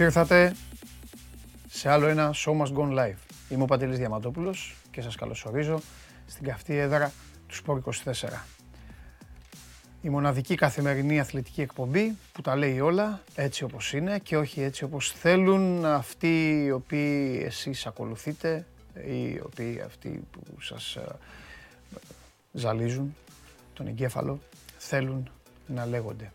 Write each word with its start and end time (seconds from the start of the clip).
Καλημέρα 0.00 0.26
σας. 0.26 0.28
Καλώς 0.28 0.54
ήρθατε 0.54 0.54
σε 1.68 1.90
άλλο 1.90 2.06
ένα 2.06 2.34
Show 2.34 2.56
Must 2.60 2.72
Gone 2.78 2.98
Live. 2.98 3.18
Είμαι 3.48 3.62
ο 3.62 3.64
Παντελής 3.64 3.98
Διαματόπουλος 3.98 4.76
και 4.90 5.00
σας 5.00 5.16
καλωσορίζω 5.16 5.80
στην 6.26 6.46
καυτή 6.46 6.76
έδρα 6.76 7.12
του 7.46 7.54
Σπόρ 7.54 7.82
24. 8.04 8.46
Η 10.02 10.08
μοναδική 10.08 10.54
καθημερινή 10.54 11.20
αθλητική 11.20 11.60
εκπομπή 11.60 12.16
που 12.32 12.40
τα 12.40 12.56
λέει 12.56 12.80
όλα 12.80 13.22
έτσι 13.34 13.64
όπως 13.64 13.92
είναι 13.92 14.18
και 14.18 14.36
όχι 14.36 14.62
έτσι 14.62 14.84
όπως 14.84 15.12
θέλουν 15.12 15.84
αυτοί 15.84 16.62
οι 16.64 16.70
οποίοι 16.70 17.42
εσείς 17.44 17.86
ακολουθείτε 17.86 18.66
ή 19.06 19.22
οι 19.22 19.40
οποίοι 19.44 19.82
αυτοί 19.86 20.22
που 20.30 20.60
σας 20.60 20.96
ε, 20.96 21.02
ζαλίζουν 22.52 23.16
τον 23.72 23.86
εγκέφαλο 23.86 24.40
θέλουν 24.78 25.30
να 25.66 25.86
λέγονται. 25.86 26.32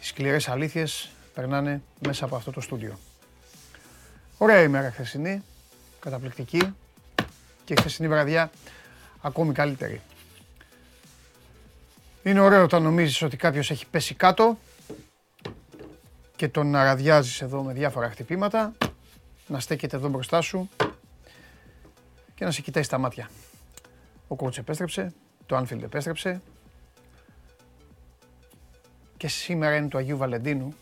Οι 0.00 0.04
σκληρές 0.04 0.48
αλήθειες 0.48 1.10
περνάνε 1.36 1.82
μέσα 2.06 2.24
από 2.24 2.36
αυτό 2.36 2.50
το 2.50 2.60
στούντιο. 2.60 2.98
Ωραία 4.38 4.62
ημέρα 4.62 4.90
χθεσινή, 4.90 5.42
καταπληκτική 6.00 6.74
και 7.64 7.72
η 7.72 7.76
χθεσινή 7.76 8.08
βραδιά 8.08 8.50
ακόμη 9.20 9.52
καλύτερη. 9.52 10.00
Είναι 12.22 12.40
ωραίο 12.40 12.62
όταν 12.62 12.82
νομίζεις 12.82 13.22
ότι 13.22 13.36
κάποιος 13.36 13.70
έχει 13.70 13.86
πέσει 13.86 14.14
κάτω 14.14 14.58
και 16.36 16.48
τον 16.48 16.74
αραδιάζεις 16.74 17.42
εδώ 17.42 17.62
με 17.62 17.72
διάφορα 17.72 18.10
χτυπήματα, 18.10 18.74
να 19.46 19.60
στέκεται 19.60 19.96
εδώ 19.96 20.08
μπροστά 20.08 20.40
σου 20.40 20.68
και 22.34 22.44
να 22.44 22.50
σε 22.50 22.62
κοιτάει 22.62 22.82
στα 22.82 22.98
μάτια. 22.98 23.30
Ο 24.28 24.36
κότς 24.36 24.58
επέστρεψε, 24.58 25.12
το 25.46 25.56
Anfield 25.56 25.82
επέστρεψε 25.82 26.40
και 29.16 29.28
σήμερα 29.28 29.76
είναι 29.76 29.88
του 29.88 29.98
Αγίου 29.98 30.16
Βαλεντίνου. 30.16 30.74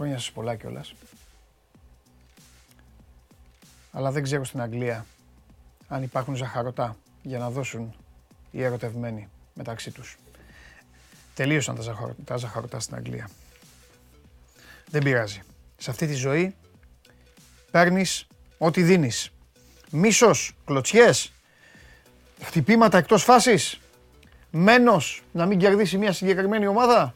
Χρόνια 0.00 0.18
σας 0.18 0.32
πολλά 0.32 0.56
κιόλας. 0.56 0.94
Αλλά 3.92 4.10
δεν 4.10 4.22
ξέρω 4.22 4.44
στην 4.44 4.60
Αγγλία 4.60 5.06
αν 5.88 6.02
υπάρχουν 6.02 6.34
ζαχαρωτά 6.34 6.96
για 7.22 7.38
να 7.38 7.50
δώσουν 7.50 7.94
οι 8.50 8.62
ερωτευμένοι 8.62 9.28
μεταξύ 9.54 9.90
τους. 9.90 10.16
Τελείωσαν 11.34 11.76
τα, 11.76 11.82
ζαχαρο, 11.82 12.14
τα 12.24 12.36
ζαχαρωτά 12.36 12.80
στην 12.80 12.96
Αγγλία. 12.96 13.30
Δεν 14.86 15.02
πειράζει. 15.02 15.40
Σε 15.76 15.90
αυτή 15.90 16.06
τη 16.06 16.14
ζωή 16.14 16.54
παίρνεις 17.70 18.26
ό,τι 18.58 18.82
δίνεις. 18.82 19.30
Μίσος, 19.90 20.56
κλωτσιές, 20.64 21.32
χτυπήματα 22.42 22.98
εκτός 22.98 23.22
φάσης, 23.22 23.80
μένος 24.50 25.22
να 25.32 25.46
μην 25.46 25.58
κερδίσει 25.58 25.98
μια 25.98 26.12
συγκεκριμένη 26.12 26.66
ομάδα. 26.66 27.14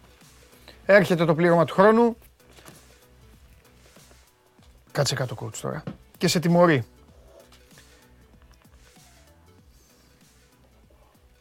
Έρχεται 0.87 1.25
το 1.25 1.35
πλήρωμα 1.35 1.65
του 1.65 1.75
χρόνου. 1.75 2.17
Κάτσε 4.95 5.15
κάτω 5.15 5.37
coach 5.41 5.57
τώρα. 5.61 5.83
Και 6.19 6.29
σε 6.29 6.39
τιμωρεί. 6.39 6.85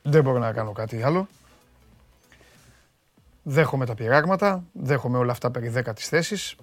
Δεν 0.02 0.24
μπορώ 0.24 0.40
να 0.40 0.54
κάνω 0.54 0.72
κάτι 0.72 1.04
άλλο. 1.04 1.28
Δέχομαι 3.44 3.86
τα 3.86 3.96
πειράγματα, 3.96 4.64
δέχομαι 4.74 5.18
όλα 5.18 5.32
αυτά 5.32 5.52
περί 5.52 5.68
δέκατης 5.68 6.08
θέσης. 6.08 6.56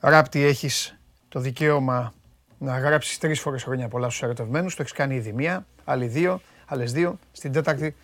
Ράπτη 0.00 0.42
έχεις 0.42 0.96
το 1.28 1.40
δικαίωμα 1.40 2.12
να 2.58 2.78
γράψεις 2.78 3.18
τρεις 3.18 3.40
φορές 3.40 3.62
χρόνια 3.62 3.88
πολλά 3.88 4.08
στους 4.08 4.22
ερωτευμένους, 4.22 4.74
το 4.74 4.82
έχεις 4.82 4.94
κάνει 4.94 5.14
ήδη 5.14 5.32
μία, 5.32 5.66
άλλη 5.84 6.06
δύο, 6.06 6.40
άλλες 6.66 6.92
δύο, 6.92 7.18
στην 7.32 7.52
τέταρτη 7.52 7.96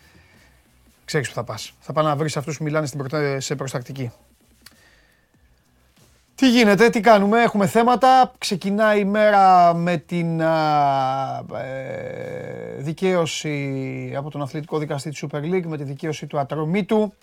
ξέρεις 1.05 1.27
που 1.27 1.33
θα 1.33 1.43
πας. 1.43 1.73
Θα 1.79 1.93
πάει 1.93 2.05
να 2.05 2.15
βρεις 2.15 2.37
αυτούς 2.37 2.57
που 2.57 2.63
μιλάνε 2.63 2.85
στην 2.85 3.41
σε 3.41 3.55
προστακτική. 3.55 4.11
Τι 6.39 6.49
γίνεται, 6.49 6.89
τι 6.89 6.99
κάνουμε, 6.99 7.41
έχουμε 7.41 7.67
θέματα. 7.67 8.31
Ξεκινάει 8.37 8.99
η 8.99 9.05
μέρα 9.05 9.73
με 9.73 9.97
την 9.97 10.39
ε, 10.39 10.45
δικαίωση 12.77 14.13
από 14.17 14.29
τον 14.29 14.41
αθλητικό 14.41 14.77
δικαστή 14.77 15.09
της 15.09 15.23
Super 15.23 15.37
League, 15.37 15.65
με 15.65 15.77
τη 15.77 15.83
δικαίωση 15.83 16.25
του 16.25 16.39
ατρωμίτου. 16.39 17.13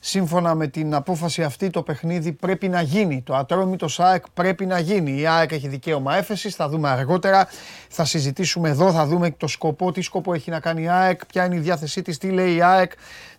Σύμφωνα 0.00 0.54
με 0.54 0.66
την 0.66 0.94
απόφαση 0.94 1.42
αυτή 1.42 1.70
το 1.70 1.82
παιχνίδι 1.82 2.32
πρέπει 2.32 2.68
να 2.68 2.80
γίνει. 2.80 3.22
Το 3.22 3.34
ατρόμητο 3.34 3.86
ΑΕΚ 3.96 4.24
πρέπει 4.34 4.66
να 4.66 4.78
γίνει. 4.78 5.20
Η 5.20 5.26
ΑΕΚ 5.26 5.52
έχει 5.52 5.68
δικαίωμα 5.68 6.16
έφεσης, 6.16 6.54
θα 6.54 6.68
δούμε 6.68 6.88
αργότερα. 6.88 7.48
Θα 7.88 8.04
συζητήσουμε 8.04 8.68
εδώ, 8.68 8.92
θα 8.92 9.06
δούμε 9.06 9.30
το 9.30 9.46
σκοπό, 9.46 9.92
τι 9.92 10.00
σκοπό 10.00 10.34
έχει 10.34 10.50
να 10.50 10.60
κάνει 10.60 10.82
η 10.82 10.88
ΑΕΚ, 10.88 11.26
ποια 11.26 11.44
είναι 11.44 11.54
η 11.54 11.58
διάθεσή 11.58 12.02
της, 12.02 12.18
τι 12.18 12.30
λέει 12.30 12.54
η 12.54 12.62
ΑΕΚ, 12.62 12.92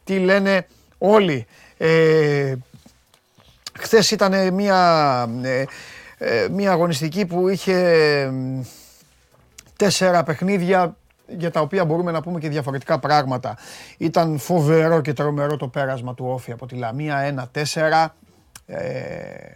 τι 0.04 0.20
λένε 0.20 0.68
όλοι. 0.98 1.46
Ε, 1.78 2.54
Χθες 3.80 4.12
ήταν 4.12 4.54
μια, 4.54 5.30
ε, 5.42 5.66
ε, 6.18 6.48
μια 6.52 6.72
αγωνιστική 6.72 7.26
που 7.26 7.50
είχε 7.50 8.34
τέσσερα 9.78 10.24
παιχνίδια 10.24 10.96
για 11.28 11.52
τα 11.52 11.62
οποία 11.62 11.86
μπορούμε 11.86 12.12
να 12.12 12.22
πούμε 12.22 12.40
και 12.40 12.50
διαφορετικά 12.50 13.00
πράγματα. 13.00 13.58
Ήταν 13.98 14.38
φοβερό 14.38 15.02
και 15.02 15.14
τρομερό 15.14 15.58
το 15.58 15.68
πέρασμα 15.68 16.14
του 16.14 16.26
Όφη 16.28 16.52
από 16.52 16.66
τη 16.66 16.76
Λαμία 16.76 17.50
1-4. 17.54 18.08
Ε, 18.66 19.52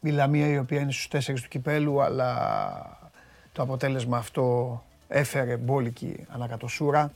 η 0.00 0.10
Λαμία 0.10 0.46
η 0.46 0.58
οποία 0.58 0.80
είναι 0.80 0.92
στους 0.92 1.08
τέσσερις 1.08 1.42
του 1.42 1.48
κυπέλου 1.48 2.02
αλλά 2.02 3.08
το 3.52 3.62
αποτέλεσμα 3.62 4.16
αυτό 4.16 4.82
έφερε 5.08 5.56
μπόλικη 5.56 6.26
ανακατοσούρα. 6.28 7.12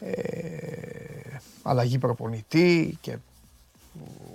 Ε, 0.00 1.38
αλλαγή 1.62 1.98
προπονητή 1.98 2.98
και 3.00 3.16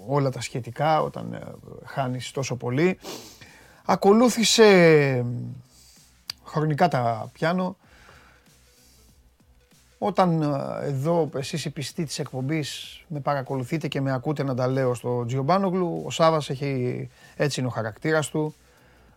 όλα 0.07 0.29
τα 0.29 0.41
σχετικά 0.41 1.01
όταν 1.01 1.33
ε, 1.33 1.41
χάνεις 1.85 2.31
τόσο 2.31 2.55
πολύ. 2.55 2.97
Ακολούθησε 3.85 5.25
χρονικά 6.43 6.87
τα 6.87 7.29
πιάνω 7.33 7.75
όταν 9.97 10.41
ε, 10.41 10.85
εδώ 10.85 11.29
εσείς 11.35 11.65
οι 11.65 11.69
πιστοί 11.69 12.05
της 12.05 12.19
εκπομπής 12.19 13.01
με 13.07 13.19
παρακολουθείτε 13.19 13.87
και 13.87 14.01
με 14.01 14.13
ακούτε 14.13 14.43
να 14.43 14.55
τα 14.55 14.67
λέω 14.67 14.93
στο 14.93 15.25
Τζιομπάνογλου, 15.25 16.03
ο 16.05 16.11
Σάβας 16.11 16.49
έχει, 16.49 17.09
έτσι 17.35 17.59
είναι 17.59 17.69
ο 17.69 17.71
χαρακτήρας 17.71 18.29
του, 18.29 18.55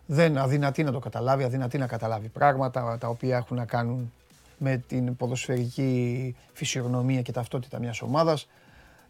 δεν 0.05 0.37
αδυνατεί 0.37 0.83
να 0.83 0.91
το 0.91 0.99
καταλάβει, 0.99 1.43
αδυνατεί 1.43 1.77
να 1.77 1.87
καταλάβει 1.87 2.27
πράγματα 2.27 2.97
τα 2.97 3.07
οποία 3.07 3.37
έχουν 3.37 3.57
να 3.57 3.65
κάνουν 3.65 4.13
με 4.57 4.77
την 4.77 5.15
ποδοσφαιρική 5.15 6.35
φυσιογνωμία 6.53 7.21
και 7.21 7.31
ταυτότητα 7.31 7.79
μιας 7.79 8.01
ομάδας. 8.01 8.47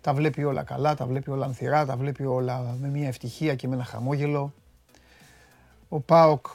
Τα 0.02 0.14
βλέπει 0.14 0.44
όλα 0.44 0.64
καλά, 0.64 0.96
τα 0.96 1.06
βλέπει 1.06 1.30
όλα 1.30 1.46
ανθυρά, 1.46 1.86
τα 1.86 1.98
βλέπει 1.98 2.26
όλα 2.26 2.78
με 2.80 2.88
μια 2.88 3.08
ευτυχία 3.08 3.56
και 3.56 3.68
με 3.68 3.76
ένα 3.76 3.84
χαμόγελο. 3.84 4.54
Ο 5.90 6.00
ΠΑΟΚ 6.00 6.46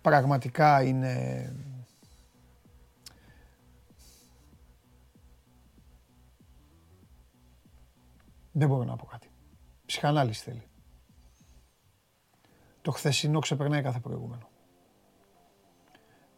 πραγματικά 0.00 0.82
είναι 0.82 1.52
Δεν 8.58 8.68
μπορώ 8.68 8.84
να 8.84 8.96
πω 8.96 9.04
κάτι. 9.06 9.30
Ψυχανάλυση 9.86 10.42
θέλει. 10.42 10.62
Το 12.82 12.90
χθεσινό 12.90 13.38
ξεπερνάει 13.38 13.82
κάθε 13.82 14.00
προηγούμενο. 14.00 14.48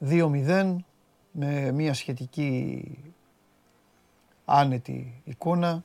2-0 0.00 0.76
με 1.32 1.72
μια 1.72 1.94
σχετική 1.94 2.84
άνετη 4.44 5.22
εικόνα 5.24 5.82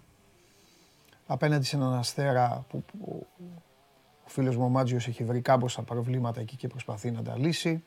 απέναντι 1.28 1.66
σε 1.66 1.76
έναν 1.76 1.94
αστέρα 1.94 2.66
που, 2.70 2.84
ο 4.26 4.30
φίλος 4.30 4.58
μου 4.58 4.66
ο 4.66 4.70
Μάτζιος 4.70 5.08
έχει 5.08 5.24
βρει 5.24 5.42
κάμποσα 5.42 5.82
προβλήματα 5.82 6.42
εκεί 6.42 6.56
και 6.56 6.68
προσπαθεί 6.68 7.12
να 7.12 7.22
τα 7.22 7.38
λύσει. 7.38 7.84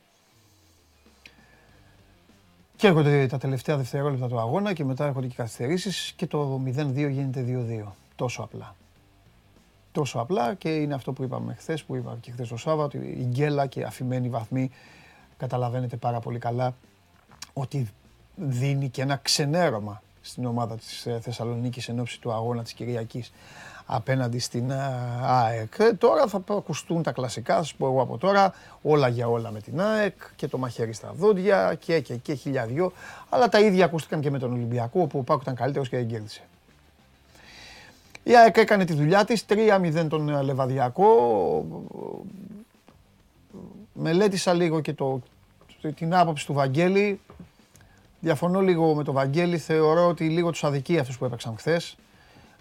Και 2.76 2.86
έρχονται 2.86 3.26
τα 3.26 3.38
τελευταία 3.38 3.76
δευτερόλεπτα 3.76 4.28
του 4.28 4.38
αγώνα 4.38 4.72
και 4.72 4.84
μετά 4.84 5.06
έρχονται 5.06 5.26
και 5.26 5.32
οι 5.32 5.36
καθυστερήσεις 5.36 6.12
και 6.16 6.26
το 6.26 6.62
0-2 6.64 7.10
γίνεται 7.10 7.44
2-2. 7.86 7.92
Τόσο 8.16 8.42
απλά. 8.42 8.74
Τόσο 9.92 10.18
απλά 10.18 10.54
και 10.54 10.76
είναι 10.76 10.94
αυτό 10.94 11.12
που 11.12 11.22
είπαμε 11.22 11.54
χθες, 11.54 11.84
που 11.84 11.96
είπα 11.96 12.16
και 12.20 12.30
χθες 12.30 12.48
το 12.48 12.56
Σάββατο, 12.56 12.98
η 12.98 13.26
γκέλα 13.30 13.66
και 13.66 13.82
αφημένη 13.82 14.28
βαθμή 14.28 14.70
καταλαβαίνετε 15.36 15.96
πάρα 15.96 16.20
πολύ 16.20 16.38
καλά 16.38 16.74
ότι 17.60 17.88
δίνει 18.34 18.88
και 18.88 19.02
ένα 19.02 19.16
ξενέρωμα 19.16 20.02
στην 20.20 20.44
ομάδα 20.44 20.76
της 20.76 21.06
ε, 21.06 21.18
Θεσσαλονίκης 21.22 21.88
εν 21.88 22.00
ώψη 22.00 22.20
του 22.20 22.32
αγώνα 22.32 22.62
της 22.62 22.72
Κυριακής 22.72 23.32
απέναντι 23.86 24.38
στην 24.38 24.70
ε, 24.70 24.76
ΑΕΚ. 25.22 25.74
Ε, 25.78 25.92
τώρα 25.92 26.26
θα 26.26 26.42
ακουστούν 26.48 27.02
τα 27.02 27.12
κλασικά, 27.12 27.56
σας 27.56 27.74
πω 27.74 27.86
εγώ 27.86 28.02
από 28.02 28.18
τώρα, 28.18 28.54
όλα 28.82 29.08
για 29.08 29.28
όλα 29.28 29.50
με 29.50 29.60
την 29.60 29.80
ΑΕΚ 29.80 30.14
και 30.36 30.48
το 30.48 30.58
μαχαίρι 30.58 30.92
στα 30.92 31.12
δόντια 31.16 31.74
και 31.74 32.00
και 32.00 32.14
και 32.14 32.34
χιλιαδιό, 32.34 32.92
αλλά 33.28 33.48
τα 33.48 33.60
ίδια 33.60 33.84
ακούστηκαν 33.84 34.20
και 34.20 34.30
με 34.30 34.38
τον 34.38 34.52
Ολυμπιακό, 34.52 35.00
όπου 35.00 35.18
ο 35.18 35.22
Πάκου 35.22 35.40
ήταν 35.42 35.54
καλύτερος 35.54 35.88
και 35.88 35.96
δεν 35.96 36.08
κέρδισε. 36.08 36.42
Η 38.22 38.36
ΑΕΚ 38.36 38.56
έκανε 38.56 38.84
τη 38.84 38.92
δουλειά 38.92 39.24
της, 39.24 39.44
3-0 39.48 40.06
τον 40.08 40.42
Λεβαδιακό, 40.42 41.06
μελέτησα 43.92 44.52
λίγο 44.52 44.80
και 44.80 44.92
το, 44.92 45.20
την 45.94 46.14
άποψη 46.14 46.46
του 46.46 46.52
Βαγγέλη, 46.52 47.20
Διαφωνώ 48.20 48.60
λίγο 48.60 48.94
με 48.94 49.04
τον 49.04 49.14
Βαγγέλη. 49.14 49.58
Θεωρώ 49.58 50.08
ότι 50.08 50.28
λίγο 50.28 50.50
τους 50.50 50.64
αδικεί 50.64 50.98
αυτούς 50.98 51.18
που 51.18 51.24
έπαιξαν 51.24 51.54
χθες. 51.56 51.96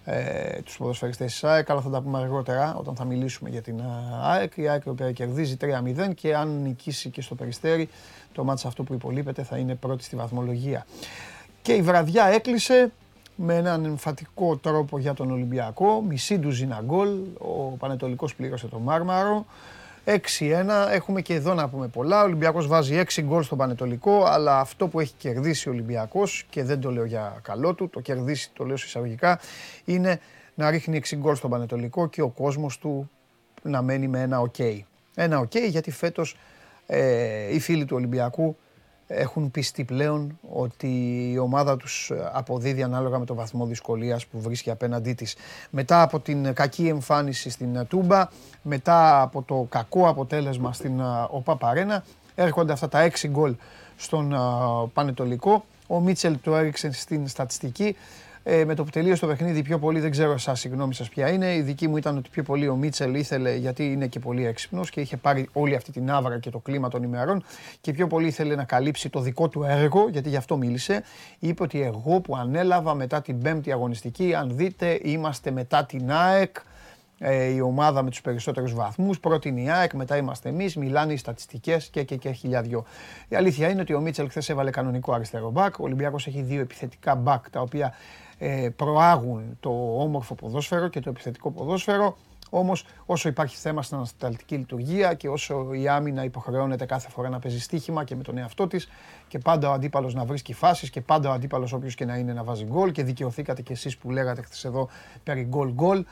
Ε, 0.05 0.61
τους 0.61 0.77
ποδοσφαιριστές 0.77 1.31
της 1.31 1.43
ΑΕΚ, 1.43 1.69
αλλά 1.69 1.81
θα 1.81 1.89
τα 1.89 2.01
πούμε 2.01 2.17
αργότερα 2.19 2.75
όταν 2.75 2.95
θα 2.95 3.05
μιλήσουμε 3.05 3.49
για 3.49 3.61
την 3.61 3.81
ΑΕΚ. 4.23 4.57
Η 4.57 4.67
ΑΕΚ 4.67 4.85
η 4.85 4.89
οποία 4.89 5.11
κερδίζει 5.11 5.57
3-0 5.61 6.13
και 6.15 6.35
αν 6.35 6.61
νικήσει 6.61 7.09
και 7.09 7.21
στο 7.21 7.35
περιστέρι, 7.35 7.89
το 8.31 8.43
μάτσα 8.43 8.67
αυτό 8.67 8.83
που 8.83 8.93
υπολείπεται 8.93 9.43
θα 9.43 9.57
είναι 9.57 9.75
πρώτη 9.75 10.03
στη 10.03 10.15
βαθμολογία. 10.15 10.85
Και 11.61 11.73
η 11.73 11.81
βραδιά 11.81 12.25
έκλεισε 12.25 12.91
με 13.35 13.55
έναν 13.55 13.85
εμφατικό 13.85 14.57
τρόπο 14.57 14.99
για 14.99 15.13
τον 15.13 15.31
Ολυμπιακό. 15.31 16.01
Μισή 16.01 16.37
ντουζίνα 16.39 16.81
γκολ. 16.85 17.09
Ο 17.37 17.75
Πανετολικός 17.77 18.35
πλήρωσε 18.35 18.67
το 18.67 18.79
Μάρμαρο. 18.79 19.45
6-1. 20.07 20.87
Έχουμε 20.91 21.21
και 21.21 21.33
εδώ 21.33 21.53
να 21.53 21.69
πούμε 21.69 21.87
πολλά. 21.87 22.21
Ο 22.21 22.23
Ολυμπιακός 22.23 22.67
βάζει 22.67 23.03
6 23.15 23.21
γκολ 23.21 23.43
στο 23.43 23.55
Πανετολικό, 23.55 24.23
αλλά 24.23 24.59
αυτό 24.59 24.87
που 24.87 24.99
έχει 24.99 25.13
κερδίσει 25.17 25.69
ο 25.69 25.71
Ολυμπιακός, 25.71 26.45
και 26.49 26.63
δεν 26.63 26.79
το 26.79 26.91
λέω 26.91 27.05
για 27.05 27.39
καλό 27.41 27.73
του, 27.73 27.89
το 27.89 27.99
κερδίσει, 27.99 28.51
το 28.53 28.65
λέω 28.65 28.75
εισαγωγικά, 28.75 29.39
είναι 29.85 30.19
να 30.55 30.69
ρίχνει 30.69 31.01
6 31.09 31.15
γκολ 31.15 31.35
στο 31.35 31.47
Πανετολικό 31.47 32.07
και 32.07 32.21
ο 32.21 32.27
κόσμος 32.27 32.77
του 32.77 33.09
να 33.61 33.81
μένει 33.81 34.07
με 34.07 34.21
ένα 34.21 34.39
οκ. 34.39 34.59
Ένα 35.15 35.39
οκ 35.39 35.57
γιατί 35.57 35.91
φέτος 35.91 36.37
ε, 36.85 37.53
οι 37.53 37.59
φίλοι 37.59 37.85
του 37.85 37.95
Ολυμπιακού 37.95 38.57
έχουν 39.07 39.51
πειστεί 39.51 39.83
πλέον 39.83 40.39
ότι 40.49 40.87
η 41.33 41.37
ομάδα 41.37 41.77
τους 41.77 42.11
αποδίδει 42.33 42.83
ανάλογα 42.83 43.19
με 43.19 43.25
το 43.25 43.35
βαθμό 43.35 43.65
δυσκολίας 43.65 44.25
που 44.25 44.41
βρίσκει 44.41 44.69
απέναντί 44.69 45.13
της. 45.13 45.35
Μετά 45.69 46.01
από 46.01 46.19
την 46.19 46.53
κακή 46.53 46.87
εμφάνιση 46.87 47.49
στην 47.49 47.87
Τούμπα, 47.87 48.27
μετά 48.61 49.21
από 49.21 49.41
το 49.41 49.65
κακό 49.69 50.07
αποτέλεσμα 50.07 50.73
στην 50.73 51.01
ΟΠΑ 51.29 51.55
Παρένα, 51.55 52.03
έρχονται 52.35 52.71
αυτά 52.71 52.87
τα 52.87 52.99
6 52.99 53.27
γκολ 53.27 53.55
στον 53.97 54.35
Πανετολικό. 54.93 55.65
Ο 55.87 55.99
Μίτσελ 55.99 56.37
το 56.41 56.55
έριξε 56.55 56.91
στην 56.91 57.27
στατιστική. 57.27 57.95
Ε, 58.49 58.65
με 58.65 58.75
το 58.75 58.83
που 58.83 58.89
τελείωσε 58.89 59.21
το 59.21 59.27
παιχνίδι 59.27 59.61
πιο 59.61 59.79
πολύ, 59.79 59.99
δεν 59.99 60.11
ξέρω 60.11 60.31
εσάς 60.31 60.63
η 60.63 60.67
γνώμη 60.67 60.93
σας 60.93 61.09
ποια 61.09 61.29
είναι. 61.29 61.55
Η 61.55 61.61
δική 61.61 61.87
μου 61.87 61.97
ήταν 61.97 62.17
ότι 62.17 62.29
πιο 62.29 62.43
πολύ 62.43 62.67
ο 62.67 62.75
Μίτσελ 62.75 63.15
ήθελε, 63.15 63.55
γιατί 63.55 63.91
είναι 63.91 64.07
και 64.07 64.19
πολύ 64.19 64.45
έξυπνος 64.45 64.89
και 64.89 65.01
είχε 65.01 65.17
πάρει 65.17 65.49
όλη 65.53 65.75
αυτή 65.75 65.91
την 65.91 66.11
άβρα 66.11 66.39
και 66.39 66.49
το 66.49 66.59
κλίμα 66.59 66.89
των 66.89 67.03
ημερών 67.03 67.43
και 67.81 67.91
πιο 67.91 68.07
πολύ 68.07 68.27
ήθελε 68.27 68.55
να 68.55 68.63
καλύψει 68.63 69.09
το 69.09 69.19
δικό 69.19 69.47
του 69.47 69.63
έργο, 69.63 70.09
γιατί 70.09 70.29
γι' 70.29 70.35
αυτό 70.35 70.57
μίλησε. 70.57 71.03
Είπε 71.39 71.63
ότι 71.63 71.81
εγώ 71.81 72.19
που 72.19 72.35
ανέλαβα 72.35 72.93
μετά 72.93 73.21
την 73.21 73.41
πέμπτη 73.41 73.71
αγωνιστική, 73.71 74.33
αν 74.35 74.51
δείτε, 74.55 74.99
είμαστε 75.03 75.51
μετά 75.51 75.85
την 75.85 76.11
ΑΕΚ. 76.11 76.55
Ε, 77.19 77.45
η 77.45 77.59
ομάδα 77.61 78.03
με 78.03 78.09
τους 78.09 78.21
περισσότερους 78.21 78.73
βαθμούς, 78.73 79.19
πρώτη 79.19 79.49
είναι 79.49 79.61
η 79.61 79.69
ΑΕΚ, 79.69 79.93
μετά 79.93 80.17
είμαστε 80.17 80.49
εμείς, 80.49 80.75
μιλάνε 80.75 81.13
οι 81.13 81.17
στατιστικές 81.17 81.87
και, 81.87 82.03
και, 82.03 82.15
και 82.15 82.31
χιλιαδιό. 82.31 82.85
Η 83.27 83.35
αλήθεια 83.35 83.69
είναι 83.69 83.81
ότι 83.81 83.93
ο 83.93 83.99
Μίτσελ 83.99 84.29
χθες 84.29 84.49
έβαλε 84.49 84.69
κανονικό 84.69 85.13
αριστερό 85.13 85.51
μπακ, 85.51 85.79
ο 85.79 85.83
Ολυμπιακός 85.83 86.27
έχει 86.27 86.41
δύο 86.41 86.61
επιθετικά 86.61 87.15
μπακ 87.15 87.49
τα 87.49 87.61
οποία 87.61 87.85
ε, 87.87 88.26
προάγουν 88.75 89.57
το 89.59 89.69
όμορφο 89.99 90.35
ποδόσφαιρο 90.35 90.87
και 90.87 90.99
το 90.99 91.09
επιθετικό 91.09 91.51
ποδόσφαιρο. 91.51 92.17
Όμως, 92.49 92.85
όσο 93.05 93.29
υπάρχει 93.29 93.57
θέμα 93.57 93.81
στην 93.81 93.97
ανασταλτική 93.97 94.55
λειτουργία 94.55 95.13
και 95.13 95.29
όσο 95.29 95.73
η 95.73 95.87
άμυνα 95.87 96.23
υποχρεώνεται 96.23 96.85
κάθε 96.85 97.09
φορά 97.09 97.29
να 97.29 97.39
παίζει 97.39 97.59
στοίχημα 97.59 98.03
και 98.03 98.15
με 98.15 98.23
τον 98.23 98.37
εαυτό 98.37 98.67
της 98.67 98.89
και 99.27 99.37
πάντα 99.39 99.69
ο 99.69 99.71
αντίπαλος 99.73 100.13
να 100.13 100.25
βρίσκει 100.25 100.53
φάσεις 100.53 100.89
και 100.89 101.01
πάντα 101.01 101.29
ο 101.29 101.31
αντίπαλος 101.31 101.73
όποιος 101.73 101.95
και 101.95 102.05
να 102.05 102.17
είναι 102.17 102.33
να 102.33 102.43
βάζει 102.43 102.65
γκολ 102.65 102.91
και 102.91 103.03
δικαιωθήκατε 103.03 103.61
κι 103.61 103.71
εσείς 103.71 103.97
που 103.97 104.11
λέγατε 104.11 104.41
χθες 104.41 104.65
εδώ 104.65 104.89
περί 105.23 105.43
γκολ 105.43 105.71
γκολ. 105.71 106.05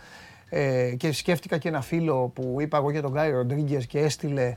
Ε, 0.50 0.96
και 0.98 1.12
σκέφτηκα 1.12 1.58
και 1.58 1.68
ένα 1.68 1.82
φίλο 1.82 2.32
που 2.36 2.58
είπα 2.60 2.78
εγώ 2.78 2.92
για 2.92 3.02
τον 3.02 3.12
Γκάι 3.12 3.32
Ροντρίγκες 3.32 3.86
και 3.86 4.00
έστειλε 4.00 4.56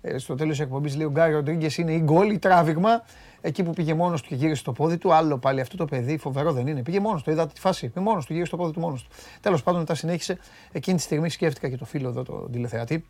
ε, 0.00 0.18
στο 0.18 0.34
τέλος 0.34 0.56
της 0.56 0.64
εκπομπής 0.64 0.96
λέει 0.96 1.06
ο 1.06 1.10
Γκάι 1.10 1.32
Ροντρίγκες 1.32 1.76
είναι 1.76 1.92
ή 1.92 2.00
γκολ 2.04 2.30
ή 2.30 2.38
τράβηγμα. 2.38 3.04
Εκεί 3.46 3.62
που 3.62 3.70
πήγε 3.70 3.94
μόνος 3.94 4.22
του 4.22 4.28
και 4.28 4.34
γύρισε 4.34 4.62
το 4.62 4.72
πόδι 4.72 4.98
του, 4.98 5.12
άλλο 5.12 5.38
πάλι 5.38 5.60
αυτό 5.60 5.76
το 5.76 5.84
παιδί, 5.84 6.18
φοβερό 6.18 6.52
δεν 6.52 6.66
είναι. 6.66 6.82
Πήγε 6.82 7.00
μόνος 7.00 7.22
του, 7.22 7.30
είδατε 7.30 7.52
τη 7.54 7.60
φάση. 7.60 7.88
Πήγε 7.88 8.06
μόνος 8.06 8.26
του, 8.26 8.32
γύρισε 8.32 8.50
το 8.50 8.56
πόδι 8.56 8.72
του 8.72 8.80
μόνος 8.80 9.02
του. 9.02 9.08
Τέλος 9.40 9.62
πάντων, 9.62 9.80
μετά 9.80 9.94
συνέχισε. 9.94 10.38
Εκείνη 10.72 10.96
τη 10.96 11.02
στιγμή 11.02 11.28
σκέφτηκα 11.28 11.68
και 11.68 11.76
το 11.76 11.84
φίλο 11.84 12.08
εδώ, 12.08 12.22
τον 12.22 12.50
τηλεθεατή, 12.50 13.04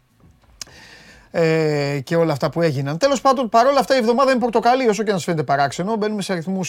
ε, 1.37 2.01
και 2.05 2.17
όλα 2.17 2.33
αυτά 2.33 2.51
που 2.51 2.63
έγιναν. 2.63 2.99
Τέλος 2.99 3.21
πάντων, 3.21 3.49
παρόλα 3.49 3.79
αυτά 3.79 3.95
η 3.95 3.99
εβδομάδα 3.99 4.31
είναι 4.31 4.41
πορτοκαλί, 4.41 4.89
όσο 4.89 5.03
και 5.03 5.11
να 5.11 5.17
σας 5.17 5.25
φαίνεται 5.25 5.43
παράξενο. 5.43 5.97
Μπαίνουμε 5.97 6.23
σε 6.23 6.33
αριθμούς, 6.33 6.69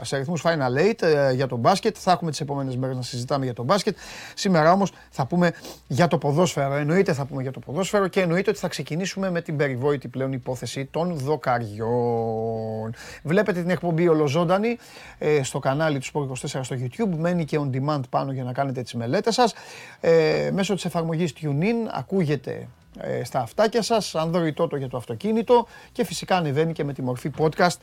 σε 0.00 0.14
αριθμούς 0.16 0.42
Final 0.44 0.80
Eight 0.80 1.02
ε, 1.02 1.32
για 1.32 1.46
τον 1.46 1.58
μπάσκετ. 1.58 1.96
Θα 1.98 2.12
έχουμε 2.12 2.30
τις 2.30 2.40
επόμενες 2.40 2.76
μέρες 2.76 2.96
να 2.96 3.02
συζητάμε 3.02 3.44
για 3.44 3.54
τον 3.54 3.64
μπάσκετ. 3.64 3.96
Σήμερα 4.34 4.72
όμως 4.72 4.92
θα 5.10 5.26
πούμε 5.26 5.52
για 5.86 6.06
το 6.06 6.18
ποδόσφαιρο. 6.18 6.74
Εννοείται 6.74 7.12
θα 7.12 7.24
πούμε 7.24 7.42
για 7.42 7.50
το 7.50 7.60
ποδόσφαιρο 7.60 8.08
και 8.08 8.20
εννοείται 8.20 8.50
ότι 8.50 8.58
θα 8.58 8.68
ξεκινήσουμε 8.68 9.30
με 9.30 9.40
την 9.40 9.56
περιβόητη 9.56 10.08
πλέον 10.08 10.32
υπόθεση 10.32 10.84
των 10.84 11.14
δοκαριών. 11.14 12.94
Βλέπετε 13.22 13.60
την 13.60 13.70
εκπομπή 13.70 14.08
ολοζώντανη 14.08 14.78
ε, 15.18 15.42
στο 15.42 15.58
κανάλι 15.58 15.98
του 15.98 16.06
Sport 16.12 16.46
24 16.58 16.60
στο 16.62 16.76
YouTube. 16.78 17.16
Μένει 17.16 17.44
και 17.44 17.60
on 17.60 17.76
demand 17.76 18.00
πάνω 18.10 18.32
για 18.32 18.44
να 18.44 18.52
κάνετε 18.52 18.82
τις 18.82 18.94
μελέτες 18.94 19.34
σας. 19.34 19.54
Ε, 20.00 20.50
μέσω 20.52 20.74
της 20.74 20.84
εφαρμογής 20.84 21.32
TuneIn 21.40 21.88
ακούγεται 21.92 22.66
ε, 23.00 23.24
στα 23.24 23.40
αυτάκια 23.40 23.82
σας, 23.82 24.14
Android 24.16 24.54
Toto 24.56 24.78
για 24.78 24.88
το 24.88 24.96
αυτοκίνητο 24.96 25.66
και 25.92 26.04
φυσικά 26.04 26.36
ανεβαίνει 26.36 26.72
και 26.72 26.84
με 26.84 26.92
τη 26.92 27.02
μορφή 27.02 27.30
podcast 27.38 27.76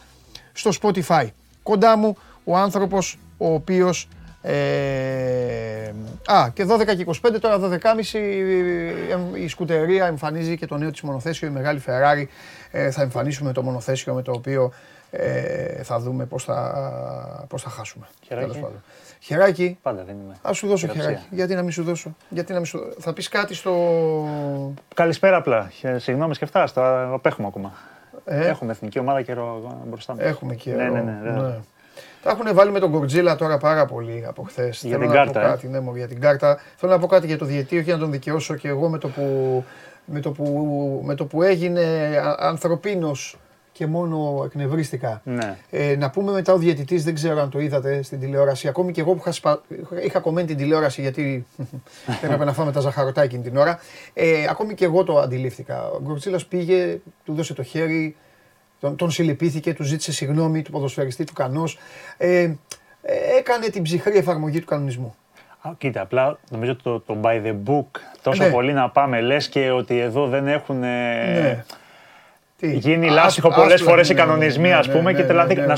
στο 0.53 0.71
Spotify. 0.81 1.27
Κοντά 1.63 1.97
μου 1.97 2.17
ο 2.43 2.57
άνθρωπος 2.57 3.17
ο 3.37 3.53
οποίος 3.53 4.07
ε, 4.41 5.93
α, 6.25 6.49
και 6.53 6.65
12 6.69 6.95
και 6.95 7.05
25, 7.27 7.39
τώρα 7.41 7.79
12.30 7.81 9.35
η 9.35 9.47
σκουτερία 9.47 10.05
εμφανίζει 10.05 10.57
και 10.57 10.65
το 10.65 10.77
νέο 10.77 10.91
της 10.91 11.01
μονοθέσιο, 11.01 11.47
η 11.47 11.51
μεγάλη 11.51 11.81
Ferrari. 11.85 12.25
Ε, 12.71 12.91
θα 12.91 13.01
εμφανίσουμε 13.01 13.51
το 13.51 13.63
μονοθέσιο 13.63 14.13
με 14.13 14.21
το 14.21 14.31
οποίο 14.31 14.71
ε, 15.11 15.83
θα 15.83 15.99
δούμε 15.99 16.25
πώς 16.25 16.43
θα, 16.43 17.45
πώς 17.49 17.61
θα 17.61 17.69
χάσουμε. 17.69 18.07
Χαιράκι. 18.27 18.65
Χεράκι. 19.23 19.77
Πάντα 19.81 20.03
δεν 20.03 20.15
είμαι. 20.23 20.35
Α 20.41 20.53
σου 20.53 20.67
δώσω 20.67 20.87
χεράκι. 20.87 21.23
Γιατί 21.29 21.55
να 21.55 21.61
μην 21.61 21.71
σου 21.71 21.83
δώσω; 21.83 22.15
Γιατί 22.29 22.51
να 22.51 22.57
μην 22.57 22.67
σου... 22.67 22.93
Θα 22.99 23.13
πεις 23.13 23.27
κάτι 23.27 23.53
στο. 23.53 23.73
Καλησπέρα 24.95 25.37
απλά. 25.37 25.71
Συγγνώμη, 25.97 26.33
σκεφτάς. 26.33 26.73
Το 26.73 27.13
απέχουμε 27.13 27.47
ακόμα. 27.47 27.73
Ε; 28.25 28.47
Έχουμε 28.47 28.71
εθνική 28.71 28.99
ομάδα 28.99 29.21
καιρό 29.21 29.77
μπροστά 29.87 30.15
μας. 30.15 30.23
Έχουμε 30.23 30.55
καιρό. 30.55 30.77
Ναι, 30.77 30.89
ναι, 30.89 31.19
ναι. 31.23 31.31
ναι. 31.31 31.59
Τα 32.23 32.29
έχουν 32.29 32.53
βάλει 32.53 32.71
με 32.71 32.79
τον 32.79 32.91
Κορτζίλα 32.91 33.35
τώρα 33.35 33.57
πάρα 33.57 33.85
πολύ 33.85 34.25
από 34.27 34.43
χθες. 34.43 34.81
Για 34.81 34.97
Θέλω 34.97 35.01
την 35.01 35.09
να 35.09 35.15
κάρτα. 35.15 35.39
Πω 35.41 35.47
κάτι, 35.47 35.67
ναι, 35.67 35.81
για 35.95 36.07
την 36.07 36.19
κάρτα. 36.19 36.59
Θέλω 36.75 36.91
να 36.91 36.99
πω 36.99 37.07
κάτι 37.07 37.27
για 37.27 37.37
το 37.37 37.45
διαιτή, 37.45 37.77
όχι 37.77 37.91
να 37.91 37.97
τον 37.97 38.11
δικαιώσω 38.11 38.55
και 38.55 38.67
εγώ 38.67 38.89
με 38.89 38.97
το 38.97 39.07
που, 39.07 39.63
με 40.05 40.19
το 40.19 40.31
που, 40.31 41.01
με 41.05 41.15
το 41.15 41.25
που 41.25 41.41
έγινε 41.43 41.83
ανθρωπίνος 42.37 43.37
και 43.71 43.87
μόνο 43.87 44.41
εκνευρίστηκα. 44.45 45.21
Ναι. 45.23 45.57
Ε, 45.69 45.95
να 45.95 46.09
πούμε 46.09 46.31
μετά 46.31 46.53
ο 46.53 46.57
διαιτητής, 46.57 47.03
δεν 47.03 47.13
ξέρω 47.13 47.41
αν 47.41 47.49
το 47.49 47.59
είδατε 47.59 48.01
στην 48.01 48.19
τηλεόραση. 48.19 48.67
Ακόμη 48.67 48.91
και 48.91 49.01
εγώ 49.01 49.11
που 49.13 49.17
είχα, 49.19 49.31
σπα... 49.31 49.61
είχα 50.03 50.19
κομμένη 50.19 50.47
την 50.47 50.57
τηλεόραση 50.57 51.01
γιατί 51.01 51.45
έπρεπε 52.23 52.45
να 52.45 52.53
φάμε 52.53 52.71
τα 52.71 52.79
ζαχαρωτά 52.79 53.21
εκείνη 53.21 53.43
την 53.43 53.57
ώρα. 53.57 53.79
Ε, 54.13 54.47
ακόμη 54.49 54.73
και 54.73 54.85
εγώ 54.85 55.03
το 55.03 55.19
αντιλήφθηκα. 55.19 55.89
Ο 55.89 55.99
Γκορτσίλα 56.01 56.39
πήγε, 56.49 56.99
του 57.25 57.33
δώσε 57.33 57.53
το 57.53 57.63
χέρι, 57.63 58.15
τον, 58.79 58.95
τον 58.95 59.11
συλληπίθηκε, 59.11 59.73
του 59.73 59.83
ζήτησε 59.83 60.11
συγγνώμη 60.11 60.61
του 60.61 60.71
ποδοσφαιριστή 60.71 61.23
του 61.23 61.33
Κανός. 61.33 61.77
Ε, 62.17 62.41
ε, 62.41 62.55
έκανε 63.37 63.67
την 63.67 63.83
ψυχρή 63.83 64.17
εφαρμογή 64.17 64.59
του 64.59 64.65
κανονισμού. 64.65 65.15
Κοίτα, 65.77 66.01
απλά 66.01 66.39
νομίζω 66.49 66.75
το, 66.75 66.99
το 66.99 67.17
by 67.21 67.45
the 67.45 67.55
book 67.65 67.99
τόσο 68.21 68.43
ναι. 68.43 68.51
πολύ 68.51 68.73
να 68.73 68.89
πάμε 68.89 69.21
λες 69.21 69.49
και 69.49 69.71
ότι 69.71 69.99
εδώ 69.99 70.27
δεν 70.27 70.47
έχουν. 70.47 70.79
Ναι 70.79 71.63
γίνει 72.61 73.09
λάστιχο 73.09 73.49
πολλές 73.49 73.81
φορές 73.81 74.09
οι 74.09 74.13
κανονισμοί, 74.13 74.73
ας 74.73 74.89
πούμε, 74.89 75.13
και 75.13 75.23
τελικά. 75.23 75.75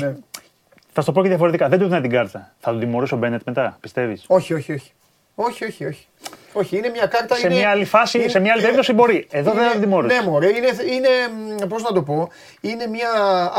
Θα 0.96 1.02
σου 1.02 1.06
το 1.06 1.12
πω 1.12 1.22
και 1.22 1.28
διαφορετικά. 1.28 1.68
Δεν 1.68 1.80
τους 1.80 1.88
δίνει 1.88 2.02
την 2.02 2.10
κάρτα. 2.10 2.54
Θα 2.60 2.72
τον 2.72 2.80
τιμωρούσε 2.80 3.14
ο 3.14 3.18
Μπένετ 3.18 3.42
μετά, 3.46 3.78
πιστεύεις; 3.80 4.24
Όχι, 4.28 4.54
όχι, 4.54 4.74
όχι. 4.74 4.92
Όχι, 5.36 5.66
όχι, 5.66 5.86
όχι. 5.86 6.08
Όχι, 6.54 6.78
είναι 6.78 6.90
μια 6.90 7.06
κάρτα. 7.06 7.36
Σε 7.36 7.50
μια 7.50 7.70
άλλη 7.70 7.86
φάση, 7.86 8.30
σε 8.30 8.40
μια 8.40 8.52
άλλη 8.54 8.62
περίπτωση 8.62 8.94
μπορεί. 8.94 9.28
Εδώ 9.32 9.52
δεν 9.52 9.70
θα 9.70 9.80
τιμωρούσε. 9.80 10.16
Ναι, 10.16 10.30
μωρέ, 10.30 10.48
είναι, 10.48 10.68
είναι 10.94 11.68
πώς 11.68 11.84
να 11.84 11.92
το 11.92 12.04
πω, 12.04 12.30
είναι 12.62 12.88
μια. 12.88 13.10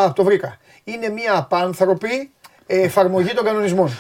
Α, 0.01 0.13
το 0.13 0.25
βρήκα. 0.25 0.57
Είναι 0.85 1.09
μια 1.09 1.37
απάνθρωπη 1.37 2.31
εφαρμογή 2.67 3.35
των 3.35 3.45
κανονισμών. 3.45 3.99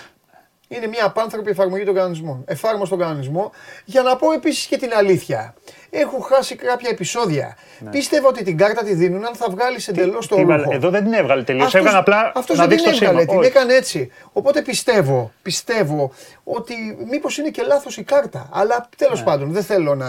Είναι 0.69 0.87
μια 0.87 1.05
απάνθρωπη 1.05 1.51
εφαρμογή 1.51 1.85
των 1.85 1.95
κανονισμών. 1.95 2.45
Εφάρμοσε 2.47 2.91
τον 2.91 2.99
κανονισμό. 2.99 3.53
Για 3.85 4.03
να 4.03 4.17
πω 4.17 4.33
επίσης 4.33 4.67
και 4.67 4.77
την 4.77 4.91
αλήθεια. 4.95 5.55
Έχω 5.97 6.19
χάσει 6.19 6.57
κάποια 6.57 6.89
επεισόδια. 6.93 7.57
Ναι. 7.79 7.91
Πίστευα 7.91 8.29
ότι 8.29 8.45
την 8.45 8.57
κάρτα 8.57 8.85
τη 8.85 8.95
δίνουν 8.95 9.25
αν 9.27 9.35
θα 9.35 9.47
βγάλεις 9.51 9.89
εντελώς 9.89 10.27
το 10.27 10.37
ρούχο. 10.37 10.69
Εδώ 10.71 10.91
δεν 10.91 11.05
την 11.05 11.13
έβγαλε 11.13 11.43
τελείως. 11.43 11.75
Έβγαλε 11.75 11.99
απλά 11.99 12.33
αυτός 12.35 12.59
να 12.59 12.67
δείξει 12.67 12.85
το 12.85 12.93
σήμα. 12.95 13.25
Την 13.25 13.43
έκανε 13.43 13.75
έτσι. 13.75 14.13
Οπότε 14.33 14.63
πιστεύω, 14.63 15.33
πιστεύω 15.43 16.13
ότι 16.45 16.75
μήπως 17.11 17.39
είναι 17.39 17.49
και 17.49 17.63
λάθος 17.63 17.97
η 17.97 18.03
κάρτα. 18.03 18.49
Αλλά 18.53 18.89
τέλος 18.97 19.19
ναι. 19.19 19.25
πάντων 19.25 19.53
δεν 19.53 19.63
θέλω 19.63 19.95
να. 19.95 20.07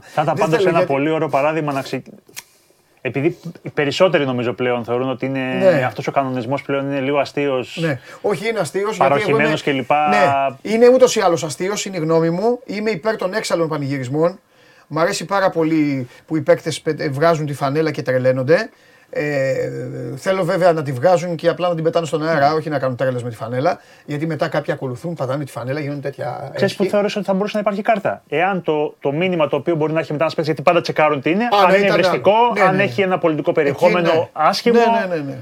Θα 0.00 0.22
ήταν 0.22 0.34
πάντως 0.38 0.60
ένα 0.60 0.70
γιατί... 0.70 0.86
πολύ 0.86 1.10
ωραίο 1.10 1.28
παράδειγμα 1.28 1.72
να 1.72 1.82
ξεκινήσει 1.82 2.22
επειδή 3.00 3.38
οι 3.62 3.70
περισσότεροι 3.70 4.24
νομίζω 4.24 4.52
πλέον 4.52 4.84
θεωρούν 4.84 5.10
ότι 5.10 5.26
είναι 5.26 5.40
ναι. 5.40 5.84
αυτός 5.84 6.06
ο 6.06 6.10
κανονισμός 6.10 6.62
πλέον 6.62 6.90
είναι 6.90 7.00
λίγο 7.00 7.18
αστείος. 7.18 7.78
Ναι. 7.80 8.00
Όχι, 8.20 8.48
είναι 8.48 8.58
αστείος. 8.58 8.96
Παροχημένος 8.96 9.62
κλπ. 9.62 9.90
Ναι. 9.90 10.72
Είναι 10.72 10.88
ούτως 10.88 11.16
ή 11.16 11.20
άλλως 11.20 11.44
αστείος, 11.44 11.84
είναι 11.84 11.96
η 11.96 12.00
γνώμη 12.00 12.30
μου. 12.30 12.60
Είμαι 12.64 12.90
υπέρ 12.90 13.16
των 13.16 13.34
έξαλλων 13.34 13.68
πανηγυρισμών. 13.68 14.38
Μ' 14.88 14.98
αρέσει 14.98 15.24
πάρα 15.24 15.50
πολύ 15.50 16.08
που 16.26 16.36
οι 16.36 16.40
παίκτες 16.40 16.82
βγάζουν 17.10 17.46
τη 17.46 17.54
φανέλα 17.54 17.90
και 17.90 18.02
τρελαίνονται. 18.02 18.70
Ε, 19.10 19.70
θέλω 20.16 20.44
βέβαια 20.44 20.72
να 20.72 20.82
τη 20.82 20.92
βγάζουν 20.92 21.36
και 21.36 21.48
απλά 21.48 21.68
να 21.68 21.74
την 21.74 21.84
πετάνε 21.84 22.06
στον 22.06 22.28
αέρα, 22.28 22.52
όχι 22.52 22.68
να 22.68 22.78
κάνουν 22.78 22.96
τρέλες 22.96 23.22
με 23.22 23.30
τη 23.30 23.36
φανέλα. 23.36 23.80
Γιατί 24.04 24.26
μετά 24.26 24.48
κάποιοι 24.48 24.72
ακολουθούν, 24.72 25.14
πατάνε 25.14 25.44
τη 25.44 25.50
φανέλα, 25.50 25.80
γίνονται 25.80 26.00
τέτοια. 26.00 26.50
Ξέρεις 26.54 26.76
που 26.76 26.84
θεωρήσω 26.84 27.18
ότι 27.18 27.28
θα 27.28 27.34
μπορούσε 27.34 27.54
να 27.54 27.60
υπάρχει 27.60 27.82
κάρτα; 27.82 28.22
Εάν 28.28 28.62
το, 28.62 28.94
το 29.00 29.12
μήνυμα 29.12 29.48
το 29.48 29.56
οποίο 29.56 29.74
μπορεί 29.74 29.92
να 29.92 30.00
έχει 30.00 30.12
μετά 30.12 30.24
να 30.24 30.30
παίξει, 30.30 30.44
γιατί 30.44 30.62
πάντα 30.62 30.80
τσεκάρουν 30.80 31.20
τι 31.20 31.30
είναι, 31.30 31.44
Α, 31.44 31.48
αν 31.64 31.70
ναι, 31.70 31.76
είναι 31.76 31.86
ευρεστικό, 31.86 32.32
ναι, 32.54 32.60
αν 32.60 32.76
ναι, 32.76 32.82
έχει 32.82 33.00
ένα 33.00 33.18
πολιτικό 33.18 33.52
περιεχόμενο 33.52 34.10
εκεί, 34.10 34.28
άσχημο. 34.32 34.78
Ναι, 34.78 35.06
ναι, 35.08 35.14
ναι, 35.14 35.22
ναι. 35.22 35.38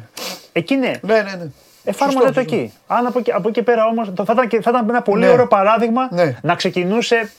Εκεί 0.52 0.76
ναι. 0.76 0.92
Ναι, 1.02 1.14
ναι, 1.14 1.34
ναι. 1.38 1.46
Εφάρμοζε 1.84 2.32
το 2.32 2.40
εκεί. 2.40 2.72
Αν 2.86 3.06
από 3.06 3.18
εκεί, 3.18 3.32
από 3.32 3.48
εκεί 3.48 3.62
πέρα 3.62 3.84
όμως 3.86 4.12
θα, 4.16 4.32
ήταν, 4.32 4.48
θα 4.62 4.70
ήταν 4.70 4.88
ένα 4.88 5.02
πολύ 5.02 5.28
ωραίο 5.28 5.46
παράδειγμα 5.46 6.08
να 6.42 6.54
ξεκινούσε 6.54 7.30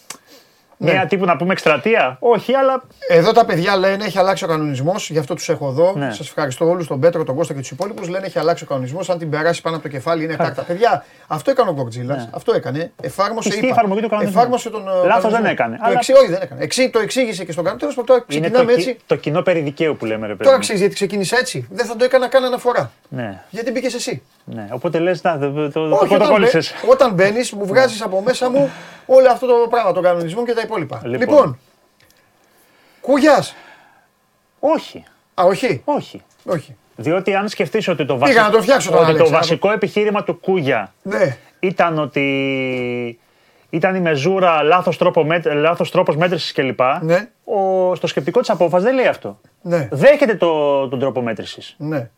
ναι. 0.78 0.92
Μια 0.92 1.06
τύπου 1.06 1.26
να 1.26 1.38
πούμε 1.38 1.52
εκστρατεία; 1.52 2.18
Όχι, 2.20 2.54
αλλά. 2.54 2.84
Εδώ 3.10 3.32
τα 3.32 3.46
παιδιά 3.46 3.78
λένε 3.78 4.06
έχει 4.06 4.20
αλλάξει 4.20 4.44
ο 4.44 4.48
κανονισμός, 4.48 5.10
γι' 5.10 5.18
αυτό 5.18 5.34
τους 5.34 5.50
έχω 5.50 5.68
εδώ. 5.68 5.94
Ναι. 5.96 6.12
Σας 6.12 6.28
ευχαριστώ 6.28 6.66
όλους, 6.66 6.88
τον 6.88 7.00
Πέτρο, 7.00 7.24
τον 7.24 7.36
Κώστα 7.36 7.54
και 7.54 7.60
τους 7.60 7.72
υπόλοιπους. 7.72 8.08
Λένε 8.08 8.26
έχει 8.26 8.40
αλλάξει 8.40 8.64
ο 8.64 8.68
κανονισμός. 8.68 9.10
Αν 9.10 9.18
την 9.18 9.30
περάσει 9.30 9.62
πάνω 9.62 9.76
από 9.76 9.86
το 9.86 9.92
κεφάλι 9.92 10.24
είναι 10.24 10.36
κάρτα. 10.36 10.62
παιδιά, 10.62 11.06
αυτό 11.28 11.52
έκανε 11.52 11.70
ο 11.70 11.74
Γκορτζίλα. 11.74 12.16
Ναι. 12.16 12.30
Αυτό 12.32 12.56
έκανε. 12.56 12.92
Εφάρμοσε. 13.02 13.56
Είπα, 13.58 13.68
εφαρμογή 13.68 14.02
του 14.02 14.10
κανονισμού. 14.10 14.38
Εφάρμοσε 14.40 14.70
τον. 14.70 14.88
Ε, 15.04 15.08
Λάθος 15.08 15.32
δεν 15.32 15.46
έκανε. 15.46 15.78
Το 15.78 15.84
αλλά... 15.86 15.96
εξή, 15.96 16.14
όχι, 16.14 16.32
δεν 16.32 16.40
έκανε. 16.42 16.64
Εξή, 16.64 16.90
το 16.90 17.00
εξήγησε 17.00 17.46
και 17.46 17.52
στον 17.52 17.64
κανονισμό. 17.64 17.94
Τέλος 17.94 18.08
τώρα 18.08 18.26
ξεκινάμε 18.28 18.66
το, 18.66 18.72
έτσι. 18.72 18.98
Το 19.06 19.16
κοινό 19.16 19.42
περί 19.42 19.60
δικαίου 19.60 19.96
που 19.98 20.06
λέμε, 20.06 20.28
ρε 20.28 20.34
παιδί. 20.34 20.44
Τώρα 20.44 20.60
ξέρεις 20.60 20.82
γιατί 20.82 20.96
ξεκίνησε 20.96 21.36
έτσι. 21.36 21.68
Δεν 21.72 21.86
θα 21.86 21.96
το 21.96 22.04
έκανα 22.04 22.28
καν 22.28 22.44
αναφορά. 22.44 22.92
Ναι. 23.10 23.44
Γιατί 23.50 23.72
μπήκες 23.72 23.94
εσύ. 23.94 24.22
Ναι. 24.50 24.68
Οπότε 24.72 25.00
λες, 25.00 25.24
να 25.24 25.40
το, 25.40 25.72
το, 25.72 25.90
Όχι, 25.96 26.14
όταν, 26.16 26.30
όταν 26.90 27.14
μπαίνεις, 27.14 27.52
μου 27.52 27.66
βγάζεις 27.66 28.02
από 28.02 28.22
μέσα 28.22 28.50
μου 28.50 28.72
όλο 29.06 29.30
αυτό 29.30 29.48
το 29.48 29.68
πράγμα, 29.70 29.92
τον 29.92 30.04
κανονισμό 30.04 30.46
και 30.46 30.54
τα 30.54 30.62
υπόλοιπα. 30.62 31.02
Λοιπόν, 31.04 31.20
λοιπόν 31.20 31.60
Κούγια. 33.02 33.44
Όχι. 34.60 35.04
Α, 35.34 35.44
όχι. 35.46 35.82
Όχι. 35.86 36.22
όχι. 36.46 36.76
Διότι 36.96 37.36
αν 37.36 37.50
σκεφτείς 37.50 37.88
ότι 37.88 38.06
το, 38.06 38.18
βασι... 38.18 38.34
το, 38.90 38.98
ότι 39.00 39.18
το 39.18 39.30
βασικό 39.30 39.72
επιχείρημα 39.72 40.24
του 40.24 40.40
Κούγια 40.40 40.94
ναι. 41.02 41.38
ήταν 41.60 42.00
ότι 42.00 43.20
ήταν 43.70 43.96
η 43.96 44.00
μεζούρα 44.00 44.64
λάθος, 44.64 44.98
τρόπο, 44.98 45.28
λάθος 45.54 45.92
τρόπος 45.92 46.16
μέτρησης 46.16 46.52
κλπ. 46.52 46.80
Ναι. 47.02 47.30
Ο, 47.44 47.96
στο 47.96 48.08
σκεπτικό 48.08 48.40
της 48.40 48.50
απόφασης 48.50 48.86
δεν 48.86 48.96
λέει 48.96 49.08
αυτό. 49.08 49.40
Ναι. 49.62 49.88
Δέχεται 49.92 50.36
το, 50.36 50.88
τον 50.88 51.00
τρόπο 51.00 51.22
μέτρησης. 51.22 51.76
Ναι. 51.78 52.10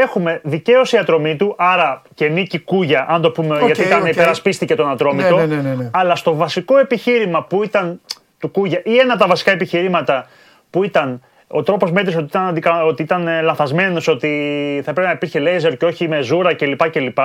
Έχουμε 0.00 0.40
δικαίωση 0.44 0.96
ατρομή 0.96 1.36
του, 1.36 1.54
άρα 1.58 2.02
και 2.14 2.28
νίκη 2.28 2.58
κούγια, 2.58 3.06
αν 3.08 3.22
το 3.22 3.30
πούμε, 3.30 3.60
γιατί 3.64 3.82
ήταν 3.82 4.02
okay. 4.04 4.10
υπερασπίστηκε 4.10 4.74
τον 4.74 4.90
ατρόμητο. 4.90 5.36
Ναι, 5.36 5.46
ναι, 5.46 5.56
ναι, 5.56 5.74
ναι, 5.74 5.90
αλλά 5.92 6.14
στο 6.14 6.34
βασικό 6.34 6.78
επιχείρημα 6.78 7.44
που 7.44 7.62
ήταν 7.62 8.00
του 8.38 8.50
κούγια, 8.50 8.80
ή 8.84 8.98
ένα 8.98 9.12
από 9.12 9.22
τα 9.22 9.28
βασικά 9.28 9.50
επιχειρήματα 9.50 10.26
που 10.70 10.84
ήταν 10.84 11.22
ο 11.48 11.62
τρόπος 11.62 11.90
μέτρησης 11.90 12.20
ότι 12.20 12.26
ήταν, 12.58 12.86
ότι 12.86 13.02
ήταν 13.02 13.28
ε, 13.28 13.40
λαθασμένος, 13.40 14.08
ότι 14.08 14.28
θα 14.84 14.92
πρέπει 14.92 15.08
να 15.08 15.14
υπήρχε 15.14 15.38
λέιζερ 15.38 15.76
και 15.76 15.84
όχι 15.84 16.08
μεζούρα 16.08 16.54
κλπ. 16.54 16.90
κλπ. 16.90 17.18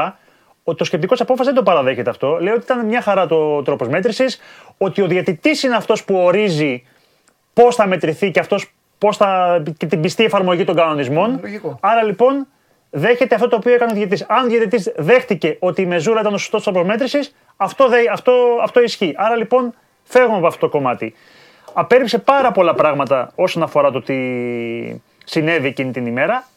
Το 0.77 0.83
σκεπτικός 0.83 1.17
τη 1.17 1.23
απόφαση 1.23 1.49
δεν 1.49 1.57
το 1.57 1.63
παραδέχεται 1.63 2.09
αυτό. 2.09 2.37
Λέει 2.41 2.53
ότι 2.53 2.63
ήταν 2.63 2.85
μια 2.85 3.01
χαρά 3.01 3.27
το 3.27 3.61
τρόπος 3.61 3.87
μέτρησης, 3.87 4.39
ότι 4.77 5.01
ο 5.01 5.07
διαιτητής 5.07 5.63
είναι 5.63 5.75
αυτός 5.75 6.03
που 6.03 6.15
ορίζει 6.15 6.83
πώς 7.53 7.75
θα 7.75 7.87
μετρηθεί 7.87 8.31
και 8.31 8.39
αυτός 8.39 8.73
πώς 8.97 9.17
θα. 9.17 9.63
και 9.77 9.85
την 9.85 10.01
πιστή 10.01 10.23
εφαρμογή 10.23 10.63
των 10.63 10.75
κανονισμών. 10.75 11.39
Άρα 11.79 12.03
λοιπόν 12.03 12.47
δέχεται 12.95 13.35
αυτό 13.35 13.47
το 13.47 13.55
οποίο 13.55 13.73
έκανε 13.73 13.91
ο 13.91 13.95
διαιτητής. 13.95 14.25
Αν 14.27 14.45
ο 14.45 14.47
διαιτητής 14.47 14.91
δέχτηκε 14.95 15.57
ότι 15.59 15.81
η 15.81 15.85
μεζούρα 15.85 16.19
ήταν 16.19 16.33
ο 16.33 16.37
σωστός 16.37 16.63
τρόπος 16.63 16.83
μέτρησης, 16.83 17.35
αυτό, 17.57 17.87
αυτό, 18.11 18.33
αυτό 18.61 18.81
ισχύει. 18.81 19.13
Άρα 19.17 19.35
λοιπόν 19.35 19.73
φεύγουμε 20.03 20.37
από 20.37 20.47
αυτό 20.47 20.59
το 20.59 20.69
κομμάτι. 20.69 21.13
Απέρριψε 21.73 22.17
πάρα 22.17 22.51
πολλά 22.51 22.73
πράγματα 22.73 23.31
όσον 23.35 23.63
αφορά 23.63 23.91
το 23.91 24.01
τι 24.01 24.15
συνέβη 25.25 25.67
εκείνη 25.67 25.91
την 25.91 26.05
ημέρα. 26.05 26.47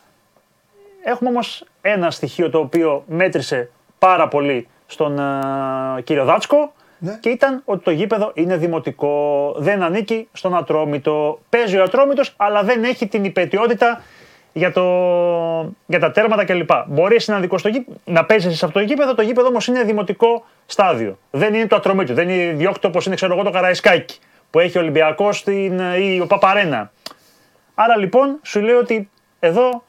Έχουμε 1.04 1.30
όμως 1.30 1.64
ένα 1.80 2.10
στοιχείο 2.10 2.50
το 2.50 2.58
οποίο 2.58 3.04
μέτρησε 3.06 3.70
πάρα 3.98 4.28
πολύ 4.28 4.68
στον 4.86 5.16
uh, 5.18 6.04
κύριο 6.04 6.24
Δάτσκο 6.24 6.72
ναι. 6.98 7.18
και 7.20 7.28
ήταν 7.28 7.62
ότι 7.64 7.84
το 7.84 7.90
γήπεδο 7.90 8.30
είναι 8.34 8.56
δημοτικό, 8.56 9.54
δεν 9.58 9.82
ανήκει 9.82 10.28
στον 10.32 10.56
Ατρόμητο. 10.56 11.40
Παίζει 11.48 11.78
ο 11.78 11.82
Ατρόμητος 11.82 12.34
αλλά 12.36 12.62
δεν 12.62 12.84
έχει 12.84 13.06
την 13.06 13.24
υπετιότητα 13.24 14.02
για, 14.56 14.72
το, 14.72 14.82
για 15.86 15.98
τα 15.98 16.10
τέρματα 16.10 16.44
κλπ. 16.44 16.70
Μπορείς 16.86 17.28
εσύ 17.28 17.48
να, 17.48 17.58
στο 17.58 17.68
γήπεδο, 17.68 17.98
να 18.04 18.24
παίζεις 18.24 18.58
σε 18.58 18.64
αυτό 18.64 18.78
το 18.78 18.84
γήπεδο, 18.84 19.14
το 19.14 19.22
γήπεδο 19.22 19.48
όμως 19.48 19.66
είναι 19.66 19.82
δημοτικό 19.82 20.44
στάδιο. 20.66 21.18
Δεν 21.30 21.54
είναι 21.54 21.66
το 21.66 21.76
ατρομίτιο, 21.76 22.14
δεν 22.14 22.28
είναι 22.28 22.52
διώκτο 22.52 22.88
όπως 22.88 23.06
είναι 23.06 23.14
ξέρω 23.14 23.34
εγώ 23.34 23.42
το 23.42 23.50
Καραϊσκάκι 23.50 24.18
που 24.50 24.58
έχει 24.58 24.78
ο 24.78 24.80
Ολυμπιακός 24.80 25.44
ή 26.00 26.20
ο 26.20 26.26
Παπαρένα. 26.26 26.92
Άρα 27.74 27.96
λοιπόν 27.98 28.38
σου 28.42 28.60
λέω 28.60 28.78
ότι 28.78 29.10
εδώ 29.40 29.84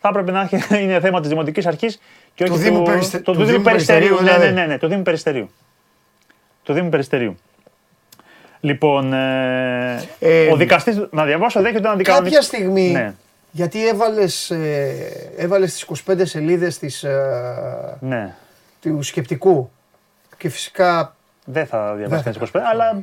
θα 0.00 0.08
έπρεπε 0.08 0.32
να 0.32 0.48
είναι 0.80 1.00
θέμα 1.00 1.20
της 1.20 1.28
Δημοτικής 1.28 1.66
Αρχής 1.66 2.00
και 2.34 2.42
όχι 2.42 2.52
του 2.52 2.58
Δήμου, 2.58 2.82
Περιστε... 2.82 3.18
του, 3.18 3.32
του 3.32 3.44
Δήμου 3.44 3.62
Περιστερίου. 3.62 4.14
Ναι, 4.14 4.20
δηλαδή. 4.20 4.44
ναι, 4.44 4.50
ναι, 4.50 4.66
ναι, 4.66 4.78
του 4.78 4.86
Δήμου 4.86 5.02
Περιστερίου. 5.02 5.50
Του 6.62 6.72
Δήμου 6.72 6.88
Περιστερίου. 6.88 7.36
Λοιπόν, 8.60 9.12
ε, 9.12 10.08
ε, 10.18 10.50
ο 10.52 10.56
δικαστή, 10.56 11.06
να 11.10 11.24
διαβάσω, 11.24 11.60
δέχεται 11.60 11.88
να 11.88 11.94
δικαστή. 11.94 12.22
Κάποια 12.22 12.42
στιγμή 12.42 12.90
ναι. 12.90 13.14
Γιατί 13.54 13.88
έβαλες, 13.88 14.50
ε, 14.50 15.32
έβαλες 15.36 15.72
τις 15.72 15.82
25 15.82 16.24
σελίδες 16.24 16.78
της, 16.78 17.02
ε, 17.02 17.98
ναι. 18.00 18.34
του 18.80 19.02
σκεπτικού 19.02 19.70
και 20.36 20.48
φυσικά... 20.48 21.16
Δεν 21.44 21.66
θα 21.66 21.94
διαβάσει 21.94 22.24
τις 22.24 22.38
25, 22.52 22.60
αλλά... 22.70 23.00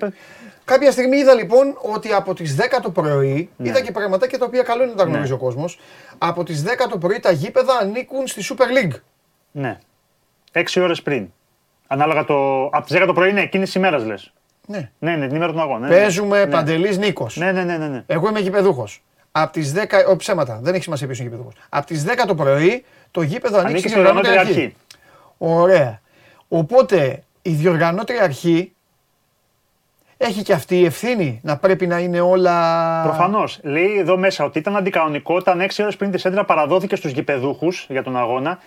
Κάποια 0.65 0.91
στιγμή 0.91 1.17
είδα 1.17 1.34
λοιπόν 1.34 1.77
ότι 1.81 2.13
από 2.13 2.34
τις 2.34 2.58
10 2.60 2.62
το 2.81 2.91
πρωί, 2.91 3.50
ναι. 3.58 3.70
είδα 3.70 3.81
και 3.81 3.91
πραγματάκια 3.91 4.38
τα 4.38 4.46
οποία 4.46 4.63
καλό 4.63 4.84
είναι 4.84 4.91
να 4.91 4.98
τα 4.98 5.03
γνωρίζει 5.03 5.29
ναι. 5.29 5.36
ο 5.36 5.38
κόσμος, 5.38 5.79
από 6.17 6.43
τις 6.43 6.63
10 6.63 6.67
το 6.89 6.98
πρωί 6.98 7.20
τα 7.20 7.31
γήπεδα 7.31 7.77
ανήκουν 7.81 8.27
στη 8.27 8.43
Super 8.50 8.63
League. 8.63 9.00
Ναι. 9.51 9.79
Έξι 10.51 10.79
ώρες 10.79 11.01
πριν. 11.01 11.27
Ανάλογα 11.88 12.25
το... 12.25 12.65
Από 12.65 12.86
τις 12.86 12.98
10 12.98 13.03
το 13.05 13.13
πρωί 13.13 13.29
είναι 13.29 13.41
εκείνη 13.41 13.65
τη 13.65 13.72
ημέρας 13.75 14.05
λες. 14.05 14.34
Ναι. 14.67 14.91
ναι, 15.00 15.15
ναι, 15.15 15.27
την 15.27 15.36
ημέρα 15.36 15.51
του 15.51 15.62
αγώνα. 15.62 15.88
Ναι, 15.88 15.96
Παίζουμε 15.96 16.46
ναι. 16.46 16.51
Παντελής 16.51 16.98
Νίκος. 16.98 17.38
Ναι, 17.38 17.51
ναι, 17.51 17.63
ναι, 17.63 17.77
ναι, 17.77 17.88
ναι. 17.88 18.03
Εγώ 18.08 18.29
είμαι 18.29 18.39
γηπεδούχος 18.39 19.03
από 19.32 19.52
τις 19.52 19.74
10. 19.74 19.78
Όχι 20.08 20.16
ψέματα, 20.16 20.60
δεν 20.62 20.74
έχει 20.74 20.84
σημασία 20.84 21.08
ποιος 21.08 21.20
είναι 21.20 21.30
γήπεδο. 21.30 21.52
Από 21.70 21.86
τις 21.86 22.06
10 22.08 22.26
το 22.28 22.36
πρωί 22.36 22.86
το 23.12 23.22
γήπεδο 23.22 23.60
ανήκει 23.60 23.80
στην 23.80 23.94
διοργανώτρια 23.94 24.40
αρχή. 24.40 24.52
αρχή. 24.52 24.76
Ωραία. 25.38 26.02
Οπότε 26.48 27.24
η 27.42 27.52
διοργανώτρια 27.52 28.24
αρχή 28.24 28.72
έχει 30.18 30.42
και 30.42 30.54
αυτή 30.54 30.80
η 30.80 30.86
ευθύνη 30.86 31.40
να 31.44 31.58
πρέπει 31.58 31.88
να 31.88 32.00
είναι 32.00 32.20
όλα. 32.20 33.02
Προφανώς. 33.04 33.60
Λέει 33.64 33.98
εδώ 33.98 34.18
μέσα 34.18 34.44
ότι 34.44 34.60
ήταν 34.60 34.76
αντικανονικό 34.76 35.36
όταν 35.36 35.62
6 35.62 35.68
ώρες 35.80 35.96
πριν 35.96 36.12
της 36.12 36.22
σέντρα 36.22 36.46
παραδόθηκε 36.46 36.96
στους 36.96 37.12
γηπεδούχους 37.12 37.86
για 37.90 38.04
τον 38.04 38.18
αγώνα 38.18 38.60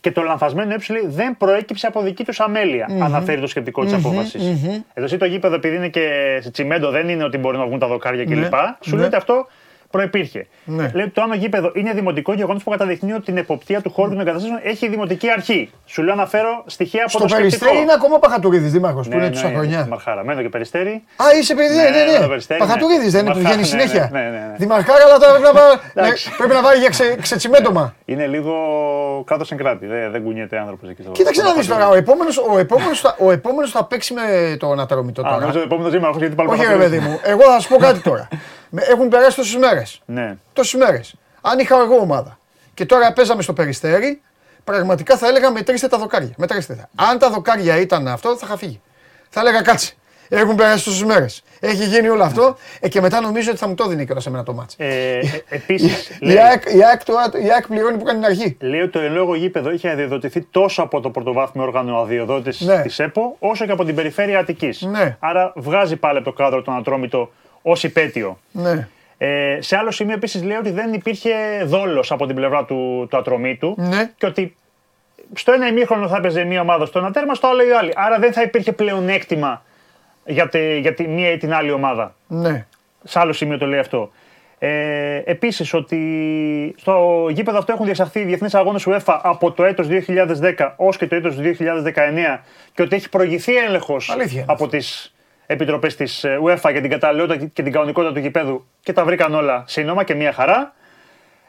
και 0.00 0.12
το 0.12 0.22
λανθασμένο 0.22 0.74
ε 0.74 0.78
δεν 1.04 1.36
προέκυψε 1.36 1.86
από 1.86 2.02
δική 2.02 2.24
τους 2.24 2.40
αμέλεια. 2.40 2.88
Mm-hmm. 2.90 3.00
Αναφέρει 3.00 3.40
το 3.40 3.46
σκεπτικό 3.46 3.84
της 3.84 3.92
mm-hmm, 3.92 3.96
απόφασης. 3.96 4.42
Mm-hmm. 4.42 4.82
Εδώ 4.94 5.06
εσύ 5.06 5.16
το 5.16 5.24
γήπεδο, 5.24 5.54
επειδή 5.54 5.76
είναι 5.76 5.88
και 5.88 6.38
σε 6.42 6.50
τσιμέντο, 6.50 6.90
δεν 6.90 7.08
είναι 7.08 7.24
ότι 7.24 7.38
μπορεί 7.38 7.56
να 7.56 7.66
βγουν 7.66 7.78
τα 7.78 7.86
δοκάρια 7.86 8.24
κλπ. 8.24 8.34
Ναι, 8.36 8.76
σου 8.80 8.96
λέει 8.96 9.06
ότι 9.06 9.16
αυτό 9.16 9.46
προπήρχε. 9.92 10.46
Ναι. 10.64 10.90
Λέει 10.94 11.04
ότι 11.04 11.14
το 11.14 11.22
άνω 11.22 11.34
γήπεδο 11.34 11.72
είναι 11.74 11.92
δημοτικό 11.92 12.32
γεγονό 12.32 12.60
που 12.64 12.70
καταδεικνύει 12.70 13.12
ότι 13.12 13.24
την 13.24 13.36
εποπτεία 13.36 13.80
του 13.80 13.90
χώρου 13.90 14.08
των 14.08 14.20
εγκαταστάσεων 14.20 14.60
έχει 14.62 14.88
δημοτική 14.88 15.30
αρχή. 15.30 15.70
Σου 15.84 16.02
λέω 16.02 16.14
να 16.14 16.26
φέρω 16.26 16.62
στοιχεία 16.66 17.00
από 17.00 17.10
Στο 17.10 17.18
το 17.18 17.28
σκεπτικό. 17.28 17.58
Περιστέρι 17.58 17.82
είναι 17.82 17.92
ακόμα 17.92 18.18
Παχατουρίδη 18.18 18.68
δήμαρχος 18.68 19.06
ναι, 19.06 19.12
που 19.12 19.18
είναι 19.18 19.28
ναι, 19.28 19.34
τόσα 19.34 19.48
χρόνια. 19.48 19.86
Μαρχάρα, 19.90 20.24
μένω 20.24 20.42
και 20.42 20.48
περιστέρι. 20.48 21.02
Α, 21.16 21.24
είσαι 21.40 21.54
παιδί, 21.54 21.74
ναι, 21.74 21.82
ναι. 21.82 22.26
ναι. 22.26 22.36
ναι. 22.48 22.56
Παχατουρίδη 22.56 23.08
δεν 23.08 23.24
είναι 23.24 23.34
που 23.34 23.38
βγαίνει 23.38 23.64
συνέχεια. 23.64 24.08
Ναι, 24.12 24.20
ναι, 24.20 24.28
ναι. 24.28 24.54
Δημαρχάρα, 24.56 25.04
αλλά 25.04 25.18
πρέπει 26.36 26.54
να 26.54 26.62
βάλει 26.66 26.80
για 26.84 27.16
ξετσιμέντομα. 27.20 27.94
Είναι 28.04 28.26
λίγο 28.26 28.54
κράτο 29.26 29.44
εν 29.50 29.56
κράτη. 29.56 29.86
Δεν 29.86 30.22
κουνιέται 30.22 30.58
άνθρωπος 30.58 30.88
εκεί. 30.88 31.02
Κοίταξε 31.12 31.42
να 31.42 31.52
δεις 31.52 31.66
τώρα. 31.66 31.88
Ο 33.18 33.30
επόμενο 33.30 33.68
θα 33.68 33.84
παίξει 33.84 34.14
με 34.14 34.56
τον 34.58 34.80
Αταρομητό 34.80 35.22
τώρα. 35.22 35.52
Ο 35.54 35.58
επόμενος 35.58 35.92
δήμαρχος 35.92 36.18
γιατί 36.20 36.34
πάλι 36.34 36.48
Όχι, 36.50 36.66
ρε 36.66 36.76
παιδί 36.76 36.98
μου. 36.98 37.20
Εγώ 37.22 37.42
θα 37.42 37.60
σου 37.60 37.68
πω 37.68 37.76
κάτι 37.76 38.00
τώρα. 38.00 38.28
Έχουν 38.76 39.08
περάσει 39.08 39.36
τόσες 39.36 39.56
μέρες. 39.56 40.02
Ναι. 40.06 40.36
Τόσες 40.52 40.80
μέρες. 40.80 41.14
Αν 41.40 41.58
είχα 41.58 41.80
εγώ 41.80 41.96
ομάδα 41.96 42.38
και 42.74 42.86
τώρα 42.86 43.12
παίζαμε 43.12 43.42
στο 43.42 43.52
περιστέρι, 43.52 44.20
πραγματικά 44.64 45.16
θα 45.16 45.28
έλεγα 45.28 45.50
μετρήστε 45.50 45.88
τα 45.88 45.98
δοκάρια. 45.98 46.32
Μετρήστε 46.36 46.74
τα. 46.74 47.04
Αν 47.04 47.18
τα 47.18 47.30
δοκάρια 47.30 47.80
ήταν 47.80 48.08
αυτό, 48.08 48.36
θα 48.36 48.46
είχα 48.46 48.56
φύγει. 48.56 48.80
Θα 49.28 49.40
έλεγα 49.40 49.62
κάτσε. 49.62 49.94
Έχουν 50.34 50.54
περάσει 50.56 50.84
τόσες 50.84 51.02
μέρες. 51.02 51.42
Έχει 51.60 51.84
γίνει 51.84 52.08
όλο 52.08 52.22
αυτό 52.22 52.56
ε, 52.80 52.88
και 52.88 53.00
μετά 53.00 53.20
νομίζω 53.20 53.50
ότι 53.50 53.58
θα 53.58 53.68
μου 53.68 53.74
το 53.74 53.86
δίνει 53.86 54.04
κιόλας 54.04 54.22
σε 54.22 54.30
μένα 54.30 54.42
το 54.42 54.52
μάτσο. 54.52 54.76
Ε, 54.78 55.20
Επίσης. 55.48 56.08
η, 56.20 56.38
ΑΕΚ, 56.38 57.66
πληρώνει 57.68 57.96
που 57.98 58.04
κάνει 58.04 58.18
την 58.18 58.28
αρχή. 58.28 58.56
Λέει 58.60 58.80
ότι 58.80 58.90
το 58.90 58.98
ελόγο 58.98 59.34
γήπεδο 59.34 59.70
είχε 59.70 59.90
αδειοδοτηθεί 59.90 60.42
τόσο 60.50 60.82
από 60.82 61.00
το 61.00 61.10
πρωτοβάθμιο 61.10 61.64
όργανο 61.64 61.96
αδειοδότη 61.96 62.64
ναι. 62.64 62.82
της 62.82 62.98
ΕΠΟ, 62.98 63.36
όσο 63.38 63.66
και 63.66 63.72
από 63.72 63.84
την 63.84 63.94
περιφέρεια 63.94 64.38
Αττικής. 64.38 64.82
Ναι. 64.82 65.16
Άρα 65.18 65.52
βγάζει 65.56 65.96
πάλι 65.96 66.16
από 66.18 66.26
το 66.26 66.32
κάδρο 66.32 66.62
τον 66.62 66.76
Ατρόμητο 66.76 67.30
ως 67.62 67.84
υπέτειο. 67.84 68.38
Ναι. 68.52 68.88
Ε, 69.18 69.58
σε 69.60 69.76
άλλο 69.76 69.90
σημείο 69.90 70.14
επίσης 70.14 70.42
λέει 70.42 70.56
ότι 70.56 70.70
δεν 70.70 70.92
υπήρχε 70.92 71.62
δόλος 71.64 72.12
από 72.12 72.26
την 72.26 72.34
πλευρά 72.34 72.64
του, 72.64 73.06
του 73.10 73.16
ατρωμίτου 73.16 73.74
ναι. 73.78 74.12
και 74.16 74.26
ότι 74.26 74.56
στο 75.34 75.52
ένα 75.52 75.66
ημίχρονο 75.66 76.08
θα 76.08 76.16
έπαιζε 76.16 76.44
μία 76.44 76.60
ομάδα 76.60 76.86
στο 76.86 76.98
ένα 76.98 77.10
τέρμα, 77.10 77.34
στο 77.34 77.46
άλλο 77.46 77.66
η 77.66 77.72
άλλη. 77.72 77.92
Άρα 77.94 78.18
δεν 78.18 78.32
θα 78.32 78.42
υπήρχε 78.42 78.72
πλεονέκτημα 78.72 79.62
για, 80.26 80.48
τη, 80.48 80.78
για 80.78 80.94
τη 80.94 81.08
μία 81.08 81.30
ή 81.30 81.36
την 81.36 81.54
άλλη 81.54 81.70
ομάδα. 81.70 82.14
Ναι. 82.26 82.66
Σε 83.04 83.18
άλλο 83.18 83.32
σημείο 83.32 83.58
το 83.58 83.66
λέει 83.66 83.78
αυτό. 83.78 84.10
Ε, 84.58 85.22
Επίσης, 85.24 85.74
ότι 85.74 86.74
στο 86.78 87.26
γήπεδο 87.30 87.58
αυτό 87.58 87.72
έχουν 87.72 87.84
διεξαχθεί 87.84 88.24
διεθνείς 88.24 88.54
αγώνες 88.54 88.86
UEFA 88.88 89.18
από 89.22 89.52
το 89.52 89.64
έτος 89.64 89.86
2010 89.90 90.72
ως 90.76 90.96
και 90.96 91.06
το 91.06 91.14
έτος 91.14 91.36
2019 91.38 92.40
και 92.74 92.82
ότι 92.82 92.96
έχει 92.96 93.08
προηγηθεί 93.08 93.56
έλεγχος 93.56 94.16
από 94.46 94.68
τις 94.68 95.14
επιτροπές 95.52 95.96
της 95.96 96.24
UEFA 96.44 96.70
για 96.72 96.80
την 96.80 96.90
καταλληλότητα 96.90 97.46
και 97.52 97.62
την 97.62 97.72
κανονικότητα 97.72 98.12
του 98.12 98.18
γηπέδου 98.18 98.66
και 98.82 98.92
τα 98.92 99.04
βρήκαν 99.04 99.34
όλα 99.34 99.64
σύνομα 99.66 100.04
και 100.04 100.14
μία 100.14 100.32
χαρά. 100.32 100.74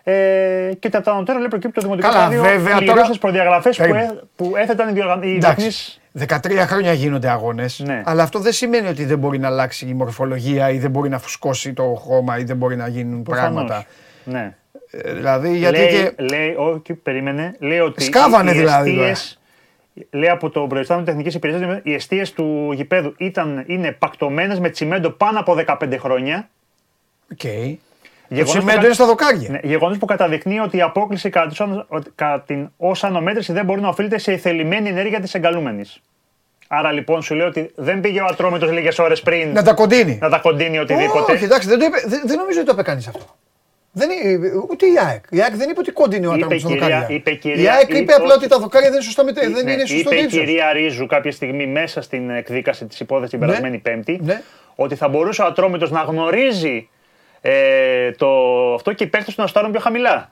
Ε, 0.05 0.71
και 0.79 0.89
τα 0.89 1.01
ανωτέρα 1.05 1.39
λέει 1.39 1.47
προκύπτει 1.47 1.75
το 1.75 1.81
Δημοτικό 1.81 2.09
Καλά, 2.09 2.29
βέβαια, 2.29 2.83
τώρα... 2.83 3.09
προδιαγραφές 3.19 3.77
που, 3.77 4.23
που 4.35 4.53
έθεταν 4.55 4.95
οι, 5.21 5.37
διεθνείς 5.39 6.01
13 6.19 6.35
χρόνια 6.57 6.93
γίνονται 6.93 7.29
αγώνες. 7.29 7.79
Ναι. 7.79 8.01
Αλλά 8.05 8.23
αυτό 8.23 8.39
δεν 8.39 8.51
σημαίνει 8.51 8.87
ότι 8.87 9.05
δεν 9.05 9.17
μπορεί 9.17 9.39
να 9.39 9.47
αλλάξει 9.47 9.85
η 9.85 9.93
μορφολογία 9.93 10.69
ή 10.69 10.77
δεν 10.77 10.89
μπορεί 10.89 11.09
να 11.09 11.19
φουσκώσει 11.19 11.73
το 11.73 11.83
χώμα 11.83 12.37
ή 12.37 12.43
δεν 12.43 12.57
μπορεί 12.57 12.75
να 12.75 12.87
γίνουν 12.87 13.23
πράγματα. 13.23 13.85
Ναι. 14.23 14.55
Ε, 14.91 15.13
δηλαδή 15.13 15.57
γιατί 15.57 15.79
λέει, 15.79 15.87
και. 15.87 16.13
Λέει, 16.17 16.55
όχι, 16.57 16.93
περίμενε. 16.93 17.55
Λέει 17.59 17.79
ότι. 17.79 18.03
Σκάβανε 18.03 18.51
οι 18.51 18.53
δηλαδή. 18.53 18.89
Εστίες, 18.89 19.39
λέει 20.09 20.29
από 20.29 20.49
το 20.49 20.67
προϊστάμενο 20.67 21.05
τεχνικής 21.05 21.33
υπηρεσίας 21.33 21.79
οι 21.83 21.93
εστίες 21.93 22.33
του 22.33 22.71
γηπέδου 22.73 23.13
ήταν, 23.17 23.63
είναι 23.67 23.91
πακτωμένες 23.91 24.59
με 24.59 24.69
τσιμέντο 24.69 25.09
πάνω 25.09 25.39
από 25.39 25.57
15 25.67 25.97
χρόνια. 25.99 26.49
OK. 27.31 27.39
Okay. 27.43 27.75
Το 28.29 28.43
τσιμέντο 28.43 28.85
είναι 28.85 28.93
στα 28.93 29.05
δοκάρια. 29.05 29.49
Ναι, 29.49 29.59
Γεγονός 29.63 29.97
που 29.97 30.05
καταδεικνύει 30.05 30.59
ότι 30.59 30.77
η 30.77 30.81
απόκλιση 30.81 31.29
κατά 32.15 32.43
την 32.45 32.69
ως 32.77 33.03
άνω 33.03 33.18
μέτρηση 33.18 33.53
δεν 33.53 33.65
μπορεί 33.65 33.81
να 33.81 33.87
οφείλεται 33.87 34.17
σε 34.17 34.37
θελημένη 34.37 34.89
ενέργεια 34.89 35.19
της 35.19 35.33
εγκαλούμενης. 35.33 36.01
Άρα 36.67 36.91
λοιπόν 36.91 37.21
σου 37.21 37.35
λέω 37.35 37.47
ότι 37.47 37.71
δεν 37.75 37.99
πήγε 37.99 38.21
ο 38.21 38.25
Ατρόμητος 38.25 38.71
λίγες 38.71 38.99
ώρες 38.99 39.21
πριν. 39.21 39.51
Να 39.51 39.63
τα 39.63 39.73
κοντύνει. 39.73 40.17
Να 40.21 40.29
τα 40.29 40.37
κοντύνει 40.39 40.79
οτιδήποτε. 40.79 41.31
Όχι, 41.31 41.43
εντάξει, 41.43 41.67
δεν, 41.67 41.79
το 41.79 41.85
είπε, 41.85 41.97
δεν, 42.05 42.21
δεν 42.25 42.37
νομίζω 42.37 42.59
ότι 42.59 42.67
το 42.67 42.73
είπε 42.73 42.83
κανείς 42.83 43.07
αυτό. 43.07 43.35
Δεν, 43.95 44.09
ούτε 44.69 44.85
η 44.85 44.93
ΑΕΚ. 45.07 45.23
Η 45.29 45.41
ΑΕΚ 45.41 45.55
δεν 45.55 45.69
είπε 45.69 45.79
ότι 45.79 45.91
κόντυνε 45.91 46.27
ο 46.27 46.31
Ατρόμητος 46.31 46.59
τα 46.59 46.69
δοκάρια. 46.69 47.07
Είπε, 47.09 47.33
κυρία, 47.33 47.63
η 47.63 47.67
ΑΕΚ 47.67 47.93
είπε 47.93 48.13
απλά 48.13 48.33
ότι 48.33 48.47
τα 48.47 48.59
δοκάρια 48.59 48.89
δεν 48.89 48.97
είναι 48.97 49.05
σωστά 49.05 49.23
με, 49.23 49.31
δεν 49.31 49.67
είναι 49.67 49.85
σωστό 49.85 50.13
Είπε 50.13 50.21
η 50.21 50.25
κυρία 50.25 50.73
Ρίζου 50.73 51.05
κάποια 51.05 51.31
στιγμή 51.31 51.67
μέσα 51.67 52.01
στην 52.01 52.29
εκδίκαση 52.29 52.85
της 52.85 52.99
υπόθεσης 52.99 53.29
την 53.29 53.39
ναι. 53.39 53.45
περασμένη 53.45 53.77
Πέμπτη 53.77 54.19
ναι. 54.23 54.41
ότι 54.75 54.95
θα 54.95 55.07
μπορούσε 55.07 55.41
ο 55.41 55.45
Ατρόμητος 55.45 55.91
να 55.91 56.01
γνωρίζει 56.01 56.89
ε, 57.41 58.11
το, 58.11 58.27
αυτό 58.73 58.93
και 58.93 59.03
οι 59.03 59.07
παίχτε 59.07 59.31
του 59.31 59.41
να 59.41 59.47
στάρουν 59.47 59.71
πιο 59.71 59.79
χαμηλά. 59.79 60.31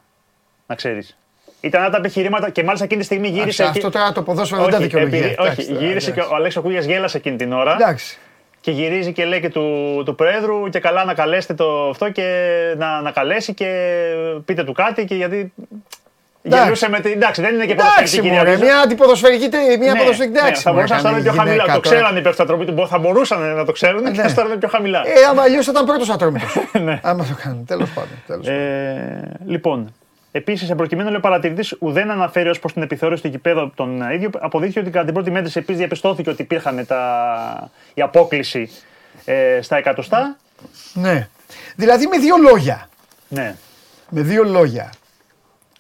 Να 0.67 0.75
ξέρεις. 0.75 1.17
Ήταν 1.61 1.91
τα 1.91 1.97
επιχειρήματα 1.97 2.49
και 2.49 2.63
μάλιστα 2.63 2.85
εκείνη 2.85 2.99
τη 2.99 3.05
στιγμή 3.05 3.27
γύρισε. 3.27 3.63
Αυτό 3.63 3.89
τώρα 3.89 4.11
το 4.11 4.23
ποδόσφαιρο 4.23 4.61
δεν 4.61 4.71
τα 4.71 4.77
δικαιολογεί. 4.77 5.35
Όχι, 5.39 5.61
γύρισε 5.61 6.11
και 6.11 6.19
ο 6.19 6.35
Αλέξο 6.35 6.61
Κούγια 6.61 6.79
γέλασε 6.79 7.17
εκείνη 7.17 7.35
την 7.35 7.53
ώρα. 7.53 7.73
Εντάξει. 7.73 8.19
Και 8.61 8.71
γυρίζει 8.71 9.11
και 9.11 9.25
λέει 9.25 9.39
και 9.39 9.49
του, 9.49 10.01
του 10.05 10.15
Πρόεδρου 10.15 10.69
και 10.69 10.79
καλά 10.79 11.05
να 11.05 11.13
καλέσετε 11.13 11.53
το 11.53 11.89
αυτό 11.89 12.09
και 12.09 12.25
να, 12.77 13.01
να 13.01 13.11
καλέσει 13.11 13.53
και 13.53 13.67
πείτε 14.45 14.63
του 14.63 14.73
κάτι 14.73 15.05
και 15.05 15.15
γιατί 15.15 15.53
Γελούσε 16.43 16.89
με 16.89 16.99
την. 16.99 17.11
Εντάξει, 17.11 17.41
δεν 17.41 17.53
είναι 17.53 17.65
και 17.65 17.75
ποδοσφαιρική 17.75 18.19
κυρία. 18.19 18.57
Μια 18.57 18.79
αντιποδοσφαιρική. 18.79 19.49
Μια 19.79 19.93
ναι, 19.93 19.99
ποδοσφαιρική. 19.99 20.41
Ναι, 20.41 20.53
θα 20.53 20.71
μπορούσαν 20.71 20.95
να 20.95 21.01
στάρουν 21.01 21.21
πιο 21.21 21.31
χαμηλά. 21.31 21.65
Το 21.73 21.79
ξέραν 21.79 22.17
οι 22.17 22.21
παιχτατροποί 22.21 22.65
του. 22.65 22.87
Θα 22.87 22.97
μπορούσαν 22.97 23.55
να 23.55 23.65
το 23.65 23.71
ξέρουν 23.71 24.11
και 24.11 24.21
να 24.21 24.27
στάρουν 24.27 24.57
πιο 24.57 24.67
χαμηλά. 24.67 25.01
Ε, 25.05 25.25
άμα 25.29 25.41
αλλιώς 25.41 25.67
ήταν 25.67 25.85
πρώτος 25.85 26.09
ατρόμητο. 26.09 26.45
ναι. 26.85 26.99
Άμα 27.03 27.23
το 27.23 27.35
κάνουν. 27.43 27.65
Τέλος 27.65 27.89
πάντων. 27.89 28.47
Ε, 28.55 29.37
λοιπόν, 29.45 29.93
Επίσης, 30.31 30.67
σε 30.67 30.75
προκειμένου 30.75 31.07
λέει 31.07 31.17
ο 31.17 31.21
παρατηρητής 31.21 31.75
ουδέν 31.79 32.11
αναφέρει 32.11 32.49
ως 32.49 32.59
προς 32.59 32.73
την 32.73 32.81
επιθεώρηση 32.81 33.21
του 33.21 33.27
γηπέδου 33.27 33.71
τον 33.75 34.11
ίδιο. 34.11 34.29
Αποδείχθηκε 34.39 34.79
ότι 34.79 34.89
κατά 34.89 35.05
την 35.05 35.13
πρώτη 35.13 35.31
μέτρηση 35.31 35.59
επίσης 35.59 35.79
διαπιστώθηκε 35.79 36.29
ότι 36.29 36.41
υπήρχαν 36.41 36.85
τα... 36.85 37.69
η 37.93 38.01
απόκληση 38.01 38.69
ε, 39.25 39.59
στα 39.61 39.77
εκατοστά. 39.77 40.37
Ναι. 40.93 41.27
Δηλαδή 41.75 42.07
με 42.07 42.17
δύο 42.17 42.35
λόγια. 42.37 42.89
Ναι. 43.27 43.55
Με 44.09 44.21
δύο 44.21 44.43
λόγια 44.43 44.89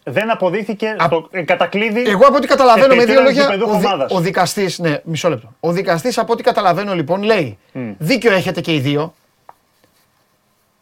δεν 0.03 0.31
αποδείχθηκε 0.31 0.87
Α... 0.87 1.05
στο 1.05 1.29
κατακλείδι. 1.45 2.01
Εγώ 2.09 2.25
από 2.25 2.35
ό,τι 2.35 2.47
καταλαβαίνω 2.47 2.95
με 2.95 3.05
δύο 3.05 3.21
λόγια. 3.21 3.47
Ο, 3.47 3.77
δι... 3.77 3.87
ο 4.09 4.19
δικαστής, 4.19 4.79
ναι, 4.79 4.99
μισό 5.03 5.29
λεπτό. 5.29 5.55
Ο 5.59 5.71
δικαστής 5.71 6.17
από 6.17 6.33
ό,τι 6.33 6.43
καταλαβαίνω 6.43 6.95
λοιπόν 6.95 7.23
λέει: 7.23 7.57
mm. 7.73 7.95
Δίκιο 7.97 8.31
έχετε 8.31 8.61
και 8.61 8.73
οι 8.73 8.79
δύο. 8.79 9.13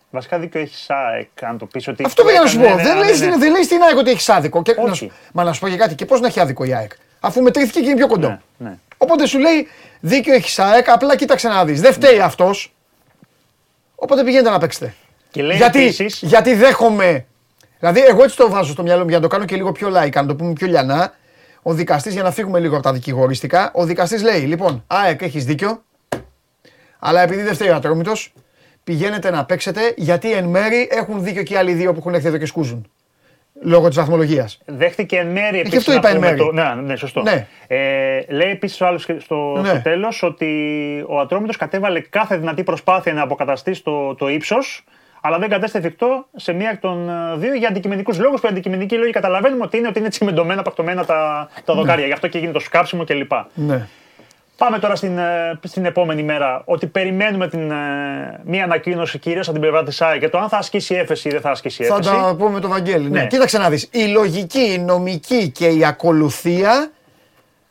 Βασικά 0.10 0.39
δίκιο 0.39 0.60
έχεις 0.60 0.80
ΣΑΕΚ, 0.80 1.43
αν 1.43 1.58
το 1.58 1.65
πεις 1.65 1.88
ότι. 1.88 2.04
Αυτό 2.06 2.24
πήγα 2.24 2.41
να 2.41 2.48
σου 2.48 2.60
πω. 2.60 2.76
δεν, 2.76 2.98
λέει, 2.98 3.12
δεν 3.38 3.52
λέει 3.52 3.63
στην 3.63 3.82
ΑΕΚ 3.82 3.98
ότι 3.98 4.10
έχεις 4.10 4.30
άδικο. 4.30 4.62
Και, 4.62 4.76
να 4.88 4.93
σου, 4.93 5.12
μα 5.34 5.43
να 5.43 5.54
σου 5.54 5.60
πω 5.60 5.67
για 5.67 5.78
κάτι. 5.78 5.95
Και 5.95 6.06
πώς 6.06 6.19
να 6.19 6.28
έχει 6.28 6.39
άδικο 6.39 6.63
η 6.63 6.74
ΑΕΚ. 6.74 6.91
Αφού 7.19 7.41
μετρήθηκε 7.41 7.80
και 7.80 7.86
είναι 7.86 7.95
πιο 7.95 8.08
κοντό. 8.08 8.28
Ναι, 8.28 8.39
ναι. 8.58 8.78
Οπότε 8.98 9.28
σου 9.28 9.39
λέει 9.39 9.67
δίκιο 10.00 10.34
έχεις 10.34 10.54
ΣΑΕΚ, 10.54 10.89
απλά 10.89 11.15
κοίταξε 11.15 11.48
να 11.48 11.65
δεις. 11.65 11.82
Δεν 11.82 11.93
φταίει 11.93 12.17
ναι. 12.17 12.24
αυτός. 12.24 12.74
Οπότε 13.95 14.24
πηγαίνετε 14.24 14.50
να 14.50 14.60
παίξετε. 14.60 14.93
Και 15.32 15.41
λέει 15.41 15.58
γιατί, 15.58 15.82
επίσης... 15.82 16.19
γιατί 16.22 16.54
δέχομαι 16.54 17.26
Δηλαδή, 17.80 18.02
εγώ 18.06 18.24
έτσι 18.24 18.36
το 18.36 18.50
βάζω 18.50 18.72
στο 18.72 18.84
μυαλό 18.84 19.02
μου 19.02 19.10
για 19.10 19.17
να 19.17 19.24
το 19.24 19.30
κάνω 19.30 19.45
και 19.45 19.56
λίγο 19.56 19.72
πιο 19.72 19.91
like, 19.95 20.13
να 20.13 20.26
το 20.26 20.36
πούμε 20.36 20.54
πιο 20.54 20.67
λιανά. 20.67 21.13
Ο 21.62 21.74
δικαστής, 21.74 22.13
για 22.13 22.24
να 22.24 22.32
φύγουμε 22.32 22.60
λίγο 22.60 22.74
από 22.74 22.84
τα 22.84 22.93
δικηγοριστικά, 22.93 23.72
ο 23.74 23.86
δικαστής 23.86 24.24
λέει: 24.24 24.41
Λοιπόν, 24.41 24.84
ΑΕΚ 24.88 25.22
έχεις 25.22 25.45
δίκιο, 25.45 25.84
αλλά 27.00 27.22
επειδή 27.22 27.41
δεν 27.41 27.54
φταίει 27.54 27.69
ο 27.69 27.76
ατρόμητος, 27.76 28.34
πηγαίνετε 28.89 29.30
να 29.32 29.45
παίξετε 29.45 29.93
γιατί 29.97 30.32
εν 30.32 30.45
μέρη 30.45 30.88
έχουν 30.91 31.23
δίκιο 31.23 31.43
και 31.43 31.54
οι 31.54 31.58
άλλοι 31.58 31.73
δύο 31.73 31.91
που 31.91 31.99
έχουν 31.99 32.13
έρθει 32.13 32.28
εδώ 32.28 32.38
και 32.38 32.45
σκούζουν. 32.45 32.91
Λόγω 33.62 33.88
της 33.88 33.97
βαθμολογίας. 33.97 34.60
Δέχτηκε 34.65 35.17
εν 35.17 35.28
μέρη 35.28 35.60
επίση. 35.60 35.71
Και 35.71 35.78
αυτό 35.78 35.93
είπα 35.93 36.10
εν 36.10 36.17
μέρη. 36.17 36.38
Το... 36.38 36.52
Ναι, 36.52 36.73
ναι, 36.75 36.95
σωστό. 36.95 37.21
Ναι. 37.21 37.47
Ε, 37.67 38.21
λέει 38.28 38.49
επίσης 38.49 38.82
ο 38.82 38.86
άλλος 38.86 39.02
στο, 39.02 39.19
στο 39.19 39.62
ναι. 39.62 39.80
τέλος 39.80 40.23
ότι 40.23 40.47
ο 41.08 41.19
Ατρόμητος 41.19 41.58
κατέβαλε 41.58 41.99
κάθε 41.99 42.38
δυνατή 42.38 42.63
προσπάθεια 42.63 43.13
να 43.13 43.21
αποκαταστήσει 43.21 43.84
το, 43.84 44.15
το 44.15 44.30
ύψος 44.30 44.84
αλλά 45.21 45.39
δεν 45.39 45.49
κατέστη 45.49 45.78
εφικτό 45.78 46.25
σε 46.36 46.54
μία 46.54 46.69
εκ 46.69 46.80
των 46.80 47.10
ε, 47.10 47.36
δύο 47.36 47.54
για 47.54 47.67
αντικειμενικούς 47.67 48.19
λόγους. 48.19 48.39
Που 48.41 48.47
οι 48.47 48.49
αντικειμενικοί 48.49 48.95
λόγοι 48.95 49.12
καταλαβαίνουμε 49.12 49.63
ότι 49.63 49.78
είναι 49.78 49.88
ότι 49.88 49.99
είναι 49.99 50.10
τσιμεντωμένα, 50.10 50.62
πακτωμένα 50.62 51.06
τα, 51.06 51.49
τα 51.65 51.73
ναι. 51.73 51.82
δοκάρια. 51.82 52.06
Γι' 52.06 52.13
αυτό 52.13 52.28
και 52.28 52.38
γίνεται 52.38 52.58
το 52.58 52.63
σκάψιμο 52.63 53.04
κλπ. 53.04 53.32
Ναι. 53.54 53.88
Πάμε 54.60 54.80
τώρα 54.80 54.95
στην, 54.95 55.17
ε, 55.17 55.60
στην 55.63 55.86
επόμενη 55.86 56.24
μέρα. 56.24 56.62
Ότι 56.65 56.88
περιμένουμε 56.88 57.48
την, 57.48 57.72
ε, 57.72 57.76
μία 58.43 58.63
ανακοίνωση 58.63 59.19
κυρίως 59.19 59.48
από 59.48 59.52
την 59.52 59.62
πλευρά 59.62 59.84
της 59.84 60.02
ΑΕ 60.02 60.17
για 60.17 60.30
το 60.30 60.38
αν 60.38 60.50
θα 60.50 60.58
ασκήσει 60.58 60.95
έφεση 60.95 61.28
ή 61.28 61.32
δεν 61.32 61.41
θα 61.41 61.50
ασκήσει 61.50 61.84
έφεση. 61.84 62.10
Θα 62.10 62.15
τα 62.15 62.36
πούμε 62.38 62.60
το 62.60 62.67
Βαγγέλη. 62.67 63.10
Ναι. 63.10 63.19
ναι. 63.19 63.28
Κοίταξε 63.28 63.58
να 63.58 63.69
δεις. 63.69 63.89
Η 63.91 64.06
λογική, 64.06 64.74
η 64.74 64.78
νομική 64.78 65.50
και 65.50 65.67
η 65.67 65.86
ακολουθία 65.86 66.91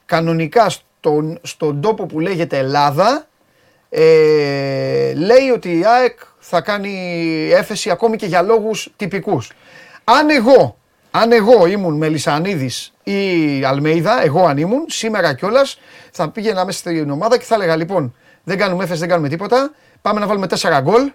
κανονικά 0.06 0.68
στον, 0.68 1.38
στον 1.42 1.80
τόπο 1.80 2.06
που 2.06 2.20
λέγεται 2.20 2.58
Ελλάδα 2.58 3.26
ε, 3.90 5.12
λέει 5.14 5.48
ότι 5.54 5.78
η 5.78 5.84
ΑΕΚ 5.84 6.18
θα 6.38 6.60
κάνει 6.60 6.92
έφεση 7.52 7.90
ακόμη 7.90 8.16
και 8.16 8.26
για 8.26 8.42
λόγους 8.42 8.88
τυπικούς. 8.96 9.50
Αν 10.04 10.30
εγώ, 10.30 10.78
αν 11.10 11.32
εγώ 11.32 11.66
ήμουν 11.66 11.94
Μελισανίδης 11.94 12.92
ή 13.02 13.20
Αλμέιδα, 13.64 14.22
εγώ 14.22 14.46
αν 14.46 14.56
ήμουν, 14.56 14.84
σήμερα 14.88 15.34
κιόλας 15.34 15.78
θα 16.10 16.28
πήγαινα 16.30 16.64
μέσα 16.64 16.78
στην 16.78 17.10
ομάδα 17.10 17.38
και 17.38 17.44
θα 17.44 17.54
έλεγα 17.54 17.76
λοιπόν 17.76 18.14
δεν 18.44 18.58
κάνουμε 18.58 18.84
έφεση, 18.84 19.00
δεν 19.00 19.08
κάνουμε 19.08 19.28
τίποτα, 19.28 19.70
πάμε 20.02 20.20
να 20.20 20.26
βάλουμε 20.26 20.46
4 20.60 20.80
γκολ 20.82 21.10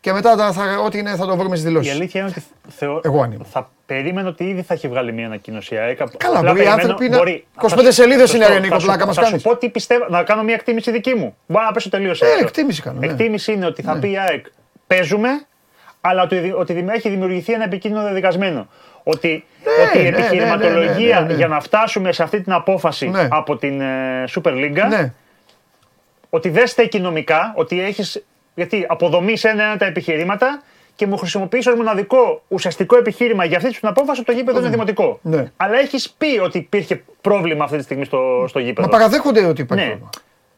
και 0.00 0.12
μετά 0.12 0.52
θα, 0.52 0.78
ό,τι 0.84 0.98
είναι 0.98 1.16
θα 1.16 1.26
το 1.26 1.36
βρούμε 1.36 1.56
στις 1.56 1.68
δηλώσεις. 1.68 1.92
Η 1.92 1.94
αλήθεια 1.94 2.20
είναι 2.20 2.30
ότι 2.30 2.44
θεω... 2.68 3.00
Εγώ 3.04 3.22
αν 3.22 3.46
θα 3.50 3.70
περίμενε 3.86 4.28
ότι 4.28 4.44
ήδη 4.44 4.62
θα 4.62 4.74
έχει 4.74 4.88
βγάλει 4.88 5.12
μια 5.12 5.26
ανακοίνωση. 5.26 5.76
Καλά, 6.16 6.42
μπορεί 6.42 6.62
οι 6.62 6.66
άνθρωποι 6.66 7.08
να. 7.08 7.18
25 7.60 7.86
σελίδες 7.88 8.32
είναι 8.32 8.46
Ρενίκο, 8.46 8.76
πλάκα 8.76 9.06
μας 9.06 9.16
κάνει. 9.16 9.30
Θα 9.30 9.38
σου 9.38 9.42
πω 9.42 9.56
τι 9.56 9.68
πιστεύω, 9.68 10.06
να 10.08 10.22
κάνω 10.22 10.42
μια 10.42 10.54
εκτίμηση 10.54 10.90
δική 10.90 11.14
μου. 11.14 11.36
Μπορεί 11.46 11.64
να 11.64 11.72
πέσω 11.72 11.88
τελείω 11.88 12.10
Ε, 12.10 12.40
εκτίμηση 12.40 12.82
κάνω. 12.82 12.98
Ναι. 12.98 13.06
Εκτίμηση 13.06 13.52
είναι 13.52 13.66
ότι 13.66 13.82
θα 13.82 13.94
ναι. 13.94 14.00
πει 14.00 14.10
η 14.10 14.18
ΑΕΚ 14.18 14.46
παίζουμε, 14.86 15.28
αλλά 16.00 16.22
ότι, 16.22 16.54
ότι 16.56 16.86
έχει 16.88 17.08
δημιουργηθεί 17.08 17.52
ένα 17.52 17.64
επικίνδυνο 17.64 18.02
δεδικασμένο. 18.02 18.68
Ότι, 19.02 19.44
ναι, 19.64 19.88
ότι 19.88 19.98
η 19.98 20.02
ναι, 20.02 20.10
ναι, 20.10 20.16
επιχειρηματολογία 20.16 21.26
για 21.30 21.48
να 21.48 21.60
φτάσουμε 21.60 22.12
σε 22.12 22.22
αυτή 22.22 22.40
την 22.40 22.52
απόφαση 22.52 23.10
από 23.28 23.56
την 23.56 23.80
ε, 23.80 24.24
Super 24.34 24.52
League 24.52 25.10
ότι 26.30 26.48
δεν 26.48 26.66
στέκει 26.66 27.00
νομικά, 27.00 27.52
ότι 27.56 27.82
έχεις. 27.82 28.24
Γιατί 28.54 28.86
αποδομείς 28.88 29.44
ένα-ένα 29.44 29.76
τα 29.76 29.84
επιχειρήματα 29.84 30.62
και 30.94 31.06
μου 31.06 31.16
χρησιμοποιείς 31.16 31.66
ως 31.66 31.74
μοναδικό 31.74 32.42
ουσιαστικό 32.48 32.96
επιχείρημα 32.96 33.44
για 33.44 33.56
αυτή 33.56 33.78
την 33.78 33.88
απόφαση 33.88 34.20
ότι 34.20 34.32
το 34.32 34.38
γήπεδο 34.38 34.58
είναι 34.58 34.68
δημοτικό. 34.68 35.18
Ναι. 35.22 35.50
Αλλά 35.56 35.78
έχεις 35.78 36.10
πει 36.10 36.38
ότι 36.38 36.58
υπήρχε 36.58 37.02
πρόβλημα 37.20 37.64
αυτή 37.64 37.76
τη 37.76 37.82
στιγμή 37.82 38.04
στο, 38.04 38.44
στο 38.48 38.58
γήπεδο. 38.58 38.88
Μα 38.88 38.92
παραδέχονται 38.92 39.44
ότι 39.44 39.60
υπάρχει 39.60 39.84
ναι. 39.84 39.90
πρόβλημα. 39.90 40.10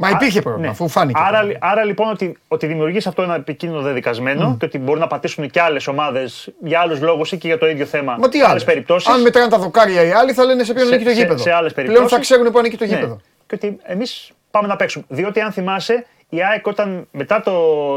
Μα 0.02 0.10
υπήρχε 0.10 0.40
πρόβλημα, 0.40 0.66
ναι. 0.66 0.72
αφού 0.72 0.88
φάνηκε. 0.88 1.20
Άρα, 1.24 1.48
άρα 1.58 1.84
λοιπόν 1.84 2.08
ότι, 2.08 2.38
ότι 2.48 2.66
δημιουργείς 2.66 3.06
αυτό 3.06 3.22
ένα 3.22 3.34
επικίνδυνο 3.34 3.82
δεδικασμένο 3.82 4.52
mm. 4.52 4.58
και 4.58 4.64
ότι 4.64 4.78
μπορεί 4.78 5.00
να 5.00 5.06
πατήσουν 5.06 5.50
και 5.50 5.60
άλλες 5.60 5.86
ομάδες 5.86 6.52
για 6.60 6.80
άλλους 6.80 7.00
λόγους 7.00 7.32
ή 7.32 7.38
και 7.38 7.46
για 7.46 7.58
το 7.58 7.68
ίδιο 7.68 7.84
θέμα. 7.86 8.16
Μα 8.20 8.28
τι 8.28 8.40
άλλες 8.40 8.64
περιπτώσεις. 8.64 9.08
Αν 9.08 9.20
μετράνε 9.20 9.48
τα 9.48 9.58
δοκάρια 9.58 10.04
οι 10.04 10.10
άλλοι 10.10 10.32
θα 10.32 10.44
λένε 10.44 10.64
σε 10.64 10.72
ποιον 10.72 10.86
ανήκει 10.86 11.04
το 11.04 11.10
γήπεδο. 11.10 11.36
Σε, 11.36 11.42
σε 11.42 11.52
άλλε 11.52 11.68
περιπτώσεις. 11.68 11.94
Πλέον 11.94 12.08
θα 12.08 12.18
ξέρουν 12.18 12.52
που 12.52 12.58
ανήκει 12.58 12.76
το 12.76 12.84
ναι. 12.84 12.94
γήπεδο. 12.94 13.20
Και 13.46 13.54
ότι 13.54 13.78
εμείς 13.82 14.30
πάμε 14.50 14.68
να 14.68 14.76
παίξουμε. 14.76 15.04
Διότι 15.08 15.40
αν 15.40 15.52
θυμάσαι, 15.52 16.06
η 16.28 16.42
ΑΕΚ 16.42 16.66
όταν 16.66 17.08
μετά 17.10 17.40
το, 17.40 17.52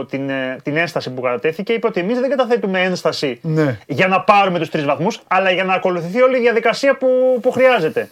την, 0.05 0.29
ε, 0.29 0.57
την 0.63 0.77
ένσταση 0.77 1.11
που 1.11 1.21
κατατέθηκε 1.21 1.73
είπε 1.73 1.87
ότι 1.87 1.99
εμείς 1.99 2.19
δεν 2.19 2.29
καταθέτουμε 2.29 2.81
ένσταση 2.81 3.39
ναι. 3.41 3.79
για 3.87 4.07
να 4.07 4.21
πάρουμε 4.21 4.59
τους 4.59 4.69
τρεις 4.69 4.85
βαθμούς, 4.85 5.21
αλλά 5.27 5.51
για 5.51 5.63
να 5.63 5.73
ακολουθηθεί 5.73 6.21
όλη 6.21 6.37
η 6.37 6.41
διαδικασία 6.41 6.97
που, 6.97 7.39
που 7.41 7.51
χρειάζεται. 7.51 8.09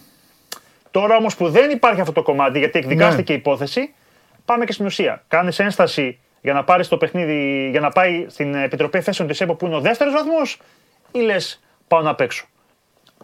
Τώρα 0.93 1.15
όμως 1.15 1.35
που 1.35 1.49
δεν 1.49 1.69
υπάρχει 1.69 1.99
αυτό 1.99 2.13
το 2.13 2.21
κομμάτι, 2.21 2.59
γιατί 2.59 2.79
εκδικάστηκε 2.79 3.31
ναι. 3.31 3.37
η 3.37 3.41
υπόθεση, 3.41 3.93
πάμε 4.45 4.65
και 4.65 4.71
στην 4.71 4.85
ουσία. 4.85 5.23
Κάνεις 5.27 5.59
ένσταση 5.59 6.19
για 6.41 6.53
να 6.53 6.63
πάρεις 6.63 6.87
το 6.87 6.97
παιχνίδι, 6.97 7.69
για 7.69 7.79
να 7.79 7.89
πάει 7.89 8.25
στην 8.29 8.55
Επιτροπή 8.55 8.97
Εφέσεων 8.97 9.27
της 9.27 9.41
ΕΠΟ 9.41 9.55
που 9.55 9.65
είναι 9.65 9.75
ο 9.75 9.79
δεύτερος 9.79 10.13
βαθμός, 10.13 10.59
ή 11.11 11.19
λες 11.19 11.61
πάω 11.87 12.01
να 12.01 12.15
παίξω. 12.15 12.45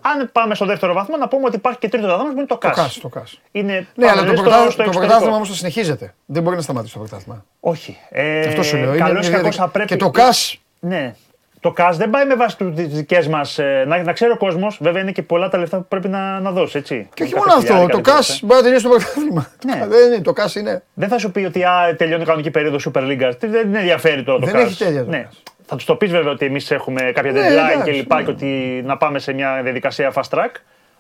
Αν 0.02 0.30
πάμε 0.32 0.56
στο 0.56 0.66
δεύτερο 0.66 0.94
βαθμό, 0.94 1.18
να 1.18 1.28
πούμε 1.28 1.46
ότι 1.46 1.56
υπάρχει 1.56 1.80
και 1.80 1.90
τρίτος 1.90 2.10
βαθμός 2.10 2.32
που 2.32 2.38
είναι 2.38 2.46
το 2.46 2.58
ΚΑΣ. 2.58 2.76
Το 2.76 2.82
ΚΑΣ. 2.82 3.00
Το 3.00 3.08
ΚΑΣ. 3.08 3.42
Είναι 3.52 3.88
ναι, 3.96 4.10
αλλά 4.10 4.24
το, 4.24 4.34
πρωτάθλημα, 4.34 4.92
το 4.92 5.00
πρωτάθλημα 5.00 5.36
όμως 5.36 5.50
θα 5.50 5.56
συνεχίζεται. 5.56 6.14
Δεν 6.26 6.44
μπορεί 6.44 6.56
να 6.56 6.62
σταματήσει 6.62 6.94
το 6.94 7.00
πρωτάθλημα. 7.00 7.46
Όχι. 7.60 7.98
Ε, 8.10 8.48
Αυτό 8.48 8.64
σου 8.64 8.78
λέω. 8.78 8.98
Καλώς 8.98 9.28
είναι, 9.28 9.38
είναι, 9.38 9.68
πρέπει... 9.72 9.88
Και 9.88 9.96
το 9.96 10.10
ΚΑΣ. 10.10 10.62
Ναι. 10.80 11.16
Το 11.62 11.72
ΚΑΣ 11.72 11.98
δεν 11.98 12.10
πάει 12.10 12.26
με 12.26 12.36
βάση 12.36 12.56
τις 12.76 12.88
δικές 12.88 13.28
μας. 13.28 13.60
Ε, 13.60 13.84
να, 13.88 14.04
να 14.04 14.14
ξέρει 14.14 14.32
ο 14.32 14.38
κόσμος, 14.38 14.78
βέβαια 14.82 15.02
είναι 15.02 15.12
και 15.12 15.22
πολλά 15.22 15.50
τα 15.50 15.58
λεφτά 15.58 15.78
που 15.78 15.86
πρέπει 15.88 16.08
να, 16.08 16.40
να 16.40 16.52
δώσει. 16.52 16.78
Έτσι. 16.78 17.10
Και 17.14 17.24
όχι 17.24 17.36
μόνο 17.36 17.54
αυτό. 17.54 17.86
Το 17.90 18.02
ΚΑΣ 18.02 18.40
μπορεί 18.44 18.56
να 18.56 18.64
τελειώσει 18.64 18.84
το 18.84 18.90
πρωτάθλημα. 18.90 19.48
Ναι. 19.66 19.86
Δεν 19.96 20.12
είναι, 20.12 20.22
το 20.22 20.34
ΚΑΣ 20.34 20.56
είναι. 20.56 20.84
Δεν 20.94 21.10
θα 21.10 21.18
σου 21.18 21.32
πει 21.32 21.46
ότι 21.46 21.64
α, 21.64 21.96
τελειώνει 21.98 22.22
η 22.22 22.26
κανονική 22.26 22.52
περίοδος 22.52 22.88
Super 22.94 23.02
League. 23.02 23.38
Δεν 23.40 23.76
ενδιαφέρει 23.76 24.24
τώρα 24.24 24.40
το 24.40 24.46
δεν 24.46 24.56
ΚΑΣ. 24.56 24.64
Έχει 24.64 24.84
τέλεια 24.84 25.04
το 25.04 25.10
ναι. 25.10 25.28
Θα 25.66 25.76
τους 25.76 25.86
το 25.86 25.96
πεις 25.96 26.12
βέβαια 26.12 26.32
ότι 26.32 26.46
εμείς 26.46 26.72
έχουμε 26.72 27.02
κάποια 27.02 27.32
ναι, 27.32 27.42
deadline 27.42 27.84
και 27.84 27.92
λοιπά 27.92 28.24
και 28.24 28.30
ότι 28.30 28.82
να 28.86 28.98
πάμε 28.98 29.20
σε 29.20 29.34
μια 29.34 29.62
διαδικασία 29.64 30.14
fast 30.16 30.38
track. 30.38 30.52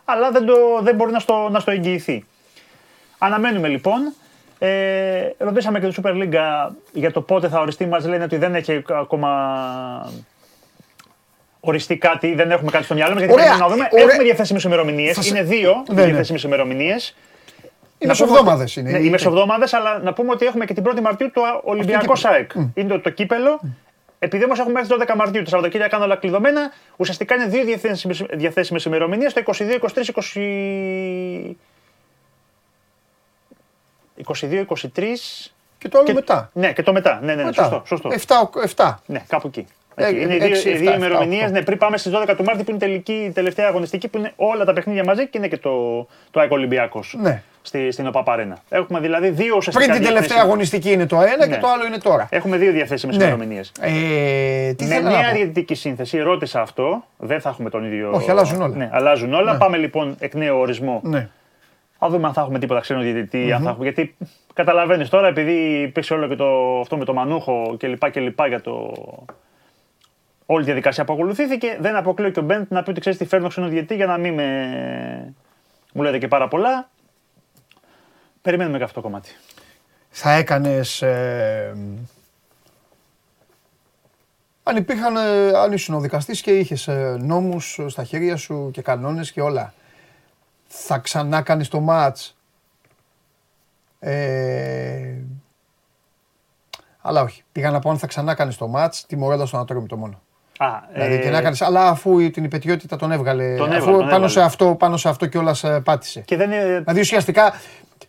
Αλλά 0.05 0.31
δεν, 0.31 0.45
το, 0.45 0.53
δεν 0.81 0.95
μπορεί 0.95 1.11
να 1.11 1.19
στο, 1.19 1.49
να 1.51 1.59
στο 1.59 1.71
εγγυηθεί. 1.71 2.25
Αναμένουμε 3.17 3.67
λοιπόν. 3.67 4.13
Ε, 4.59 5.29
ρωτήσαμε 5.37 5.79
και 5.79 5.87
το 5.87 6.01
Super 6.01 6.11
League 6.11 6.69
για 6.91 7.11
το 7.11 7.21
πότε 7.21 7.47
θα 7.47 7.59
οριστεί. 7.59 7.85
Μας 7.85 8.05
λένε 8.05 8.23
ότι 8.23 8.37
δεν 8.37 8.55
έχει 8.55 8.83
ακόμα 8.87 9.29
οριστεί 11.59 11.97
κάτι, 11.97 12.33
δεν 12.33 12.51
έχουμε 12.51 12.71
κάτι 12.71 12.83
στο 12.83 12.93
μυαλό 12.93 13.13
μας. 13.13 13.23
Γιατί 13.23 13.33
ωραία, 13.33 13.47
πρέπει 13.47 13.61
να 13.61 13.67
δούμε. 13.67 13.87
Ωραία. 13.91 14.05
Έχουμε 14.05 14.23
διαθέσιμες 14.23 14.63
ημερομηνίες. 14.63 15.17
Σε... 15.19 15.29
Είναι 15.29 15.43
δύο 15.43 15.83
ναι, 15.93 16.03
διαθέσιμες 16.05 16.43
ναι. 16.43 16.49
ημερομηνίες. 16.49 17.15
Οι 17.97 18.05
μεσοβδόμαδες 18.05 18.75
είναι. 18.75 18.91
Ναι, 18.91 18.97
οι 18.97 19.09
μεσοβδόμαδες, 19.09 19.73
αλλά 19.73 19.99
να 19.99 20.13
πούμε 20.13 20.31
ότι 20.31 20.45
έχουμε 20.45 20.65
και 20.65 20.73
την 20.73 20.83
1η 20.87 21.01
Μαρτίου 21.01 21.31
το 21.31 21.41
Ολυμπιακό 21.63 22.15
ΣΑΕΚ. 22.15 22.51
Mm. 22.55 22.69
Είναι 22.73 22.89
το, 22.89 22.99
το 22.99 23.09
κύπελο. 23.09 23.59
Mm. 23.63 23.67
Επειδή 24.19 24.43
όμως 24.43 24.59
έχουμε 24.59 24.73
μέχρι 24.73 24.97
το 24.97 25.05
12 25.07 25.15
Μαρτίου, 25.15 25.43
τα 25.43 25.49
Σαββατοκύριακα 25.49 25.95
είναι 25.95 26.05
όλα 26.05 26.15
κλειδωμένα, 26.15 26.71
ουσιαστικά 26.97 27.35
είναι 27.35 27.45
δύο 27.45 27.63
διαθέσιμε 28.31 28.79
ημερομηνίες, 28.85 29.33
το 29.33 29.41
22, 29.45 29.79
23, 29.79 29.87
20. 30.13 31.51
22, 34.25 34.65
23. 34.65 35.03
Και 35.77 35.89
το 35.89 35.97
άλλο 35.97 36.07
και... 36.07 36.13
μετά. 36.13 36.49
Ναι, 36.53 36.73
και 36.73 36.83
το 36.83 36.91
μετά. 36.93 37.19
Ναι, 37.21 37.25
ναι, 37.25 37.35
ναι, 37.35 37.43
μετά. 37.43 37.63
σωστό. 37.63 37.83
σωστό. 37.85 38.49
7, 38.75 38.85
7. 38.85 38.93
Ναι, 39.05 39.23
κάπου 39.27 39.47
εκεί. 39.47 39.67
Ε, 39.99 40.21
είναι 40.21 40.37
δύο, 40.37 40.77
δύο 40.77 40.93
ημερομηνίες. 40.93 41.51
Ναι, 41.51 41.61
πριν 41.61 41.77
πάμε 41.77 41.97
στις 41.97 42.11
12 42.15 42.33
του 42.37 42.43
Μάρτη 42.43 42.63
που 42.63 42.69
είναι 42.69 42.79
τελική, 42.79 43.13
η 43.13 43.31
τελευταία 43.31 43.67
αγωνιστική 43.67 44.07
που 44.07 44.17
είναι 44.17 44.31
όλα 44.35 44.65
τα 44.65 44.73
παιχνίδια 44.73 45.03
μαζί 45.03 45.27
και 45.27 45.37
είναι 45.37 45.47
και 45.47 45.57
το, 45.57 46.07
το 46.31 46.39
ΑΕΚ 46.39 46.51
Ολυμπιακός. 46.51 47.15
Ναι. 47.21 47.41
Στη, 47.61 47.91
στην 47.91 48.07
ΟΠΑΠΑΡΕΝΑ. 48.07 48.57
Έχουμε 48.69 48.99
δηλαδή 48.99 49.29
δύο 49.29 49.55
ουσιαστικά. 49.55 49.87
Πριν 49.87 49.99
την 49.99 50.07
τελευταία 50.13 50.41
αγωνιστική 50.41 50.91
είναι 50.91 51.05
το 51.05 51.21
ένα 51.21 51.45
ναι. 51.45 51.55
και 51.55 51.61
το 51.61 51.67
άλλο 51.67 51.85
είναι 51.85 51.97
τώρα. 51.97 52.27
Έχουμε 52.31 52.57
δύο 52.57 52.71
διαθέσιμες 52.71 53.17
ναι. 53.17 53.23
ημερομηνίες. 53.23 53.71
Ε, 53.81 54.73
τι 54.73 54.85
Με 54.85 55.01
μια 55.01 55.31
διαιτητική 55.33 55.75
σύνθεση, 55.75 56.19
ρώτησα 56.19 56.61
αυτό. 56.61 57.03
Δεν 57.17 57.41
θα 57.41 57.49
έχουμε 57.49 57.69
τον 57.69 57.85
ίδιο. 57.85 58.11
Όχι, 58.13 58.31
αλλάζουν 58.31 58.61
όλα. 58.61 58.75
Ναι, 58.75 58.89
αλλάζουν 58.91 59.33
όλα. 59.33 59.51
Ναι. 59.51 59.57
Πάμε 59.57 59.77
λοιπόν 59.77 60.15
εκ 60.19 60.33
νέου 60.33 60.57
ορισμό. 60.57 61.01
Ναι. 61.03 61.29
Θα 61.99 62.09
δούμε 62.09 62.27
αν 62.27 62.33
θα 62.33 62.41
έχουμε 62.41 62.59
τίποτα 62.59 62.79
ξένο 62.79 63.01
διαιτητή. 63.01 63.45
Mm-hmm. 63.45 63.61
Θα 63.63 63.69
έχουμε, 63.69 63.83
γιατί 63.83 64.15
καταλαβαίνεις 64.53 65.09
τώρα, 65.09 65.27
επειδή 65.27 65.81
υπήρξε 65.81 66.13
όλο 66.13 66.27
και 66.27 66.35
το, 66.35 66.79
αυτό 66.79 66.97
με 66.97 67.05
το 67.05 67.13
μανούχο 67.13 67.75
κλπ. 67.77 68.11
κλπ 68.11 68.45
για 68.47 68.61
το, 68.61 68.93
όλη 70.51 70.61
η 70.61 70.65
διαδικασία 70.65 71.05
που 71.05 71.13
ακολουθήθηκε. 71.13 71.77
Δεν 71.79 71.95
αποκλείω 71.95 72.29
και 72.29 72.39
ο 72.39 72.43
Μπέντ 72.43 72.65
να 72.69 72.83
πει 72.83 72.89
ότι 72.89 72.99
ξέρεις 72.99 73.19
τι 73.19 73.25
φέρνω 73.25 73.47
ξένο 73.47 73.67
διαιτή 73.67 73.95
για 73.95 74.05
να 74.05 74.17
μην 74.17 74.33
με. 74.33 75.33
μου 75.93 76.01
λέτε 76.01 76.17
και 76.17 76.27
πάρα 76.27 76.47
πολλά. 76.47 76.89
Περιμένουμε 78.41 78.77
και 78.77 78.83
αυτό 78.83 79.01
το 79.01 79.07
κομμάτι. 79.07 79.29
Θα 80.09 80.31
έκανες. 80.31 81.01
Ε, 81.01 81.75
αν 84.63 84.77
υπήρχαν, 84.77 85.15
ε, 85.15 85.57
αν 85.57 85.71
ήσουν 85.71 85.95
ο 85.95 85.99
δικαστή 85.99 86.41
και 86.41 86.51
είχες 86.51 86.87
ε, 86.87 87.17
νόμους 87.19 87.79
στα 87.87 88.03
χέρια 88.03 88.35
σου 88.37 88.69
και 88.73 88.81
κανόνες 88.81 89.31
και 89.31 89.41
όλα, 89.41 89.73
θα 90.67 90.97
ξανά 90.97 91.41
κάνεις 91.41 91.67
το 91.67 91.79
ματ. 91.79 92.17
Ε, 93.99 95.15
αλλά 97.01 97.21
όχι. 97.21 97.43
Πήγα 97.51 97.71
να 97.71 97.79
πω 97.79 97.89
αν 97.89 97.97
θα 97.97 98.07
ξανά 98.07 98.33
κάνεις 98.33 98.57
το 98.57 98.67
ματ, 98.67 98.95
τιμωρώντας 99.07 99.49
τον 99.49 99.59
ατρόμητο 99.59 99.97
μόνο. 99.97 100.21
Α, 100.61 100.67
δηλαδή 100.93 101.13
ε... 101.13 101.17
και 101.17 101.29
να 101.29 101.41
κάνεις, 101.41 101.61
αλλά 101.61 101.89
αφού 101.89 102.31
την 102.31 102.43
υπετιότητα 102.43 102.95
τον 102.95 103.11
έβγαλε, 103.11 103.55
τον 103.55 103.71
αφού 103.71 103.91
τον 103.91 104.07
πάνω, 104.09 104.27
Σε 104.27 104.41
αυτό, 104.41 104.75
πάνω 104.75 104.97
σε 104.97 105.09
αυτό 105.09 105.25
κιόλας 105.25 105.63
ε, 105.63 105.81
πάτησε. 105.83 106.19
Και 106.19 106.35
δεν 106.35 106.51
είναι... 106.51 106.63
Δηλαδή 106.63 106.99
ουσιαστικά, 106.99 107.53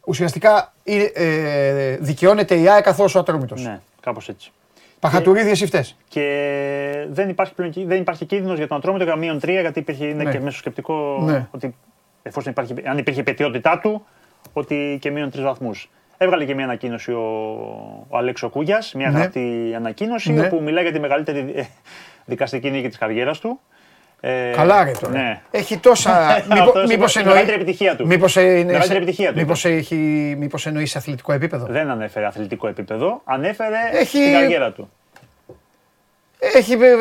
ουσιαστικά 0.05 0.73
ε, 0.85 1.97
δικαιώνεται 2.01 2.55
η 2.55 2.69
ΑΕΚ 2.69 2.83
καθώς 2.83 3.15
ο 3.15 3.19
ατρόμητος. 3.19 3.63
Ναι, 3.63 3.81
κάπως 4.01 4.29
έτσι. 4.29 4.53
Παχατουρίδη, 5.01 5.51
εσύ 5.51 5.67
φταίς. 5.67 5.97
Και 6.09 7.07
δεν 7.11 7.29
υπάρχει, 7.29 7.55
πλέον, 7.55 7.73
δεν 7.77 8.01
υπάρχει 8.01 8.25
κίνδυνος 8.25 8.57
για 8.57 8.67
τον 8.67 8.77
ατρόμητο 8.77 9.05
για 9.05 9.17
μείον 9.17 9.41
τρία, 9.41 9.61
γιατί 9.61 9.79
υπήρχε, 9.79 10.07
είναι 10.07 10.23
ναι. 10.23 10.31
και 10.31 10.41
μέσω 10.41 10.59
σκεπτικό 10.59 11.23
ναι. 11.23 11.49
ότι 11.51 11.75
εφόσον 12.23 12.53
υπάρχει, 12.53 12.75
αν 12.85 12.99
υπήρχε 12.99 13.21
υπετιότητά 13.21 13.79
του, 13.79 14.07
ότι 14.53 14.99
και 15.01 15.11
μείον 15.11 15.31
τρεις 15.31 15.45
βαθμούς. 15.45 15.91
Έβγαλε 16.17 16.45
και 16.45 16.55
μια 16.55 16.65
ανακοίνωση 16.65 17.13
ο, 17.13 17.21
ο 18.09 18.17
Αλέξο 18.17 18.49
Κούγιας, 18.49 18.95
μια 18.95 19.11
ναι. 19.11 19.19
γραπτή 19.19 19.73
ανακοίνωση, 19.77 20.33
ναι. 20.33 20.47
όπου 20.47 20.63
μιλάει 20.63 20.83
για 20.83 20.93
τη 20.93 21.01
μεγαλύτερη 21.01 21.69
δικαστική 22.25 22.71
νίκη 22.71 22.89
της 22.89 22.99
καριέρας 22.99 23.39
του. 23.39 23.61
Ε, 24.21 24.51
Καλά 24.55 24.85
ρε 24.85 24.91
τώρα. 25.01 25.13
Ναι. 25.13 25.41
Έχει 25.51 25.79
τόσα... 25.79 26.43
μήπως 26.89 27.17
εννοεί... 27.17 27.33
Μεγαλύτερη 27.33 27.63
επιτυχία 27.63 27.97
του. 27.97 28.07
Μήπως, 28.07 28.37
είναι... 28.37 28.79
επιτυχία 28.91 29.33
του. 29.33 29.39
Μήπως, 29.39 29.65
έχει... 29.65 29.95
μήπως 30.39 30.67
εννοεί 30.67 30.87
σε 30.87 30.99
αθλητικό 30.99 31.33
επίπεδο; 31.33 31.67
Δεν 31.67 31.91
ανέφερε 31.91 32.27
αθλητικό 32.27 32.69
επίπεδο. 32.69 33.21
Ανέφερε 33.25 33.77
έχει... 33.93 34.19
την 34.19 34.33
καριέρα 34.33 34.73
του. 34.73 34.91
Έχει 36.41 36.73
ε, 36.73 36.87
ε, 36.87 36.91
ε, 36.91 36.97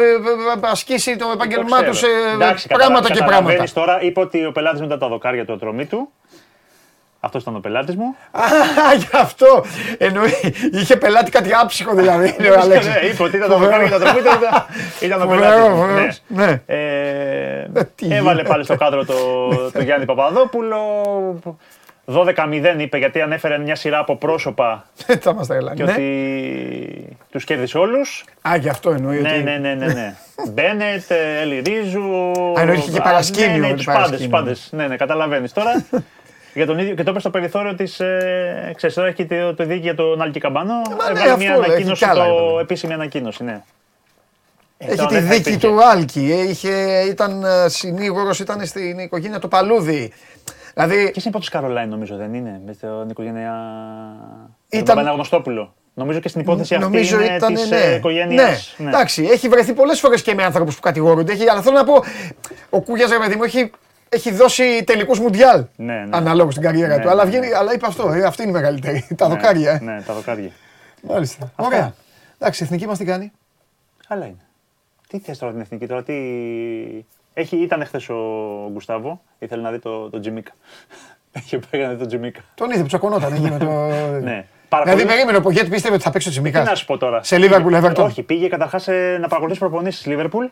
ασκήσει 0.61 1.15
το 1.15 1.31
επάγγελμά 1.33 1.83
του 1.83 1.93
σε 1.93 2.07
Εντάξει, 2.33 2.67
πράγματα 2.67 3.11
και 3.11 3.23
πράγματα. 3.23 3.63
τώρα, 3.73 4.01
είπε 4.01 4.19
ότι 4.19 4.45
ο 4.45 4.51
πελάτης 4.51 4.81
μετά 4.81 4.97
τα 4.97 5.07
δοκάρια 5.07 5.45
του 5.45 5.53
ατρωμί 5.53 5.85
του 5.85 6.11
αυτός 7.19 7.41
ήταν 7.41 7.55
ο 7.55 7.59
πελάτης 7.59 7.95
μου. 7.95 8.15
Α, 8.31 8.93
γι' 8.97 9.17
αυτό. 9.17 9.65
Εννοεί. 9.97 10.33
Είχε 10.71 10.95
πελάτη 10.95 11.31
κάτι 11.31 11.49
άψυχο 11.61 11.95
δηλαδή. 11.95 12.35
Ναι, 12.39 12.49
ναι, 12.49 13.07
είπε 13.11 13.23
ότι 13.23 13.35
ήταν 13.35 13.49
το 13.49 13.57
δοκάρι 13.57 13.87
για 13.87 13.99
τα 13.99 14.05
τροπή 14.05 14.19
Ήταν 14.99 15.21
ο 15.21 15.27
πελάτης 15.27 15.67
μου. 15.67 15.85
Ναι. 16.27 16.45
ναι. 16.45 16.61
Ε, 16.65 18.15
έβαλε 18.15 18.43
πάλι 18.43 18.63
στο 18.63 18.75
κάδρο 18.75 19.05
το 19.05 19.81
Γιάννη 19.81 20.05
Παπαδόπουλο. 20.05 20.77
12-0 22.13 22.75
είπε 22.77 22.97
γιατί 22.97 23.21
ανέφερε 23.21 23.57
μια 23.57 23.75
σειρά 23.75 23.99
από 23.99 24.15
πρόσωπα. 24.15 24.85
Θα 25.19 25.33
μας 25.33 25.47
τα 25.47 25.73
Και 25.75 25.83
ότι 25.83 27.17
τους 27.31 27.43
κέρδισε 27.43 27.77
όλους. 27.77 28.25
Α, 28.49 28.55
γι' 28.55 28.69
αυτό 28.69 28.89
εννοεί. 28.89 29.21
Ναι, 29.21 29.41
ναι, 29.43 29.57
ναι, 29.57 29.73
ναι. 29.73 29.85
ναι. 29.85 30.15
Μπένετ, 30.53 31.11
Ελιρίζου. 31.41 32.21
Α, 32.57 32.61
εννοείς 32.61 32.89
και 32.89 33.01
παρασκήνιο. 33.01 33.67
Ναι, 33.67 33.73
τους 33.73 34.27
πάντες. 34.29 34.69
Ναι, 34.71 34.87
ναι, 34.87 34.95
καταλαβαίνεις 34.95 35.53
τώρα. 35.53 35.85
Για 36.53 36.65
τον 36.65 36.79
ίδιο, 36.79 36.95
και 36.95 37.03
το 37.03 37.11
είπε 37.11 37.19
στο 37.19 37.29
περιθώριο 37.29 37.75
της. 37.75 37.99
Ε, 37.99 38.71
ξέρεις, 38.75 38.95
τώρα 38.95 39.07
έχει 39.07 39.25
το, 39.25 39.53
το 39.55 39.63
δίκαιο 39.63 39.81
για 39.81 39.95
τον 39.95 40.21
Άλκη 40.21 40.39
Καμπάνο. 40.39 40.73
Ε, 41.09 41.27
ναι, 41.27 41.37
μια 41.37 41.53
ανακοίνωση, 41.53 42.05
το, 42.05 42.59
επίσημη 42.59 42.93
ανακοίνωση, 42.93 43.43
ναι. 43.43 43.61
Ε, 44.77 44.91
έχει 44.91 45.05
τη 45.05 45.19
δίκη 45.19 45.57
του 45.57 45.83
Άλκη. 45.83 46.45
Είχε, 46.49 47.03
ήταν 47.09 47.43
συνήγορος, 47.65 48.39
ήταν 48.39 48.65
στην 48.65 48.99
οικογένεια 48.99 49.39
του 49.39 49.47
Παλούδη. 49.47 50.13
Δηλαδή... 50.73 51.11
Και 51.11 51.21
είναι 51.25 51.39
τη 51.39 51.49
Καρολάιν, 51.49 51.89
νομίζω, 51.89 52.15
δεν 52.15 52.33
είναι. 52.33 52.61
Με 52.65 52.73
την 52.73 53.09
οικογένεια. 53.09 53.53
Ήταν. 54.69 55.05
Τον 55.05 55.13
Γνωστόπουλο. 55.13 55.73
Νομίζω 55.93 56.19
και 56.19 56.27
στην 56.27 56.41
υπόθεση 56.41 56.75
αυτή 56.75 56.85
νομίζω 56.85 57.19
είναι 57.19 57.35
ήταν, 57.35 57.53
της 57.53 57.69
ναι. 57.69 57.77
οικογένειας. 57.77 58.75
Ναι. 58.77 58.85
ναι. 58.85 58.95
Εντάξει, 58.95 59.27
έχει 59.31 59.47
βρεθεί 59.47 59.73
πολλές 59.73 59.99
φορές 59.99 60.21
και 60.21 60.33
με 60.33 60.43
άνθρωπους 60.43 60.75
που 60.75 60.81
κατηγορούνται. 60.81 61.31
Έχει, 61.31 61.49
αλλά 61.49 61.61
θέλω 61.61 61.77
να 61.77 61.83
πω, 61.83 62.03
ο 62.69 62.81
Κούγιας, 62.81 63.09
ρε 63.11 63.17
παιδί 63.17 63.35
μου, 63.35 63.43
έχει 63.43 63.71
έχει 64.09 64.31
δώσει 64.31 64.83
τελικούς 64.83 65.19
μουντιάλ. 65.19 65.65
Ναι, 65.75 65.93
ναι. 65.93 66.17
Αναλόγως 66.17 66.53
στην 66.53 66.65
καριέρα 66.65 66.95
ναι, 66.95 67.01
του. 67.01 67.09
αλλά, 67.09 67.23
ναι, 67.23 67.29
βγαίνει, 67.29 67.47
ναι. 67.47 67.55
αλλά 67.55 67.73
είπε 67.73 67.85
αυτό. 67.85 68.11
Ε, 68.11 68.23
αυτή 68.23 68.41
είναι 68.41 68.51
η 68.51 68.53
μεγαλύτερη. 68.53 69.07
τα 69.15 69.27
ναι, 69.27 69.35
δοκάρια. 69.35 69.71
Ε. 69.71 69.79
Ναι, 69.83 70.01
τα 70.01 70.13
δοκάρια. 70.13 70.49
Μάλιστα. 71.01 71.51
Ωραία. 71.55 71.93
Εντάξει, 72.37 72.63
η 72.63 72.65
εθνική 72.65 72.87
μας 72.87 72.97
τι 72.97 73.05
κάνει; 73.05 73.31
Καλά 74.07 74.25
είναι. 74.25 74.45
Τι 75.07 75.19
θες 75.19 75.37
τώρα 75.37 75.51
την 75.51 75.61
εθνική 75.61 75.87
τώρα, 75.87 76.03
τι. 76.03 76.13
Έχει, 77.33 77.57
ήταν 77.57 77.85
χθες 77.85 78.09
ο 78.09 78.15
Γκουστάβο, 78.71 79.21
ήθελε 79.39 79.61
να 79.61 79.71
δει 79.71 79.79
το, 79.79 80.09
το 80.09 80.19
Τζιμίκα. 80.19 80.51
Έχει 81.31 81.59
πάει 81.69 81.81
να 81.81 81.89
δει 81.89 81.95
το 81.95 82.05
Τζιμίκα. 82.05 82.39
Τον 82.55 82.71
είδε 82.71 82.81
που 82.81 82.87
τσακωνόταν 82.87 83.33
εκεί 83.33 83.49
με 83.51 83.57
το. 83.57 83.65
ναι. 84.27 84.45
Δηλαδή 84.83 85.05
περίμενε 85.05 85.37
ο 85.37 85.41
Πογέτ 85.41 85.69
πίστευε 85.69 85.93
ότι 85.93 86.03
θα 86.03 86.11
παίξει 86.11 86.27
ο 86.27 86.31
Τζιμίκα. 86.31 86.61
Τι 86.61 86.69
να 86.69 86.75
σου 86.75 86.85
πω 86.85 86.97
τώρα; 86.97 87.23
Σε 87.23 87.37
Λίβερπουλ 87.37 87.75
Everton. 87.75 87.95
Όχι, 87.95 88.23
πήγε 88.23 88.47
καταρχάς 88.47 88.87
ε, 88.87 89.17
να 89.21 89.27
παρακολουθήσει 89.27 89.59
προπονήσεις 89.59 90.05
Λίβερπουλ 90.05 90.45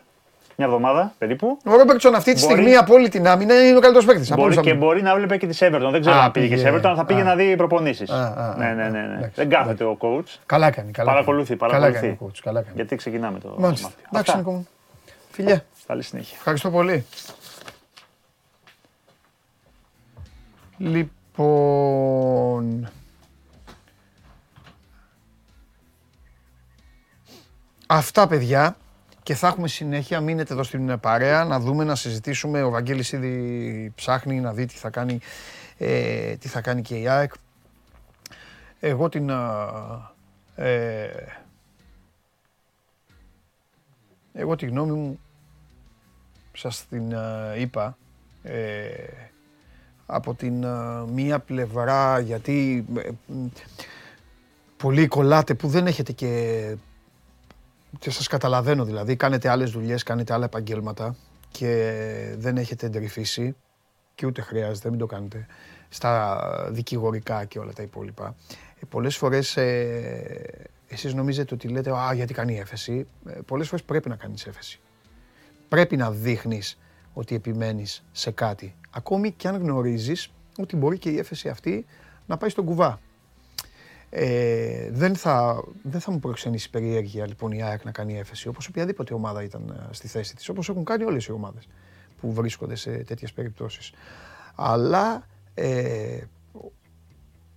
μια 0.60 0.66
εβδομάδα 0.66 1.14
περίπου. 1.18 1.58
Ο 1.64 1.76
Ρόμπερτσον 1.76 2.14
αυτή 2.14 2.32
τη 2.32 2.40
στιγμή 2.40 2.76
από 2.76 2.94
όλη 2.94 3.08
την 3.08 3.28
άμυνα 3.28 3.66
είναι 3.66 3.76
ο 3.76 3.80
καλύτερος 3.80 4.04
παίκτης. 4.04 4.34
Μπορεί 4.34 4.60
και 4.60 4.74
μπορεί 4.74 5.02
να 5.02 5.14
βλέπει 5.14 5.38
και 5.38 5.46
της 5.46 5.58
Everton. 5.62 5.88
Δεν 5.90 6.00
ξέρω 6.00 6.16
αν 6.16 6.30
πήγε 6.30 6.56
σε 6.56 6.72
Everton, 6.72 6.92
θα 6.96 7.04
πήγε 7.04 7.22
να 7.22 7.34
δει 7.34 7.56
προπονήσεις. 7.56 8.10
Ναι, 8.56 8.72
ναι, 8.72 8.88
ναι. 8.88 9.00
ναι. 9.00 9.30
Δεν 9.34 9.48
κάθεται 9.48 9.84
ο 9.84 9.96
coach. 10.00 10.36
Καλά 10.46 10.70
κάνει. 10.70 10.90
Παρακολουθεί. 11.04 11.56
παρακολουθεί. 11.56 12.18
Καλά 12.42 12.62
κάνει. 12.62 12.74
Γιατί 12.74 12.96
ξεκινάμε 12.96 13.38
το. 13.38 13.54
Μάλιστα. 13.58 13.90
Εντάξει, 14.12 14.36
Νίκο 14.36 14.64
Φιλιά. 15.30 15.64
Καλή 15.86 16.02
συνέχεια. 16.02 16.36
Ευχαριστώ 16.36 16.70
πολύ. 16.70 17.04
Λοιπόν. 20.78 22.88
Αυτά 27.86 28.28
παιδιά 28.28 28.76
και 29.28 29.34
θα 29.34 29.46
έχουμε 29.46 29.68
συνέχεια. 29.68 30.20
Μείνετε 30.20 30.52
εδώ 30.52 30.62
στην 30.62 31.00
παρέα 31.00 31.44
να 31.44 31.60
δούμε, 31.60 31.84
να 31.84 31.94
συζητήσουμε. 31.94 32.62
Ο 32.62 32.70
Βαγγέλης 32.70 33.12
ήδη 33.12 33.92
ψάχνει 33.94 34.40
να 34.40 34.52
δει 34.52 34.66
τι 34.66 34.74
θα 34.74 34.90
κάνει, 34.90 35.20
ε, 35.78 36.36
τι 36.36 36.48
θα 36.48 36.60
κάνει 36.60 36.82
και 36.82 36.94
η 36.94 37.08
ΑΕΚ. 37.08 37.32
Εγώ 38.80 39.08
την... 39.08 39.30
Ε, 40.54 41.08
εγώ 44.32 44.56
τη 44.56 44.66
γνώμη 44.66 44.92
μου 44.92 45.20
σας 46.52 46.86
την 46.88 47.14
είπα 47.58 47.96
ε, 48.42 48.88
από 50.06 50.34
την 50.34 50.66
μία 51.12 51.38
πλευρά 51.38 52.18
γιατί 52.18 52.84
ε, 52.96 53.08
πολύ 54.76 55.06
κολλάτε 55.06 55.54
που 55.54 55.68
δεν 55.68 55.86
έχετε 55.86 56.12
και 56.12 56.76
και 57.98 58.10
σας 58.10 58.26
καταλαβαίνω 58.26 58.84
δηλαδή, 58.84 59.16
κάνετε 59.16 59.48
άλλες 59.48 59.70
δουλειές, 59.70 60.02
κάνετε 60.02 60.32
άλλα 60.32 60.44
επαγγέλματα 60.44 61.16
και 61.50 62.34
δεν 62.38 62.56
έχετε 62.56 62.86
εντρυφήσει 62.86 63.56
και 64.14 64.26
ούτε 64.26 64.40
χρειάζεται, 64.40 64.90
μην 64.90 64.98
το 64.98 65.06
κάνετε, 65.06 65.46
στα 65.88 66.68
δικηγορικά 66.70 67.44
και 67.44 67.58
όλα 67.58 67.72
τα 67.72 67.82
υπόλοιπα. 67.82 68.34
Ε, 68.80 68.86
πολλές 68.88 69.16
φορές 69.16 69.56
ε, 69.56 70.68
εσείς 70.88 71.14
νομίζετε 71.14 71.54
ότι 71.54 71.68
λέτε 71.68 71.90
«Α, 71.90 72.12
γιατί 72.14 72.34
κάνει 72.34 72.58
έφεση». 72.58 73.06
Ε, 73.26 73.38
πολλές 73.46 73.68
φορές 73.68 73.84
πρέπει 73.84 74.08
να 74.08 74.16
κάνεις 74.16 74.46
έφεση. 74.46 74.80
Πρέπει 75.68 75.96
να 75.96 76.10
δείχνεις 76.10 76.78
ότι 77.12 77.34
επιμένεις 77.34 78.04
σε 78.12 78.30
κάτι. 78.30 78.74
Ακόμη 78.90 79.32
και 79.32 79.48
αν 79.48 79.56
γνωρίζεις 79.56 80.30
ότι 80.58 80.76
μπορεί 80.76 80.98
και 80.98 81.10
η 81.10 81.18
έφεση 81.18 81.48
αυτή 81.48 81.86
να 82.26 82.36
πάει 82.36 82.50
στον 82.50 82.64
κουβά. 82.64 83.00
Ε, 84.10 84.90
δεν, 84.90 85.16
θα, 85.16 85.64
δεν 85.82 86.00
θα 86.00 86.10
μου 86.10 86.18
προξενήσει 86.18 86.70
περιέργεια 86.70 87.26
λοιπόν 87.26 87.52
η 87.52 87.62
ΑΕΚ 87.62 87.84
να 87.84 87.90
κάνει 87.90 88.18
έφεση 88.18 88.48
όπως 88.48 88.68
οποιαδήποτε 88.68 89.14
ομάδα 89.14 89.42
ήταν 89.42 89.68
ε, 89.68 89.94
στη 89.94 90.08
θέση 90.08 90.36
της, 90.36 90.48
όπως 90.48 90.68
έχουν 90.68 90.84
κάνει 90.84 91.04
όλες 91.04 91.26
οι 91.26 91.32
ομάδες 91.32 91.68
που 92.20 92.32
βρίσκονται 92.32 92.74
σε 92.74 92.90
τέτοιες 92.90 93.32
περιπτώσεις. 93.32 93.92
Αλλά 94.54 95.26
ε, 95.54 96.20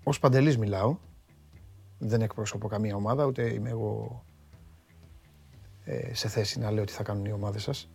ως 0.03 0.19
Παντελής 0.19 0.57
μιλάω, 0.57 0.97
δεν 1.97 2.21
εκπροσωπώ 2.21 2.67
καμία 2.67 2.95
ομάδα, 2.95 3.25
ούτε 3.25 3.53
είμαι 3.53 3.69
εγώ 3.69 4.23
ε, 5.85 6.13
σε 6.13 6.27
θέση 6.27 6.59
να 6.59 6.71
λέω 6.71 6.83
τι 6.83 6.91
θα 6.91 7.03
κάνουν 7.03 7.25
οι 7.25 7.31
ομάδες 7.31 7.63
σας. 7.63 7.89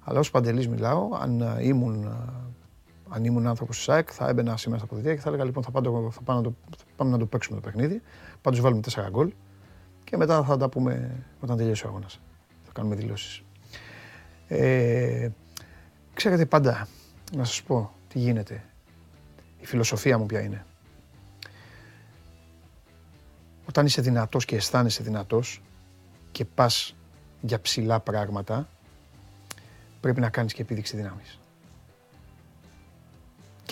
Αλλά 0.00 0.18
ως 0.18 0.30
Παντελής 0.30 0.68
μιλάω, 0.68 1.08
αν 1.20 1.40
ε, 1.40 1.56
ήμουν 1.60 2.16
αν 3.14 3.24
ήμουν 3.24 3.46
άνθρωπος 3.46 3.76
της 3.76 3.84
ΣΑΕΚ, 3.84 4.08
θα 4.12 4.28
έμπαινα 4.28 4.56
σήμερα 4.56 4.78
στα 4.78 4.86
αποδητήρια 4.86 5.16
και 5.16 5.22
θα 5.22 5.28
έλεγα 5.28 5.44
λοιπόν 5.44 5.62
θα, 5.62 5.70
πάμε, 5.70 6.10
θα, 6.10 6.20
πάμε 6.22 6.40
να 6.40 6.44
το, 6.44 6.54
θα 6.76 6.81
πάμε 6.96 7.10
να 7.10 7.18
το 7.18 7.26
παίξουμε 7.26 7.60
το 7.60 7.68
παιχνίδι. 7.68 8.02
Πάντω 8.40 8.60
βάλουμε 8.60 8.80
4 8.90 9.08
γκολ 9.10 9.32
και 10.04 10.16
μετά 10.16 10.44
θα 10.44 10.56
τα 10.56 10.68
πούμε 10.68 11.24
όταν 11.40 11.56
τελειώσει 11.56 11.86
ο 11.86 11.88
αγώνας. 11.88 12.20
Θα 12.64 12.72
κάνουμε 12.72 12.94
δηλώσεις. 12.94 13.42
Ε, 14.48 15.28
ξέρετε 16.14 16.46
πάντα, 16.46 16.88
να 17.36 17.44
σας 17.44 17.62
πω 17.62 17.92
τι 18.08 18.18
γίνεται. 18.18 18.64
Η 19.60 19.66
φιλοσοφία 19.66 20.18
μου 20.18 20.26
ποια 20.26 20.40
είναι. 20.40 20.66
Όταν 23.68 23.86
είσαι 23.86 24.02
δυνατός 24.02 24.44
και 24.44 24.56
αισθάνεσαι 24.56 25.02
δυνατός 25.02 25.62
και 26.32 26.44
πας 26.44 26.94
για 27.40 27.60
ψηλά 27.60 28.00
πράγματα, 28.00 28.68
πρέπει 30.00 30.20
να 30.20 30.30
κάνεις 30.30 30.52
και 30.52 30.62
επίδειξη 30.62 30.96
δύναμης 30.96 31.38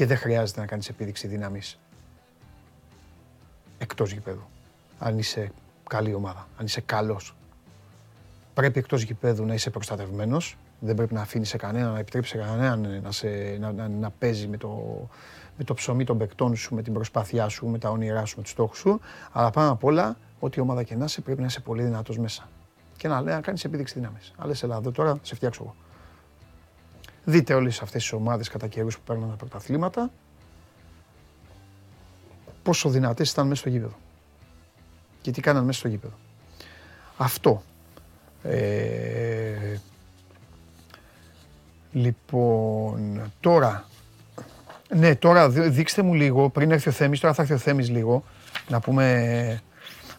και 0.00 0.06
δεν 0.06 0.16
χρειάζεται 0.16 0.60
να 0.60 0.66
κάνεις 0.66 0.88
επίδειξη 0.88 1.26
δύναμης 1.26 1.78
εκτός 3.80 4.12
γηπέδου. 4.12 4.48
Αν 4.98 5.18
είσαι 5.18 5.52
καλή 5.88 6.14
ομάδα, 6.14 6.48
αν 6.56 6.64
είσαι 6.64 6.80
καλός. 6.80 7.34
Πρέπει 8.54 8.78
εκτός 8.78 9.02
γηπέδου 9.02 9.44
να 9.44 9.54
είσαι 9.54 9.70
προστατευμένος, 9.70 10.56
δεν 10.80 10.94
πρέπει 10.94 11.14
να 11.14 11.20
αφήνεις 11.20 11.48
σε 11.48 11.56
κανένα, 11.56 11.90
να 11.90 11.98
επιτρέψεις 11.98 12.32
σε 12.32 12.46
κανέναν 12.46 13.00
να, 13.02 13.12
σε, 13.12 13.28
να, 13.60 13.72
να, 13.72 13.88
να 13.88 14.10
παίζει 14.10 14.48
με 14.48 14.56
το, 14.56 14.68
με 15.58 15.64
το 15.64 15.74
ψωμί 15.74 16.04
των 16.04 16.18
παικτών 16.18 16.56
σου, 16.56 16.74
με 16.74 16.82
την 16.82 16.92
προσπάθειά 16.92 17.48
σου, 17.48 17.66
με 17.66 17.78
τα 17.78 17.90
όνειρά 17.90 18.24
σου, 18.24 18.36
με 18.36 18.42
τους 18.42 18.52
στόχους 18.52 18.78
σου. 18.78 19.00
Αλλά 19.32 19.50
πάνω 19.50 19.70
απ' 19.70 19.84
όλα, 19.84 20.16
ό,τι 20.40 20.60
ομάδα 20.60 20.82
και 20.82 20.94
να 20.94 21.04
είσαι, 21.04 21.20
πρέπει 21.20 21.40
να 21.40 21.46
είσαι 21.46 21.60
πολύ 21.60 21.82
δυνατός 21.82 22.18
μέσα. 22.18 22.48
Και 22.96 23.08
να, 23.08 23.20
να 23.20 23.40
κάνεις 23.40 23.64
επίδειξη 23.64 23.94
δύναμης. 23.94 24.32
Αλλά 24.36 24.54
σε 24.54 24.64
Ελλάδα 24.64 24.92
τώρα 24.92 25.18
σε 25.22 25.34
φτιάξω 25.34 25.62
εγώ. 25.62 25.74
Δείτε 27.24 27.54
όλες 27.54 27.82
αυτές 27.82 28.02
τις 28.02 28.12
ομάδες 28.12 28.48
κατά 28.48 28.66
καιρούς 28.66 28.96
που 28.96 29.02
παίρνουν 29.04 29.30
τα 29.30 29.36
πρωταθλήματα. 29.36 30.10
Πόσο 32.62 32.88
δυνατές 32.88 33.30
ήταν 33.30 33.46
μέσα 33.46 33.60
στο 33.60 33.68
γήπεδο. 33.68 33.96
Και 35.20 35.30
τι 35.30 35.40
κάναν 35.40 35.64
μέσα 35.64 35.78
στο 35.78 35.88
γήπεδο. 35.88 36.14
Αυτό. 37.16 37.62
Ε, 38.42 39.76
λοιπόν, 41.92 43.20
τώρα, 43.40 43.84
ναι, 44.88 45.14
τώρα 45.14 45.48
δείξτε 45.48 46.02
μου 46.02 46.14
λίγο, 46.14 46.50
πριν 46.50 46.70
έρθει 46.70 46.88
ο 46.88 46.92
Θέμης, 46.92 47.20
τώρα 47.20 47.34
θα 47.34 47.42
έρθει 47.42 47.54
ο 47.54 47.58
Θέμης 47.58 47.88
λίγο, 47.88 48.24
να 48.68 48.80
πούμε, 48.80 49.60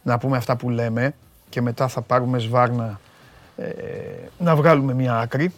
να 0.03 0.17
πούμε 0.17 0.37
αυτά 0.37 0.55
που 0.55 0.69
λέμε 0.69 1.13
και 1.49 1.61
μετά 1.61 1.87
θα 1.87 2.01
πάρουμε 2.01 2.39
σβάρνα 2.39 2.99
ε, 3.57 3.71
να 4.37 4.55
βγάλουμε 4.55 4.93
μια 4.93 5.19
άκρη 5.19 5.53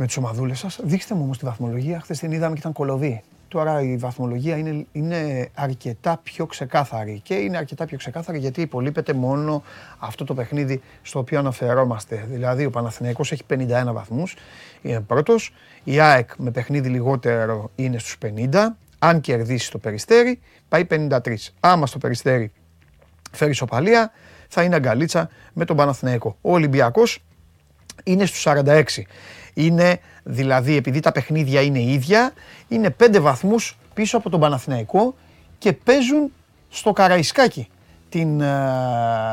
με 0.00 0.06
τις 0.06 0.16
ομαδούλες 0.16 0.58
σας. 0.58 0.80
Δείξτε 0.82 1.14
μου 1.14 1.22
όμως 1.22 1.38
τη 1.38 1.44
βαθμολογία. 1.44 2.00
Χθες 2.00 2.18
την 2.18 2.32
είδαμε 2.32 2.52
και 2.52 2.60
ήταν 2.60 2.72
κολοβή. 2.72 3.22
Τώρα 3.50 3.82
η 3.82 3.96
βαθμολογία 3.96 4.56
είναι, 4.56 4.86
είναι 4.92 5.48
αρκετά 5.54 6.20
πιο 6.22 6.46
ξεκάθαρη. 6.46 7.20
Και 7.24 7.34
είναι 7.34 7.56
αρκετά 7.56 7.84
πιο 7.84 7.96
ξεκάθαρη 7.96 8.38
γιατί 8.38 8.60
υπολείπεται 8.60 9.12
μόνο 9.12 9.62
αυτό 9.98 10.24
το 10.24 10.34
παιχνίδι 10.34 10.80
στο 11.02 11.18
οποίο 11.18 11.38
αναφερόμαστε. 11.38 12.26
Δηλαδή 12.28 12.64
ο 12.64 12.70
Παναθηναϊκός 12.70 13.32
έχει 13.32 13.42
51 13.50 13.92
βαθμούς, 13.92 14.36
είναι 14.82 15.00
πρώτος. 15.00 15.52
Η 15.84 16.00
ΑΕΚ 16.00 16.30
με 16.36 16.50
παιχνίδι 16.50 16.88
λιγότερο 16.88 17.70
είναι 17.76 17.98
στους 17.98 18.16
50. 18.50 18.76
Αν 18.98 19.20
κερδίσει 19.20 19.70
το 19.70 19.78
περιστέρι, 19.78 20.40
πάει 20.68 20.86
53. 20.90 21.34
Άμα 21.60 21.86
στο 21.86 21.98
περιστέρι 21.98 22.52
φέρει 23.32 23.52
σοπαλία, 23.52 24.12
θα 24.48 24.62
είναι 24.62 24.74
αγκαλίτσα 24.74 25.28
με 25.52 25.64
τον 25.64 25.76
Παναθηναϊκό. 25.76 26.36
Ο 26.40 26.52
Ολυμπιακός 26.52 27.22
είναι 28.04 28.26
στους 28.26 28.46
46. 28.46 28.82
Είναι 29.64 29.98
δηλαδή 30.22 30.76
επειδή 30.76 31.00
τα 31.00 31.12
παιχνίδια 31.12 31.60
είναι 31.60 31.80
ίδια, 31.80 32.32
είναι 32.68 32.90
πέντε 32.90 33.20
βαθμούς 33.20 33.78
πίσω 33.94 34.16
από 34.16 34.30
τον 34.30 34.40
Παναθηναϊκό 34.40 35.14
και 35.58 35.72
παίζουν 35.72 36.32
στο 36.68 36.92
Καραϊσκάκι 36.92 37.68
την, 38.08 38.40
ε, 38.40 38.46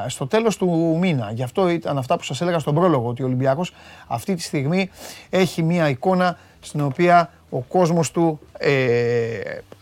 στο 0.08 0.28
τέλος 0.28 0.58
του 0.58 0.98
μήνα. 1.00 1.32
Γι' 1.32 1.44
αυτό 1.44 1.70
ήταν 1.70 1.98
αυτά 1.98 2.18
που 2.18 2.24
σας 2.24 2.42
έλεγα 2.42 2.60
στον 2.60 2.76
πρόλογο, 2.76 3.08
ότι 3.08 3.24
ο 3.24 3.26
Ολυμπιακός 3.26 3.74
αυτή 4.08 4.36
τη 4.36 4.42
στιγμή 4.42 4.90
έχει 5.30 5.64
μία 5.64 5.90
εικόνα 5.90 6.38
στην 6.60 6.82
οποία 6.82 7.32
ο 7.50 7.60
κόσμος 7.60 8.12
του 8.12 8.40
ε, 8.58 9.40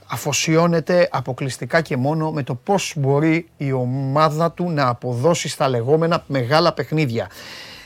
αφοσιώνεται 0.08 1.10
αποκλειστικά 1.12 1.82
και 1.82 1.98
μόνο 1.98 2.32
με 2.32 2.44
το 2.44 2.56
πώς 2.56 2.94
μπορεί 2.98 3.50
η 3.58 3.72
ομάδα 3.72 4.52
του 4.52 4.70
να 4.70 4.88
αποδώσει 4.88 5.48
στα 5.48 5.70
λεγόμενα 5.70 6.24
μεγάλα 6.28 6.74
παιχνίδια 6.74 7.30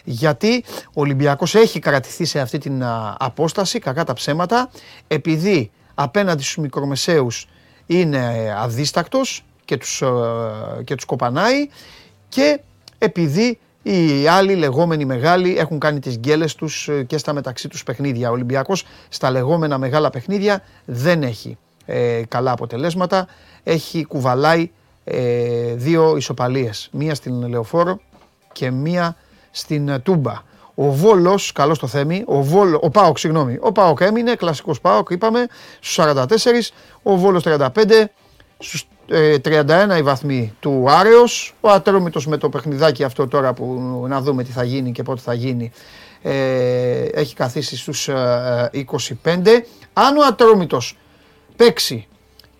γιατί 0.04 0.64
ο 0.88 1.02
Ολυμπιακός 1.02 1.56
έχει 1.56 1.80
κρατηθεί 1.80 2.26
σε 2.26 2.40
αυτή 2.40 2.58
την 2.58 2.84
απόσταση, 3.18 3.80
κακά 3.80 4.04
τα 4.04 4.14
ψέματα, 4.14 4.70
επειδή 5.08 5.72
απέναντι 5.96 6.44
στους 6.44 6.58
μικρομεσαίους 6.58 7.48
είναι 7.86 8.18
ε, 8.18 8.52
αδίστακτος 8.52 9.46
και 9.66 9.78
τους, 9.78 10.02
ε, 10.02 10.08
και 10.84 10.96
τους 10.96 11.06
κοπανάει 11.06 11.70
και 12.30 12.60
επειδή 12.98 13.60
οι 13.84 14.28
άλλοι 14.28 14.56
λεγόμενοι 14.56 15.06
μεγάλοι 15.06 15.58
έχουν 15.58 15.80
κάνει 15.80 16.00
τις 16.00 16.18
γκέλες 16.18 16.56
τους 16.56 16.88
ε, 16.88 17.04
και 17.04 17.18
στα 17.18 17.34
μεταξύ 17.34 17.68
τους 17.68 17.84
παιχνίδια. 17.84 18.30
Ο 18.30 18.32
Ολυμπιακός 18.32 18.86
στα 19.10 19.32
λεγόμενα 19.32 19.78
μεγάλα 19.78 20.10
παιχνίδια 20.10 20.64
δεν 20.86 21.24
έχει 21.24 21.58
καλά 22.28 22.52
αποτελέσματα. 22.52 23.28
Έχει 23.64 24.04
κουβαλάει 24.04 24.72
δύο 25.76 26.18
ισοπαλίες. 26.18 26.90
Μία 26.92 27.16
στην 27.16 27.48
Λεωφόρο 27.48 28.00
και 28.52 28.72
μία 28.72 29.16
στην 29.52 29.90
ε, 29.90 30.00
Τούμπα. 30.00 30.34
Ο 30.76 30.92
Βόλος, 30.92 31.52
καλός 31.52 31.80
το 31.80 31.88
θέμη, 31.88 32.24
ο, 32.26 32.42
Βόλο, 32.42 32.80
ο 32.82 32.90
Πάοκ, 32.90 33.18
συγγνώμη. 33.18 33.58
Ο 33.62 33.72
Πάοκ 33.72 34.00
έμεινε, 34.02 34.36
κλασικός 34.36 34.82
Πάοκ, 34.82 35.10
είπαμε, 35.10 35.48
στους 35.80 35.96
44, 35.96 36.72
ο 37.04 37.16
Βόλος 37.16 37.44
35, 37.44 38.06
στους 38.60 38.88
31 39.44 39.98
οι 39.98 40.02
βαθμοί 40.02 40.54
του 40.60 40.86
Άρεος. 40.90 41.56
Ο 41.62 41.70
Ατρόμητος 41.70 42.28
με 42.28 42.38
το 42.38 42.50
παιχνιδάκι 42.50 43.04
αυτό 43.04 43.28
τώρα 43.28 43.54
που 43.54 43.66
να 44.08 44.22
δούμε 44.22 44.44
τι 44.44 44.52
θα 44.52 44.64
γίνει 44.64 44.92
και 44.92 45.04
πότε 45.04 45.22
θα 45.22 45.34
γίνει. 45.34 45.72
Ε, 46.22 47.04
έχει 47.04 47.36
καθίσει 47.36 47.78
στους 47.78 48.10
25. 48.72 49.48
Ε, 49.48 49.60
Αν 49.94 50.18
ο 50.18 50.26
Ατρόμητος 50.28 50.98
παίξει 51.56 52.08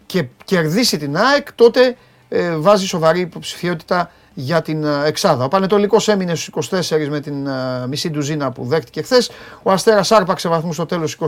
και 0.06 0.26
κερδίσει 0.46 0.98
την 0.98 1.18
ΑΕΚ, 1.18 1.54
τότε 1.54 1.96
ε, 2.30 2.56
βάζει 2.56 2.88
σοβαρή 2.88 3.20
υποψηφιότητα 3.20 4.12
για 4.40 4.62
την 4.62 4.84
ε, 4.84 5.06
Εξάδα. 5.06 5.44
Ο 5.44 5.48
Πανετολικός 5.48 6.08
έμεινε 6.08 6.36
στους 6.36 6.70
24 6.70 7.08
με 7.10 7.20
την 7.20 7.48
ε, 7.48 7.88
μισή 7.88 8.10
ντουζίνα 8.10 8.52
που 8.52 8.66
δέχτηκε 8.66 9.02
χθες. 9.02 9.32
Ο 9.64 9.72
Αστέρας 9.72 10.12
άρπαξε 10.12 10.48
βαθμούς 10.48 10.76
στο 10.76 10.86
τέλος 10.86 11.18
23. 11.20 11.26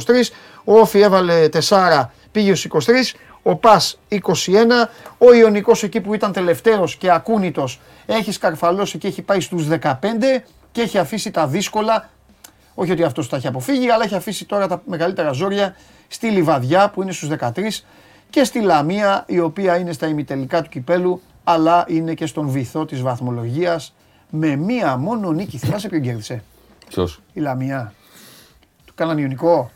Ο 0.63 0.79
Όφη 0.79 0.99
έβαλε 0.99 1.49
4, 1.69 2.05
πήγε 2.31 2.55
στους 2.55 2.87
23. 2.87 2.91
Ο 3.43 3.55
Πας 3.55 3.99
21. 4.09 4.17
Ο 5.17 5.33
Ιωνικός 5.33 5.83
εκεί 5.83 6.01
που 6.01 6.13
ήταν 6.13 6.31
τελευταίος 6.31 6.95
και 6.95 7.11
ακούνητος 7.11 7.79
έχει 8.05 8.31
σκαρφαλώσει 8.31 8.97
και 8.97 9.07
έχει 9.07 9.21
πάει 9.21 9.39
στους 9.39 9.67
15 9.81 9.93
και 10.71 10.81
έχει 10.81 10.97
αφήσει 10.97 11.31
τα 11.31 11.47
δύσκολα. 11.47 12.09
Όχι 12.73 12.91
ότι 12.91 13.03
αυτός 13.03 13.29
τα 13.29 13.37
έχει 13.37 13.47
αποφύγει, 13.47 13.89
αλλά 13.89 14.03
έχει 14.03 14.15
αφήσει 14.15 14.45
τώρα 14.45 14.67
τα 14.67 14.81
μεγαλύτερα 14.85 15.31
ζόρια 15.31 15.75
στη 16.07 16.27
Λιβαδιά 16.27 16.89
που 16.89 17.01
είναι 17.01 17.11
στους 17.11 17.29
13 17.39 17.49
και 18.29 18.43
στη 18.43 18.61
Λαμία 18.61 19.23
η 19.27 19.39
οποία 19.39 19.77
είναι 19.77 19.91
στα 19.91 20.07
ημιτελικά 20.07 20.61
του 20.61 20.69
κυπέλου 20.69 21.21
αλλά 21.43 21.85
είναι 21.87 22.13
και 22.13 22.25
στον 22.25 22.49
βυθό 22.49 22.85
της 22.85 23.01
βαθμολογίας 23.01 23.93
με 24.29 24.55
μία 24.55 24.97
μόνο 24.97 25.31
νίκη. 25.31 25.57
Θυμάσαι 25.57 25.89
ποιον 25.89 26.01
κέρδισε; 26.01 26.43
Ποιος; 26.87 27.21
Η 27.33 27.39
Λαμία. 27.39 27.93
Του 28.85 28.93
κάναν 28.95 29.17
Ιωνικό. 29.17 29.71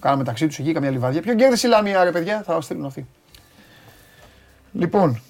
Κάναμε 0.00 0.22
μεταξύ 0.22 0.46
τους 0.46 0.58
εκεί 0.58 0.72
καμιά 0.72 0.90
λιβαδιά. 0.90 1.20
Ποιον 1.22 1.36
κέρδισε 1.36 1.66
η 1.66 1.70
Λαμία 1.70 2.04
ρε 2.04 2.10
παιδιά; 2.12 2.42
Θα 2.42 2.60
στείλουν 2.60 2.84
αυτοί. 2.84 3.06
Λοιπόν. 4.72 5.20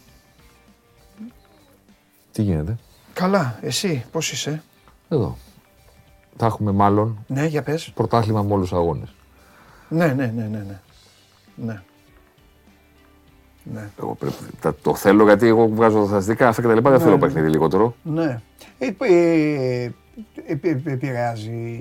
Τι 2.33 2.43
γίνεται; 2.43 2.77
Καλά. 3.13 3.59
Εσύ 3.61 4.05
πώς 4.13 4.33
είσαι; 4.33 4.63
Εδώ. 5.09 5.37
Θα 6.37 6.47
έχουμε 6.47 6.73
μάλλον 6.73 7.25
Ναι 7.27 7.47
για 7.47 7.63
πες. 7.63 7.91
πρωτάθλημα 7.95 8.43
με 8.43 8.53
όλους 8.53 8.69
τους 8.69 8.79
αγώνες. 8.79 9.15
Ναι 9.89 10.07
ναι 10.07 10.27
ναι 10.27 10.43
ναι. 10.43 10.59
ναι. 10.59 10.81
ναι. 11.55 11.83
Ναι. 13.65 13.89
Εγώ 14.03 14.15
πρέπει, 14.15 14.35
τα, 14.61 14.75
το 14.83 14.95
θέλω 14.95 15.25
γιατί 15.25 15.47
εγώ 15.47 15.69
βγάζω 15.69 16.07
στατιστικά 16.07 16.49
αυτά 16.49 16.63
και 16.63 16.69
τα 16.69 16.75
λοιπά. 16.75 16.91
Δεν 16.91 16.99
Ναι, 16.99 17.05
θέλω 17.05 17.17
ναι. 17.17 17.21
παιχνίδι 17.21 17.49
λιγότερο. 17.49 17.95
Ναι. 18.03 18.41
Ε, 18.79 18.87
ε, 18.99 19.85
ε, 19.85 19.93
ε, 20.47 20.81
επηρεάζει 20.85 21.81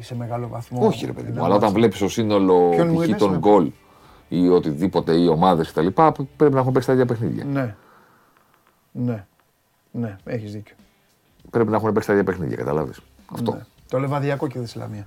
σε 0.00 0.14
μεγάλο 0.16 0.48
βαθμό. 0.48 0.86
Όχι, 0.86 1.06
ρε 1.06 1.12
παιδί 1.12 1.26
μου. 1.28 1.34
ένα 1.34 1.44
Αλλά 1.44 1.54
όταν 1.54 1.68
μάτς. 1.68 1.80
βλέπεις 1.80 1.98
το 1.98 2.08
σύνολο 2.08 2.68
Ποιον 2.68 2.88
μου 2.88 2.98
π.χ. 2.98 3.08
είπες, 3.08 3.18
των 3.20 3.30
ναι. 3.30 3.38
γκολ 3.38 3.70
ή 4.28 4.48
οτιδήποτε 4.48 5.12
ή 5.16 5.26
ομάδες 5.26 5.70
κτλ. 5.72 5.86
Πρέπει 6.36 6.54
να 6.54 6.60
έχουν 6.60 6.72
παίξει 6.72 6.88
τα 6.88 6.94
ίδια 6.94 7.06
παιχνίδια. 7.06 7.44
Ναι. 7.44 7.74
Ναι. 8.92 9.24
Ναι, 9.90 10.16
έχεις 10.24 10.52
δίκιο. 10.52 10.74
Πρέπει 11.50 11.70
να 11.70 11.76
έχουν 11.76 11.92
παίξει 11.92 12.08
τα 12.08 12.14
ίδια 12.14 12.24
παιχνίδια, 12.24 12.56
καταλάβεις. 12.56 13.00
Αυτό. 13.32 13.52
Ναι. 13.52 13.64
Το 13.88 13.98
λεβαδιακό 13.98 14.46
και 14.46 14.58
η 14.58 14.66
Λαμία. 14.74 15.06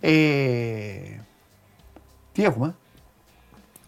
Ε, 0.00 0.10
τι 2.32 2.44
έχουμε, 2.44 2.74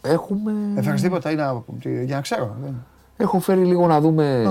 Έχουμε. 0.02 0.52
έφερες 0.76 1.02
τίποτα 1.02 1.30
ή 1.30 1.34
να, 1.34 1.62
τι- 1.80 2.04
για 2.04 2.14
να 2.14 2.20
ξέρω. 2.20 2.56
δεν- 2.62 2.84
Έχω 3.16 3.40
φέρει 3.40 3.64
λίγο 3.64 3.86
να 3.86 4.00
δούμε. 4.00 4.42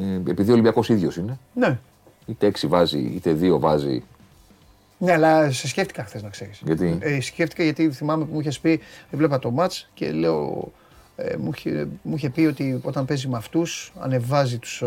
ε, 0.00 0.30
επειδή 0.30 0.50
ο 0.50 0.52
Ολυμπιακός 0.52 0.88
ίδιος 0.88 1.16
είναι. 1.16 1.38
Ναι. 1.54 1.78
Είτε 2.26 2.46
6 2.46 2.66
βάζει, 2.66 2.98
είτε 2.98 3.32
2 3.34 3.58
βάζει. 3.58 4.02
Ναι, 4.98 5.12
αλλά 5.12 5.50
σε 5.50 5.68
σκέφτηκα 5.68 6.04
χθες 6.04 6.22
να 6.22 6.28
ξέρεις. 6.28 6.60
Γιατί; 6.64 6.96
Ε, 7.00 7.20
σκέφτηκα 7.20 7.62
γιατί 7.62 7.90
θυμάμαι 7.90 8.24
που 8.24 8.32
μου 8.32 8.40
είχες 8.40 8.58
πει, 8.60 8.80
έβλεπα 9.10 9.38
το 9.38 9.50
μάτς 9.50 9.88
και 9.94 10.10
λέω, 10.10 10.72
ε, 11.16 11.36
μου, 11.36 11.50
είχε, 11.56 11.88
μου 12.02 12.14
είχε 12.16 12.30
πει 12.30 12.40
ότι 12.46 12.80
όταν 12.82 13.04
παίζει 13.04 13.28
με 13.28 13.36
αυτούς, 13.36 13.92
ανεβάζει 14.00 14.58
τους 14.58 14.82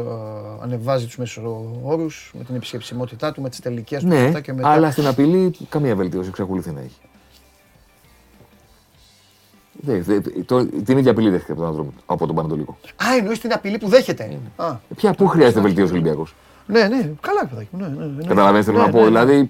ανεβάζει 0.62 1.06
τους 1.06 1.18
μέσους 1.18 1.44
όρους, 1.84 2.34
με 2.38 2.44
την 2.44 2.56
επισκεψιμότητά 2.56 3.32
του, 3.32 3.42
με 3.42 3.50
τις 3.50 3.60
τελικές 3.60 4.02
του 4.02 4.08
Ναι, 4.08 4.26
αυτά 4.26 4.40
και 4.42 4.54
μετά. 4.54 4.70
αλλά 4.70 4.92
στην 4.92 5.08
απειλή 5.08 5.56
καμία 5.70 5.96
βελτίωση 5.96 6.30
εξακολουθεί 6.30 6.72
να 6.72 6.80
έχει. 6.80 7.00
Δεν- 9.82 10.04
δεν- 10.04 10.46
το- 10.46 10.66
την 10.66 10.98
ίδια 10.98 11.12
απειλή 11.12 11.30
δέχεται 11.30 11.52
από 11.52 11.62
τον, 11.62 11.70
άνθρωπο- 11.70 11.94
από 12.06 12.26
τον 12.28 12.36
Πανατολικό. 12.36 12.78
Α, 12.96 13.16
εννοείς 13.18 13.40
την 13.40 13.54
απειλή 13.54 13.78
που 13.78 13.88
δέχεται. 13.88 14.40
Α, 14.56 14.76
Ποια, 14.96 15.14
πού 15.14 15.28
χρειάζεται 15.28 15.60
βελτίωση 15.62 15.92
ο 15.92 15.96
Ολυμπιακός; 15.96 16.36
ναι, 16.68 16.88
ναι, 16.88 17.12
καλά, 17.22 17.46
παιδάκι 17.50 17.68
μου. 17.72 17.80
Ναι, 17.80 17.88
ναι, 17.88 18.06
ναι. 18.06 18.24
Καταλαβαίνετε 18.24 18.64
θέλω 18.72 18.78
Ναι, 18.78 18.84
να 18.86 18.90
πω. 18.92 18.98
ναι, 18.98 19.04
ναι. 19.04 19.10
Δηλαδή, 19.10 19.48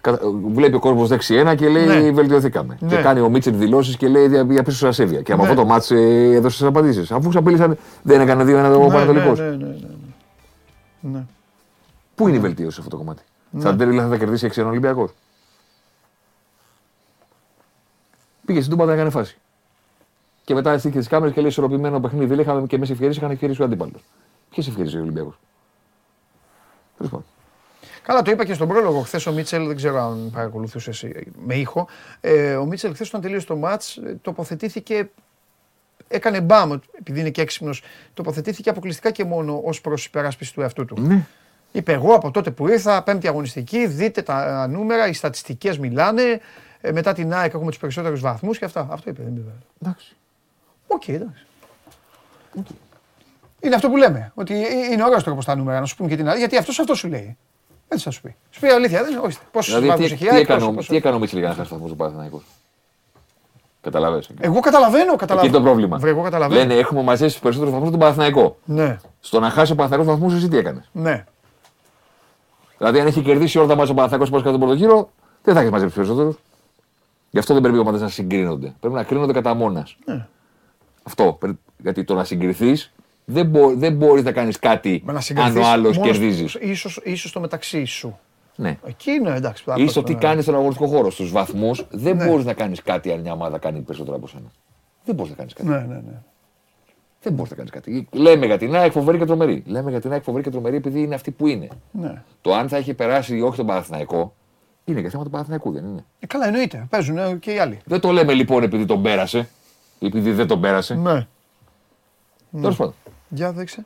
κατα- 0.00 0.20
βλέπει 0.52 0.74
ο 0.76 0.78
κόσμος 0.78 1.08
δεξιένα 1.08 1.54
και 1.54 1.68
λέει 1.68 1.86
Ναι. 1.86 2.10
βελτιωθήκαμε. 2.10 2.76
Ναι. 2.80 2.88
Και 2.88 2.96
κάνει 3.02 3.20
ο 3.20 3.28
Μίτσελ 3.28 3.56
δηλώσεις 3.56 3.96
και 3.96 4.08
λέει 4.08 4.44
για 4.48 4.62
πίσω 4.62 4.88
ασέβεια. 4.88 5.20
Και 5.22 5.32
από 5.32 5.42
Ναι. 5.42 5.48
αυτό 5.48 5.60
το 5.62 5.66
μάτς 5.68 5.90
ε, 5.90 6.30
έδωσε 6.34 6.58
τις 6.58 6.66
απαντήσεις. 6.66 7.10
Αφού 7.10 7.28
ξαπέλυσαν, 7.28 7.76
δεν 8.02 8.20
έκανε 8.20 8.44
δύο-ένα 8.44 8.76
ο 8.76 8.82
Ναι, 8.82 8.88
Πανατολικός. 8.92 9.38
ναι, 9.38 9.44
ναι, 9.44 9.56
ναι, 9.56 9.66
ναι. 9.66 11.08
Ναι. 11.12 11.24
Πού 12.14 12.28
είναι 12.28 12.36
η 12.36 12.40
βελτίωση 12.40 12.74
σε 12.74 12.80
αυτό 12.80 12.90
το 12.90 13.02
κομμάτι; 13.02 13.22
Θα 13.58 13.72
δεν 13.72 13.88
δηλαδή 13.88 14.10
θα 14.10 14.16
κερδίσει 14.16 14.46
6 14.46 14.62
Ολυμπιακός. 14.68 15.10
Πήγε 18.46 18.58
στην 18.58 18.70
Τούμπα, 18.70 18.84
δεν 18.84 18.94
έκανε 18.94 19.10
φάση. 19.10 19.36
Και 20.44 20.54
μετά 20.54 20.78
στήθηκε 20.78 21.00
τι 21.00 21.08
κάμερε 21.08 21.32
και 21.32 21.40
λέει 21.40 21.50
ισορροπημένο 21.50 22.00
παιχνίδι. 22.00 22.26
Δεν 22.26 22.38
είχαμε 22.38 22.66
και 22.66 22.76
εμείς 22.76 22.90
ευκαιρίες, 22.90 23.16
είχαν 23.16 23.30
ευκαιρίες 23.30 23.58
ο 23.58 23.64
αντίπαλος. 23.64 24.04
Ποιες 24.50 24.68
ευκαιρίες 24.68 24.94
ο 24.94 24.98
Ολυμπιακός. 24.98 25.38
Τέλο 26.96 27.08
πάντων. 27.08 27.24
Καλά, 28.02 28.22
το 28.22 28.30
είπα 28.30 28.44
και 28.44 28.54
στον 28.54 28.68
πρόλογο. 28.68 29.00
Χθες 29.00 29.26
ο 29.26 29.32
Μίτσελ, 29.32 29.66
δεν 29.66 29.76
ξέρω 29.76 30.00
αν 30.00 30.30
παρακολουθούσες 30.32 31.06
με 31.46 31.54
ήχο. 31.54 31.88
Ε, 32.20 32.56
ο 32.56 32.64
Μίτσελ, 32.64 32.92
χθες 32.94 33.08
όταν 33.08 33.20
τελείωσε 33.20 33.46
το 33.46 33.56
ματ, 33.56 33.82
τοποθετήθηκε. 34.22 35.10
Έκανε 36.08 36.40
μπαμ, 36.40 36.72
επειδή 36.98 37.20
είναι 37.20 37.30
και 37.30 37.40
έξυπνος. 37.40 37.82
Τοποθετήθηκε 38.14 38.70
αποκλειστικά 38.70 39.10
και 39.10 39.24
μόνο 39.24 39.60
ως 39.64 39.80
προς 39.80 40.04
υπεράσπιση 40.04 40.54
του 40.54 40.60
εαυτού 40.60 40.84
του. 40.84 41.00
Ναι. 41.00 41.26
Είπε 41.72 41.92
εγώ 41.92 42.14
από 42.14 42.30
τότε 42.30 42.50
που 42.50 42.68
ήρθα, 42.68 43.02
πέμπτη 43.02 43.28
αγωνιστική, 43.28 43.86
δείτε 43.86 44.22
τα 44.22 44.66
νούμερα, 44.66 45.08
οι 45.08 45.12
στατιστικές 45.12 45.78
μιλάνε. 45.78 46.40
Ε, 46.80 46.92
μετά 46.92 47.12
την 47.12 47.34
ΑΕΚ 47.34 47.54
έχουμε 47.54 47.70
τους 47.70 47.78
περισσότερους 47.78 48.20
βαθμούς 48.20 48.58
και 48.58 48.64
αυτά. 48.64 48.88
Αυτό 48.90 49.10
είπε, 49.10 49.22
δεν 49.22 49.36
είπε. 49.36 49.50
Εντάξει. 49.82 50.16
Οκ, 50.94 51.08
εντάξει. 51.08 51.46
Είναι 53.60 53.74
αυτό 53.74 53.88
που 53.88 53.96
λέμε. 53.96 54.32
Ότι 54.34 54.54
είναι 54.92 55.04
ωραίος 55.04 55.24
τρόπος 55.24 55.44
τα 55.44 55.54
νούμερα 55.56 55.80
να 55.80 55.86
σου 55.86 55.96
πούμε 55.96 56.08
και 56.08 56.16
την 56.16 56.28
άλλη, 56.28 56.38
γιατί 56.38 56.56
αυτός 56.56 56.78
αυτό 56.78 56.94
σου 56.94 57.08
λέει. 57.08 57.36
Έτσι 57.88 58.04
θα 58.04 58.10
σου 58.10 58.20
πει. 58.20 58.36
Σου 58.50 58.60
πει 58.60 58.66
αλήθεια, 58.68 59.02
δεν 59.02 59.12
είναι. 59.12 59.20
Πόσους 59.50 59.66
Δηλαδή, 59.74 59.86
βαθμού 59.86 60.06
τι, 60.06 60.12
έχει 60.12 60.22
τι, 60.22 60.24
η 60.24 60.28
ΑΕΚ, 60.34 60.42
έκανε, 60.42 60.58
πόσο- 60.58 60.70
ο- 60.70 60.74
πόσο- 60.74 60.88
τι 60.90 60.96
έκανε 60.96 61.16
ο 61.16 61.18
Μίτσελ 61.18 61.38
για 61.38 61.48
να 61.48 61.54
χάσει 61.54 61.68
το 61.68 61.74
βαθμό 61.74 61.88
του 61.90 61.96
Παναθηναϊκού. 61.96 62.42
Καταλαβαίνεις. 63.80 64.28
Εγώ 64.40 64.60
καταλαβαίνω, 64.60 65.16
καταλαβαίνω. 65.16 65.38
Εκεί 65.38 65.46
είναι 65.48 65.56
το 65.56 65.62
πρόβλημα. 65.62 65.98
Βρε, 65.98 66.10
εγώ 66.10 66.22
καταλαβαίνω. 66.22 66.60
Λένε 66.60 66.74
έχουμε 66.74 67.02
μαζέψει 67.02 67.40
περισσότερους 67.40 67.72
βαθμούς 67.74 67.90
τον 67.90 68.00
Παναθηναϊκό. 68.00 68.56
Ναι, 68.64 68.98
Στο 69.20 69.40
να 69.40 69.50
χάσει 69.50 69.72
ο 69.72 69.74
Παναθηναϊκός 69.74 70.14
βαθμούς, 70.14 70.34
εσύ 70.34 70.48
τι 70.48 70.56
έκανες; 70.56 70.88
ναι. 70.92 71.24
Δηλαδή, 72.78 73.00
αν 73.00 73.06
έχει 73.06 73.20
κερδίσει 73.22 73.58
όλα 73.58 73.66
τα 73.66 73.74
μάτια 73.74 73.92
ο 73.92 73.94
Παναθηναϊκός 73.94 74.30
που 74.30 74.36
κατά 74.36 74.50
τον 74.50 74.60
πρώτο 74.60 74.74
γύρο, 74.74 75.10
δεν 75.42 75.54
θα 75.54 75.60
έχεις 75.60 75.72
μαζέψει 75.72 75.94
περισσότερους. 75.94 76.36
Γι' 77.30 77.38
αυτό 77.38 77.52
δεν 77.52 77.62
πρέπει 77.62 77.78
οι 77.78 77.80
ομάδες 77.80 78.00
να 78.00 78.08
συγκρίνονται. 78.08 78.74
Πρέπει 78.80 78.94
να 78.94 79.02
κρίνονται 79.02 79.32
κατά 79.32 79.54
μόνας. 79.54 79.96
Ναι. 80.04 80.26
Αυτό. 81.06 81.36
Πρέ- 81.40 81.54
Γιατί 81.82 82.04
το 82.04 82.14
να 82.14 82.24
συγκριθείς 82.24 82.92
δεν, 83.24 83.46
μπο, 83.46 83.74
δεν 83.74 83.92
μπορείς 83.96 84.24
να 84.24 84.32
κάνεις 84.32 84.58
κάτι 84.58 85.02
Με 85.04 85.12
να 85.12 85.18
αν 85.18 85.24
συγκριθείς 85.24 85.56
ο 85.60 85.64
άλλος 85.66 85.96
μόνος- 85.98 86.12
κερδίζεις. 86.12 86.54
Ίσως, 86.60 87.00
ίσως 87.04 87.32
το 87.32 87.40
μεταξύ 87.40 87.84
σου. 87.84 88.18
Ναι. 88.56 88.78
Εκεί 88.86 89.10
είναι 89.10 89.34
εντάξει. 89.34 89.64
Ή 89.76 89.86
στο 89.88 90.02
τι 90.02 90.14
κάνεις 90.14 90.42
στον 90.44 90.54
αγωνιστικό 90.54 90.86
χώρο. 90.88 91.10
Στους 91.10 91.30
βαθμούς 91.32 91.86
δεν 91.90 92.16
Ναι. 92.16 92.26
μπορείς 92.26 92.44
να 92.44 92.52
κάνεις 92.52 92.82
κάτι 92.82 93.12
αν 93.12 93.20
μια 93.20 93.32
ομάδα 93.32 93.58
κάνει 93.58 93.80
περισσότερο 93.80 94.16
από 94.16 94.26
σένα. 94.26 94.50
Δεν 95.04 95.14
μπορείς 95.14 95.30
να 95.30 95.36
κάνεις 95.36 95.52
κάτι. 95.52 95.68
Ναι, 95.68 95.76
ναι, 95.78 95.94
ναι. 95.94 96.20
Δεν 97.22 97.32
μπορείς 97.32 97.50
να 97.50 97.56
κάνεις 97.56 97.70
κάτι. 97.70 98.08
Λέμε 98.12 98.46
για 98.46 98.58
την 98.58 98.74
ΑΕΚ 98.74 98.92
φοβερή 98.92 99.18
και 99.18 99.24
τρομερή. 99.24 99.62
Λέμε 99.66 99.90
για 99.90 100.00
την 100.00 100.12
ΑΕΚ 100.12 100.22
φοβερή 100.22 100.44
και 100.44 100.50
τρομερή 100.50 100.76
επειδή 100.76 101.00
είναι 101.02 101.14
αυτή 101.14 101.30
που 101.30 101.46
είναι. 101.46 101.68
ναι. 101.90 102.22
Το 102.40 102.54
αν 102.54 102.68
θα 102.68 102.76
έχει 102.76 102.94
περάσει 102.94 103.36
ή 103.36 103.40
όχι 103.40 103.56
τον 103.56 103.66
Παναθηναϊκό 103.66 104.34
είναι 104.84 105.00
και 105.00 105.08
θέμα 105.08 105.24
του 105.24 105.30
Παναθηναϊκού, 105.30 105.72
δεν 105.72 105.84
είναι. 105.84 106.04
Ε, 106.20 106.26
καλά, 106.26 106.46
εννοείται. 106.46 106.86
Παίζουν 106.90 107.18
ε, 107.18 107.36
και 107.40 107.52
οι 107.52 107.58
άλλοι. 107.58 107.78
Δεν 107.84 108.00
το 108.00 108.10
λέμε 108.10 108.32
λοιπόν 108.32 108.62
επειδή 108.62 108.84
τον 108.84 109.02
πέρασε. 109.02 109.48
Ή 110.04 110.06
Επειδή 110.06 110.32
δεν 110.32 110.46
τον 110.46 110.60
πέρασε. 110.60 110.94
Ναι. 110.94 111.26
Τέλος 112.60 112.76
πάντων. 112.76 112.94
Για 113.28 113.52
δείξε. 113.52 113.82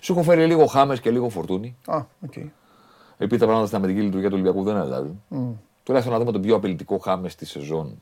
Σου 0.00 0.12
έχω 0.12 0.22
φέρει 0.22 0.46
λίγο 0.46 0.66
Χάμες 0.66 1.00
και 1.00 1.10
λίγο 1.10 1.28
Φορτούνη. 1.28 1.76
Α, 1.86 2.04
οκ. 2.24 2.36
Επειδή 3.18 3.40
τα 3.40 3.44
πράγματα 3.46 3.66
στην 3.66 3.78
αμυντική 3.78 4.00
λειτουργία 4.00 4.28
του 4.28 4.34
Ολυμπιακού 4.34 4.62
δεν 4.62 4.76
αλλάζουν. 4.76 5.22
Τουλάχιστον 5.82 6.14
να 6.16 6.20
δούμε 6.24 6.32
τον 6.32 6.42
πιο 6.42 6.56
απειλητικό 6.56 6.98
Χάμες 6.98 7.32
στη 7.32 7.46
σεζόν 7.46 8.00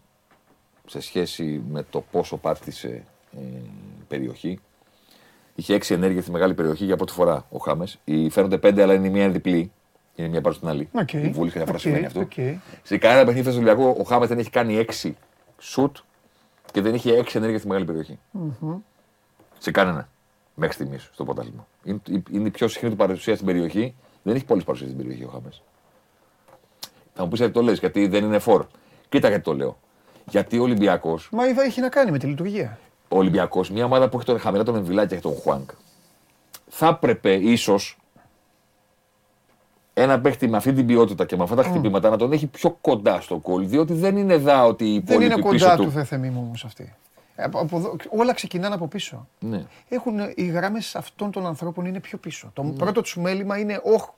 σε 0.87 1.01
σχέση 1.01 1.63
με 1.69 1.85
το 1.91 2.05
πόσο 2.11 2.37
πάτησε 2.37 3.05
ε, 3.33 3.61
περιοχή. 4.09 4.61
Είχε 5.55 5.75
έξι 5.75 5.95
ενέργεια 5.95 6.23
στη 6.23 6.31
μεγάλη 6.31 6.55
περιοχή 6.55 6.85
για 6.85 6.97
πρώτη 6.97 7.13
φορά 7.13 7.47
ο 7.51 7.59
Χάμες. 7.59 7.99
Φαίνονται 8.31 8.59
πέντε, 8.59 8.83
αλλά 8.83 8.95
είναι 8.95 9.07
η 9.07 9.11
μία 9.11 9.23
είναι 9.23 9.33
διπλή. 9.33 9.71
Είναι 10.15 10.29
μία 10.29 10.41
πάνω 10.41 10.55
στην 10.55 10.69
άλλη. 10.69 10.89
Οκ. 10.93 11.13
Η 11.13 11.29
βούλη 11.29 11.51
και 11.51 11.57
διαφορά 11.57 11.77
Οκ, 11.77 11.81
σημαίνει 11.81 12.07
αυτό. 12.07 12.21
οκ. 12.21 12.33
Σε 12.83 12.99
κανένα 12.99 13.25
παιχνίδι 13.25 13.51
στο 13.51 13.61
Ολυμπιακό 13.61 13.97
ο 14.01 14.03
Χάμες 14.03 14.29
δεν 14.29 14.39
έχει 14.39 14.51
κάνει 14.51 14.77
έξι 14.77 15.17
σουτ 15.59 15.97
και 16.73 16.81
δεν 16.81 16.95
είχε 16.95 17.17
έξι 17.17 17.37
ενέργεια 17.37 17.59
στη 17.59 17.69
μεγάλη 17.69 17.85
περιοχή. 17.87 18.19
Σε 19.59 19.71
κανένα. 19.71 20.09
Μέχρι 20.55 20.75
στιγμής 20.75 21.11
στο 21.13 21.25
πρωτάθλημα. 21.25 21.67
Είναι, 21.85 22.01
είναι 22.31 22.47
η 22.49 22.51
πιο 22.51 22.69
συχνή 22.69 22.91
του 22.91 22.97
παρουσία 22.97 23.35
στην 23.35 23.47
περιοχή. 23.47 23.95
Δεν 24.23 24.35
έχει 24.35 24.45
πολλές 24.45 24.65
παρουσίες 24.65 24.91
στην 24.91 25.03
περιοχή 25.03 25.25
ο 25.25 25.29
Χάμες. 25.33 25.63
Θα 27.15 27.23
μου 27.23 27.29
πεις 27.29 27.39
γιατί 27.39 27.53
το 27.55 27.63
λες, 27.63 27.79
γιατί 27.79 28.07
δεν 28.07 28.25
είναι 28.25 28.39
φορ. 28.39 28.67
Κοίτα 29.09 29.29
γιατί 29.29 29.43
το 29.45 29.55
λέω. 29.55 29.79
Γιατί 30.31 30.59
ο 30.59 30.63
Ολυμπιακό, 30.63 31.19
Μα 31.31 31.45
έχει 31.63 31.81
να 31.81 31.89
κάνει 31.89 32.11
με 32.11 32.19
τη 32.19 32.27
λειτουργία. 32.27 32.79
ο 33.09 33.17
Ολυμπιακός, 33.19 33.71
μια 33.71 33.85
ομάδα 33.85 34.09
που 34.09 34.17
έχει 34.17 34.27
τον 34.27 34.39
χαμηλά 34.39 34.63
τον 34.63 34.77
Εμβιλά 34.77 35.15
και 35.15 35.21
τον 35.21 35.35
Χουάνγκ, 35.35 35.71
θα 36.69 36.87
έπρεπε 36.87 37.33
ίσως 37.35 37.99
ένα 40.03 40.21
παίχτη 40.21 40.49
με 40.49 40.57
αυτή 40.57 40.73
την 40.73 40.87
ποιότητα 40.87 41.25
και 41.25 41.37
με 41.37 41.43
αυτά 41.43 41.55
τα 41.55 41.63
χτυπήματα 41.63 42.11
να 42.11 42.17
τον 42.17 42.33
έχει 42.33 42.47
πιο 42.47 42.71
κοντά 42.81 43.21
στο 43.21 43.37
κόλ. 43.37 43.69
Διότι 43.69 43.93
δεν 43.93 44.17
είναι 44.17 44.37
δά 44.37 44.65
ότι 44.65 44.95
οι 44.95 45.03
Δεν 45.05 45.21
είναι 45.21 45.25
υπόλοιποι 45.25 45.51
πίσω 45.51 45.65
κοντά 45.65 45.77
του. 45.77 45.85
του 45.85 45.91
Θεθεμή 45.91 46.31
μου 46.31 46.43
όμως 46.47 46.65
αυτή. 46.65 46.95
όλα 48.11 48.33
ξεκινάνε 48.33 48.75
από 48.75 48.89
πίσω. 48.89 49.29
Ναι. 49.39 49.65
Έχουν, 49.89 50.15
οι 50.35 50.45
γράμμες 50.45 50.95
αυτών 50.95 51.31
των 51.31 51.47
ανθρώπων 51.47 51.85
είναι 51.85 52.01
πιο 52.01 52.19
πίσω. 52.19 52.51
Το 52.53 52.63
πρώτο 52.63 53.01
τους 53.01 53.17
μέλημα 53.17 53.59
είναι, 53.59 53.81
όχ, 53.85 54.09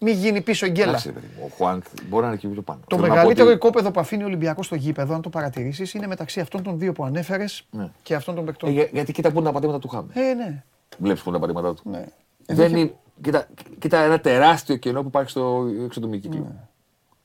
μη 0.00 0.10
γίνει 0.10 0.40
πίσω 0.40 0.66
γκέλα. 0.66 1.02
Ο 1.44 1.48
Χουάνκ 1.56 1.84
μπορεί 2.08 2.22
να 2.22 2.28
είναι 2.28 2.36
εκεί 2.36 2.48
πιο 2.48 2.62
πάνω. 2.62 2.80
Το 2.86 2.98
μεγαλύτερο 2.98 3.46
ότι... 3.46 3.56
οικόπεδο 3.56 3.90
που 3.90 4.00
αφήνει 4.00 4.22
ο 4.22 4.26
Ολυμπιακός 4.26 4.66
στο 4.66 4.74
γήπεδο, 4.74 5.14
αν 5.14 5.22
το 5.22 5.28
παρατηρήσεις, 5.28 5.94
είναι 5.94 6.06
μεταξύ 6.06 6.40
αυτών 6.40 6.62
των 6.62 6.78
δύο 6.78 6.92
που 6.92 7.04
ανέφερες 7.04 7.66
ναι. 7.70 7.90
και 8.02 8.14
αυτών 8.14 8.34
των 8.34 8.44
παικτών. 8.44 8.78
Ε, 8.78 8.88
γιατί 8.92 9.12
κοίτα 9.12 9.30
πού 9.30 9.36
είναι 9.36 9.46
τα 9.46 9.52
πατήματα 9.52 9.78
του 9.78 9.88
Χάμε. 9.88 10.12
Ε, 10.14 10.34
ναι. 10.34 10.62
Βλέπεις 10.98 11.22
πού 11.22 11.28
είναι 11.28 11.38
τα 11.38 11.46
πατήματα 11.46 11.74
του. 11.74 11.90
Ναι. 11.90 12.04
Δεν 12.46 12.76
είναι, 12.76 12.94
κοίτα, 13.22 13.46
κοίτα 13.78 13.98
ένα 13.98 14.20
τεράστιο 14.20 14.76
κενό 14.76 15.00
που 15.02 15.08
υπάρχει 15.08 15.30
στο 15.30 15.66
εξωτερικό 15.84 16.18
κύκλο. 16.18 16.40
Ναι. 16.40 16.68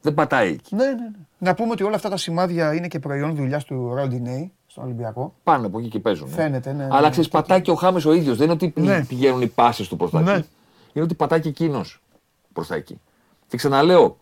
Δεν 0.01 0.13
πατάει 0.13 0.51
εκεί. 0.51 0.75
Ναι, 0.75 0.85
ναι, 0.85 0.91
ναι. 0.91 1.09
Να 1.37 1.53
πούμε 1.53 1.71
ότι 1.71 1.83
όλα 1.83 1.95
αυτά 1.95 2.09
τα 2.09 2.17
σημάδια 2.17 2.73
είναι 2.73 2.87
και 2.87 2.99
προϊόν 2.99 3.35
δουλειάς 3.35 3.63
του 3.63 3.93
Ροντινέη 3.93 4.51
στον 4.67 4.83
Ολυμπιακό. 4.83 5.33
Πάνω 5.43 5.67
από 5.67 5.79
εκεί 5.79 5.87
και 5.87 5.99
παίζουν. 5.99 6.27
Ναι. 6.27 6.33
Φαίνεται, 6.33 6.73
ναι. 6.73 6.87
Αλλά 6.91 7.09
ξέρεις, 7.09 7.29
πατάει 7.29 7.61
και 7.61 7.71
ο 7.71 7.75
Χάμες 7.75 8.05
ο 8.05 8.13
ίδιος. 8.13 8.37
Δεν 8.37 8.45
είναι 8.45 8.53
ότι 8.53 8.73
ναι. 8.81 9.05
πηγαίνουν 9.05 9.41
οι 9.41 9.47
πάσει 9.47 9.89
του 9.89 9.97
προς 9.97 10.11
τα 10.11 10.19
εκεί. 10.19 10.47
Είναι 10.93 11.05
ότι 11.05 11.13
πατάει 11.13 11.39
και 11.39 11.49
εκείνος 11.49 12.01
προς 12.53 12.67
τα 12.67 12.75
εκεί. 12.75 12.99
Και 13.47 13.57
ξαναλέω, 13.57 14.17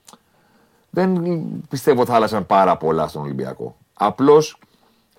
δεν 0.89 1.21
πιστεύω 1.69 2.01
ότι 2.01 2.09
θα 2.09 2.15
άλλασαν 2.15 2.45
πάρα 2.45 2.77
πολλά 2.77 3.07
στον 3.07 3.21
Ολυμπιακό. 3.21 3.75
Απλώς 3.93 4.59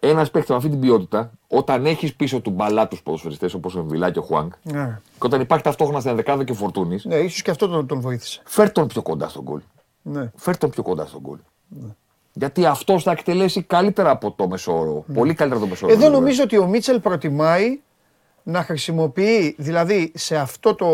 ένας 0.00 0.30
παίχτη 0.30 0.50
με 0.50 0.56
αυτή 0.56 0.68
την 0.68 0.80
ποιότητα, 0.80 1.30
όταν 1.48 1.86
έχεις 1.86 2.14
πίσω 2.14 2.40
του 2.40 2.50
μπαλά 2.50 2.88
τους 2.88 3.02
ποδοσφαιριστές 3.02 3.54
όπως 3.54 3.74
ο 3.74 3.84
Βιλά 3.84 4.10
και 4.10 4.18
ο 4.18 4.22
Χουάνκ, 4.22 4.52
ναι. 4.62 5.00
και 5.18 5.26
όταν 5.26 5.40
υπάρχει 5.40 5.64
ταυτόχρονα 5.64 6.00
στην 6.00 6.16
δεκάδα 6.16 6.44
και 6.44 6.52
φορτούνης. 6.52 7.04
Ναι, 7.04 7.16
ίσως 7.16 7.42
και 7.42 7.50
αυτό 7.50 7.68
τον, 7.68 7.86
τον 7.86 8.00
βοήθησε. 8.00 8.40
Φέρ 8.44 8.70
τον 8.72 8.86
πιο 8.86 9.02
κοντά 9.02 9.28
στον 9.28 9.42
γκολ. 9.42 9.60
Ναι. 10.02 10.30
Φέρ 10.36 10.56
τον 10.58 10.70
πιο 10.70 10.82
κοντά 10.82 11.06
στον 11.06 11.20
γκολ. 11.20 11.38
Ναι. 11.68 11.88
Γιατί 12.32 12.66
αυτό 12.66 12.98
θα 12.98 13.10
εκτελέσει 13.10 13.62
καλύτερα 13.62 14.10
από 14.10 14.30
το 14.30 14.48
μεσόωρο. 14.48 15.04
Ναι. 15.06 15.14
Πολύ 15.14 15.34
καλύτερα 15.34 15.60
από 15.60 15.64
το 15.64 15.66
μεσόωρο. 15.66 15.94
Εδώ 15.94 16.08
νομίζω 16.08 16.42
ότι 16.42 16.58
ο 16.58 16.66
Μίτσελ 16.66 17.00
προτιμάει 17.00 17.80
να 18.42 18.62
χρησιμοποιεί, 18.62 19.54
δηλαδή 19.58 20.12
σε 20.14 20.36
αυτό 20.36 20.74
το, 20.74 20.86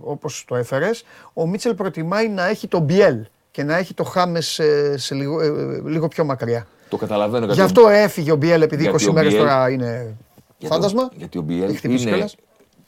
όπως 0.00 0.44
το 0.46 0.56
έφερες, 0.56 1.04
ο 1.32 1.46
Μίτσελ 1.46 1.74
προτιμάει 1.74 2.28
να 2.28 2.46
έχει 2.46 2.68
το 2.68 2.78
Μπιέλ 2.78 3.26
και 3.50 3.62
να 3.62 3.76
έχει 3.76 3.94
το 3.94 4.04
Χάμες 4.04 4.46
σε, 4.46 4.96
σε 4.98 5.14
λίγο, 5.14 5.40
ε, 5.40 5.80
λίγο 5.84 6.08
πιο 6.08 6.24
μακριά. 6.24 6.66
Το 6.88 6.96
καταλαβαίνω. 6.96 7.52
Γι' 7.52 7.60
αυτό 7.60 7.88
έφυγε 7.88 8.32
ο 8.32 8.36
Μπιέλ 8.36 8.62
επειδή 8.62 8.90
20 8.94 9.12
μέρες 9.12 9.34
τώρα 9.34 9.70
είναι 9.70 10.16
γιατί 10.58 10.74
φάντασμα. 10.74 11.08
γιατί 11.16 11.38
ο 11.38 11.42
Μπιέλ 11.42 11.76
είναι 11.82 12.28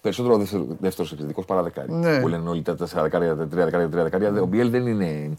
περισσότερο 0.00 0.36
δεύτερο 0.80 1.08
επιθετικό 1.12 1.42
παρά 1.44 1.62
δεκάρι. 1.62 1.92
Ναι. 1.92 2.20
Που 2.20 2.28
λένε 2.28 2.48
όλοι 2.48 2.62
τα 2.62 2.72
4 2.72 2.76
δεκάρια, 3.02 3.36
τα 3.36 3.44
3 3.44 3.48
δεκάρια, 3.48 3.88
τα 3.88 4.00
3 4.00 4.02
δεκάρια. 4.02 4.42
Ο 4.42 4.46
Μπιέλ 4.46 4.70
δεν 4.70 4.86
είναι 4.86 5.30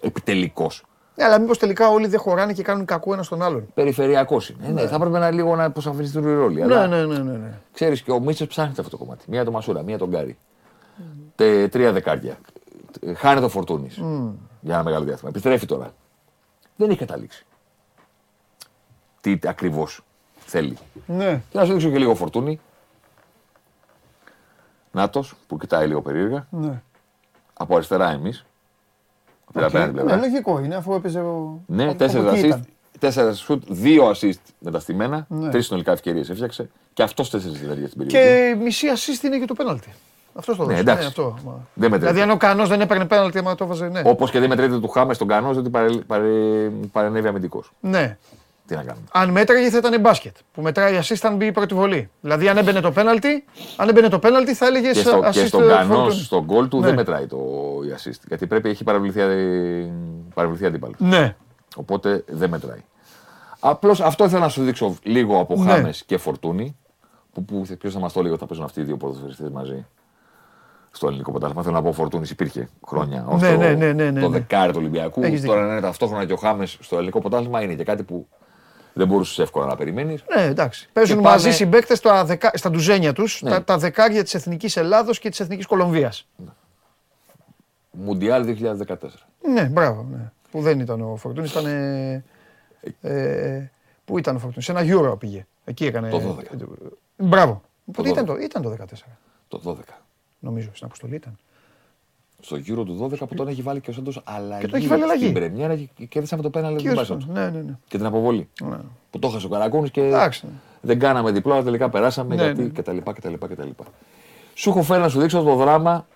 επιτελικός. 0.00 0.84
Ναι, 1.14 1.24
αλλά 1.24 1.40
μήπως 1.40 1.58
τελικά 1.58 1.88
όλοι 1.88 2.06
δεν 2.06 2.20
χωράνε 2.20 2.52
και 2.52 2.62
κάνουν 2.62 2.84
κακό 2.84 3.12
ένας 3.12 3.26
στον 3.26 3.42
άλλον. 3.42 3.66
Περιφερειακός 3.74 4.48
είναι. 4.48 4.66
Ναι. 4.66 4.80
ναι. 4.80 4.88
θα 4.88 4.94
έπρεπε 4.94 5.18
να 5.18 5.30
λίγο 5.30 5.56
να 5.56 5.64
αποσαφινιστούν 5.64 6.22
οι 6.22 6.34
ρόλοι. 6.34 6.60
Ναι, 6.60 6.86
ναι, 6.86 7.04
ναι, 7.04 7.16
ναι, 7.16 7.32
ναι. 7.32 7.58
Ξέρεις 7.72 8.02
και 8.02 8.10
ο 8.10 8.20
Μίτσελ 8.20 8.46
ψάχνει 8.46 8.74
αυτό 8.78 8.90
το 8.90 8.96
κομμάτι. 8.96 9.24
Μία 9.28 9.44
το 9.44 9.50
Μασούρα, 9.50 9.82
μία 9.82 9.98
τον 9.98 10.08
Γκάρι. 10.08 10.36
Mm. 11.36 11.68
τρία 11.70 11.92
δεκάρια. 11.92 12.38
Χάνει 13.16 13.40
το 13.40 13.48
φορτούνη 13.48 13.88
mm. 13.90 14.30
για 14.60 14.74
ένα 14.74 14.82
μεγάλο 14.82 15.04
διάστημα. 15.04 15.30
Επιστρέφει 15.30 15.66
τώρα. 15.66 15.94
Δεν 16.76 16.90
έχει 16.90 16.98
καταλήξει. 16.98 17.46
Τι 19.22 19.38
ακριβώς 19.44 20.00
θέλει. 20.38 20.78
Ναι. 21.06 21.42
Και 21.50 21.58
να 21.58 21.64
σου 21.64 21.72
δείξω 21.72 21.90
και 21.90 21.98
λίγο 21.98 22.14
φορτούνη. 22.14 22.60
Νάτος 24.92 25.34
που 25.46 25.58
κοιτάει 25.58 25.86
λίγο 25.86 26.02
περίεργα. 26.02 26.46
Ναι. 26.50 26.82
Από 27.52 27.74
αριστερά 27.74 28.10
εμείς. 28.10 28.44
Okay. 29.54 29.90
Ναι, 29.92 30.16
λογικό 30.16 30.60
είναι 30.60 30.74
αφού 30.74 30.94
έπαιζε 30.94 31.20
ο. 31.20 31.60
Ναι, 31.66 31.94
τέσσερα 31.94 32.32
assist, 32.34 32.60
τέσσερα 32.98 33.34
σουτ, 33.34 33.62
δύο 33.68 34.10
assist 34.10 34.40
μεταστημένα, 34.58 35.26
ναι. 35.28 35.50
τρεις 35.50 35.66
συνολικά 35.66 35.92
ευκαιρίες 35.92 36.30
έφτιαξε 36.30 36.70
και 36.92 37.02
αυτός 37.02 37.30
τέσσερις 37.30 37.60
δηλαδή 37.60 37.86
στην 37.86 37.98
περιοχή. 37.98 38.26
Και 38.26 38.54
μισή 38.62 38.86
assist 38.96 39.24
είναι 39.24 39.38
και 39.38 39.44
το 39.44 39.54
πέναλτι. 39.54 39.92
Αυτός 40.34 40.56
το 40.56 40.64
ναι, 40.64 40.78
εντάξει. 40.78 41.02
Ναι, 41.02 41.08
αυτό. 41.08 41.38
Δεν 41.74 41.92
δηλαδή 41.92 42.20
αν 42.20 42.30
ο 42.30 42.36
Κανός 42.36 42.68
δεν 42.68 42.80
έπαιρνε 42.80 43.06
πέναλτι, 43.06 43.38
άμα 43.38 43.54
το 43.54 43.64
έβαζε. 43.64 43.88
Ναι. 43.88 44.02
Όπως 44.04 44.30
και 44.30 44.38
δεν 44.38 44.48
μετρείται 44.48 44.78
του 44.78 44.88
Χάμες 44.88 45.16
στον 45.16 45.28
Κανό, 45.28 45.48
ότι 45.48 45.70
παρε, 45.70 45.92
παρε, 45.92 46.68
παρενέβη 46.92 47.28
αμυντικός. 47.28 47.72
Ναι. 47.80 48.18
Τι 48.72 48.78
να 48.78 48.84
κάνουμε. 48.84 49.06
Αν 49.12 49.30
μέτραγε 49.30 49.70
θα 49.70 49.78
ήταν 49.78 50.00
μπάσκετ. 50.00 50.36
Που 50.52 50.62
μετράει 50.62 50.98
assist 51.02 51.16
αν 51.22 51.36
μπει 51.36 51.46
η 51.46 51.52
πρώτη 51.52 51.74
βολή. 51.74 52.10
Δηλαδή 52.20 52.48
αν 52.48 52.56
έμπαινε 52.56 52.80
το 52.80 52.92
πέναλτι, 52.92 53.44
αν 53.76 53.88
έμπαινε 53.88 54.08
το 54.08 54.18
πέναλτι 54.18 54.54
θα 54.54 54.66
έλεγες 54.66 54.96
και, 54.96 55.00
στο, 55.02 55.18
assist 55.18 55.30
και 55.30 55.46
στον 55.46 55.68
Κανό, 55.68 56.10
στον 56.10 56.44
γκολ 56.44 56.68
του 56.68 56.80
ναι. 56.80 56.86
δεν 56.86 56.94
μετράει 56.94 57.26
το 57.26 57.36
η 57.84 57.94
assist. 57.96 58.20
Γιατί 58.28 58.46
πρέπει 58.46 58.68
έχει 58.68 58.84
παραβληθεί 60.34 60.66
αντίπαλος. 60.66 60.96
Ναι. 60.98 61.36
Οπότε 61.76 62.24
δεν 62.28 62.50
μετράει. 62.50 62.84
Απλώς 63.60 64.00
αυτό 64.00 64.24
ήθελα 64.24 64.40
να 64.40 64.48
σου 64.48 64.62
δείξω 64.62 64.96
λίγο 65.02 65.38
από 65.38 65.56
ναι. 65.56 65.70
Χάμες 65.70 66.04
και 66.06 66.16
Φορτούνη. 66.18 66.76
Που, 67.32 67.44
που 67.44 67.66
ποιος 67.78 67.92
θα 67.92 67.98
μας 67.98 68.12
το 68.12 68.18
έλεγε 68.18 68.34
ότι 68.34 68.42
θα 68.42 68.48
παίζουν 68.48 68.66
αυτοί 68.66 68.80
οι 68.80 68.84
δύο 68.84 68.96
ποδοσφαιριστές 68.96 69.50
μαζί 69.50 69.86
στο 70.90 71.06
ελληνικό 71.06 71.30
πρωτάθλημα. 71.30 71.62
Θέλω 71.62 71.74
να 71.74 71.82
πω 71.82 71.92
Φορτούνης 71.92 72.30
υπήρχε 72.30 72.68
χρόνια. 72.86 73.26
Ναι, 73.30 73.50
το, 73.50 73.56
ναι, 73.56 73.74
ναι, 73.74 73.92
ναι, 73.92 74.10
ναι, 74.10 74.20
το 74.20 74.28
δεκάρι 74.28 74.72
του 74.72 74.78
Ολυμπιακού. 74.80 75.20
Τώρα 75.46 75.66
να 75.66 75.72
είναι 75.72 75.80
ταυτόχρονα 75.80 76.24
και 76.24 76.32
ο 76.32 76.36
Χάμες 76.36 76.78
στο 76.80 76.96
ελληνικό 76.96 77.20
πρωτάθλημα 77.20 77.62
είναι 77.62 77.74
και 77.74 77.84
κάτι 77.84 78.02
που 78.02 78.28
δεν 78.92 79.06
μπορούσες 79.06 79.38
εύκολα 79.38 79.66
να 79.66 79.76
περιμένεις. 79.76 80.24
Ναι, 80.36 80.42
εντάξει. 80.42 80.88
Παίζουν 80.92 81.18
μαζί 81.18 81.42
πάνε... 81.42 81.54
συμπαίκτες 81.54 81.98
στα, 81.98 82.24
δεκα... 82.24 82.50
στα 82.54 82.70
ντουζένια 82.70 83.12
τους, 83.12 83.42
ναι. 83.42 83.50
τα, 83.50 83.64
τα 83.64 83.78
δεκάρια 83.78 84.22
της 84.22 84.34
Εθνικής 84.34 84.76
Ελλάδος 84.76 85.18
και 85.18 85.28
της 85.28 85.40
Εθνικής 85.40 85.66
Κολομβίας. 85.66 86.28
Ναι. 86.36 86.50
Μουντιάλ 87.90 88.56
2014. 88.88 88.94
Ναι, 89.48 89.62
μπράβο. 89.64 90.06
Ναι. 90.10 90.30
Που 90.50 90.60
δεν 90.60 90.80
ήταν 90.80 91.00
ο 91.00 91.16
Φορτούνης, 91.16 91.50
ήταν. 91.50 91.66
Ε, 91.66 92.24
ε, 93.00 93.70
πού 94.04 94.18
ήταν 94.18 94.36
ο 94.36 94.38
Φορτούνης, 94.38 94.64
σε 94.64 94.72
ένα 94.72 94.82
Euro 94.84 95.18
πήγε. 95.18 95.46
Εκεί 95.64 95.86
έκανε. 95.86 96.10
Το 96.10 96.36
12. 96.52 96.56
Μπράβο. 97.16 97.62
Πότε 97.92 98.08
ήταν 98.08 98.24
το, 98.24 98.36
ήταν 98.36 98.62
το 98.62 98.76
14. 98.78 98.84
Το 99.48 99.60
12. 99.64 99.74
Νομίζω 100.38 100.70
στην 100.72 100.86
αποστολή 100.86 101.14
ήταν. 101.14 101.38
Στο 102.44 102.56
γύρο 102.56 102.84
του 102.84 103.08
12 103.12 103.28
που 103.28 103.34
τον 103.34 103.48
έχει 103.48 103.62
βάλει 103.62 103.80
και 103.80 103.90
ο 103.90 103.92
Σάντος 103.92 104.20
αλλαγή. 104.24 104.60
Και 104.60 104.68
το 104.68 104.76
έχει 104.76 104.86
βάλει 104.86 105.02
αλλαγή. 105.02 105.22
Στην 105.22 105.34
Πρεμιέρα 105.34 105.76
και 105.76 106.04
κέρδισε 106.04 106.36
με 106.36 106.42
το 106.42 106.50
πέναλ 106.50 106.76
του 106.76 107.18
Ναι, 107.32 107.50
ναι, 107.50 107.60
ναι. 107.60 107.78
Και 107.88 107.96
την 107.96 108.06
αποβολή. 108.06 108.48
Ναι. 108.62 108.76
Που 109.10 109.18
το 109.18 109.28
έχασε 109.28 109.46
ο 109.46 109.48
Καρακούνη 109.48 109.90
και 109.90 110.00
Εντάξει. 110.00 110.46
δεν 110.80 110.98
κάναμε 110.98 111.30
διπλό, 111.30 111.52
αλλά 111.52 111.62
τελικά 111.62 111.90
περάσαμε 111.90 112.34
ναι, 112.34 112.42
γιατί 112.42 112.62
ναι. 112.62 112.68
κτλ, 112.68 112.96
κτλ, 113.12 113.34
κτλ. 113.34 113.68
Σου 114.54 114.70
έχω 114.70 114.82
φέρει 114.82 115.00
να 115.00 115.08
σου 115.08 115.20
δείξω 115.20 115.42
το 115.42 115.54
δράμα 115.54 116.06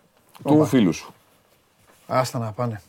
του 0.44 0.64
φίλου 0.64 0.92
σου. 0.92 1.12
Άστα 2.06 2.38
να 2.38 2.52
πάνε. 2.52 2.80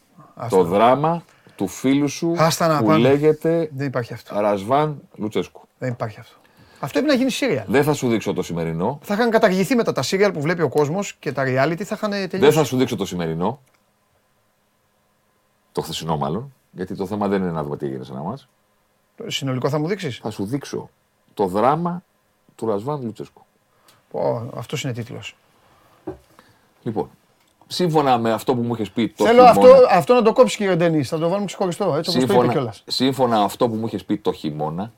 το 0.49 0.63
δράμα 0.63 1.23
του 1.55 1.67
φίλου 1.67 2.07
σου 2.07 2.35
που 2.79 2.91
λέγεται 2.91 3.69
Δεν 3.75 3.88
υπάρχει 3.88 4.13
αυτό. 4.13 4.39
Ρασβάν 4.39 5.01
Λουτσέσκου. 5.15 5.61
Δεν 5.77 5.91
υπάρχει 5.91 6.19
αυτό. 6.19 6.35
Αυτό 6.80 6.99
έπρεπε 6.99 7.15
να 7.15 7.19
γίνει 7.19 7.32
σύριαλ. 7.32 7.65
Δεν 7.67 7.84
θα 7.84 7.93
σου 7.93 8.09
δείξω 8.09 8.34
το 8.34 8.41
σημερινό. 8.41 8.99
Θα 9.01 9.13
είχαν 9.13 9.30
καταργηθεί 9.30 9.75
μετά 9.75 9.91
τα 9.91 10.01
σύριαλ 10.01 10.32
που 10.32 10.41
βλέπει 10.41 10.61
ο 10.61 10.69
κόσμος 10.69 11.15
και 11.19 11.32
τα 11.32 11.43
reality 11.43 11.84
θα 11.84 11.95
είχαν 11.95 12.09
τελειώσει. 12.09 12.38
Δεν 12.38 12.51
θα 12.51 12.63
σου 12.63 12.78
δείξω 12.78 12.95
το 12.95 13.05
σημερινό. 13.05 13.59
Το 15.71 15.82
χθεσινό 15.82 16.17
μάλλον. 16.17 16.53
Γιατί 16.71 16.95
το 16.95 17.05
θέμα 17.05 17.28
δεν 17.28 17.41
είναι 17.41 17.51
να 17.51 17.63
δούμε 17.63 17.78
τι 17.78 17.86
έγινε 17.86 18.03
σε 18.03 18.11
ένα 18.11 18.21
μα. 18.21 18.38
Συνολικό 19.28 19.69
θα 19.69 19.80
μου 19.80 19.88
δείξεις; 19.88 20.17
Θα 20.17 20.30
σου 20.30 20.45
δείξω 20.45 20.89
το 21.34 21.45
δράμα 21.45 22.03
του 22.55 22.65
Ρασβάν 22.65 23.01
Λουτσέσκου. 23.03 23.45
αυτός 24.55 24.84
είναι 24.84 24.93
τίτλος. 24.93 25.36
Λοιπόν, 26.84 27.09
σύμφωνα 27.67 28.17
με 28.17 28.32
αυτό 28.32 28.55
που 28.55 28.61
μου 28.61 28.73
είχες 28.73 28.91
πει 28.91 29.09
το 29.09 29.25
Θέλω 29.25 29.45
χειμώνα, 29.45 29.69
αυτό, 29.69 29.86
αυτό 29.89 30.13
να 30.13 30.21
το 30.21 30.34
κόψεις 30.34 30.57
κύριε 30.57 30.75
Ντενή. 30.75 31.03
Θα 31.03 31.17
το 31.17 31.28
βάλουμε 31.28 31.45
ξεχωριστό. 31.45 31.95
Έτσι 31.95 32.17
όπως 32.17 32.36
το 32.36 32.43
είπε 32.43 32.51
κιόλας. 32.51 32.84
Σύμφωνα 32.88 33.41
αυτό 33.41 33.69
που 33.69 33.75
μου 33.75 33.86
είχες 33.86 34.05
πει 34.05 34.17
το 34.17 34.32
χειμώνα, 34.32 34.93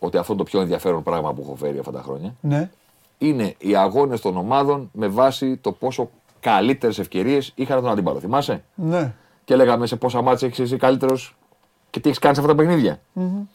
ότι 0.00 0.16
αυτό 0.16 0.34
το 0.34 0.42
πιο 0.42 0.60
ενδιαφέρον 0.60 1.02
πράγμα 1.02 1.34
που 1.34 1.42
έχω 1.44 1.54
φέρει 1.54 1.78
αυτά 1.78 1.90
τα 1.90 2.02
χρόνια. 2.02 2.34
Ναι. 2.40 2.70
Είναι 3.18 3.54
οι 3.58 3.76
αγώνες 3.76 4.20
των 4.20 4.36
ομάδων 4.36 4.90
με 4.92 5.08
βάση 5.08 5.56
το 5.56 5.72
πόσο 5.72 6.10
καλύτερες 6.40 6.98
ευκαιρίες 6.98 7.52
είχαν 7.54 7.80
τον 7.80 7.90
αντίπαλο. 7.90 8.20
Θυμάσαι; 8.20 8.62
Ναι. 8.74 9.14
Και 9.44 9.56
λέγαμε 9.56 9.86
σε 9.86 9.96
πόσα 9.96 10.22
μάτια 10.22 10.46
έχεις 10.46 10.58
εσύ 10.58 10.76
καλύτερος 10.76 11.36
και 11.90 12.00
τι 12.00 12.08
έχεις 12.08 12.20
κάνει 12.20 12.34
σε 12.34 12.40
αυτά 12.40 12.54
τα 12.54 12.62
παιχνίδια. 12.62 13.00
Mm-hmm. 13.16 13.46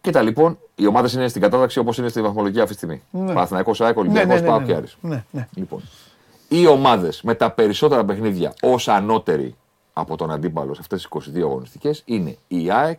Κοίτα 0.00 0.22
λοιπόν, 0.22 0.58
οι 0.74 0.86
ομάδες 0.86 1.12
είναι 1.12 1.28
στην 1.28 1.42
κατάταξη 1.42 1.78
όπως 1.78 1.98
είναι 1.98 2.08
στη 2.08 2.22
βαθμολογία 2.22 2.62
αυτή 2.62 2.74
τη 2.74 2.78
στιγμή. 2.78 3.02
Ναι. 3.10 3.32
Παναθηναϊκός, 3.32 3.80
ΑΕΚ, 3.80 3.96
Ολυμπιακός, 3.96 4.40
ναι, 4.40 4.48
ναι, 4.48 4.58
ναι, 4.58 4.74
ναι, 4.74 4.80
ναι, 5.00 5.24
ναι. 5.30 5.48
Λοιπόν, 5.54 5.82
οι 6.48 6.66
ομάδες 6.66 7.22
με 7.22 7.34
τα 7.34 7.50
περισσότερα 7.50 8.04
παιχνίδια 8.04 8.54
ως 8.62 8.88
ανώτεροι 8.88 9.56
από 9.92 10.16
τον 10.16 10.30
αντίπαλο 10.30 10.74
σε 10.74 10.80
αυτές 10.80 11.08
τις 11.08 11.32
22 11.34 11.40
αγωνιστικές 11.40 12.02
είναι 12.04 12.36
η 12.48 12.70
ΑΕΚ 12.70 12.98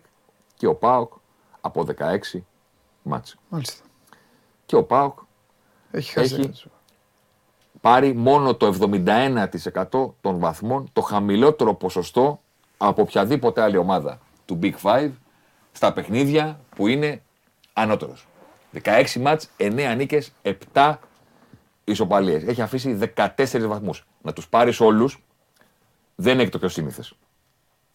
και 0.58 0.68
ο 0.68 0.76
ΠΑΟΚ 0.76 1.14
από 1.66 1.86
16 2.34 2.40
μάτς. 3.04 3.36
Μάλιστα. 3.50 3.84
Και 4.66 4.76
ο 4.76 4.84
ΠΑΟΚ 4.84 5.20
έχει, 5.92 6.20
έχει 6.20 6.52
πάρει 7.82 8.14
μόνο 8.14 8.56
το 8.56 8.66
71% 8.66 10.16
των 10.22 10.40
βαθμών, 10.40 10.90
το 10.94 11.02
χαμηλότερο 11.02 11.74
ποσοστό 11.74 12.40
από 12.78 13.02
οποιαδήποτε 13.02 13.62
άλλη 13.62 13.78
ομάδα 13.78 14.20
του 14.46 14.60
Big 14.62 14.74
Five 14.82 15.12
στα 15.72 15.94
παιχνίδια 15.94 16.60
που 16.76 16.88
είναι 16.88 17.22
ανώτερος. 17.74 18.28
16 18.84 19.20
μάτς, 19.20 19.50
9 19.58 19.94
νίκες, 19.96 20.34
7 20.74 20.96
ισοπαλίες. 21.84 22.44
Έχει 22.44 22.62
αφήσει 22.62 22.94
14 23.16 23.68
βαθμούς. 23.68 24.06
Να 24.22 24.34
τους 24.34 24.48
πάρεις 24.48 24.80
όλους 24.80 25.24
δεν 26.16 26.40
έχει 26.40 26.50
το 26.50 26.60
πιο 26.60 26.70
σύνηθες. 26.70 27.14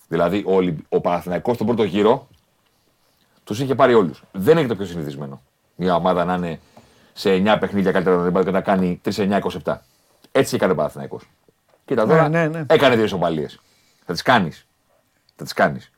Δηλαδή 0.08 0.44
ο, 0.46 0.86
ο 0.88 1.00
Παναθηναϊκός 1.00 1.54
στον 1.54 1.66
πρώτο 1.66 1.82
γύρο 1.82 2.28
Τους 3.48 3.60
είχε 3.60 3.74
πάρει 3.74 3.94
όλους. 3.94 4.22
Δεν 4.32 4.58
έχει 4.58 4.66
το 4.66 4.76
πιο 4.76 4.84
συνηθισμένο. 4.86 5.40
Μια 5.76 5.94
ομάδα 5.94 6.24
να 6.24 6.34
είναι 6.34 6.60
σε 7.12 7.30
9 7.34 7.56
παιχνίδια 7.60 7.92
καλύτερα 7.92 8.44
και 8.44 8.50
να 8.50 8.60
κάνει 8.60 9.00
3-9-27. 9.64 9.76
Έτσι 10.32 10.54
έκανε 10.54 10.72
ο 10.72 10.74
Παναθυναϊκό. 10.74 11.20
Κοίτα 11.84 12.04
Ναι, 12.06 12.10
τώρα, 12.12 12.28
ναι, 12.28 12.48
ναι. 12.48 12.64
έκανε 12.68 12.94
δύο 12.94 13.04
ισοπαλίες. 13.04 13.60
Θα 14.06 14.12
τις 14.12 14.22
κάνεις. 14.22 14.66
Θα 15.36 15.44
τις 15.44 15.52
κάνεις. 15.52 15.90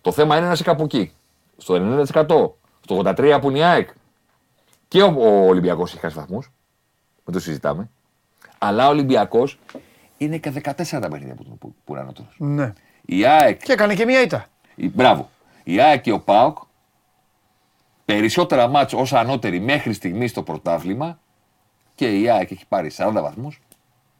Το 0.00 0.12
θέμα 0.12 0.36
είναι 0.36 0.46
να 0.46 0.52
είσαι 0.52 0.62
κάπου 0.62 0.82
εκεί. 0.84 1.12
Στο 1.56 1.74
90%. 1.74 2.04
Στο 2.80 3.02
83% 3.04 3.38
που 3.40 3.50
είναι 3.50 3.58
η 3.58 3.62
ΑΕΚ. 3.62 3.88
Και 4.88 5.02
ο, 5.02 5.14
ο 5.18 5.46
Ολυμπιακός 5.48 5.90
έχει 5.92 6.00
χάσει 6.00 6.14
βαθμούς. 6.16 6.50
Δεν 7.24 7.34
το 7.34 7.40
συζητάμε. 7.40 7.90
Αλλά 8.58 8.86
ο 8.86 8.90
Ολυμπιακός 8.90 9.58
είναι 10.18 10.36
και 10.38 10.52
14 10.64 10.72
τα 11.00 11.08
παιχνίδια 11.08 11.34
που, 11.34 11.44
που, 11.58 11.74
που 11.84 11.92
είναι 11.92 12.00
ανώτερος. 12.00 12.34
Ναι. 12.38 12.72
Η 13.04 13.26
ΑΕΚ 13.26 13.62
Και 13.62 13.72
έκανε 13.72 13.94
και 13.94 14.04
μία 14.04 14.22
ήττα. 14.22 14.46
η- 14.74 14.88
Μπράβο. 14.88 15.30
Η 15.64 15.80
ΑΕΚ 15.80 16.00
και 16.00 16.12
ο 16.12 16.20
ΠΑΟΚ 16.20 16.58
περισσότερα 18.04 18.68
μάτς 18.68 18.92
ως 18.92 19.12
ανώτεροι 19.12 19.60
μέχρι 19.60 19.92
στιγμής 19.92 20.30
στο 20.30 20.42
πρωτάθλημα 20.42 21.18
και 21.94 22.20
η 22.20 22.30
ΑΕΚ 22.30 22.50
έχει 22.50 22.66
πάρει 22.68 22.90
40 22.96 23.10
βαθμούς 23.12 23.60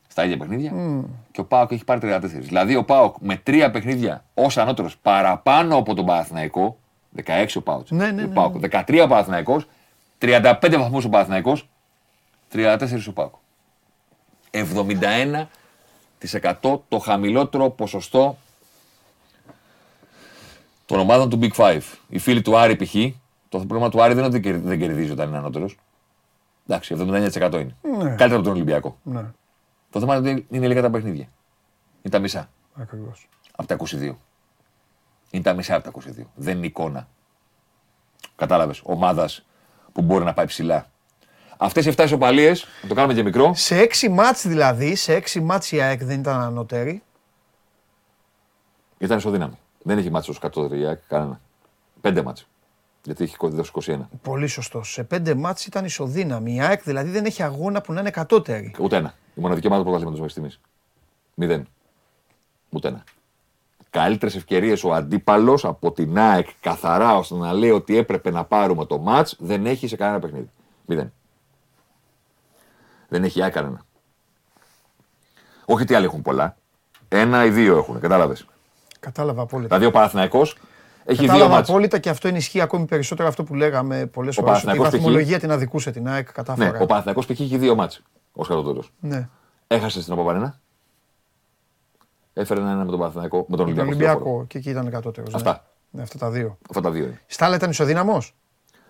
στα 0.09 0.25
ίδια 0.25 0.37
παιχνίδια 0.37 0.73
και 1.31 1.41
ο 1.41 1.45
ΠΑΟΚ 1.45 1.73
έχει 1.73 1.85
πάρει 1.85 2.01
34. 2.03 2.21
Δηλαδή 2.25 2.77
ο 2.77 2.85
ΠΑΟΚ 2.85 3.17
με 3.21 3.37
τρία 3.37 3.71
παιχνίδια 3.71 4.25
ως 4.35 4.59
ανώτερος 4.59 4.97
παραπάνω 4.97 5.77
από 5.77 5.95
τον 5.95 6.07
Παναθηναϊκό, 6.07 6.79
16 7.25 7.47
ο 7.55 7.61
ΠΑΟΚ, 7.61 7.91
Ναι, 7.91 8.11
ναι, 8.11 8.23
ο 8.23 8.27
ναι, 8.27 8.35
ΠΑΟΚ 8.35 8.57
13 8.71 9.01
ο 9.03 9.07
Παναθηναϊκός, 9.07 9.67
35 10.19 10.77
βαθμούς 10.79 11.05
ο 11.05 11.09
Παναθηναϊκός, 11.09 11.69
34 12.53 12.79
ο 13.09 13.13
ΠΑΟΚ. 13.13 13.35
71% 14.51 16.81
το 16.89 16.99
χαμηλότερο 16.99 17.71
ποσοστό 17.71 18.37
των 20.87 20.99
ομάδων 20.99 21.31
του 21.31 21.39
Big 21.43 21.53
Five. 21.57 21.83
Οι 22.09 22.19
φίλοι 22.19 22.43
του 22.43 22.59
Άρη 22.59 22.77
π.χ. 22.77 22.95
Το 23.59 23.67
πρόβλημα 23.67 23.91
του 23.91 24.03
Άρη 24.03 24.15
δεν 24.15 24.25
είναι 24.25 24.35
ότι 24.37 24.43
κερ- 24.45 24.63
δεν 24.63 24.79
κερδίζει 24.79 25.11
όταν 25.11 25.29
είναι 25.29 25.37
ανώτερος. 25.39 25.79
Εντάξει, 26.67 26.95
79% 26.99 27.61
είναι. 27.61 27.77
Ναι. 27.83 28.05
Καλύτερα 28.05 28.35
από 28.35 28.43
τον 28.43 28.53
Ολυμπιακό. 28.53 28.99
Ναι, 29.03 29.25
Το 29.91 30.01
θέμα 30.01 30.17
είναι 30.17 30.31
ότι 30.31 30.47
είναι 30.51 30.67
λίγα 30.69 30.83
τα 30.83 30.91
παιχνίδια. 30.91 31.29
Είναι 32.03 32.15
τα 32.15 32.19
μισά 32.19 32.49
ακριβώς. 32.75 33.29
από 33.57 33.69
τα 33.69 33.75
22. 33.75 34.17
Είναι 35.31 35.43
τα 35.43 35.53
μισά 35.55 35.75
από 35.75 35.85
τα 35.85 35.91
22. 35.91 36.27
Δεν 36.35 36.57
είναι 36.57 36.67
εικόνα. 36.67 37.09
Κατάλαβες. 38.37 38.81
Ομάδας 38.85 39.47
που 39.93 40.03
μπορεί 40.03 40.25
να 40.25 40.33
πάει 40.35 40.47
ψηλά. 40.47 40.87
Αυτές 41.57 41.87
οι 41.87 41.89
7 41.97 42.05
ισοπαλίε, 42.05 42.51
να 42.83 42.89
το 42.89 42.95
κάνουμε 42.95 43.15
και 43.15 43.23
μικρό. 43.23 43.55
Σε 43.55 43.79
έξι 43.79 44.09
μάτς 44.09 44.47
δηλαδή, 44.47 44.95
σε 44.95 45.15
έξι 45.15 45.41
μάτς 45.41 45.73
η 45.73 45.81
ΑΕΚ 45.81 46.05
δεν 46.05 46.21
ήταν 46.21 46.41
ανώτερη. 46.41 47.03
Ήταν 48.99 49.19
ισοδύναμη. 49.19 49.59
Δεν 49.83 49.99
έχει 49.99 50.11
μάτσο 50.11 50.33
ω 50.33 50.39
κατώτερη 50.41 50.99
κανένα. 51.09 51.41
Πέντε 52.01 52.23
μάτσο. 52.23 52.47
Γιατί 53.05 53.25
έχει 53.25 53.37
δώσει 53.41 53.71
21. 53.75 53.99
Πολύ 54.23 54.47
σωστό. 54.47 54.83
Σε 54.83 55.05
πέντε 55.05 55.35
μάτς 55.35 55.67
ήταν 55.67 55.85
ισοδύναμη. 55.85 56.55
Η 56.55 56.61
ΑΕΚ 56.61 56.83
δηλαδή 56.83 57.11
δεν 57.11 57.25
έχει 57.25 57.43
αγώνα 57.43 57.81
που 57.81 57.93
να 57.93 58.01
είναι 58.01 58.11
κατώτερη. 58.11 58.75
Ούτε 58.79 58.97
ένα. 58.97 59.15
Η 59.35 59.41
μοναδική 59.41 59.67
ομάδα 59.67 59.83
τους 59.83 59.93
πρωταθλήματο 59.93 60.23
μέχρι 60.23 60.31
στιγμής. 60.31 60.61
Μηδέν. 61.35 61.67
Ούτε 62.71 62.89
ένα. 62.89 63.05
Καλύτερες 63.91 64.35
ευκαιρίες 64.35 64.85
ο 64.85 64.93
αντίπαλος 64.93 65.65
από 65.65 65.93
την 65.93 66.19
ΑΕΚ 66.19 66.49
καθαρά 66.61 67.17
ώστε 67.17 67.35
να 67.35 67.53
λέει 67.53 67.71
ότι 67.71 67.97
έπρεπε 67.97 68.31
να 68.31 68.45
πάρουμε 68.45 68.85
το 68.85 68.99
ματ 68.99 69.29
δεν 69.39 69.67
έχει 69.67 69.89
σε 69.89 69.97
κανένα 69.97 70.19
παιχνίδι. 70.19 70.51
Μηδέν. 70.87 71.13
Δεν 73.09 73.25
έχει 73.25 73.39
η 73.39 73.43
ΑΕΚ 73.43 73.53
κανένα. 73.53 73.85
Όχι 75.65 75.83
ότι 75.83 75.95
άλλοι 75.95 76.05
έχουν 76.05 76.23
πολλά. 76.23 76.57
Ένα 77.09 77.45
ή 77.45 77.51
δύο 77.51 77.77
έχουν, 77.77 78.01
κατάλαβες. 78.01 78.47
Κατάλαβα 79.01 79.43
απόλυτα. 79.43 79.69
Δηλαδή 79.69 79.87
ο 79.87 79.91
Παναθηναϊκός 79.91 80.57
έχει 81.05 81.19
δύο 81.19 81.27
Κατάλαβα 81.27 81.55
μάτς. 81.55 81.69
απόλυτα 81.69 81.99
και 81.99 82.09
αυτό 82.11 82.29
ενισχύει 82.29 82.61
ακόμη 82.61 82.85
περισσότερο 82.87 83.29
αυτό 83.29 83.45
που 83.45 83.55
λέγαμε 83.55 84.07
πολλές 84.07 84.35
φορές. 84.35 84.51
Ότι 84.51 84.61
η 84.61 84.65
Παναθηναϊκός 84.65 84.87
π.χ. 84.89 84.95
βαθμολογία 84.95 85.39
την 85.39 85.51
αδικούσε 85.51 85.91
την 85.91 86.09
ΑΕΚ 86.09 86.27
Ναι, 86.27 86.33
κατάφορα. 86.33 86.79
ο 86.81 86.87
Παναθηναϊκός 86.87 87.27
π.χ. 87.27 87.41
έχει 87.41 87.57
δύο 87.57 87.75
μάτς 87.75 88.03
ως 88.33 88.49
κατώτερος. 88.49 88.93
Ναι. 89.01 89.29
Έχασε 89.67 90.01
στην 90.01 90.13
Απαπαρένα. 90.13 90.61
Έφερε 92.33 92.61
ένα 92.61 92.75
με 92.75 92.91
τον 92.91 92.99
Παναθηναϊκό, 92.99 93.45
με 93.49 93.57
τον 93.57 93.67
Τον 93.67 93.67
Ολυμπιακό. 93.67 93.93
στο 93.95 94.05
λεωφόρο. 94.05 94.21
Ολυμπιακό 94.31 94.47
και 94.47 94.59
εκεί 94.59 94.71
ήταν 94.71 94.91
κατώτερος. 94.91 95.35
Αυτά. 95.35 95.65
Ναι, 95.91 96.03
αυτά 96.03 96.19
τα 96.19 96.31
δύο. 96.31 96.59
Αυτά 96.69 96.81
τα 96.81 96.91
δύο 96.91 97.05
είναι. 97.05 97.21
Στα 97.27 97.45
άλλα 97.45 97.55
ήταν 97.57 97.71
ισοδύναμος; 97.71 98.35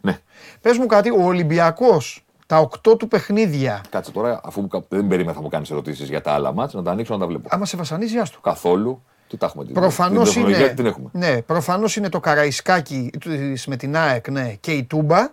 Ναι. 0.01 0.19
Πες 0.61 0.79
μου 0.79 0.87
κάτι, 0.87 1.11
ο 1.11 1.23
Ολυμπιακός 1.25 2.25
τα 2.47 2.59
οκτώ 2.59 2.97
του 2.97 3.09
παιχνίδια. 3.09 3.81
Κάτσε 3.91 4.11
τώρα, 4.13 4.41
αφού 4.45 4.61
μου 4.61 4.69
κα- 4.69 4.85
δεν 4.89 5.07
περίμενα 5.07 5.33
θα 5.37 5.43
μου 5.43 5.49
κάνεις 5.49 5.71
ερωτήσεις 5.71 6.09
για 6.09 6.21
τα 6.21 6.33
άλλα 6.33 6.53
μάτς, 6.53 6.75
να 6.75 6.83
τα 6.83 6.91
ανοίξω 6.91 7.13
να 7.13 7.19
τα 7.21 7.27
βλέπω. 7.27 7.49
Άμα 7.51 7.65
σε 7.67 7.77
βασανίζει, 7.77 8.19
άστο. 8.19 8.41
Καθόλου. 8.41 9.03
Τι 9.29 9.37
τα 9.37 9.47
έχουμε. 9.47 9.65
την- 9.65 9.75
Προφανώς 9.75 10.25
την 10.33 10.35
τεχνολογία 10.43 10.67
είναι, 10.67 10.75
Την 10.75 10.87
έχουμε. 10.87 11.09
ναι, 11.13 11.43
προφανώς 11.43 11.97
είναι 11.97 12.09
το 12.09 12.21
Καραϊσκάκι 12.21 13.11
της 13.21 13.67
με 13.67 13.77
την 13.77 13.97
ΑΕΚ 13.97 14.29
ναι, 14.31 14.55
και 14.61 14.73
η 14.73 14.85
Τούμπα. 14.85 15.33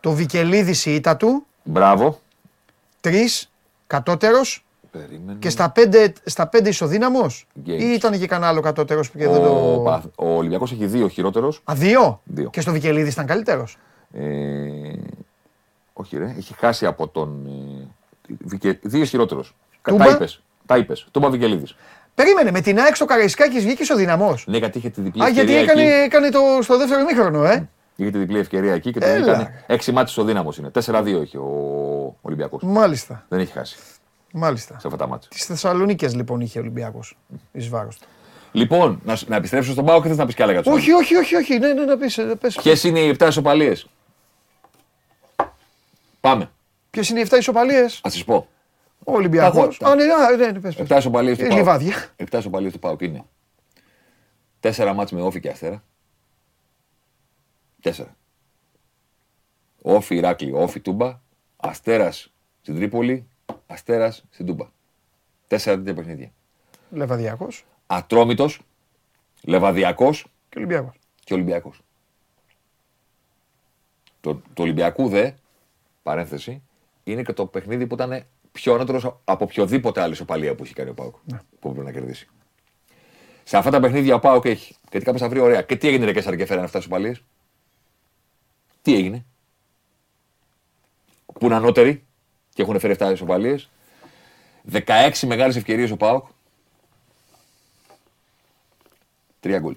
Το 0.00 0.12
Βικελίδης 0.12 0.86
η 0.86 0.94
ήττα 0.94 1.16
του, 1.16 1.46
Μπράβο. 1.62 2.20
τρεις, 3.00 3.52
κατώτερος 3.86 4.64
Περίμενε. 4.90 5.38
και 5.38 5.50
στα 5.50 5.70
πέντε, 5.70 6.12
στα 6.24 6.46
πέντε 6.46 6.68
ισοδύναμος. 6.68 7.46
Games. 7.66 7.68
Ή 7.68 7.84
ήταν 7.92 8.18
και 8.18 8.26
κανένα 8.26 8.48
άλλο 8.50 8.60
κατώτερος 8.60 9.10
που 9.10 9.18
και 9.18 9.26
ο, 9.26 9.32
δεν 9.32 9.42
το... 9.42 9.80
Παναθ- 9.84 10.12
ο 10.20 10.36
Ολυμπιακός 10.36 10.72
έχει 10.72 10.86
δύο 10.86 11.08
χειρότερος. 11.08 11.60
Α, 11.64 11.74
δύο; 11.76 12.20
Δύο. 12.24 12.50
Και 12.50 12.60
στο 12.60 12.72
Βικελίδης 12.72 13.12
ήταν 13.12 13.26
καλύτερος; 13.26 13.76
Ε, 14.12 14.92
όχι 15.92 16.16
ρε, 16.16 16.34
έχει 16.38 16.54
χάσει 16.58 16.86
από 16.86 17.08
τον... 17.08 17.46
Ε, 17.46 17.86
Βικε- 18.44 18.80
δύο 18.82 19.04
χειρότερος. 19.04 19.54
Κα- 19.82 19.90
Τούμπα; 19.92 20.04
Τα 20.04 20.10
είπες. 20.10 20.42
Τα 20.66 20.76
είπες. 20.76 21.06
Τούμπα 21.10 21.30
Βικελίδης. 21.30 21.76
Περίμενε, 22.14 22.50
με 22.50 22.60
την 22.60 22.78
ΑΕΚ 22.80 22.94
στο 22.96 23.04
Καραϊσκάκι 23.04 23.58
βγήκε 23.60 23.82
ισοδυναμός. 23.82 24.44
Ναι, 24.46 24.56
γιατί 24.58 24.78
είχε 24.78 24.90
τη 24.90 25.00
διπλή 25.00 25.22
Α, 25.22 25.28
γιατί 25.28 25.54
ευκαιρία 25.54 25.72
έκανε, 25.72 25.82
εκεί. 25.94 26.02
έκανε 26.04 26.28
το, 26.30 26.40
στο 26.62 26.78
δεύτερο 26.78 27.00
ημίχρονο, 27.00 27.44
ε. 27.44 27.68
Είχε 27.96 28.10
τη 28.10 28.18
διπλή 28.18 28.38
ευκαιρία 28.38 28.74
εκεί 28.74 28.92
και 28.92 29.00
τον 29.00 29.08
Έλα. 29.08 29.32
έκανε. 29.32 29.64
Έξι 29.66 29.92
μάτς 29.92 30.16
ο 30.18 30.24
δύναμος 30.24 30.56
είναι. 30.58 30.70
4-2 30.86 31.20
έχει 31.20 31.36
ο 31.36 32.16
Ολυμπιακός. 32.20 32.62
Μάλιστα, 32.62 33.24
Δεν 33.28 33.40
έχει 33.40 33.52
χάσει 33.52 33.76
μάλιστα. 34.32 34.78
σε 34.80 34.86
αυτά 34.86 34.98
τα 34.98 35.06
μάτς. 35.06 35.28
Τις 35.28 35.44
Θεσσαλονίκες 35.44 36.14
λοιπόν 36.14 36.40
είχε 36.40 36.58
ο 36.58 36.60
Ολυμπιακός, 36.60 37.16
εις 37.52 37.68
βάρος 37.68 37.98
του. 37.98 38.06
Λοιπόν, 38.52 39.00
να, 39.04 39.16
σ- 39.16 39.28
να 39.28 39.36
επιστρέψω 39.36 39.72
στον 39.72 39.84
Πάο 39.84 40.02
και 40.02 40.08
θες 40.08 40.16
να 40.16 40.26
πεις 40.26 40.34
κι 40.34 40.42
άλλα 40.42 40.52
για 40.52 40.62
τους 40.62 40.72
Όχι, 40.72 40.92
όχι, 40.92 41.16
όχι, 41.16 41.36
όχι, 41.36 41.58
ναι, 41.58 41.72
ναι, 41.72 41.84
να 41.84 41.96
πεις, 41.96 42.18
ε, 42.18 42.22
πες. 42.40 42.54
Ποιες 42.62 42.84
είναι 42.84 42.98
οι 43.00 43.08
7 43.18 43.26
ισοπαλίες; 43.28 43.86
Πάμε. 46.20 46.50
Ποιες 46.90 47.08
είναι 47.08 47.20
οι 47.20 47.22
7 47.30 47.36
ισοπαλίες; 47.38 47.98
Θα 48.02 48.10
σα 48.10 48.24
πω. 48.24 48.46
Ο 49.04 49.12
Ολυμπιακός. 49.12 49.76
Τα 49.78 49.86
έχω, 49.86 49.92
Α, 49.92 50.04
ναι, 50.04 50.12
α, 50.12 50.36
ναι, 50.36 50.50
ναι, 50.50 50.60
πες, 50.60 50.74
πες. 50.74 50.86
7 50.90 50.96
ισοπαλίες 50.98 51.38
του 51.38 51.44
Ε, 51.44 51.48
Πάου. 51.48 51.56
Λιβάδια. 51.56 51.94
7 52.16 52.38
ισοπαλίες 52.38 52.72
του 52.72 52.78
Πάου 52.78 52.96
είναι. 53.00 53.24
4 54.60 54.92
μάτς 54.94 55.12
με 55.12 55.20
όφη 55.22 55.40
και 55.40 55.48
αστέρα. 55.48 55.84
4. 57.82 58.04
Όφη 59.82 60.14
Ηράκλη, 60.16 60.52
όφη 60.52 60.80
Τούμπα. 60.80 61.20
Αστέρας 61.56 62.32
στην 62.60 62.74
Τρίπολη, 62.74 63.28
αστέρας 63.66 64.24
στην 64.30 64.46
Τούμπα. 64.46 64.64
4 65.48 65.76
τέτοια 65.76 65.94
παιχνίδια. 65.94 66.32
Λεβαδιακός 66.90 67.64
Ατρόμητος, 67.86 68.60
Λεβαδιακός 69.42 70.26
και 70.48 70.58
Ολυμπιακός. 70.58 70.94
και 71.24 71.34
Ολυμπιακός. 71.34 71.80
Το, 74.20 74.40
το 74.54 74.62
Ολυμπιακού 74.62 75.08
δε, 75.08 75.30
παρένθεση, 76.02 76.62
είναι 77.04 77.22
και 77.22 77.32
το 77.32 77.46
παιχνίδι 77.46 77.86
που 77.86 77.94
ήταν 77.94 78.24
πιο 78.54 78.74
ανώτερος 78.74 79.04
από 79.24 79.44
οποιοδήποτε 79.44 80.00
άλλη 80.00 80.12
ισοπαλία 80.12 80.54
που 80.54 80.64
έχει 80.64 80.74
κάνει 80.74 80.90
ο 80.90 80.94
Πάουκ. 80.94 81.16
Που 81.60 81.68
έπρεπε 81.68 81.82
να 81.82 81.92
κερδίσει. 81.92 82.28
Σε 83.44 83.56
αυτά 83.56 83.70
τα 83.70 83.80
παιχνίδια 83.80 84.14
ο 84.14 84.18
Πάουκ 84.18 84.44
έχει. 84.44 84.76
Γιατί 84.90 85.04
κάποιο 85.04 85.20
θα 85.20 85.28
βρει 85.28 85.38
ωραία. 85.38 85.62
Και 85.62 85.76
τι 85.76 85.88
έγινε 85.88 86.04
ρε 86.04 86.12
Κέσσαρ 86.12 86.36
και 86.36 86.46
φέρανε 86.46 86.64
αυτά 86.64 86.78
τις 86.78 86.86
ισοπαλίες; 86.86 87.22
Τι 88.82 88.94
έγινε; 88.94 89.24
Που 91.26 91.44
είναι 91.44 91.54
ανώτεροι 91.54 92.06
και 92.54 92.62
έχουν 92.62 92.78
φέρει 92.78 92.96
7 92.98 93.10
ισοπαλίες. 93.12 93.70
16 94.72 95.10
μεγάλες 95.26 95.56
ευκαιρίες 95.56 95.90
ο 95.90 95.96
Πάουκ. 95.96 96.26
Τρία 99.40 99.58
γκολ. 99.58 99.76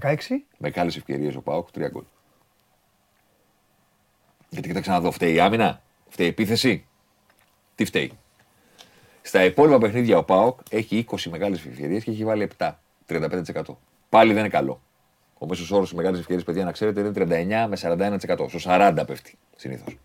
16. 0.00 0.44
Μεγάλες 0.58 0.96
ευκαιρίες 0.96 1.34
ο 1.34 1.40
Πάοκ, 1.40 1.70
τρία 1.70 1.88
γκολ. 1.88 2.04
Γιατί 4.48 4.68
κοίταξε 4.68 4.90
να 4.90 5.00
δω, 5.00 5.10
φταίει 5.10 5.34
η 5.34 5.40
άμυνα, 5.40 5.82
φταίει 6.16 6.26
η 6.26 6.30
επίθεση; 6.30 6.86
Τι 7.74 7.84
φταίει; 7.84 8.12
Στα 9.22 9.44
υπόλοιπα 9.44 9.78
παιχνίδια 9.78 10.18
ο 10.18 10.24
Πάοκ 10.24 10.58
έχει 10.70 11.06
20 11.10 11.30
μεγάλες 11.30 11.64
ευκαιρίες 11.66 12.04
και 12.04 12.10
έχει 12.10 12.24
βάλει 12.24 12.48
7, 12.58 12.70
35%. 13.08 13.62
Πάλι 14.08 14.32
δεν 14.32 14.38
είναι 14.40 14.48
καλό. 14.48 14.80
Ο 15.38 15.46
μέσος 15.46 15.70
όρος 15.70 15.92
μεγάλες 15.92 16.18
ευκαιρίες, 16.18 16.44
παιδιά, 16.44 16.64
να 16.64 16.72
ξέρετε, 16.72 17.00
είναι 17.00 17.10
39 17.10 17.66
με 17.68 17.76
41%. 17.76 18.48
Στο 18.48 18.58
40 18.62 19.02
πέφτει 19.06 19.38
συνήθως. 19.56 19.96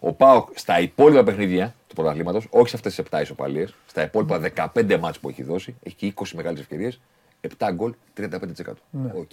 Ο 0.00 0.12
ΠΑΟΚ 0.12 0.48
στα 0.54 0.80
υπόλοιπα 0.80 1.22
παιχνίδια 1.24 1.74
του 1.88 1.94
πρωταθλήματος, 1.94 2.46
όχι 2.50 2.68
σε 2.68 2.76
αυτές 2.76 2.94
τις 2.94 3.04
7 3.10 3.20
ισοπαλίες, 3.22 3.74
στα 3.86 4.02
υπόλοιπα 4.02 4.38
15 4.74 4.98
ματς 4.98 5.18
που 5.18 5.28
έχει 5.28 5.42
δώσει, 5.42 5.76
έχει 5.82 5.96
και 5.96 6.06
20 6.06 6.34
μεγάλες 6.34 6.60
ευκαιρίες, 6.60 7.00
7 7.40 7.72
γκολ, 7.72 7.94
35%. 8.14 8.82
Οκ. 9.14 9.30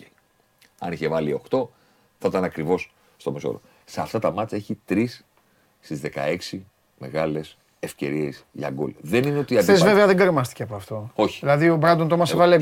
Αν 0.80 0.91
είχε 0.91 1.08
βάλει 1.08 1.34
8, 1.49 1.70
θα 2.20 2.28
ήταν 2.28 2.43
ακριβώς 2.43 2.93
στο 3.18 3.32
μέσο 3.32 3.47
όρο. 3.47 3.61
Σε 3.86 4.01
αυτά 4.01 4.20
τα 4.20 4.32
ματς 4.32 4.53
έχει 4.54 4.80
3 4.89 5.24
στις 5.84 6.01
16 6.51 6.59
μεγάλες 6.97 7.57
ευκαιρίες 7.79 8.45
για 8.51 8.69
γκολ. 8.69 8.93
Δεν 9.01 9.23
είναι 9.23 9.38
ότι 9.38 9.55
Χθες 9.55 9.84
βέβαια 9.84 10.05
δεν 10.05 10.17
κρεμάστηκε 10.17 10.63
από 10.63 10.75
αυτό. 10.75 11.11
Όχι. 11.15 11.39
Δηλαδή 11.39 11.69
ο 11.69 11.75
Μπράντον 11.75 12.07
Τόμας 12.07 12.31
έβαλε 12.31 12.57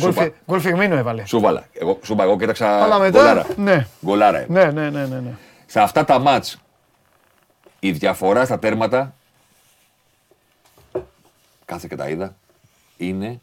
γκολ 0.46 0.60
φιγμίνο 0.60 0.96
έβαλε. 0.96 1.26
Σούβαλα. 1.26 1.68
Εγώ, 1.74 2.00
σούβα, 2.04 2.24
εγώ 2.24 2.38
κοίταξα. 2.38 2.84
Αλλά 2.84 3.00
μετά. 3.00 3.20
Γκολάρα. 3.20 3.48
Ναι. 3.58 3.88
Γκολάρα. 4.06 4.46
Ναι, 4.48 4.66
ναι, 4.66 4.90
ναι, 4.90 5.06
ναι, 5.06 5.20
ναι. 5.20 5.34
Σε 5.66 5.80
αυτά 5.80 6.06
τα 6.06 6.20
μάτς 6.20 6.62
η 7.80 7.92
διαφορά 7.92 8.46
στα 8.46 8.60
τέρματα. 8.60 9.16
Κάθε 11.66 11.88
και 11.88 11.96
τα 11.96 12.10
είδα. 12.10 12.36
Είναι 12.98 13.40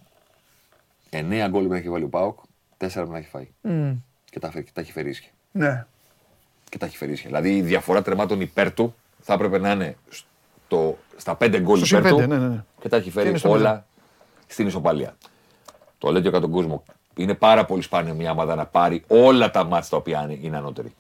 9 1.11 1.47
γκολ 1.49 1.67
που 1.67 1.73
έχει 1.73 1.91
βάλει 1.91 2.05
ο 2.05 2.09
Πάοκ, 2.09 2.39
4 2.79 2.89
που 2.93 3.11
να 3.11 3.19
έχει 3.19 3.29
φάει. 3.29 3.49
Mm. 3.69 3.97
Και 4.31 4.39
τα, 4.39 4.53
τα 4.73 4.81
έχει 4.81 4.93
φέρει 4.93 5.09
ίσια. 5.09 5.31
Ναι. 5.53 5.87
Και 6.69 6.79
τα 6.79 6.87
έχει 6.87 6.97
φέρει 6.97 7.13
ίσια. 7.13 7.27
Δηλαδή 7.27 7.57
η 7.57 7.63
διαφορά 7.63 8.03
τερμάτων 8.03 8.41
υπέρ 8.41 8.73
του 8.73 8.95
θα 9.29 9.35
έπρεπε 9.35 9.59
να 9.59 9.71
είναι 9.71 9.97
στο, 10.09 10.99
στα 11.17 11.37
5 11.41 11.59
γκολ 11.61 11.83
υπέρ 11.83 12.09
του. 12.09 12.17
Ναι, 12.17 12.27
ναι, 12.27 12.39
ναι. 12.39 12.65
Και 12.81 12.89
τα 12.89 12.97
έχει 12.97 13.11
φέρει 13.11 13.41
όλα 13.45 13.87
στην 14.47 14.67
ισοπαλία. 14.67 15.17
Το 15.99 16.11
λέω 16.11 16.23
και 16.23 16.29
για 16.29 16.41
τον 16.41 16.51
κόσμο. 16.51 16.83
Είναι 17.15 17.35
πάρα 17.35 17.65
πολύ 17.65 17.83
σπάνιο 17.83 18.15
μια 18.15 18.31
ομάδα 18.31 18.55
να 18.55 18.67
πάρει 18.67 19.05
όλα 19.09 19.51
τα 19.51 19.65
μάτια 19.65 19.91
τα 19.91 19.97
οποία 19.97 20.37
είναι 20.41 20.57
ανώτερη. 20.57 20.95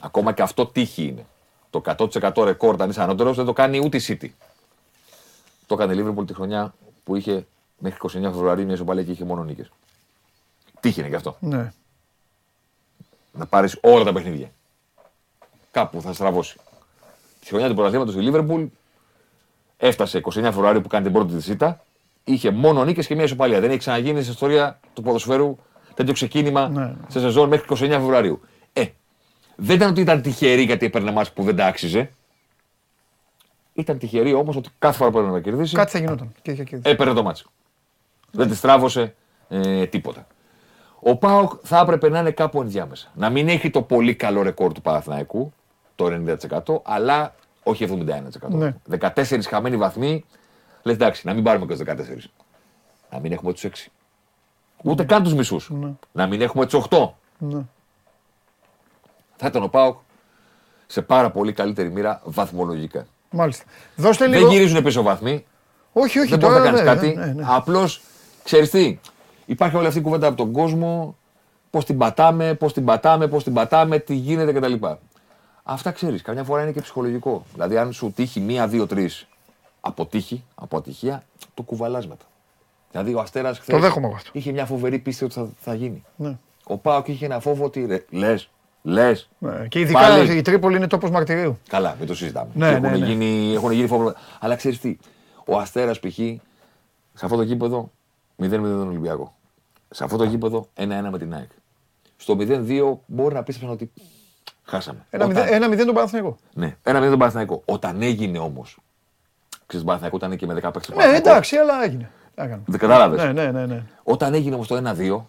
Ακόμα 0.00 0.32
και 0.32 0.42
αυτό 0.42 0.66
τύχη 0.66 1.02
είναι. 1.02 1.26
Το 1.70 1.82
100% 1.84 2.44
ρεκόρ 2.44 2.82
αν 2.82 2.90
είσαι 2.90 3.02
ανώτερος 3.02 3.36
δεν 3.36 3.44
το 3.44 3.52
κάνει 3.52 3.80
ούτε 3.84 3.96
η 3.96 4.00
City. 4.06 4.28
Το 5.66 5.74
έκανε 5.74 5.94
η 5.94 6.04
Liverpool 6.04 6.26
τη 6.26 6.34
χρονιά 6.34 6.74
που 7.04 7.16
είχε 7.16 7.46
μέχρι 7.78 7.98
29 8.02 8.08
Φεβρουαρίου 8.10 8.64
μια 8.64 8.74
ισοπαλία 8.74 9.02
και 9.02 9.10
είχε 9.10 9.24
μόνο 9.24 9.44
νίκες. 9.44 9.70
Τύχη 10.80 11.00
είναι 11.00 11.08
γι' 11.08 11.14
αυτό. 11.14 11.36
Ναι. 11.40 11.72
Να 13.32 13.46
πάρεις 13.46 13.78
όλα 13.82 14.04
τα 14.04 14.12
παιχνίδια. 14.12 14.50
Κάπου 15.70 16.00
θα 16.00 16.12
στραβώσει. 16.12 16.58
Τη 17.44 17.50
χρονιά 17.50 17.68
του 17.68 17.74
πρωταθλήματος 17.74 18.14
η 18.14 18.30
Liverpool 18.32 18.66
έφτασε 19.76 20.20
29 20.24 20.30
Φεβρουαρίου 20.30 20.80
που 20.80 20.88
κάνει 20.88 21.04
την 21.04 21.12
πρώτη 21.12 21.34
της 21.34 21.48
ήττα. 21.48 21.84
Είχε 22.24 22.50
μόνο 22.50 22.84
νίκες 22.84 23.06
και 23.06 23.14
μια 23.14 23.24
ισοπαλία. 23.24 23.60
Δεν 23.60 23.70
έχει 23.70 23.78
ξαναγίνει 23.78 24.20
στην 24.20 24.32
ιστορία 24.32 24.80
του 24.92 25.02
ποδοσφαίρου 25.02 25.56
τέτοιο 25.94 26.12
ξεκίνημα 26.12 26.68
ναι, 26.68 26.84
ναι. 26.84 26.94
σε 27.08 27.20
σεζόν 27.20 27.48
μέχρι 27.48 27.66
29 27.70 27.76
Φεβρουαρίου. 27.76 28.40
Ε, 28.72 28.84
δεν 29.56 29.76
ήταν 29.76 29.90
ότι 29.90 30.00
ήταν 30.00 30.22
τυχερή 30.22 30.62
γιατί 30.62 30.86
έπαιρνε 30.86 31.12
μάτς 31.12 31.32
που 31.32 31.42
δεν 31.42 31.56
τα 31.56 31.66
άξιζε. 31.66 32.12
Ήταν 33.72 33.98
τυχερή 33.98 34.32
όμως 34.32 34.56
ότι 34.56 34.68
κάθε 34.78 34.96
φορά 34.96 35.10
που 35.10 35.18
έπαιρνε 35.18 35.36
να 35.36 35.42
κερδίσει. 35.42 35.74
Κάτι 35.74 35.90
θα 35.90 35.98
γινόταν. 35.98 36.32
Και 36.42 36.66
έπαιρνε 36.82 37.12
το 37.12 37.22
μάτσο. 37.22 37.50
Δεν 38.30 38.48
τη 38.48 38.54
στράβωσε 38.54 39.14
ε, 39.48 39.86
τίποτα. 39.86 40.26
Ο 41.00 41.16
Πάοκ 41.16 41.52
θα 41.62 41.78
έπρεπε 41.78 42.08
να 42.08 42.18
είναι 42.18 42.30
κάπου 42.30 42.60
ενδιάμεσα. 42.60 43.10
Να 43.14 43.30
μην 43.30 43.48
έχει 43.48 43.70
το 43.70 43.82
πολύ 43.82 44.14
καλό 44.14 44.42
ρεκόρ 44.42 44.72
του 44.72 44.80
Παναθηναϊκού, 44.82 45.52
το 45.94 46.06
90%, 46.66 46.80
αλλά 46.82 47.34
όχι 47.62 48.04
71%. 48.42 48.48
Ναι. 48.48 48.74
14 49.00 49.40
χαμένοι 49.48 49.76
βαθμοί, 49.76 50.24
λες 50.82 50.94
εντάξει, 50.94 51.26
να 51.26 51.34
μην 51.34 51.42
πάρουμε 51.42 51.66
και 51.66 51.76
τους 51.76 51.82
14. 51.86 52.30
Να 53.10 53.18
μην 53.18 53.32
έχουμε 53.32 53.52
τους 53.52 53.64
6. 53.64 53.68
Ούτε 54.82 55.02
ναι. 55.02 55.08
καν 55.08 55.22
τους 55.22 55.34
μισούς. 55.34 55.70
Ναι. 55.70 55.92
Να 56.12 56.26
μην 56.26 56.40
έχουμε 56.40 56.66
τους 56.66 56.84
8. 56.90 57.08
Ναι. 57.38 57.60
Θα 59.36 59.46
ήταν 59.46 59.62
ο 59.62 59.68
Πάοκ 59.68 59.98
σε 60.86 61.02
πάρα 61.02 61.30
πολύ 61.30 61.52
καλύτερη 61.52 61.90
μοίρα 61.90 62.20
βαθμολογικά. 62.24 63.06
Μάλιστα. 63.30 63.64
Δώστε 63.96 64.26
λίγο... 64.26 64.40
Δεν 64.40 64.50
γυρίζουν 64.50 64.82
πίσω 64.82 65.02
βαθμοί. 65.02 65.46
Όχι, 65.92 66.18
όχι. 66.18 66.28
Δεν 66.28 66.38
μπορείς 66.38 66.56
να 66.56 66.64
κάνεις 66.64 66.80
ναι, 66.80 66.86
κάτι. 66.86 67.14
Ναι, 67.14 67.26
ναι. 67.26 67.44
Απλώς 67.46 68.02
ξέρεις 68.44 68.70
τι. 68.70 68.98
Υπάρχει 69.46 69.76
όλη 69.76 69.86
αυτή 69.86 69.98
η 69.98 70.02
κουβέντα 70.02 70.26
από 70.26 70.36
τον 70.36 70.52
κόσμο. 70.52 71.16
Πώς 71.70 71.84
την 71.84 71.98
πατάμε, 71.98 72.54
πώς 72.54 72.72
την 72.72 72.84
πατάμε, 72.84 73.28
πώς 73.28 73.44
την 73.44 73.52
πατάμε, 73.52 73.98
τι 73.98 74.14
γίνεται 74.14 74.52
κτλ. 74.52 74.86
Αυτά 75.66 75.90
ξέρεις. 75.90 76.22
Καμιά 76.22 76.44
φορά 76.44 76.62
είναι 76.62 76.72
και 76.72 76.80
ψυχολογικό. 76.80 77.44
Δηλαδή, 77.52 77.76
αν 77.76 77.92
σου 77.92 78.12
τύχει 78.14 78.40
μία, 78.40 78.68
δύο, 78.68 78.86
τρεις 78.86 79.26
αποτύχει, 79.80 80.44
από 80.54 80.76
ατυχία, 80.76 81.24
το 81.54 81.62
κουβαλάς 81.62 82.06
μετά. 82.06 82.24
Δηλαδή, 82.90 83.14
ο 83.14 83.20
Αστέρας 83.20 83.58
χθες 83.58 83.92
είχε 84.32 84.52
μια 84.52 84.66
φοβερή 84.66 84.98
πίστη 84.98 85.24
ότι 85.24 85.34
θα, 85.34 85.48
θα 85.60 85.74
γίνει. 85.74 86.04
Ναι. 86.16 86.38
Ο 86.64 86.76
Πάοκ 86.76 87.08
είχε 87.08 87.24
ένα 87.24 87.40
φόβο 87.40 87.64
ότι 87.64 88.04
λες, 88.10 88.50
λες. 88.82 89.28
Ναι. 89.38 89.66
Και 89.68 89.80
ειδικά 89.80 90.00
πάλι... 90.00 90.36
η 90.36 90.42
Τρίπολη 90.42 90.76
είναι 90.76 90.86
τόπος 90.86 91.10
μαρτυρίου. 91.10 91.58
Καλά, 91.68 91.96
μην 91.98 92.06
το 92.06 92.14
συζητάμε. 92.14 92.50
Ναι, 92.54 92.78
ναι, 92.78 92.88
έχουν, 92.88 92.98
ναι. 92.98 93.06
Γίνει, 93.06 93.52
έχουν 93.54 93.72
γίνει 93.72 93.86
φόβο. 93.86 94.14
Αλλά 94.40 94.56
ξέρεις 94.56 94.78
τι, 94.80 94.96
ο 95.46 95.58
Αστέρας 95.58 96.00
π.χ. 96.00 96.14
σε 96.14 96.40
αυτό 97.22 97.36
το 97.36 97.42
γήπεδο 97.42 97.90
0-0 98.42 98.48
τον 98.50 98.88
Ολυμπιακό. 98.88 99.34
Σε 99.90 100.04
αυτό 100.04 100.16
το 100.16 100.24
γήπεδο 100.24 100.68
1-1 100.76 100.86
με 101.10 101.18
την 101.18 101.34
ΑΕΚ. 101.34 101.50
Στο 102.16 102.36
0-2 102.38 102.96
μπορεί 103.06 103.34
να 103.34 103.42
πίστεψαν 103.42 103.72
ότι 103.72 103.92
χάσαμε. 104.64 105.06
1-0 105.10 105.20
Όταν... 105.20 105.86
τον 105.86 105.94
Παναθηναϊκό. 105.94 106.36
Ναι, 106.52 106.76
1-0 106.82 106.92
τον 106.92 107.18
Παναθηναϊκό. 107.18 107.62
Όταν 107.64 108.02
έγινε 108.02 108.38
όμως. 108.38 108.78
Ξέρεις, 109.66 109.86
Παναθηναϊκό 109.86 110.16
ήταν 110.16 110.36
και 110.36 110.46
με 110.46 110.54
10 110.54 110.70
παίκτες. 110.72 110.96
Ναι, 110.96 111.16
εντάξει, 111.16 111.56
αλλά 111.56 111.84
έγινε. 111.84 112.10
Δεν 112.66 112.78
κατάλαβες. 112.78 113.22
Ναι, 113.22 113.32
ναι, 113.32 113.50
ναι, 113.50 113.66
ναι. 113.66 113.82
Όταν 114.02 114.34
έγινε 114.34 114.54
όμως 114.54 114.66
το 114.66 114.76
1-2. 114.76 115.22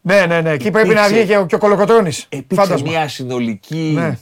Ναι, 0.00 0.26
ναι, 0.26 0.40
ναι. 0.40 0.50
Εκεί 0.50 0.70
πρέπει 0.70 0.94
να 0.94 1.08
βγει 1.08 1.26
και 1.26 1.36
ο, 1.36 1.46
ο 1.52 1.58
Κολοκοτρόνη. 1.58 2.12
Υπήρξε 2.28 2.82
μια 2.82 3.08
συνολική 3.08 3.92
ναι. 3.94 4.18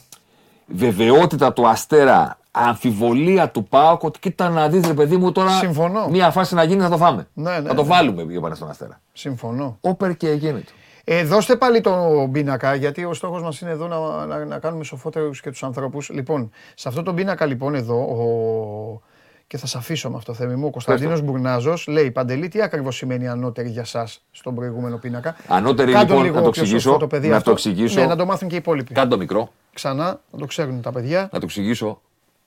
βεβαιότητα 0.66 1.52
του 1.52 1.68
Αστέρα 1.68 2.38
αμφιβολία 2.50 3.50
του 3.50 3.64
Πάοκ 3.64 4.02
ότι 4.02 4.18
κοίτα 4.18 4.48
να 4.48 4.68
δεις, 4.68 4.86
ρε 4.86 4.94
παιδί 4.94 5.16
μου, 5.16 5.32
τώρα 5.32 5.50
Συμφωνώ. 5.50 6.08
μία 6.08 6.30
φάση 6.30 6.54
να 6.54 6.62
γίνει 6.64 6.82
θα 6.82 6.88
το 6.88 6.96
φάμε. 6.96 7.26
Ναι, 7.32 7.58
ναι, 7.58 7.68
θα 7.68 7.74
το 7.74 7.82
ναι. 7.82 7.88
βάλουμε 7.88 8.22
για 8.22 8.54
στον 8.54 8.70
Αστέρα. 8.70 9.00
Συμφωνώ. 9.12 9.78
Όπερ 9.80 10.16
και 10.16 10.28
γέννητο. 10.28 10.72
Ε, 11.04 11.24
δώστε 11.24 11.56
πάλι 11.56 11.80
τον 11.80 12.32
πίνακα, 12.32 12.74
γιατί 12.74 13.04
ο 13.04 13.14
στόχος 13.14 13.42
μας 13.42 13.60
είναι 13.60 13.70
εδώ 13.70 13.86
να, 13.86 14.26
να, 14.26 14.44
να 14.44 14.58
κάνουμε 14.58 14.84
σοφότερου 14.84 15.30
και 15.30 15.50
τους 15.50 15.62
ανθρώπους. 15.62 16.10
Λοιπόν, 16.10 16.50
σε 16.74 16.88
αυτό 16.88 17.02
τον 17.02 17.14
πίνακα, 17.14 17.46
λοιπόν, 17.46 17.74
εδώ, 17.74 17.96
ο... 17.96 19.00
και 19.46 19.56
θα 19.56 19.66
σα 19.66 19.78
αφήσω 19.78 20.10
με 20.10 20.16
αυτό, 20.16 20.34
Θέμη 20.34 20.54
μου, 20.54 20.66
ο 20.66 20.70
Κωνσταντίνος 20.70 21.20
Μπουρνάζος 21.20 21.86
λέει: 21.86 22.10
Παντελή, 22.10 22.48
τι 22.48 22.62
ακριβώς 22.62 22.96
σημαίνει 22.96 23.28
ανώτερη 23.28 23.68
για 23.68 23.82
εσά 23.82 24.08
στον 24.30 24.54
προηγούμενο 24.54 24.96
πίνακα; 24.96 25.36
Ανώτερη, 25.48 25.92
λοιπόν, 25.96 26.32
να 26.32 26.42
το 26.42 26.48
εξηγήσω. 26.48 26.98
Να 27.22 27.42
το 27.42 27.50
εξηγήσω. 27.50 28.00
Ναι, 28.00 28.06
να 28.06 28.16
το 28.16 28.24
μάθουν 28.24 28.48
και 28.48 28.54
οι 28.54 28.58
υπόλοιποι. 28.58 28.94
Κάντο 28.94 29.16
μικρό. 29.16 29.52
Ξανά, 29.72 30.20
να 30.30 30.38
το 30.38 30.46
ξέρουν 30.46 30.80
τα 30.80 30.92
παιδιά. 30.92 31.20
Να 31.20 31.38
το 31.38 31.44
εξηγήσω. 31.44 32.00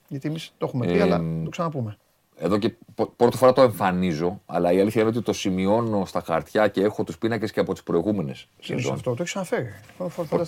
Γιατί 0.08 0.28
εμείς 0.28 0.52
το 0.58 0.66
έχουμε 0.66 0.86
πει, 0.86 0.98
ε, 0.98 1.02
αλλά 1.02 1.16
το 1.44 1.50
ξαναπούμε. 1.50 1.96
Εδώ 2.40 2.58
και 2.58 2.72
πρώτη 3.16 3.36
φορά 3.36 3.52
το 3.52 3.62
εμφανίζω, 3.62 4.40
αλλά 4.46 4.72
η 4.72 4.80
αλήθεια 4.80 5.00
είναι 5.00 5.10
ότι 5.10 5.22
το 5.22 5.32
σημειώνω 5.32 6.04
στα 6.04 6.22
χαρτιά 6.26 6.68
και 6.68 6.82
έχω 6.82 7.04
τους 7.04 7.18
πίνακες 7.18 7.52
και 7.52 7.60
από 7.60 7.72
τις 7.72 7.82
προηγούμενες 7.82 8.48
σεζόν. 8.60 8.92
Αυτό 8.92 9.14
το 9.14 9.22
έχεις 9.22 9.36
αναφέρει. 9.36 9.74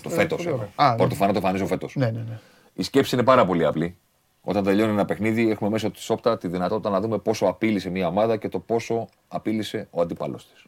Φέτος. 0.08 0.48
Πρώτη 0.96 1.14
φορά 1.14 1.30
το 1.30 1.36
εμφανίζω 1.36 1.66
φέτος. 1.66 1.96
Ναι, 1.96 2.10
ναι, 2.10 2.24
ναι. 2.28 2.38
Η 2.74 2.82
σκέψη 2.82 3.14
είναι 3.14 3.24
πάρα 3.24 3.46
πολύ 3.46 3.66
απλή. 3.66 3.96
Όταν 4.42 4.64
τελειώνει 4.64 4.92
ένα 4.92 5.04
παιχνίδι, 5.04 5.50
έχουμε 5.50 5.70
μέσω 5.70 5.90
της 5.90 6.10
όπτα 6.10 6.38
τη 6.38 6.48
δυνατότητα 6.48 6.90
να 6.90 7.00
δούμε 7.00 7.18
πόσο 7.18 7.46
απείλησε 7.46 7.90
μια 7.90 8.06
ομάδα 8.06 8.36
και 8.36 8.48
το 8.48 8.58
πόσο 8.58 9.08
απείλησε 9.28 9.88
ο 9.90 10.00
αντίπαλό 10.00 10.36
της. 10.36 10.64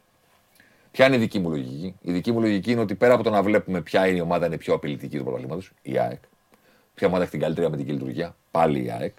Ποια 0.91 1.05
είναι 1.05 1.15
η 1.15 1.19
δική 1.19 1.39
μου 1.39 1.49
λογική; 1.49 1.95
Η 2.01 2.11
δική 2.11 2.31
μου 2.31 2.39
λογική 2.39 2.71
είναι 2.71 2.81
ότι 2.81 2.95
πέρα 2.95 3.13
από 3.13 3.23
το 3.23 3.29
να 3.29 3.43
βλέπουμε 3.43 3.81
ποια 3.81 4.07
είναι 4.07 4.17
η 4.17 4.21
ομάδα 4.21 4.45
είναι 4.45 4.57
πιο 4.57 4.73
απειλητική 4.73 5.17
του 5.17 5.23
πρωταθλήματος, 5.23 5.71
η 5.81 5.97
ΑΕΚ. 5.97 6.21
Ποια 6.93 7.07
ομάδα 7.07 7.21
έχει 7.21 7.31
την 7.31 7.39
καλύτερη 7.39 7.65
αμυντική 7.65 7.91
λειτουργία, 7.91 8.35
πάλι 8.51 8.83
η 8.83 8.91
ΑΕΚ 8.91 9.13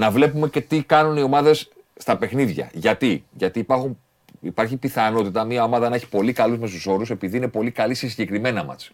να 0.00 0.10
βλέπουμε 0.10 0.48
και 0.48 0.60
τι 0.60 0.82
κάνουν 0.82 1.16
οι 1.16 1.22
ομάδες 1.22 1.68
στα 1.96 2.16
παιχνίδια. 2.16 2.70
Γιατί, 2.72 3.24
Γιατί 3.32 3.58
υπάρχουν, 3.58 3.98
υπάρχει 4.40 4.76
πιθανότητα 4.76 5.44
μια 5.44 5.64
ομάδα 5.64 5.88
να 5.88 5.94
έχει 5.94 6.08
πολύ 6.08 6.32
καλούς 6.32 6.58
μέσους 6.58 6.86
όρους 6.86 7.10
επειδή 7.10 7.36
είναι 7.36 7.48
πολύ 7.48 7.70
καλή 7.70 7.94
σε 7.94 8.08
συγκεκριμένα 8.08 8.64
μάτια. 8.64 8.88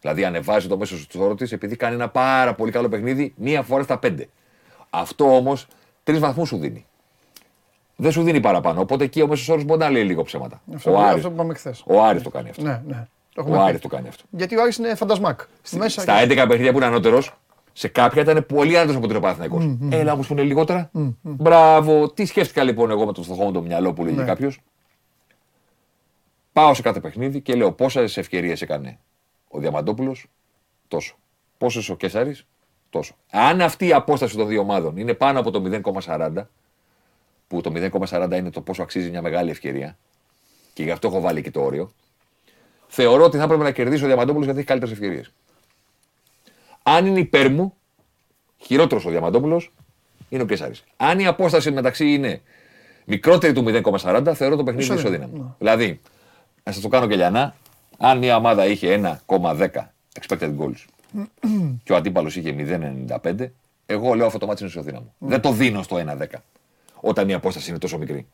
Δηλαδή 0.00 0.24
ανεβάζει 0.24 0.68
το 0.68 0.76
μέσο 0.76 0.96
του 1.08 1.20
όρο 1.22 1.34
της 1.34 1.52
επειδή 1.52 1.76
κάνει 1.76 1.94
ένα 1.94 2.08
πάρα 2.08 2.54
πολύ 2.54 2.70
καλό 2.70 2.88
παιχνίδι 2.88 3.32
μία 3.36 3.62
φορά 3.62 3.82
στα 3.82 3.98
πέντε. 3.98 4.28
Αυτό 4.90 5.36
όμως 5.36 5.66
τρεις 6.04 6.18
βαθμούς 6.18 6.48
σου 6.48 6.56
δίνει. 6.56 6.86
Δεν 7.96 8.12
σου 8.12 8.22
δίνει 8.22 8.40
παραπάνω. 8.40 8.80
Οπότε 8.80 9.04
εκεί 9.04 9.22
ο 9.22 9.26
μέσος 9.26 9.48
όρος 9.48 9.64
μπορεί 9.64 9.80
να 9.80 9.90
λέει 9.90 10.04
λίγο 10.04 10.22
ψέματα. 10.22 10.60
Αυτό, 10.74 10.92
ο 10.92 10.98
Άρης, 10.98 11.24
αυτό 11.24 11.72
Ο 11.84 12.02
Άρης 12.02 12.22
το 12.22 12.30
κάνει 12.30 12.48
αυτό. 12.48 12.62
Ναι, 12.62 12.82
ναι. 12.86 13.06
Το 13.34 13.44
ο 13.48 13.60
Άρης 13.60 13.80
το 13.80 13.88
κάνει 13.88 14.08
αυτό. 14.08 14.24
Γιατί 14.30 14.56
ο 14.56 14.62
Άρης 14.62 14.76
είναι 14.76 14.94
φαντασμάκ. 14.94 15.40
Στα 15.62 16.22
11 16.22 16.46
παιχνίδια 16.48 16.70
που 16.70 16.76
είναι 16.76 16.86
ανώτερος, 16.86 17.34
σε 17.72 17.88
κάποια 17.88 18.22
ήταν 18.22 18.46
πολύ 18.46 18.78
άντρε 18.78 18.96
από 18.96 19.06
τον 19.06 19.20
Παναθηναϊκός. 19.20 19.64
Mm, 19.64 19.92
Έλα 19.92 20.12
όμως 20.12 20.26
που 20.26 20.32
είναι 20.32 20.42
λιγότερα. 20.42 20.90
Mm, 20.94 21.14
Μπράβο. 21.22 22.10
Τι 22.10 22.24
σκέφτηκα 22.24 22.62
λοιπόν 22.62 22.90
εγώ 22.90 23.06
με 23.06 23.12
το 23.12 23.22
φτωχό 23.22 23.44
μου 23.44 23.52
το 23.52 23.62
μυαλό 23.62 23.92
που 23.92 24.04
λέγει 24.04 24.16
ναι. 24.16 24.24
κάποιος. 24.24 24.60
Πάω 26.52 26.74
σε 26.74 26.82
κάθε 26.82 27.00
παιχνίδι 27.00 27.40
και 27.40 27.54
λέω 27.54 27.72
πόσες 27.72 28.16
ευκαιρίες 28.16 28.62
έκανε 28.62 28.98
ο 29.48 29.58
Διαμαντόπουλος, 29.58 30.26
τόσο. 30.88 31.14
Πόσες 31.58 31.88
ο 31.88 31.96
Κέσσαρη, 31.96 32.36
τόσο. 32.90 33.14
Αν 33.30 33.60
αυτή 33.60 33.86
η 33.86 33.92
απόσταση 33.92 34.36
των 34.36 34.46
δύο 34.46 34.60
ομάδων 34.60 34.96
είναι 34.96 35.14
πάνω 35.14 35.40
από 35.40 35.50
το 35.50 35.80
0,40, 36.04 36.46
που 37.48 37.60
το 37.60 37.72
0,40 37.74 38.32
είναι 38.32 38.50
το 38.50 38.60
πόσο 38.60 38.82
αξίζει 38.82 39.10
μια 39.10 39.22
μεγάλη 39.22 39.50
ευκαιρία, 39.50 39.96
και 40.72 40.82
γι' 40.82 40.90
αυτό 40.90 41.08
έχω 41.08 41.20
βάλει 41.20 41.42
και 41.42 41.50
το 41.50 41.62
όριο, 41.62 41.90
θεωρώ 42.86 43.24
ότι 43.24 43.36
θα 43.36 43.42
έπρεπε 43.42 43.62
να 43.62 43.70
κερδίσει 43.70 44.04
ο 44.04 44.06
Διαμαντόπουλος 44.06 44.44
γιατί 44.44 44.58
έχει 44.58 44.68
καλύτερες 44.68 44.94
ευκαιρίες. 44.94 45.32
Αν 46.82 47.06
είναι 47.06 47.18
υπέρ 47.18 47.50
μου, 47.50 47.74
χειρότερος 48.56 49.04
ο 49.04 49.10
Διαμαντόπουλος 49.10 49.72
είναι 50.28 50.42
ο 50.42 50.46
Κέσσαρη. 50.46 50.74
Αν 50.96 51.18
η 51.18 51.26
απόσταση 51.26 51.70
μεταξύ 51.70 52.12
είναι 52.12 52.40
μικρότερη 53.04 53.52
του 53.52 53.64
0,40, 54.00 54.32
θεωρώ 54.34 54.56
το 54.56 54.64
παιχνίδι 54.64 54.94
ισοδύναμο. 54.94 55.36
Ναι. 55.36 55.44
Δηλαδή, 55.58 56.00
να 56.62 56.72
σας 56.72 56.82
το 56.82 56.88
κάνω 56.88 57.06
και 57.06 57.16
λιανά, 57.16 57.54
αν 57.98 58.18
μια 58.18 58.36
ομάδα 58.36 58.66
είχε 58.66 59.00
1,10 59.28 59.68
expected 60.20 60.56
goals 60.58 60.84
και 61.84 61.92
ο 61.92 61.96
αντίπαλος 61.96 62.36
είχε 62.36 62.54
0,95, 63.22 63.46
Εγώ 63.86 64.14
λέω 64.14 64.26
αυτό 64.26 64.38
το 64.38 64.46
μάτι 64.46 64.62
είναι 64.62 64.70
ισοδύναμο. 64.70 65.14
Mm. 65.20 65.26
Δεν 65.26 65.40
το 65.40 65.52
δίνω 65.52 65.82
στο 65.82 65.96
1-10. 66.18 66.24
Όταν 67.00 67.28
η 67.28 67.34
απόσταση 67.34 67.70
είναι 67.70 67.78
τόσο 67.78 67.98
μικρή. 67.98 68.26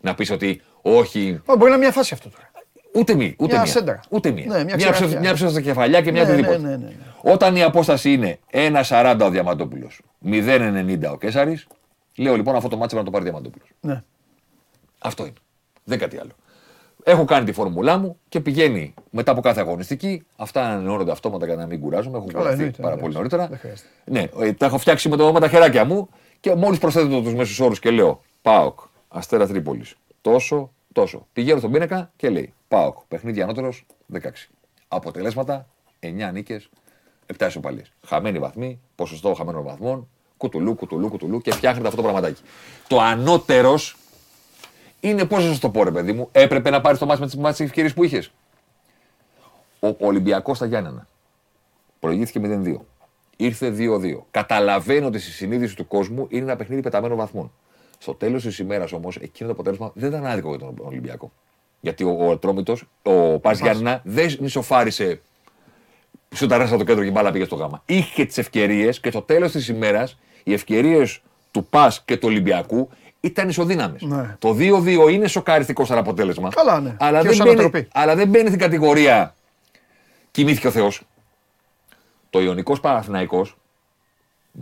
Να 0.00 0.14
πεις 0.14 0.30
ότι 0.30 0.62
όχι. 0.82 1.40
Μπορεί 1.46 1.60
να 1.60 1.66
είναι 1.66 1.76
μια 1.76 1.92
φάση 1.92 2.14
αυτό 2.14 2.28
τώρα. 2.30 2.50
Ούτε 2.94 3.14
μία. 3.14 3.34
Ούτε 3.38 3.52
μια 3.52 3.62
μία. 3.62 3.72
σέντρα. 3.72 4.00
Ούτε 4.08 4.30
μία. 4.30 4.44
Ναι, 4.46 4.54
μια 4.54 4.64
μια, 4.64 4.76
ξεραφιά. 4.76 5.06
ψε, 5.06 5.18
μια 5.18 5.32
ψεύδος 5.32 5.52
στα 5.52 5.60
κεφαλιά 5.60 6.02
και 6.02 6.12
μια 6.12 6.24
Ναι, 6.24 6.32
οτιδήποτε. 6.32 6.92
Ναι, 7.22 7.30
ναι, 7.30 7.30
ναι, 7.30 7.30
ναι. 7.30 7.34
Όταν 7.34 7.56
η 7.56 7.62
απόσταση 7.62 8.12
είναι 8.12 8.38
1,40 8.52 9.18
ο 9.22 9.30
Διαμαντόπουλος, 9.30 10.00
0,90 10.24 11.10
ο 11.12 11.16
Κέσσαρη, 11.16 11.62
λέω 12.16 12.36
λοιπόν 12.36 12.56
αυτό 12.56 12.68
το 12.68 12.76
μάτσο 12.76 12.96
πρέπει 12.96 12.96
να 12.96 13.04
το 13.04 13.10
πάρει 13.10 13.22
ο 13.22 13.26
Διαμαντόπουλος. 13.30 13.68
Ναι. 13.80 14.02
Αυτό 14.98 15.22
είναι. 15.22 15.34
Δεν 15.84 15.98
κάτι 15.98 16.18
άλλο. 16.18 16.30
Έχω 17.04 17.24
κάνει 17.24 17.44
τη 17.44 17.52
φόρμουλά 17.52 17.98
μου 17.98 18.18
και 18.28 18.40
πηγαίνει 18.40 18.94
μετά 19.10 19.32
από 19.32 19.40
κάθε 19.40 19.60
αγωνιστική. 19.60 20.22
Αυτά 20.36 20.62
ανανεώνονται 20.62 21.10
αυτόματα 21.10 21.46
για 21.46 21.56
να 21.56 21.66
μην 21.66 21.80
κουράζομαι. 21.80 22.16
Έχω 22.16 22.26
κουραστεί 22.26 22.52
εννοείται, 22.52 22.82
πάρα 22.82 22.94
ναι, 22.94 23.00
πολύ 23.00 23.12
δεν 23.12 23.22
νωρίτερα. 23.22 23.58
χρειάζεται. 23.58 23.88
Ναι, 24.04 24.26
ε, 24.40 24.52
τα 24.52 24.66
έχω 24.66 24.78
φτιάξει 24.78 25.08
με, 25.08 25.16
το, 25.16 25.32
με 25.32 25.40
τα 25.40 25.48
χεράκια 25.48 25.84
μου 25.84 26.08
και 26.40 26.54
μόλις 26.54 26.78
προσθέτω 26.78 27.22
τους 27.22 27.34
μέσους 27.34 27.60
όρους 27.60 27.78
και 27.78 27.90
λέω 27.90 28.20
Πάοκ, 28.42 28.80
Αστέρα 29.08 29.46
Τρίπολης. 29.46 29.94
Τόσο, 30.20 30.70
τόσο. 30.92 31.26
Πηγαίνω 31.32 31.58
στον 31.58 31.70
πίνακα 31.70 32.10
και 32.16 32.30
λέει 32.30 32.52
Πάοκ, 32.68 32.96
παιχνίδι 33.08 33.42
ανώτερος 33.42 33.86
16. 34.12 34.18
Αποτελέσματα 34.88 35.66
9 36.00 36.30
νίκες, 36.32 36.68
7 37.38 37.46
ισοπαλίες. 37.46 37.92
Χαμένοι 38.06 38.38
βαθμοί, 38.38 38.80
ποσοστό 38.94 39.34
χαμένων 39.34 39.62
βαθμών, 39.62 40.08
κουτουλού, 40.36 40.74
κουτουλού, 40.74 41.08
κουτουλού 41.08 41.40
και 41.40 41.52
φτιάχνετε 41.52 41.88
αυτό 41.88 42.02
το 42.02 42.08
πραγματάκι. 42.08 42.42
Το 42.88 43.00
ανώτερος 43.00 43.96
είναι 45.00 45.24
πώς 45.24 45.44
να 45.44 45.52
σα 45.52 45.58
το 45.58 45.70
πω, 45.70 45.84
ρε 45.84 45.90
παιδί 45.90 46.12
μου, 46.12 46.28
έπρεπε 46.32 46.70
να 46.70 46.80
πάρεις 46.80 46.98
το 46.98 47.06
μάτι 47.06 47.38
με 47.38 47.52
τι 47.52 47.64
ευκαιρίες 47.64 47.94
που 47.94 48.04
είχες. 48.04 48.30
Ο 49.80 49.94
Ολυμπιακός 49.98 50.56
στα 50.56 50.66
Γιάννενα 50.66 51.06
προηγήθηκε 52.00 52.40
0-2. 52.42 52.76
Ήρθε 53.36 53.74
2-2. 53.78 54.18
Καταλαβαίνω 54.30 55.06
ότι 55.06 55.18
στη 55.18 55.30
συνείδηση 55.30 55.76
του 55.76 55.86
κόσμου 55.86 56.26
είναι 56.28 56.42
ένα 56.42 56.56
παιχνίδι 56.56 56.82
πεταμένων 56.82 57.16
βαθμών. 57.16 57.52
Στο 57.98 58.14
τέλος 58.14 58.42
της 58.42 58.58
ημέρας 58.58 58.92
όμως, 58.92 59.16
εκείνο 59.16 59.48
το 59.48 59.54
αποτέλεσμα 59.54 59.92
δεν 59.94 60.08
ήταν 60.08 60.26
άδικο 60.26 60.48
για 60.48 60.58
τον 60.58 60.74
Ολυμπιακό. 60.78 61.32
Γιατί 61.80 62.04
ο, 62.04 62.16
ο 62.18 62.30
Ατρόμητος, 62.30 62.84
ο 63.02 63.38
Πας 63.38 63.60
Γιάννενα, 63.60 64.00
δεν 64.04 64.28
νησοφάρισε 66.30 66.34
στο 66.34 66.46
ταράστα 66.46 66.76
το 66.76 66.84
κέντρο 66.84 67.02
και 67.02 67.08
η 67.08 67.12
μπάλα 67.14 67.30
πήγε 67.32 67.44
στο 67.44 67.54
γάμα. 67.54 67.82
Είχε 67.86 68.24
τις 68.24 68.38
ευκαιρίες 68.38 69.00
και 69.00 69.10
στο 69.10 69.22
τέλος 69.22 69.52
της 69.52 69.68
ημέρας 69.68 70.18
οι 70.44 70.52
ευκαιρίες 70.52 71.22
του 71.50 71.64
Πα 71.64 71.92
και 72.04 72.16
του 72.16 72.28
Ολυμπιακού 72.28 72.88
ήταν 73.20 73.48
ισοδύναμες. 73.48 74.02
Ναι. 74.02 74.36
Το 74.38 74.54
2-2 74.58 75.08
είναι 75.10 75.26
σοκαριστικό 75.26 75.84
σαν 75.84 75.98
αποτέλεσμα. 75.98 76.48
Καλά, 76.48 76.80
ναι. 76.80 76.96
Αλλά, 76.98 77.18
Και 77.18 77.22
δεν 77.28 77.32
ως 77.32 77.38
μπαίνει, 77.38 77.50
ανατροπή. 77.50 77.88
αλλά 77.92 78.14
δεν 78.14 78.28
μπαίνει 78.28 78.46
στην 78.46 78.58
κατηγορία 78.58 79.34
κοιμήθηκε 80.30 80.66
ο 80.66 80.70
Θεός. 80.70 81.02
Το 82.30 82.40
Ιωνικός 82.40 82.80
Παναθηναϊκός 82.80 83.56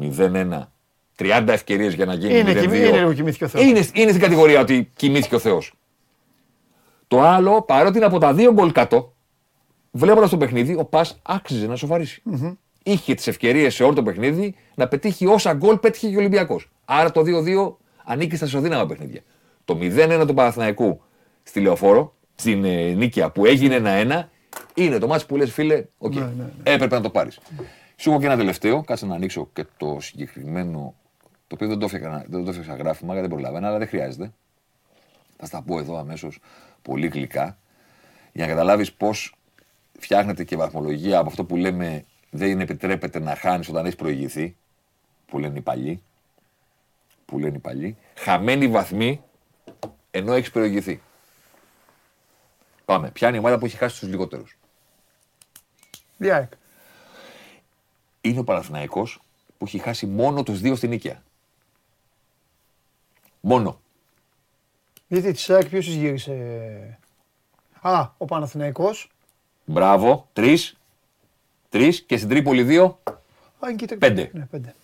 0-1. 0.01 0.73
30 1.17 1.53
ευκαιρίες 1.53 1.95
για 1.95 2.05
να 2.05 2.15
γίνει 2.15 2.39
Είναι, 2.39 2.53
0-2. 2.53 2.61
κοιμη- 2.61 2.77
είναι 2.89 2.99
λίγο 2.99 3.13
κοιμήθηκε 3.13 3.45
ο 3.45 3.49
Θεός. 3.49 3.65
Είναι, 3.65 3.87
είναι 3.93 4.09
στην 4.09 4.21
κατηγορία 4.23 4.61
ότι 4.61 4.91
κοιμήθηκε 4.97 5.35
ο 5.35 5.39
Θεός. 5.39 5.73
Το 7.09 7.21
άλλο, 7.23 7.63
παρότι 7.63 7.97
είναι 7.97 8.07
από 8.07 8.19
τα 8.19 8.35
δύο 8.35 8.53
γκολ 8.53 8.73
κάτω, 8.73 9.13
βλέποντας 9.91 10.31
το 10.31 10.37
παιχνίδι, 10.37 10.75
ο 10.75 10.85
Πας 10.85 11.19
άξιζε 11.23 11.67
να 11.67 11.77
σοβαρήσει. 11.77 12.23
Είχε 12.83 13.15
τις 13.15 13.27
ευκαιρίες 13.27 13.75
σε 13.75 13.85
όλο 13.85 13.95
το 13.95 14.03
παιχνίδι 14.03 14.55
να 14.75 14.89
πετύχει 14.89 15.27
όσα 15.27 15.53
γκολ 15.53 15.77
πέτυχε 15.77 16.09
και 16.09 16.17
ο 16.17 16.19
Ολυμπιακός. 16.19 16.71
Άρα 16.85 17.11
το 17.11 17.23
2-2 17.27 17.77
ανήκει 18.05 18.37
στα 18.37 18.47
ισοδύναμα 18.47 18.87
παιχνίδια. 18.87 19.21
Το 19.65 19.79
0-1 19.81 20.25
του 20.27 20.35
Παναθηναϊκού 20.35 21.01
στη 21.43 21.61
Λεωφόρο, 21.61 22.15
στην 22.35 22.65
ε, 22.65 22.93
Νίκαια 22.93 23.31
που 23.31 23.47
έγινε 23.47 23.81
1-1, 23.85 24.25
είναι 24.75 24.99
το 24.99 25.07
ματς 25.07 25.25
που 25.27 25.37
λες, 25.37 25.53
φίλε, 25.53 25.85
οκ, 25.99 26.15
Ναι, 26.15 26.21
ναι, 26.21 26.27
ναι. 26.37 26.51
έπρεπε 26.63 26.95
να 26.95 27.01
το 27.01 27.11
πάρεις. 27.11 27.39
Σου 27.97 28.11
έχω 28.11 28.21
και 28.21 28.27
ένα 28.27 28.37
τελευταίο, 28.37 28.83
κάτσε 28.83 29.07
να 29.07 29.15
ανοίξω 29.15 29.49
και 29.53 29.65
το 29.77 29.97
συγκεκριμένο, 30.01 30.95
το 31.47 31.55
οποίο 31.55 31.69
δεν 31.69 31.79
το 31.79 31.85
έφτιαξα, 31.85 32.25
δεν 32.29 32.45
το 32.45 32.51
έφτιαξα 32.51 32.75
γράφημα, 32.75 33.13
γιατί 33.13 33.29
δεν 33.29 33.37
προλαβαίνω, 33.37 33.67
αλλά 33.67 33.79
δεν 33.79 33.89
χρειάζεται. 33.89 34.33
Θα 35.37 35.47
στα 35.47 35.63
πω 35.63 35.79
εδώ 35.79 35.99
αμέσως 35.99 36.39
πολύ 36.83 37.07
γλυκά, 37.07 37.59
για 38.33 38.47
να 38.47 38.51
καταλάβεις 38.53 38.93
πώς 38.93 39.38
φτιάχνεται 39.99 40.45
και 40.45 40.57
βαθμολογία 40.57 41.19
από 41.19 41.29
αυτό 41.29 41.45
που 41.45 41.57
λέμε 41.57 42.05
δεν 42.31 42.61
επιτρέπεται 42.61 43.19
να 43.19 43.37
χάνεις 43.37 43.69
όταν 43.69 43.85
έχεις 43.85 43.97
προηγηθεί, 43.97 44.57
που 45.27 45.39
λένε 45.39 45.59
οι 45.59 45.61
παλιοί. 45.61 46.03
Που 47.25 47.39
λένε 47.39 47.57
οι 47.57 47.61
παλιοί. 47.61 47.97
Χαμένοι 48.15 48.69
βαθμοί 48.69 49.23
ενώ 50.11 50.33
έχεις 50.33 50.51
προηγηθεί. 50.51 51.01
Πάμε. 52.85 53.11
Ποια 53.11 53.29
είναι 53.29 53.37
η 53.37 53.41
ομάδα 53.41 53.59
που 53.59 53.65
έχει 53.65 53.77
χάσει 53.77 54.01
τους 54.01 54.09
λιγότερους; 54.09 54.59
Διάκ. 56.17 56.53
Είναι 58.21 58.39
ο 58.39 58.45
Παναθηναϊκός 58.45 59.21
που 59.59 59.65
έχει 59.65 59.79
χάσει 59.79 60.07
μόνο 60.07 60.43
τους 60.43 60.61
δύο 60.61 60.77
στην 60.77 60.89
νίκαια. 60.89 61.23
Μόνο. 63.41 63.81
Γιατί 65.07 65.33
της 65.33 65.43
ΣΑΚ 65.43 65.69
ποιος 65.69 65.87
γύρισε; 65.87 66.99
Α, 67.81 68.11
ο 68.19 68.25
Παναθηναϊκός. 68.25 69.11
Μπράβο. 69.69 70.29
Τρεις. 70.33 70.77
Τρεις 71.69 72.01
και 72.03 72.17
στην 72.17 72.29
Τρίπολη 72.29 72.63
δύο. 72.63 72.99
Α, 73.59 73.69
είναι 73.69 73.77
και 73.77 73.87
τρι- 73.87 73.99
Πέντε. 73.99 74.31
Ναι, 74.33 74.47
πέντε. 74.51 74.75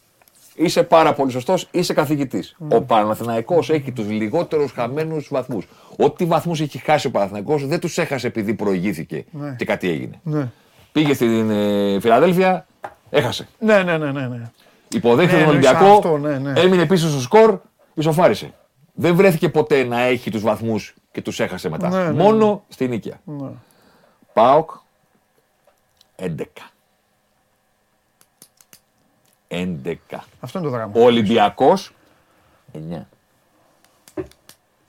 Είσαι 0.56 0.82
πάρα 0.82 1.12
πολύ 1.14 1.30
σωστός, 1.30 1.68
είσαι 1.70 1.92
καθηγητής. 1.92 2.56
Ο 2.72 2.80
Παναθηναϊκός 2.82 3.70
έχει 3.70 3.92
τους 3.92 4.08
λιγότερους 4.10 4.72
χαμένους 4.72 5.28
βαθμούς. 5.30 5.66
Ό,τι 5.96 6.24
βαθμούς 6.24 6.60
έχει 6.60 6.78
χάσει 6.78 7.06
ο 7.06 7.10
Παναθηναϊκός 7.10 7.66
δεν 7.66 7.80
τους 7.80 7.98
έχασε 7.98 8.26
επειδή 8.26 8.54
προηγήθηκε 8.54 9.24
Ναι. 9.30 9.54
και 9.58 9.64
κάτι 9.64 9.88
έγινε. 9.88 10.20
Ναι. 10.22 10.48
Πήγε 10.92 11.14
στην 11.14 11.50
ε, 11.50 12.00
Φιλαδέλφια, 12.00 12.66
έχασε. 13.10 13.48
Ναι, 13.58 13.82
ναι, 13.82 13.98
ναι, 13.98 14.12
ναι. 14.12 14.26
ναι. 14.26 14.50
Υποδέχεται 14.88 15.36
Ναι, 15.38 15.44
τον 15.44 15.54
εννοείς 15.54 15.68
Ολυμπιακό, 15.68 15.96
αυτό, 15.96 16.18
ναι, 16.18 16.38
ναι. 16.38 16.60
έμεινε 16.60 16.86
πίσω 16.86 17.08
στο 17.08 17.20
σκορ, 17.20 17.58
ισοφάρισε. 17.94 18.52
Δεν 18.94 19.14
βρέθηκε 19.14 19.48
ποτέ 19.48 19.84
να 19.84 20.00
έχει 20.00 20.30
τους 20.30 20.42
βαθμούς 20.42 20.94
και 21.12 21.22
τους 21.22 21.40
έχασε 21.40 21.68
μετά. 21.68 21.88
Ναι, 21.88 22.02
ναι, 22.04 22.10
Μόνο 22.22 22.64
στην 22.68 22.88
νίκαια. 22.90 23.20
Ναι. 24.34 24.42
ΠΑΟΚ 24.42 24.70
11. 26.16 26.44
11. 29.48 29.94
Αυτό 30.40 30.58
είναι 30.58 30.66
το 30.68 30.72
δράμα. 30.74 30.92
Ο 30.96 31.04
Ολυμπιακός 31.04 31.92
9. 32.72 33.06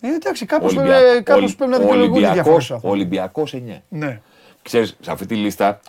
Ε, 0.02 0.08
εντάξει, 0.16 0.46
κάπως, 0.46 0.76
Ολυμπια- 0.76 0.96
ε, 0.98 1.22
κάπως 1.22 1.44
Ολυ- 1.44 1.56
πρέπει 1.58 1.72
να 1.72 1.78
δικαιολογούνται 1.80 2.20
οι 2.20 2.32
διαφορές. 2.32 2.70
Ολυμπιακός, 2.70 2.72
αυτό. 2.72 2.90
Ολυμπιακός 2.90 3.54
9. 3.54 3.84
Ναι. 3.90 4.22
Ξέρεις, 4.62 4.98
σε 5.02 5.12
αυτή 5.12 5.26
τη 5.26 5.36
λίστα, 5.36 5.80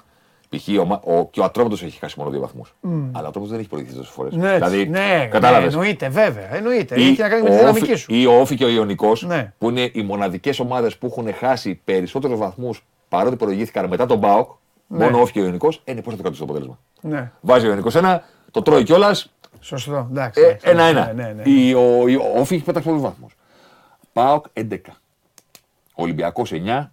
π.χ. 0.49 0.69
ο, 0.81 0.85
Μα- 0.85 1.01
ο, 1.05 1.27
και 1.31 1.41
ο 1.41 1.45
Ατρόμητος 1.45 1.83
έχει 1.83 1.99
χάσει 1.99 2.15
μόνο 2.19 2.31
δύο 2.31 2.41
βαθμούς. 2.41 2.75
Αλλά 2.85 3.25
ο 3.25 3.29
Ατρόμητος 3.29 3.49
δεν 3.49 3.59
έχει 3.59 3.69
προηγηθεί 3.69 3.95
τόσες 3.97 4.13
φορές. 4.13 4.35
Ναι, 4.35 4.55
δηλαδή, 4.55 4.89
ναι, 4.89 5.29
κατάλαβες. 5.31 5.75
ναι, 5.75 5.81
εννοείται, 5.81 6.09
βέβαια. 6.09 6.55
Εννοείται. 6.55 7.01
Ή 7.01 7.09
Έχει 7.09 7.21
να 7.21 7.29
κάνει 7.29 7.43
με 7.43 7.49
τη 7.49 7.55
ο 7.55 7.59
δυναμική 7.59 7.85
Όφη- 7.85 7.97
σου. 7.99 8.15
Ή 8.15 8.27
ο 8.27 8.41
Όφη 8.41 8.55
και 8.57 8.65
ο 8.65 8.69
Ιωνικός, 8.69 9.23
Ναι. 9.23 9.53
που 9.59 9.69
είναι 9.69 9.91
οι 9.93 10.03
μοναδικές 10.03 10.59
ομάδες 10.61 10.97
που 10.97 11.07
έχουν 11.07 11.35
χάσει 11.35 11.75
περισσότερους 11.85 12.39
βαθμούς 12.39 12.85
παρότι 13.09 13.37
προηγήθηκαν 13.37 13.89
μετά 13.89 14.07
τον 14.07 14.21
ΠΑΟΚ, 14.21 14.51
μόνο 14.87 15.19
ο 15.19 15.21
Όφη 15.21 15.33
και 15.33 15.41
ο 15.41 15.45
Ιωνικός, 15.45 15.81
ε, 15.85 15.93
ναι, 15.93 16.03
πώς 16.03 16.11
θα 16.11 16.17
το 16.17 16.23
κρατήσει 16.23 16.39
το 16.47 16.53
αποτέλεσμα. 16.53 16.79
Ναι, 17.01 17.33
Βάζει 17.41 17.67
ο 17.67 17.69
Ιωνικός 17.69 17.95
ένα, 17.95 18.25
το 18.51 18.63
τρώει 18.63 18.83
κιόλας, 18.83 19.33
σωστό. 19.61 20.07
Εντάξει. 20.11 20.41
ε, 20.41 20.45
εντάξει, 20.45 20.69
ένα-ένα. 20.69 21.13
Ναι, 21.13 21.23
ναι, 21.23 21.33
ναι. 21.33 21.43
Η- 21.51 21.75
Ο, 21.75 22.09
η- 22.09 22.17
ο 22.17 22.33
Όφη 22.37 22.55
έχει 22.55 22.65
πέταξε 22.65 22.89
πολλούς 22.89 23.03
βαθμούς. 23.05 23.37
ΠΑΟΚ 24.13 24.45
11. 24.53 24.77
Ολυμπιακός 25.95 26.53
9. 26.53 26.91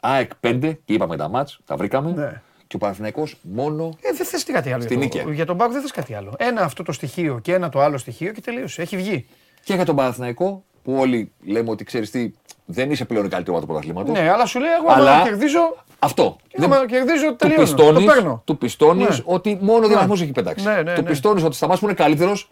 ΑΕΚ 0.00 0.30
5 0.40 0.58
και 0.84 0.92
είπαμε 0.92 1.16
τα 1.16 1.28
μάτς, 1.28 1.60
τα 1.64 1.76
βρήκαμε. 1.76 2.10
Ναι. 2.12 2.42
Και 2.66 2.76
ο 2.76 2.78
Παναθηναϊκός 2.78 3.36
μόνο 3.42 3.84
Ε, 4.00 4.12
δεν 4.16 4.26
θες 4.26 4.44
τι 4.44 4.52
κάτι 4.52 4.72
άλλο. 4.72 4.82
Στη 4.82 4.94
για, 4.94 5.02
νίκαια. 5.02 5.24
το, 5.24 5.30
για 5.30 5.46
τον 5.46 5.56
Πάουκ 5.56 5.72
δεν 5.72 5.80
θες 5.80 5.90
κάτι 5.90 6.14
άλλο. 6.14 6.34
Ένα 6.38 6.62
αυτό 6.62 6.82
το 6.82 6.92
στοιχείο 6.92 7.38
και 7.38 7.54
ένα 7.54 7.68
το 7.68 7.80
άλλο 7.80 7.98
στοιχείο 7.98 8.32
και 8.32 8.40
τελείωσε. 8.40 8.82
Έχει 8.82 8.96
βγει. 8.96 9.26
και 9.64 9.74
για 9.74 9.84
τον 9.84 9.96
Παναθηναϊκό 9.96 10.64
που 10.82 10.94
όλοι 10.98 11.32
λέμε 11.44 11.70
ότι 11.70 11.84
ξέρεις 11.84 12.10
τι, 12.10 12.30
δεν 12.70 12.90
είσαι 12.90 13.04
πλέον 13.04 13.24
η 13.24 13.28
καλύτερη 13.28 13.50
ομάδα 13.56 13.66
του 13.66 13.72
πρωταθλήματος. 13.72 14.18
Ναι, 14.18 14.30
αλλά 14.30 14.46
σου 14.46 14.58
λέει 14.60 14.70
εγώ 14.82 14.92
Αλλά- 14.92 15.14
άμα 15.14 15.24
κερδίζω. 15.24 15.76
Αυτό. 15.98 16.36
Άμα 16.62 16.86
κερδίζω, 16.86 17.26
του 17.28 17.36
τελείωνε. 17.36 17.62
πιστώνεις, 17.62 18.04
Το 18.06 18.12
παίρνω. 18.12 18.42
του 18.44 18.58
πιστώνεις 18.58 19.08
Ναι. 19.18 19.24
ότι 19.24 19.58
μόνο 19.60 19.80
δύο 19.86 19.88
Ναι. 19.88 19.94
βαθμούς 20.00 20.20
έχει 20.20 20.32
πετάξει. 20.32 20.64
Ναι, 20.64 20.82
ναι, 20.82 20.94
του 20.94 21.02
ναι. 21.02 21.08
πιστώνεις 21.08 21.42
ότι 21.44 21.54
στα 21.56 21.66
μάτς 21.66 21.80
που 21.80 21.86
είναι 21.86 21.94
καλύτερος 21.94 22.50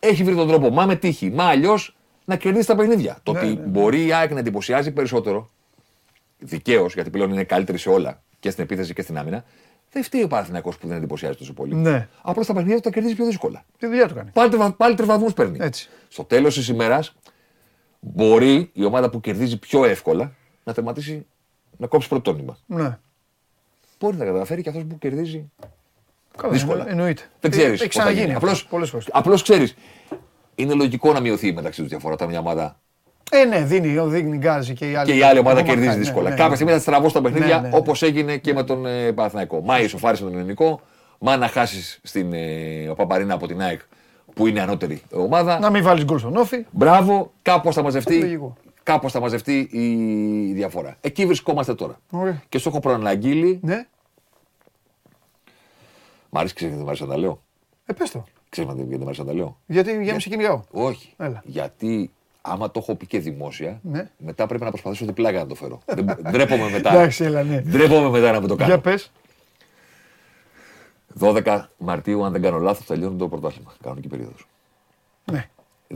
έχει 0.00 0.24
βρει 0.24 0.34
τον 0.34 0.48
τρόπο, 0.48 0.70
μα 0.70 0.86
με 0.86 0.96
τύχη, 0.96 1.30
μα 1.30 1.44
αλλιώς 1.44 1.96
να 2.24 2.36
κερδίσει 2.36 2.66
τα 2.66 2.74
παιχνίδια. 2.76 3.18
Το 3.22 3.32
Ναι, 3.32 3.38
ότι 3.38 3.48
ναι, 3.48 3.52
ναι. 3.54 3.60
μπορεί 3.66 4.06
η 4.06 4.12
ΑΕΚ 4.12 4.32
να 4.32 4.38
εντυπωσιάζει 4.38 4.90
περισσότερο, 4.92 5.50
δικαίως, 6.38 6.94
γιατί 6.94 7.10
πλέον 7.10 7.32
είναι 7.32 7.44
καλύτερη 7.44 7.78
σε 7.78 7.88
όλα 7.88 8.22
και 8.40 8.50
στην 8.50 8.64
επίθεση 8.64 8.92
και 8.94 9.02
στην 9.02 9.18
άμυνα, 9.18 9.44
δεν 9.92 10.02
φταίει 10.02 10.22
ο 10.22 10.26
Παναθηναϊκός 10.26 10.78
που 10.78 10.86
δεν 10.86 10.96
εντυπωσιάζει 10.96 11.36
τόσο 11.38 11.52
πολύ. 11.52 11.74
Ναι. 11.74 12.08
Απλώς 12.22 12.46
τα 12.46 12.52
παιχνίδια 12.54 12.80
τα 12.80 12.90
κερδίζει 12.90 13.14
πιο 13.14 13.24
δύσκολα. 13.24 13.64
Τι 13.78 13.86
δουλειά 13.86 14.08
του 14.08 14.14
κάνει. 14.14 14.30
Πάλι, 14.32 14.48
τριβα, 14.50 14.72
πάλι 14.72 14.94
τριβαδμούς 14.94 15.32
παίρνει. 15.32 15.58
Έτσι. 15.60 15.88
Στο 16.08 16.24
τέλος 16.24 16.54
της 16.54 16.68
ημέρας 16.68 17.14
μπορεί 18.06 18.70
η 18.72 18.84
ομάδα 18.84 19.10
που 19.10 19.20
κερδίζει 19.20 19.56
πιο 19.58 19.84
εύκολα 19.84 20.32
να 20.64 20.72
τερματίσει 20.72 21.26
να 21.76 21.86
κόψει 21.86 22.08
πρωτόνυμα. 22.08 22.58
Ναι. 22.66 22.98
Μπορεί 23.98 24.16
να 24.16 24.24
καταφέρει 24.24 24.62
και 24.62 24.68
αυτός 24.68 24.84
που 24.88 24.98
κερδίζει 24.98 25.50
Καλά, 26.36 26.52
δύσκολα. 26.52 26.78
εννο- 26.80 26.90
Εννοείται. 26.90 27.22
Δεν 27.40 27.50
ξέρεις. 27.50 27.80
Έχει 27.80 27.88
ξαναγίνει. 27.88 28.34
Απλώς, 28.34 28.66
Πολλές 28.66 28.90
φορές. 28.90 29.08
απλώς 29.12 29.42
ξέρεις. 29.42 29.74
Είναι 30.54 30.74
λογικό 30.74 31.12
να 31.12 31.20
μειωθεί 31.20 31.52
μεταξύ 31.52 31.80
τους 31.80 31.88
διαφορά 31.88 32.14
όταν 32.14 32.28
μια 32.28 32.38
ομάδα 32.38 32.78
Ε, 33.30 33.44
ναι, 33.44 33.60
δίνει, 33.64 34.00
δίνει 34.08 34.36
γκάζι 34.36 34.74
και 34.74 34.90
η 34.90 34.94
άλλη. 34.94 35.10
και 35.10 35.16
η 35.18 35.22
άλλη 35.22 35.38
ομάδα 35.38 35.52
ακόμα 35.54 35.68
κερδίζει 35.72 35.88
χάνει, 35.90 36.00
δύσκολα. 36.02 36.24
ναι, 36.28 36.34
Κάποια 36.34 36.48
ναι. 36.48 36.54
στιγμή 36.54 36.72
θα 36.72 36.78
στραβώ 36.78 37.08
στα 37.08 37.20
παιχνίδια 37.22 37.56
Ναι, 37.56 37.60
ναι, 37.62 37.68
ναι. 37.68 37.76
όπως 37.76 38.02
έγινε 38.02 38.36
και 38.36 38.52
με 38.52 38.62
τον 38.64 38.86
ε, 38.86 39.12
Παναθηναϊκό. 39.12 39.60
Μάη 39.60 39.84
ισοφάρισε 39.84 40.22
με 40.24 40.30
τον 40.30 40.38
Ελληνικό, 40.38 40.80
Μα 41.18 41.36
να 41.36 41.48
χάσεις 41.48 42.00
στην 42.02 42.32
ε, 42.32 42.92
Παπαρίνα 42.96 43.34
από 43.34 43.46
την 43.46 43.60
ΑΕΚ 43.62 43.80
που 44.34 44.46
είναι 44.46 44.60
ανώτερη 44.60 45.02
ομάδα. 45.12 45.58
Να 45.58 45.70
μην 45.70 45.82
βάλεις 45.82 46.04
γκολ 46.04 46.18
στον 46.18 46.36
όφη. 46.36 46.64
Μπράβο, 46.70 47.32
κάπως 47.42 47.74
θα 47.74 47.82
μαζευτεί. 47.82 48.18
Λογικό. 48.18 48.54
Κάπως 48.82 49.12
θα 49.12 49.20
μαζευτεί 49.20 49.58
η 49.70 50.52
διαφορά. 50.52 50.96
Εκεί 51.00 51.26
βρισκόμαστε 51.26 51.74
τώρα. 51.74 52.00
Ωραία. 52.10 52.42
Και 52.48 52.58
σου 52.58 52.68
έχω 52.68 52.80
προαναγγείλει. 52.80 53.58
Ναι. 53.62 53.86
Μ' 56.30 56.38
αρέσει, 56.38 56.54
ξέρει 56.54 56.70
γιατί 56.70 56.84
μ' 56.84 56.88
αρέσει 56.88 57.02
να 57.02 57.08
τα 57.08 57.18
λέω. 57.18 57.42
Ε, 57.86 57.92
πες 57.92 58.10
το. 58.10 58.24
Ξέρει 58.48 58.68
γιατί 58.76 58.98
μ' 58.98 59.02
αρέσει 59.02 59.20
να 59.20 59.26
τα 59.26 59.32
λέω. 59.34 59.58
Γιατί 59.66 60.02
για 60.02 60.12
να 60.12 60.18
σε 60.18 60.28
κυνηγάω. 60.28 60.60
Όχι. 60.70 61.12
Έλα. 61.16 61.42
Γιατί 61.44 62.10
άμα 62.40 62.70
το 62.70 62.78
έχω 62.82 62.94
πει 62.94 63.06
και 63.06 63.18
δημόσια, 63.18 63.80
Ναι. 63.82 64.10
μετά 64.18 64.46
πρέπει 64.46 64.64
να 64.64 64.70
προσπαθήσω 64.70 65.04
διπλάκα 65.04 65.38
να 65.38 65.46
το 65.46 65.54
φέρω. 65.54 65.80
Δεν 65.86 66.16
ντρέπομαι 66.30 66.70
μετά. 66.70 66.90
Εντάξει, 66.92 67.24
έλα, 67.24 67.42
ναι. 67.42 67.60
Ντρέπομαι 67.60 68.08
μετά 68.08 68.32
να 68.32 68.38
μην 68.38 68.48
το 68.48 68.54
κάνω. 68.54 68.70
Για 68.72 68.80
πες. 68.80 69.12
12 71.20 71.64
Μαρτίου, 71.78 72.24
αν 72.24 72.32
δεν 72.32 72.42
κάνω 72.42 72.58
λάθος, 72.58 72.86
τελειώνει 72.86 73.16
το 73.16 73.28
πρωτάθλημα. 73.28 73.72
Κανονική 73.82 74.08
περίοδος. 74.08 74.46
Ναι. 75.32 75.48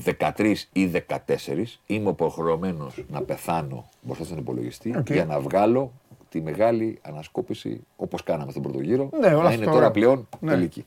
13 0.04 0.54
ή 0.72 0.86
14 0.86 1.80
είμαι 1.86 2.10
υποχρεωμένος 2.10 3.04
να 3.08 3.22
πεθάνω 3.22 3.88
μπροστά 4.00 4.24
στον 4.24 4.38
υπολογιστή 4.38 4.96
Οκ. 4.96 5.10
για 5.10 5.24
να 5.24 5.40
βγάλω 5.40 5.92
τη 6.28 6.40
μεγάλη 6.40 6.98
ανασκόπηση 7.02 7.80
όπως 7.96 8.22
κάναμε 8.22 8.50
στον 8.50 8.62
πρώτο 8.62 8.80
γύρο. 8.80 9.10
Ναι, 9.20 9.26
όλα 9.26 9.34
να 9.34 9.40
αυτά 9.40 9.52
είναι 9.52 9.62
ωραία. 9.64 9.74
τώρα 9.74 9.90
πλέον 9.90 10.28
Ναι. 10.40 10.50
τελική. 10.50 10.86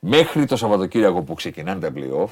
Μέχρι 0.00 0.44
το 0.44 0.56
Σαββατοκύριακο 0.56 1.22
που 1.22 1.34
ξεκινάνε 1.34 1.80
τα 1.80 1.92
playoff, 1.94 2.28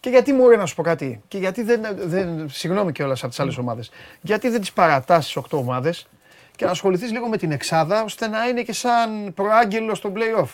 Και 0.00 0.10
γιατί 0.10 0.32
μου 0.32 0.48
να 0.48 0.66
σου 0.66 0.74
πω 0.74 0.82
κάτι; 0.82 1.22
Και 1.28 1.38
γιατί 1.38 1.62
δεν. 1.62 1.80
δεν 1.96 2.48
συγγνώμη 2.48 2.92
κιόλας 2.92 3.20
από 3.20 3.28
τις 3.28 3.40
άλλες 3.40 3.56
ομάδες. 3.58 3.90
Γιατί 4.20 4.48
δεν 4.48 4.60
τις 4.60 4.72
παρατά 4.72 5.18
τι 5.18 5.32
8 5.34 5.58
ομάδες; 5.58 6.06
Και 6.56 6.64
να 6.64 6.70
ασχοληθείς 6.70 7.10
λίγο 7.12 7.28
με 7.28 7.36
την 7.36 7.50
εξάδα 7.52 8.02
ώστε 8.02 8.26
να 8.28 8.48
είναι 8.48 8.62
και 8.62 8.72
σαν 8.72 9.32
προάγγελο 9.34 9.94
στο 9.94 10.12
playoff. 10.14 10.48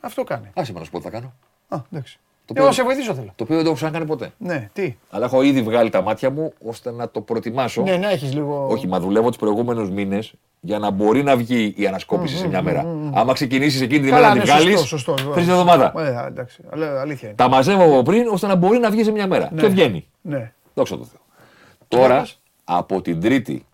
Αυτό 0.00 0.24
κάνει. 0.24 0.50
άσε 0.54 0.72
με 0.72 0.78
να 0.78 0.84
σου 0.84 0.90
πω 0.90 0.98
τι 0.98 1.04
θα 1.04 1.10
κάνω. 1.10 1.32
Α, 1.68 1.76
εντάξει. 1.92 2.18
Το 2.46 2.52
Εγώ 2.56 2.64
οποίο- 2.66 2.76
σε 2.76 2.82
βοηθήσω 2.82 3.14
θέλω. 3.14 3.32
Το 3.36 3.44
οποίο 3.44 3.54
δεν 3.54 3.64
το 3.64 3.70
έχω 3.70 3.78
ξανακάνει 3.78 4.04
ποτέ. 4.06 4.32
Ναι, 4.38 4.68
τι; 4.72 4.96
Αλλά 5.10 5.24
έχω 5.24 5.42
ήδη 5.42 5.62
βγάλει 5.62 5.90
τα 5.90 6.02
μάτια 6.02 6.30
μου 6.30 6.52
ώστε 6.64 6.90
να 6.90 7.08
το 7.08 7.20
προετοιμάσω. 7.20 7.82
Ναι, 7.82 7.96
να 7.96 8.10
έχεις 8.10 8.34
λίγο. 8.34 8.66
Όχι, 8.70 8.86
μα 8.86 9.00
δουλεύω 9.00 9.28
τους 9.28 9.36
προηγούμενους 9.36 9.90
μήνες 9.90 10.32
για 10.60 10.78
να 10.78 10.90
μπορεί 10.90 11.22
να 11.22 11.36
βγει 11.36 11.74
η 11.76 11.86
ανασκόπηση 11.86 12.36
σε 12.36 12.48
μια 12.48 12.62
μέρα. 12.62 12.80
Άμα 13.14 13.32
ξεκινήσεις 13.32 13.80
εκείνη 13.80 14.00
τη 14.00 14.04
μέρα 14.10 14.16
Καλά, 14.16 14.28
να 14.34 14.40
τη 14.40 14.46
ναι, 14.48 14.54
βγάλεις. 14.54 14.78
σωστό, 14.80 15.16
σωστό. 15.16 15.30
Τρεις 15.32 15.48
εβδομάδα. 15.48 15.92
Ε, 15.96 16.26
εντάξει. 16.26 16.62
Αλλά 16.72 17.00
αλήθεια 17.00 17.28
είναι. 17.28 17.36
Τα 17.36 17.48
μαζεύω 17.48 17.84
από 17.84 18.02
πριν 18.02 18.26
ώστε 18.28 18.46
να 18.46 18.54
μπορεί 18.54 18.78
να 18.78 18.90
βγει 18.90 19.04
σε 19.04 19.10
μια 19.10 19.26
μέρα. 19.26 19.50
Και 19.56 19.66
βγαίνει. 19.66 20.06
Ναι. 20.20 20.52
Δόξα 20.74 20.96
τω 20.98 21.04
Θεώ. 21.04 21.20
Τώρα, 21.88 22.20
πες. 22.20 22.38
από 22.64 23.00
την 23.02 23.20
Τρίτη 23.20 23.64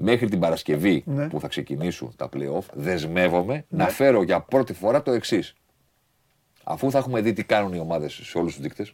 μέχρι 0.00 0.28
την 0.28 0.40
Παρασκευή 0.40 1.02
Ναι. 1.06 1.28
που 1.28 1.40
θα 1.40 1.48
ξεκινήσουν 1.48 2.12
τα 2.16 2.28
playoff, 2.36 2.64
δεσμεύομαι 2.72 3.64
να 3.68 3.86
φέρω 3.88 4.22
για 4.22 4.40
πρώτη 4.40 4.72
φορά 4.72 5.02
το 5.02 5.12
εξής. 5.12 5.54
Αφού 6.64 6.90
θα 6.90 6.98
έχουμε 6.98 7.20
δει 7.20 7.32
τι 7.32 7.44
κάνουν 7.44 7.72
οι 7.74 7.78
ομάδες 7.78 8.20
σε 8.24 8.38
όλους 8.38 8.52
τους 8.52 8.62
δείκτες. 8.62 8.92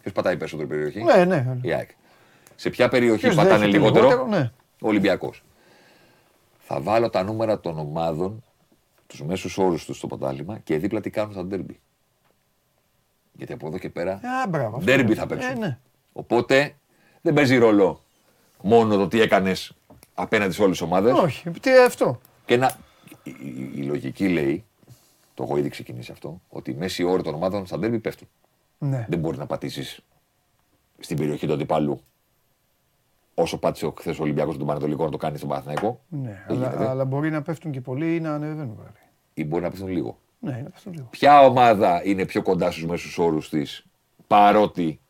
Ποιος 0.00 0.14
πατάει 0.14 0.36
περισσότερο 0.36 0.68
περιοχή, 0.68 1.02
Ναι, 1.02 1.24
ναι. 1.24 1.56
η 1.62 1.72
ΑΕΚ. 1.72 1.90
Σε 2.56 2.70
ποια 2.70 2.88
περιοχή 2.88 3.20
Ποιος 3.20 3.34
πατάνε 3.34 3.58
δέχεται 3.58 3.76
λιγότερο, 3.78 4.08
λιγότερο, 4.08 4.28
ναι. 4.38 4.52
ο 4.80 4.88
Ολυμπιακός. 4.88 5.42
Θα 6.58 6.80
βάλω 6.80 7.10
τα 7.10 7.22
νούμερα 7.22 7.60
των 7.60 7.78
ομάδων, 7.78 8.44
τους 9.06 9.22
μέσους 9.22 9.58
όρους 9.58 9.84
τους 9.84 9.96
στο 9.96 10.06
ποτάλιμα 10.06 10.58
και 10.58 10.78
δίπλα 10.78 11.00
τι 11.00 11.10
κάνουν 11.10 11.32
στα 11.32 11.44
ντέρμπι. 11.44 11.80
Γιατί 13.32 13.52
από 13.52 13.66
εδώ 13.66 13.78
και 13.78 13.88
πέρα 13.90 14.12
Α, 14.12 14.48
μπράβο. 14.48 14.76
αυτό 14.76 14.84
ντέρμπι 14.84 15.04
είναι. 15.12 15.14
θα 15.14 15.26
παίξουν. 15.26 15.50
Ε, 15.50 15.54
ναι. 15.66 15.78
Οπότε 16.12 16.74
δεν 17.20 17.34
παίζει 17.34 17.56
ρόλο 17.56 18.00
μόνο 18.62 18.96
το 18.96 19.08
τι 19.08 19.20
έκανες 19.20 19.72
απέναντι 20.14 20.52
σε 20.52 20.62
όλες 20.62 20.78
τις 20.78 20.86
ομάδες. 20.86 21.12
Όχι, 21.12 21.50
τι 21.50 21.70
αυτό. 21.78 22.20
Και 22.44 22.56
να... 22.56 22.76
η, 23.22 23.30
η- 23.30 23.70
η 23.74 23.82
λογική 23.82 24.28
λέει, 24.28 24.64
το 25.34 25.42
έχω 25.42 25.56
ήδη 25.56 25.68
ξεκινήσει 25.68 26.12
αυτό, 26.12 26.40
ότι 26.48 26.70
οι 26.70 26.74
μέση 26.74 27.02
όροι 27.02 27.22
των 27.22 27.34
ομάδων 27.34 27.66
στα 27.66 27.78
ντέρμπι 27.78 27.98
πέφτουν. 27.98 28.28
Ναι. 28.78 29.06
Δεν 29.08 29.18
μπορεί 29.18 29.36
να 29.38 29.46
πατήσεις 29.46 30.00
στην 30.98 31.16
περιοχή 31.16 31.46
του 31.46 31.52
αντιπάλου 31.52 32.00
όσο 33.34 33.58
πάτησε 33.58 33.86
ο 33.86 33.94
χθες 33.98 34.18
ο 34.18 34.22
Ολυμπιακός 34.22 34.56
του 34.56 34.64
Πανατολικό 34.64 35.04
να 35.04 35.10
το 35.10 35.16
κάνει 35.16 35.36
στον 35.36 35.48
Παναθηναϊκό. 35.48 36.00
Ναι, 36.08 36.44
Δεν 36.48 36.56
αλλά, 36.56 36.66
γίνεται. 36.68 36.88
αλλά 36.88 37.04
μπορεί 37.04 37.30
να 37.30 37.42
πέφτουν 37.42 37.70
και 37.72 37.80
πολλοί 37.80 38.14
ή 38.14 38.20
να 38.20 38.34
ανεβαίνουν 38.34 38.76
πάλι. 38.76 38.88
Ή 39.34 39.44
μπορεί 39.44 39.62
να 39.62 39.70
πέφτουν 39.70 39.88
λίγο. 39.88 40.18
Ναι, 40.38 40.60
να 40.64 40.70
πέφτουν 40.70 40.92
λίγο. 40.92 41.06
Ποια 41.10 41.40
ομάδα 41.40 42.02
είναι 42.04 42.26
πιο 42.26 42.42
κοντά 42.42 42.70
στους 42.70 42.86
μέσους 42.86 43.18
όρους 43.18 43.48
της 43.48 43.84
παρότι 44.26 45.00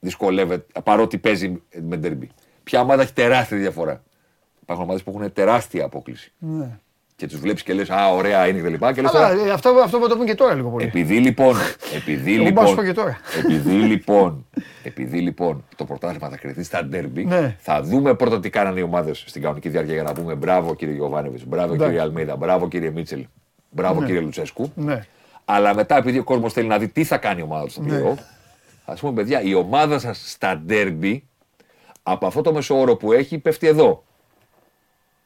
δυσκολεύεται, 0.00 0.80
παρότι 0.84 1.18
παίζει 1.18 1.62
με 1.82 1.96
ντέρμπι; 1.96 2.30
Ποια 2.62 2.80
ομάδα 2.80 3.02
έχει 3.02 3.12
τεράστια 3.12 3.56
διαφορά; 3.56 4.02
Υπάρχουν 4.70 4.88
ομάδες 4.90 5.02
που 5.02 5.14
έχουν 5.18 5.32
τεράστια 5.32 5.84
απόκληση. 5.84 6.32
Ναι. 6.38 6.78
Και 7.16 7.26
τους 7.26 7.40
βλέπεις 7.40 7.62
και 7.62 7.72
λες, 7.72 7.90
Α, 7.90 8.08
ωραία 8.14 8.46
είναι 8.48 8.58
κτλ. 8.58 8.86
Και 8.94 9.00
λες, 9.02 9.10
Αλλά 9.14 9.28
τώρα, 9.28 9.46
ε, 9.46 9.50
αυτό, 9.50 9.68
αυτό 9.84 9.98
που 9.98 10.08
το 10.08 10.14
πούμε 10.14 10.24
και 10.24 10.34
τώρα 10.34 10.54
λίγο 10.54 10.68
πολύ. 10.70 10.84
Επειδή 10.84 11.18
λοιπόν. 11.18 11.54
Επειδή 11.96 12.34
Εγώ 12.34 12.50
μπορώ 12.50 12.60
να 12.62 12.66
σου 12.68 12.74
πω 12.74 12.82
λοιπόν, 12.82 12.94
και 12.94 13.00
τώρα. 13.00 13.20
επειδή 13.38 13.70
λοιπόν, 13.70 14.46
επειδή 14.84 15.18
λοιπόν 15.20 15.64
το 15.76 15.84
πρωτάθλημα 15.84 16.28
θα 16.28 16.36
κρυθεί 16.36 16.62
στα 16.62 16.84
ντέρμπι, 16.84 17.24
Ναι. 17.24 17.56
θα 17.58 17.82
δούμε 17.82 18.14
πρώτα 18.14 18.40
τι 18.40 18.50
κάνανε 18.50 18.80
οι 18.80 18.82
ομάδες 18.82 19.24
στην 19.26 19.42
κανονική 19.42 19.68
διάρκεια 19.68 19.94
για 19.94 20.02
να 20.02 20.12
πούμε 20.12 20.34
μπράβο 20.34 20.74
κύριε 20.74 20.94
Γιωβάνεβιτ, 20.94 21.40
μπράβο 21.46 21.72
Εντάξει. 21.74 21.84
κύριε 21.84 22.00
Αλμίδα, 22.00 22.36
μπράβο 22.36 22.68
κύριε 22.68 22.90
Μίτσελ, 22.90 23.26
μπράβο 23.70 24.04
κύριε 24.04 24.20
Λουτσέσκου. 24.20 24.72
Ναι. 24.74 25.04
Αλλά 25.44 25.74
μετά, 25.74 25.96
επειδή 25.96 26.18
ο 26.18 26.24
κόσμος 26.24 26.52
θέλει 26.52 26.68
να 26.68 26.78
δει 26.78 26.88
τι 26.88 27.04
θα 27.04 27.16
κάνει 27.18 27.40
η 27.40 27.42
ομάδα 27.42 27.64
του 27.64 27.70
στο 27.70 27.82
Ναι. 27.82 28.00
playoff, 28.04 28.18
ας 28.84 29.00
πούμε, 29.00 29.12
παιδιά, 29.12 29.42
η 29.42 29.54
ομάδα 29.54 29.98
σας 29.98 30.22
στα 30.30 30.56
ντέρμπι 30.66 31.24
από 32.02 32.26
αυτό 32.26 32.40
το 32.42 32.52
μεσόωρο 32.52 32.96
που 32.96 33.12
έχει 33.12 33.38
πέφτει 33.38 33.66
εδώ. 33.66 34.04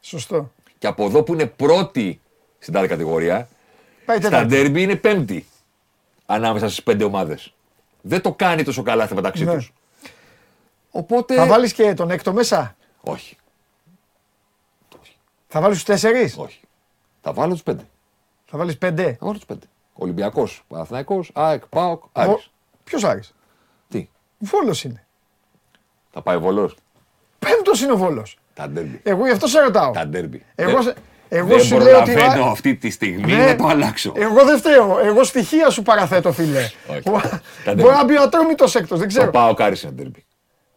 Σωστό. 0.06 0.52
Και 0.78 0.86
από 0.86 1.04
εδώ 1.04 1.22
που 1.22 1.32
είναι 1.32 1.46
πρώτη 1.46 2.20
στην 2.58 2.72
τάδε 2.74 2.86
κατηγορία, 2.86 3.48
Πάει 4.04 4.18
στα 4.18 4.28
τέταρτη. 4.28 4.48
ντέρμπι 4.54 4.82
είναι 4.82 4.96
πέμπτη 4.96 5.46
ανάμεσα 6.26 6.66
στις 6.68 6.82
πέντε 6.82 7.04
ομάδες. 7.04 7.54
Δεν 8.00 8.20
το 8.20 8.32
κάνει 8.32 8.62
τόσο 8.62 8.82
καλά 8.82 9.06
στα 9.06 9.14
μεταξύ 9.14 9.44
Ναι. 9.44 9.54
τους. 9.54 9.72
Οπότε. 10.90 11.34
Θα 11.34 11.46
βάλεις 11.46 11.72
και 11.72 11.94
τον 11.94 12.10
έκτο 12.10 12.32
μέσα; 12.32 12.76
Όχι, 13.00 13.36
Θα 15.48 15.60
βάλεις 15.60 15.76
τους 15.76 15.84
τέσσερις; 15.86 16.36
όχι. 16.38 16.60
Θα 17.20 17.32
βάλω 17.32 17.52
τους 17.52 17.62
πέντε. 17.62 17.86
Θα 18.46 18.58
βάλεις 18.58 18.78
πέντε; 18.78 19.02
Θα 19.12 19.18
βάλω 19.26 19.32
τους 19.34 19.46
πέντε. 19.46 19.66
Ολυμπιακός, 19.92 20.64
Παναθηναϊκός, 20.68 21.30
ΑΕΚ, 21.34 21.66
ΠΑΟΚ, 21.66 22.02
Άρης. 22.12 22.50
Ποιος 22.84 23.04
Άρης; 23.04 23.34
Τι, 23.88 24.08
Βόλος 24.38 24.84
είναι. 24.84 25.06
θα 26.12 26.22
πάει 26.22 26.38
βολό. 26.38 26.72
Πέμπτος 27.38 27.80
είναι 27.80 27.92
ο 27.92 27.96
Βόλος. 27.96 28.38
Τα 28.54 28.68
ντέρμπι. 28.68 29.00
Εγώ 29.02 29.26
γι' 29.26 29.32
αυτό 29.32 29.46
σε 29.46 29.60
ρωτάω. 29.60 29.90
Τα 29.90 30.06
ντέρμπι. 30.06 30.44
Εγώ, 30.54 30.72
Δεν- 30.72 30.82
σε- 30.82 30.94
εγώ 31.28 31.46
δεν 31.48 31.60
σου 31.64 31.78
λέω 31.78 31.98
ότι. 32.00 32.12
προλαβαίνω 32.12 32.44
αυτή 32.44 32.74
τη 32.74 32.90
στιγμή 32.90 33.32
Ναι. 33.32 33.46
να 33.46 33.56
το 33.56 33.66
αλλάξω. 33.66 34.12
Εγώ 34.16 34.44
δεν 34.44 34.58
φταίω. 34.58 34.98
Εγώ 35.04 35.24
στοιχεία 35.24 35.70
σου 35.70 35.82
παραθέτω, 35.82 36.32
φίλε. 36.32 36.58
Όχι. 36.86 37.00
Μπο- 37.10 37.20
Τα 37.64 37.74
Μπορεί 37.74 37.94
να 37.94 38.04
μπει 38.04 38.18
ο 38.18 38.22
ατρόμητος 38.22 38.74
έκτος, 38.74 38.98
δεν 38.98 39.08
Το 39.08 39.14
ξέρω. 39.14 39.30
ΠΑΟΚ 39.30 39.60
Άρης 39.60 39.82
είναι 39.82 39.92
ντέρμπι. 39.92 40.24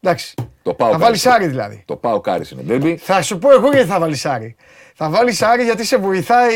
Εντάξει. 0.02 0.34
Το 0.62 0.74
ΠΑΟΚ 0.74 0.92
Θα 0.92 0.98
βάλεις 0.98 1.26
Άρης. 1.26 1.36
Άρη 1.38 1.48
δηλαδή. 1.48 1.84
Το 1.88 1.96
ΠΑΟΚ 1.96 2.28
Άρης 2.28 2.52
είναι 2.52 2.62
ντέρμπι. 2.62 2.98
Θα 2.98 3.22
σου 3.22 3.38
πω 3.38 3.52
εγώ 3.52 3.70
γιατί 3.72 3.88
θα 3.88 4.00
βάλεις 4.00 4.26
Άρη. 4.26 4.56
Θα 4.96 5.10
βάλεις 5.10 5.42
Άρη 5.42 5.64
γιατί 5.64 5.84
σε 5.86 5.98
βοηθάει. 5.98 6.56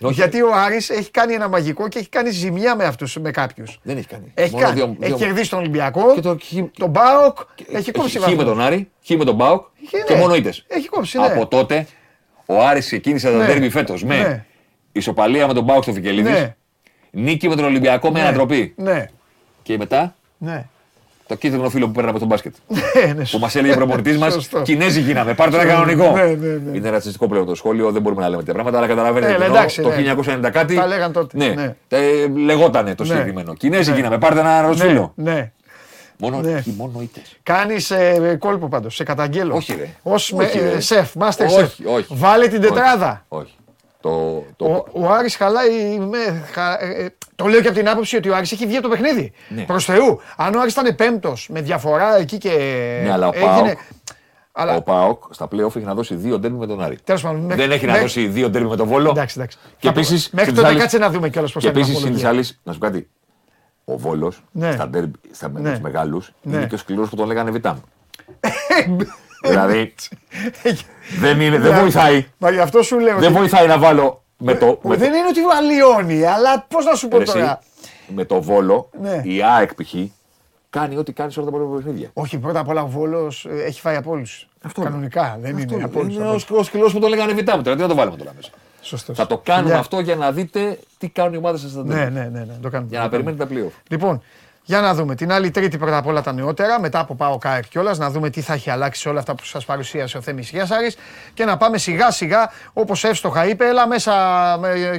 Όχι. 0.00 0.14
Γιατί 0.14 0.42
ο 0.42 0.50
Άρης 0.54 0.90
έχει 0.90 1.10
κάνει 1.10 1.34
ένα 1.34 1.48
μαγικό 1.48 1.88
και 1.88 1.98
έχει 1.98 2.08
κάνει 2.08 2.30
ζημιά 2.30 2.76
με 2.76 2.84
αυτούς, 2.84 3.16
με 3.16 3.30
κάποιους. 3.30 3.78
Δεν 3.82 3.96
έχει 3.96 4.06
κάνει. 4.06 4.32
Έχει, 4.34 4.52
Μόνο 4.52 4.64
κάνει. 4.64 4.74
δύο- 4.76 4.96
έχει 5.00 5.14
δύο- 5.14 5.26
κερδίσει 5.26 5.50
τον 5.50 5.58
Ολυμπιακό, 5.58 6.14
Και 6.14 6.20
το 6.20 6.36
χ- 6.42 6.78
τον 6.78 6.88
Μπάοκ, 6.90 7.38
έχει 7.72 7.92
κόψει 7.92 8.10
Χ 8.18 8.20
με 8.20 8.26
βαθμούς. 8.26 8.44
τον 8.44 8.60
Άρη, 8.60 8.90
χ 9.06 9.10
με 9.10 9.24
τον 9.24 9.34
Μπάουκ 9.34 9.66
Και 9.90 10.02
και 10.06 10.14
ναι. 10.14 10.20
μόνο 10.20 10.34
ήττες. 10.34 10.64
Έχει 10.68 10.88
κόψει, 10.88 11.18
ναι. 11.18 11.26
Από 11.26 11.46
τότε 11.46 11.86
ο 12.46 12.60
Άρης 12.62 12.86
ξεκίνησε 12.86 13.30
τα 13.30 13.36
Ναι. 13.36 13.44
ντέρμπι 13.46 13.70
φέτος 13.70 14.04
με 14.04 14.16
Ναι. 14.22 14.44
ισοπαλία 14.92 15.46
με 15.46 15.52
τον 15.54 15.64
Μπάουκ 15.64 15.82
στο 15.82 15.92
Φικελίδη, 15.92 16.30
Ναι. 16.30 16.54
νίκη 17.10 17.48
με 17.48 17.54
τον 17.56 17.64
Ολυμπιακό 17.64 18.10
με 18.10 18.18
Ναι. 18.20 18.26
ανατροπή. 18.26 18.74
Ναι, 18.76 19.06
Και 19.62 19.76
μετά 19.78 20.14
ναι. 20.38 20.64
Το 21.34 21.40
κίτρινο 21.40 21.68
φίλο 21.70 21.86
που 21.86 21.92
παίρναμε 21.92 22.10
από 22.10 22.18
τον 22.18 22.28
μπάσκετ. 22.28 22.54
Ναι, 23.06 23.12
ναι, 23.12 23.22
που 23.30 23.38
μας 23.38 23.54
έλεγε 23.54 23.74
προπονητή 23.74 24.12
μας, 24.12 24.32
Σωστό. 24.32 24.62
Κινέζοι 24.62 25.00
γίναμε. 25.00 25.34
Πάρτε 25.34 25.56
ένα 25.60 25.64
κανονικό. 25.66 26.12
Ναι, 26.12 26.22
ναι, 26.22 26.46
ναι. 26.64 26.76
Είναι 26.76 26.90
ρατσιστικό 26.90 27.28
πλέον 27.28 27.46
το 27.46 27.54
σχόλιο, 27.54 27.90
δεν 27.92 28.02
μπορούμε 28.02 28.20
να 28.22 28.28
λέμε 28.28 28.38
τέτοια 28.42 28.54
πράγματα, 28.54 28.78
αλλά 28.78 28.86
καταλαβαίνετε. 28.86 29.32
Ναι, 29.32 29.38
τι 29.38 29.44
εννοώ. 29.44 29.56
εντάξει, 29.58 29.82
το 29.82 29.88
ναι. 29.88 30.46
1990 30.46 30.50
κάτι. 30.52 30.74
Τα 30.74 30.86
λέγαν 30.86 31.12
τότε, 31.12 31.36
Ναι, 31.36 31.46
ναι. 31.48 31.74
Ε, 31.88 31.98
λεγότανε 32.34 32.94
το 32.94 33.02
Ναι. 33.04 33.08
συγκεκριμένο. 33.10 33.54
Κινέζοι 33.54 33.90
Ναι. 33.90 33.96
γίναμε. 33.96 34.18
Πάρτε 34.18 34.40
ένα 34.40 34.60
Ναι, 34.60 34.66
ροσφύλλο. 34.66 35.12
ναι. 35.14 35.50
Μόνο, 36.18 36.40
Ναι. 36.40 36.60
και 36.60 36.70
μόνο 36.76 36.92
ήττες. 37.00 37.36
Κάνεις 37.42 37.90
ε, 37.90 38.36
κόλπο 38.38 38.68
πάντως, 38.68 38.94
σε 38.94 39.04
καταγγέλω. 39.04 39.54
Όχι, 39.54 39.74
ρε. 39.78 39.88
Ω 40.02 40.12
Όχι, 40.14 40.58
ρε. 40.72 40.80
σεφ, 40.80 41.10
master 41.18 41.46
Όχι, 41.46 41.56
chef. 41.84 41.94
όχι. 41.94 42.06
Βάλε 42.10 42.46
την 42.48 42.60
τετράδα. 42.60 43.24
Όχι. 43.28 43.54
Το, 44.04 44.44
το, 44.56 44.64
Ο, 44.64 44.84
ο 45.04 45.10
Άρης 45.10 45.36
χαλάει. 45.36 45.98
Με, 45.98 46.44
χα- 46.52 46.82
ε, 46.82 47.04
ε, 47.04 47.08
το 47.36 47.46
λέω 47.46 47.60
και 47.60 47.68
από 47.68 47.76
την 47.76 47.88
άποψη 47.88 48.16
ότι 48.16 48.28
ο 48.28 48.36
Άρης 48.36 48.52
έχει 48.52 48.66
βγει 48.66 48.76
από 48.76 48.88
το 48.88 48.88
παιχνίδι. 48.96 49.32
Ναι. 49.48 49.62
Προς 49.62 49.84
Θεού. 49.84 50.20
Αν 50.36 50.54
ο 50.54 50.60
Άρης 50.60 50.72
ήταν 50.72 50.94
πέμπτος 50.94 51.48
με 51.52 51.60
διαφορά 51.60 52.16
εκεί 52.18 52.38
και. 52.38 52.50
Ναι, 53.04 53.12
αλλά 53.12 53.26
ο 53.28 53.30
έγινε. 53.34 53.50
ΠΑΟΚ- 53.50 53.78
Αλλά 54.52 54.76
Ο 54.76 54.82
Πάοκ 54.82 55.22
στα 55.30 55.44
playoff 55.44 55.76
έχει 55.76 55.84
να 55.84 55.94
δώσει 55.94 56.14
δύο 56.14 56.38
ντέρμπι 56.38 56.56
με 56.58 56.66
τον 56.66 56.82
Άρη. 56.82 56.98
τέλος 57.04 57.22
πάντων. 57.22 57.40
μέχρι- 57.40 57.56
Δεν 57.62 57.70
έχει 57.70 57.84
να 57.84 57.90
μέχρι- 57.92 58.06
δώσει 58.06 58.26
δύο 58.26 58.50
ντέρμπι 58.50 58.68
με 58.68 58.76
τον 58.76 58.86
Βόλο. 58.86 59.10
Εντάξει, 59.10 59.34
εντάξει. 59.38 59.58
Και 59.78 59.86
Θα- 59.86 59.88
επίσης. 59.88 60.30
Μέχρι 60.30 60.52
τότε 60.52 60.74
κάτσε 60.74 60.98
να 60.98 61.10
δούμε 61.10 61.28
κιόλας 61.28 61.52
πώς 61.52 61.62
Και 61.64 61.70
θα 61.70 61.78
είναι. 61.78 61.86
επίση 61.88 61.98
η 61.98 62.04
συν 62.04 62.14
τη 62.14 62.22
βαθμολογία. 62.22 62.40
άλλη, 62.50 62.58
να 62.62 62.72
σου 62.72 62.78
πω 62.78 62.86
κάτι. 62.86 63.08
Ο 63.84 63.96
Βόλος 63.98 64.42
Ναι. 64.50 64.72
στα 64.72 64.88
ντέρμπι, 64.88 65.18
στα, 65.32 65.48
με 65.48 65.60
Ναι. 65.60 65.70
τους 65.70 65.80
μεγάλους, 65.80 66.32
Ναι. 66.42 66.56
είναι 66.56 66.66
και 66.66 66.74
ο 66.74 66.78
σκληρός 66.78 67.08
που 67.08 67.16
τον 67.16 67.26
λέγανε 67.26 67.50
Βιτάμ. 67.50 67.76
δηλαδή 69.44 69.94
δεν, 71.20 71.40
είναι, 71.40 71.58
δεν 71.58 71.72
Ναι. 71.72 71.80
βοηθάει. 71.80 72.26
Μα 72.38 72.50
γι' 72.50 72.58
αυτό 72.58 72.82
σου 72.82 72.98
λέω. 72.98 73.18
Δεν 73.18 73.28
ότι- 73.28 73.38
βοηθάει 73.38 73.66
να 73.66 73.78
βάλω 73.78 74.22
με 74.36 74.54
το, 74.54 74.78
με 74.82 74.96
δεν 74.96 75.12
είναι 75.12 75.26
ότι 75.28 75.40
αλλοιώνει, 75.58 76.24
αλλά 76.24 76.66
πώς 76.68 76.84
να 76.84 76.94
σου 76.94 77.08
πω 77.08 77.24
τώρα; 77.24 77.60
Με 78.14 78.24
το 78.24 78.42
βόλο, 78.42 78.88
ναι. 79.00 79.20
η 79.24 79.42
ΑΕΚ 79.42 79.74
π.χ. 79.74 79.94
κάνει 80.70 80.96
ό,τι 80.96 81.12
κάνεις 81.12 81.32
σε 81.34 81.40
όλα 81.40 81.50
τα 81.50 81.56
πρώτα 81.56 81.74
παιχνίδια. 81.76 82.10
Όχι, 82.12 82.38
πρώτα 82.38 82.60
απ' 82.60 82.68
όλα 82.68 82.82
ο 82.82 82.86
Βόλος 82.86 83.44
ε, 83.50 83.64
έχει 83.64 83.80
φάει 83.80 83.96
από 83.96 84.10
όλους. 84.10 84.48
Κανονικά 84.82 85.38
δεν 85.40 85.56
αυτό 85.56 85.74
είναι. 85.74 85.84
Από 85.84 86.00
είναι 86.00 86.28
ο 86.50 86.62
σκυλό 86.62 86.90
που 86.90 86.98
το 86.98 87.08
λέγανε 87.08 87.32
βιτά 87.32 87.62
τώρα. 87.62 87.76
Τι 87.76 87.82
να 87.82 87.88
το 87.88 87.94
βάλουμε 87.94 88.16
τώρα 88.16 88.32
μέσα. 88.36 88.50
Σωστός. 88.80 89.16
Θα 89.16 89.26
το 89.26 89.38
κάνουμε 89.44 89.74
αυτό 89.74 90.00
για 90.00 90.16
να 90.16 90.32
δείτε 90.32 90.78
τι 90.98 91.08
κάνουν 91.08 91.34
οι 91.34 91.36
ομάδες 91.36 91.60
σας 91.60 91.70
στα 91.70 91.82
ναι, 91.84 91.94
ναι, 91.94 92.08
ναι, 92.08 92.38
ναι, 92.38 92.56
το 92.62 92.68
κάνουμε. 92.70 92.90
Για 92.90 93.00
να 93.00 93.08
περιμένετε 93.08 93.42
τα 93.42 93.48
πλοία. 93.48 93.64
Λοιπόν, 93.88 94.22
για 94.64 94.80
να 94.80 94.94
δούμε. 94.94 95.14
Την 95.14 95.32
άλλη 95.32 95.50
Τρίτη 95.50 95.78
πρώτα 95.78 95.96
απ' 95.96 96.06
όλα 96.06 96.22
τα 96.22 96.32
νεότερα, 96.32 96.80
μετά 96.80 96.98
από 96.98 97.14
πάω 97.14 97.38
ΚΑΕΚ 97.38 97.68
κιόλας, 97.68 97.98
να 97.98 98.10
δούμε 98.10 98.30
τι 98.30 98.40
θα 98.40 98.52
έχει 98.52 98.70
αλλάξει 98.70 99.00
σε 99.00 99.08
όλα 99.08 99.18
αυτά 99.18 99.34
που 99.34 99.44
σας 99.44 99.64
παρουσίασε 99.64 100.16
ο 100.16 100.20
Θέμης 100.20 100.50
Γιάσαρη 100.50 100.92
και 101.34 101.44
να 101.44 101.56
πάμε 101.56 101.78
σιγά 101.78 102.10
σιγά 102.10 102.50
όπως 102.72 103.04
εύστοχα 103.04 103.46
είπε, 103.46 103.66
έλα 103.66 103.86
μέσα, 103.86 104.12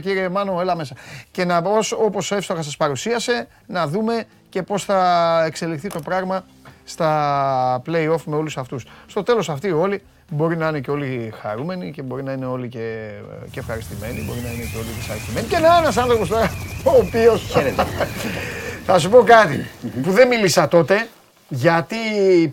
κύριε 0.01 0.30
Μάνο, 0.30 0.61
έλα 0.61 0.76
μέσα. 0.76 0.95
Και 1.32 1.45
να 1.45 1.61
όπως 1.97 2.32
εύστοχα 2.32 2.61
σας 2.61 2.78
παρουσίασε, 2.78 3.47
να 3.66 3.88
δούμε 3.88 4.26
και 4.49 4.63
πώς 4.63 4.84
θα 4.84 5.43
εξελιχθεί 5.45 5.89
το 5.89 5.99
πράγμα 5.99 6.43
στα 6.84 7.82
play-off 7.86 8.24
με 8.26 8.36
όλους 8.36 8.57
αυτούς. 8.57 8.86
Στο 9.07 9.24
τέλος 9.24 9.49
αυτοί 9.49 9.72
όλοι 9.72 10.03
μπορεί 10.30 10.57
να 10.57 10.67
είναι 10.67 10.80
και 10.80 10.91
όλοι 10.91 11.34
χαρούμενοι 11.41 11.91
και 11.91 12.01
μπορεί 12.01 12.23
να 12.23 12.32
είναι 12.32 12.45
όλοι 12.45 12.67
και, 12.67 13.09
και 13.51 13.59
ευχαριστημένοι, 13.59 14.23
μπορεί 14.28 14.39
να 14.39 14.49
είναι 14.51 14.63
και 14.63 14.78
όλοι 14.78 14.88
δυσαρεστημένοι. 14.97 15.47
Και 15.47 15.57
να 15.57 15.78
ένας 15.78 15.97
άνθρωπος 15.97 16.30
τώρα, 16.30 16.51
ο 16.84 16.91
οποίο. 16.91 17.38
Θα 18.88 18.99
σου 18.99 19.09
πω 19.09 19.23
κάτι 19.23 19.65
που 20.03 20.11
δεν 20.11 20.28
μίλησα 20.28 20.67
τότε, 20.67 21.07
γιατί 21.47 21.97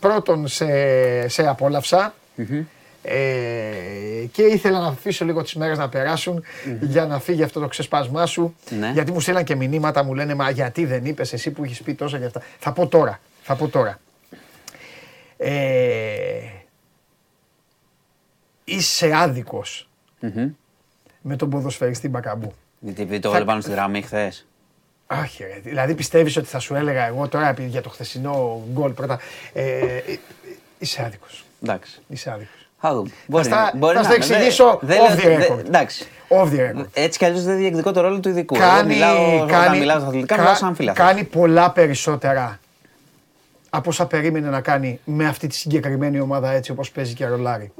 πρώτον 0.01 0.49
σε, 0.49 0.69
σε 1.29 1.47
απόλαυσα. 1.47 2.15
Ε, 3.05 3.15
και 4.33 4.43
ήθελα 4.43 4.79
να 4.79 4.87
αφήσω 4.87 5.25
λίγο 5.25 5.43
τις 5.43 5.55
μέρες 5.55 5.79
να 5.79 5.89
περασουν 5.89 6.45
για 6.81 7.07
να 7.07 7.19
φύγει 7.19 7.43
αυτό 7.43 7.61
το 7.61 7.69
ξεσπάσμά 7.69 8.27
σου. 8.27 8.55
Ναι. 8.79 8.91
Γιατί 8.95 9.13
μου 9.13 9.21
στείλαν 9.21 9.45
και 9.45 9.55
μηνύματα, 9.55 10.05
μου 10.05 10.15
λένε 10.15 10.35
Μα 10.35 10.51
γιατί 10.51 10.85
δεν 10.85 11.05
είπες 11.05 11.33
εσύ 11.33 11.51
που 11.51 11.65
έχεις 11.65 11.83
πει 11.83 11.95
τόσα 11.95 12.17
για 12.17 12.27
αυτά. 12.27 12.43
Θα 12.59 12.73
πω 12.73 12.87
τώρα. 12.87 13.21
Θα 13.43 13.55
πω 13.55 13.69
τώρα. 13.69 13.99
Ε, 15.37 15.53
είσαι 18.65 19.15
άδικος 19.15 19.89
με 21.21 21.37
τον 21.37 21.51
ποδοσφαιριστή 21.51 22.09
Μπακαμπού. 22.09 22.55
Γιατί 22.79 23.03
επειδή 23.03 23.19
το 23.19 23.29
έβαλε 23.29 23.45
πάνω 23.45 23.61
στη 23.61 23.71
γραμμή 23.71 24.03
χθες. 24.03 24.47
Όχι, 25.23 25.43
ρε. 25.43 25.61
Δηλαδή 25.63 25.95
πιστεύεις 25.95 26.37
ότι 26.37 26.47
θα 26.47 26.59
σου 26.59 26.75
έλεγα 26.75 27.07
εγώ 27.07 27.29
τώρα 27.29 27.55
για 27.59 27.83
το 27.83 27.89
χθεσινό 27.89 28.63
γκολ 28.73 28.93
πρώτα. 28.93 29.19
Ε, 29.53 29.79
ε, 29.79 30.03
είσαι 30.79 31.03
άδικος. 31.05 31.45
Εντάξει. 31.63 32.01
Είσαι 32.09 32.31
άδικος. 32.31 32.69
Θα 32.79 32.95
δούμε. 32.95 33.11
Μπορεί, 33.27 33.49
θα, 33.49 33.73
μπορεί 33.77 33.97
θα 33.97 34.03
να, 34.03 34.15
εξηγήσω 34.15 34.79
δε, 34.83 34.97
off 34.97 35.17
the 35.17 35.25
record. 35.25 35.57
Δε, 35.57 35.61
εντάξει. 35.61 36.07
Off 36.29 36.49
the 36.49 36.59
record. 36.59 36.87
Έτσι 36.93 37.19
κι 37.19 37.25
αλλιώς 37.25 37.43
δεν 37.43 37.57
διεκδικώ 37.57 37.93
το 37.93 38.01
ρόλο 38.01 38.21
του 38.21 38.29
ειδικού. 38.29 38.57
Κάνει, 38.57 38.95
μιλάω, 38.95 39.47
κάνει, 39.47 39.79
μιλάω 39.79 39.99
στα 39.99 40.09
αθλητικά, 40.09 40.35
κα, 40.35 40.43
μιλάω 40.43 40.55
σαν 40.55 40.93
Κάνει 40.93 41.25
πολλά 41.25 41.71
περισσότερα 41.71 42.61
από 43.71 43.91
όσα 43.91 44.07
περίμενε 44.07 44.49
να 44.49 44.61
κάνει 44.61 45.01
με 45.05 45.27
αυτή 45.27 45.47
τη 45.47 45.55
συγκεκριμένη 45.55 46.21
ομάδα 46.21 46.51
έτσι 46.51 46.71
όπως 46.71 46.91
παίζει 46.91 47.15
και 47.15 47.27
ρολάρι. 47.27 47.73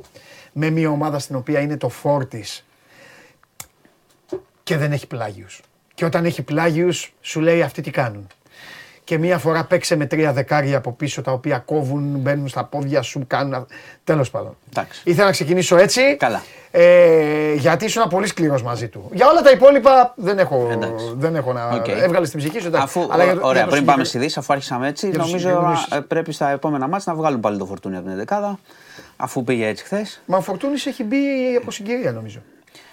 Με 0.53 0.71
μια 0.71 0.91
ομάδα 0.91 1.19
στην 1.19 1.37
οποία 1.37 1.61
είναι 1.61 1.77
το 1.77 1.89
φόρτις 1.89 2.65
και 4.63 4.77
δεν 4.77 4.93
έχει 4.93 5.07
πλάγιους. 5.07 5.61
Και 5.95 6.05
όταν 6.05 6.25
έχει 6.25 6.43
πλάγιους 6.43 7.13
σου 7.21 7.41
λέει 7.41 7.63
αυτοί 7.63 7.83
τι 7.83 7.91
κάνουν. 7.91 8.27
Και 9.05 9.19
μία 9.19 9.39
φορά 9.39 9.65
παίξε 9.65 9.97
με 9.97 10.07
τρία 10.07 10.33
δεκάρια 10.33 10.77
από 10.77 10.93
πίσω 10.93 11.23
τα 11.23 11.33
οποία 11.33 11.59
κόβουν, 11.59 12.03
μπαίνουν 12.03 12.49
στα 12.49 12.65
πόδια 12.65 13.03
σου, 13.03 13.25
κάνουν. 13.27 13.67
Τέλος 14.05 14.31
πάντων. 14.31 14.57
Εντάξει. 14.71 15.01
Ήθελα 15.05 15.27
να 15.27 15.33
ξεκινήσω 15.33 15.77
έτσι. 15.77 16.17
Καλά. 16.17 16.43
Ε, 16.71 17.55
γιατί 17.55 17.85
ήσουν 17.85 18.09
πολύ 18.09 18.27
σκληρός 18.27 18.63
μαζί 18.63 18.89
του. 18.89 19.11
Για 19.13 19.29
όλα 19.29 19.41
τα 19.41 19.51
υπόλοιπα 19.51 20.15
δεν 20.17 20.39
έχω, 20.39 20.69
δεν 21.17 21.37
έχω 21.37 21.53
να. 21.53 21.77
Okay. 21.77 21.89
Έβγαλες 21.89 22.31
την 22.31 22.39
ψυχή 22.39 22.61
σου. 22.61 22.71
Αφού, 22.73 23.09
Αλλά 23.11 23.25
για, 23.25 23.37
ωραία, 23.41 23.63
για 23.63 23.71
πριν 23.71 23.85
πάμε 23.85 24.05
στη 24.05 24.19
Δύση, 24.19 24.39
αφού 24.39 24.53
άρχισαμε 24.53 24.89
έτσι, 24.89 25.09
νομίζω 25.09 25.75
ε, 25.91 25.99
πρέπει 25.99 26.33
στα 26.33 26.51
επόμενα 26.51 26.89
μάτια 26.89 27.13
να 27.13 27.19
βγάλουν 27.19 27.41
πάλι 27.41 27.59
το 27.59 27.67
φορτούνι 27.67 27.97
από 27.97 28.09
την 28.09 28.25
11 28.29 28.55
αφού 29.17 29.45
πήγε 29.45 29.67
έτσι 29.67 29.85
χθες. 29.85 30.21
Μα 30.27 30.37
ο 30.37 30.41
Φορτούνης 30.41 30.87
έχει 30.87 31.05
μπει 31.05 31.17
από 31.61 31.71
συγκυρία 31.71 32.13
νομίζω. 32.13 32.43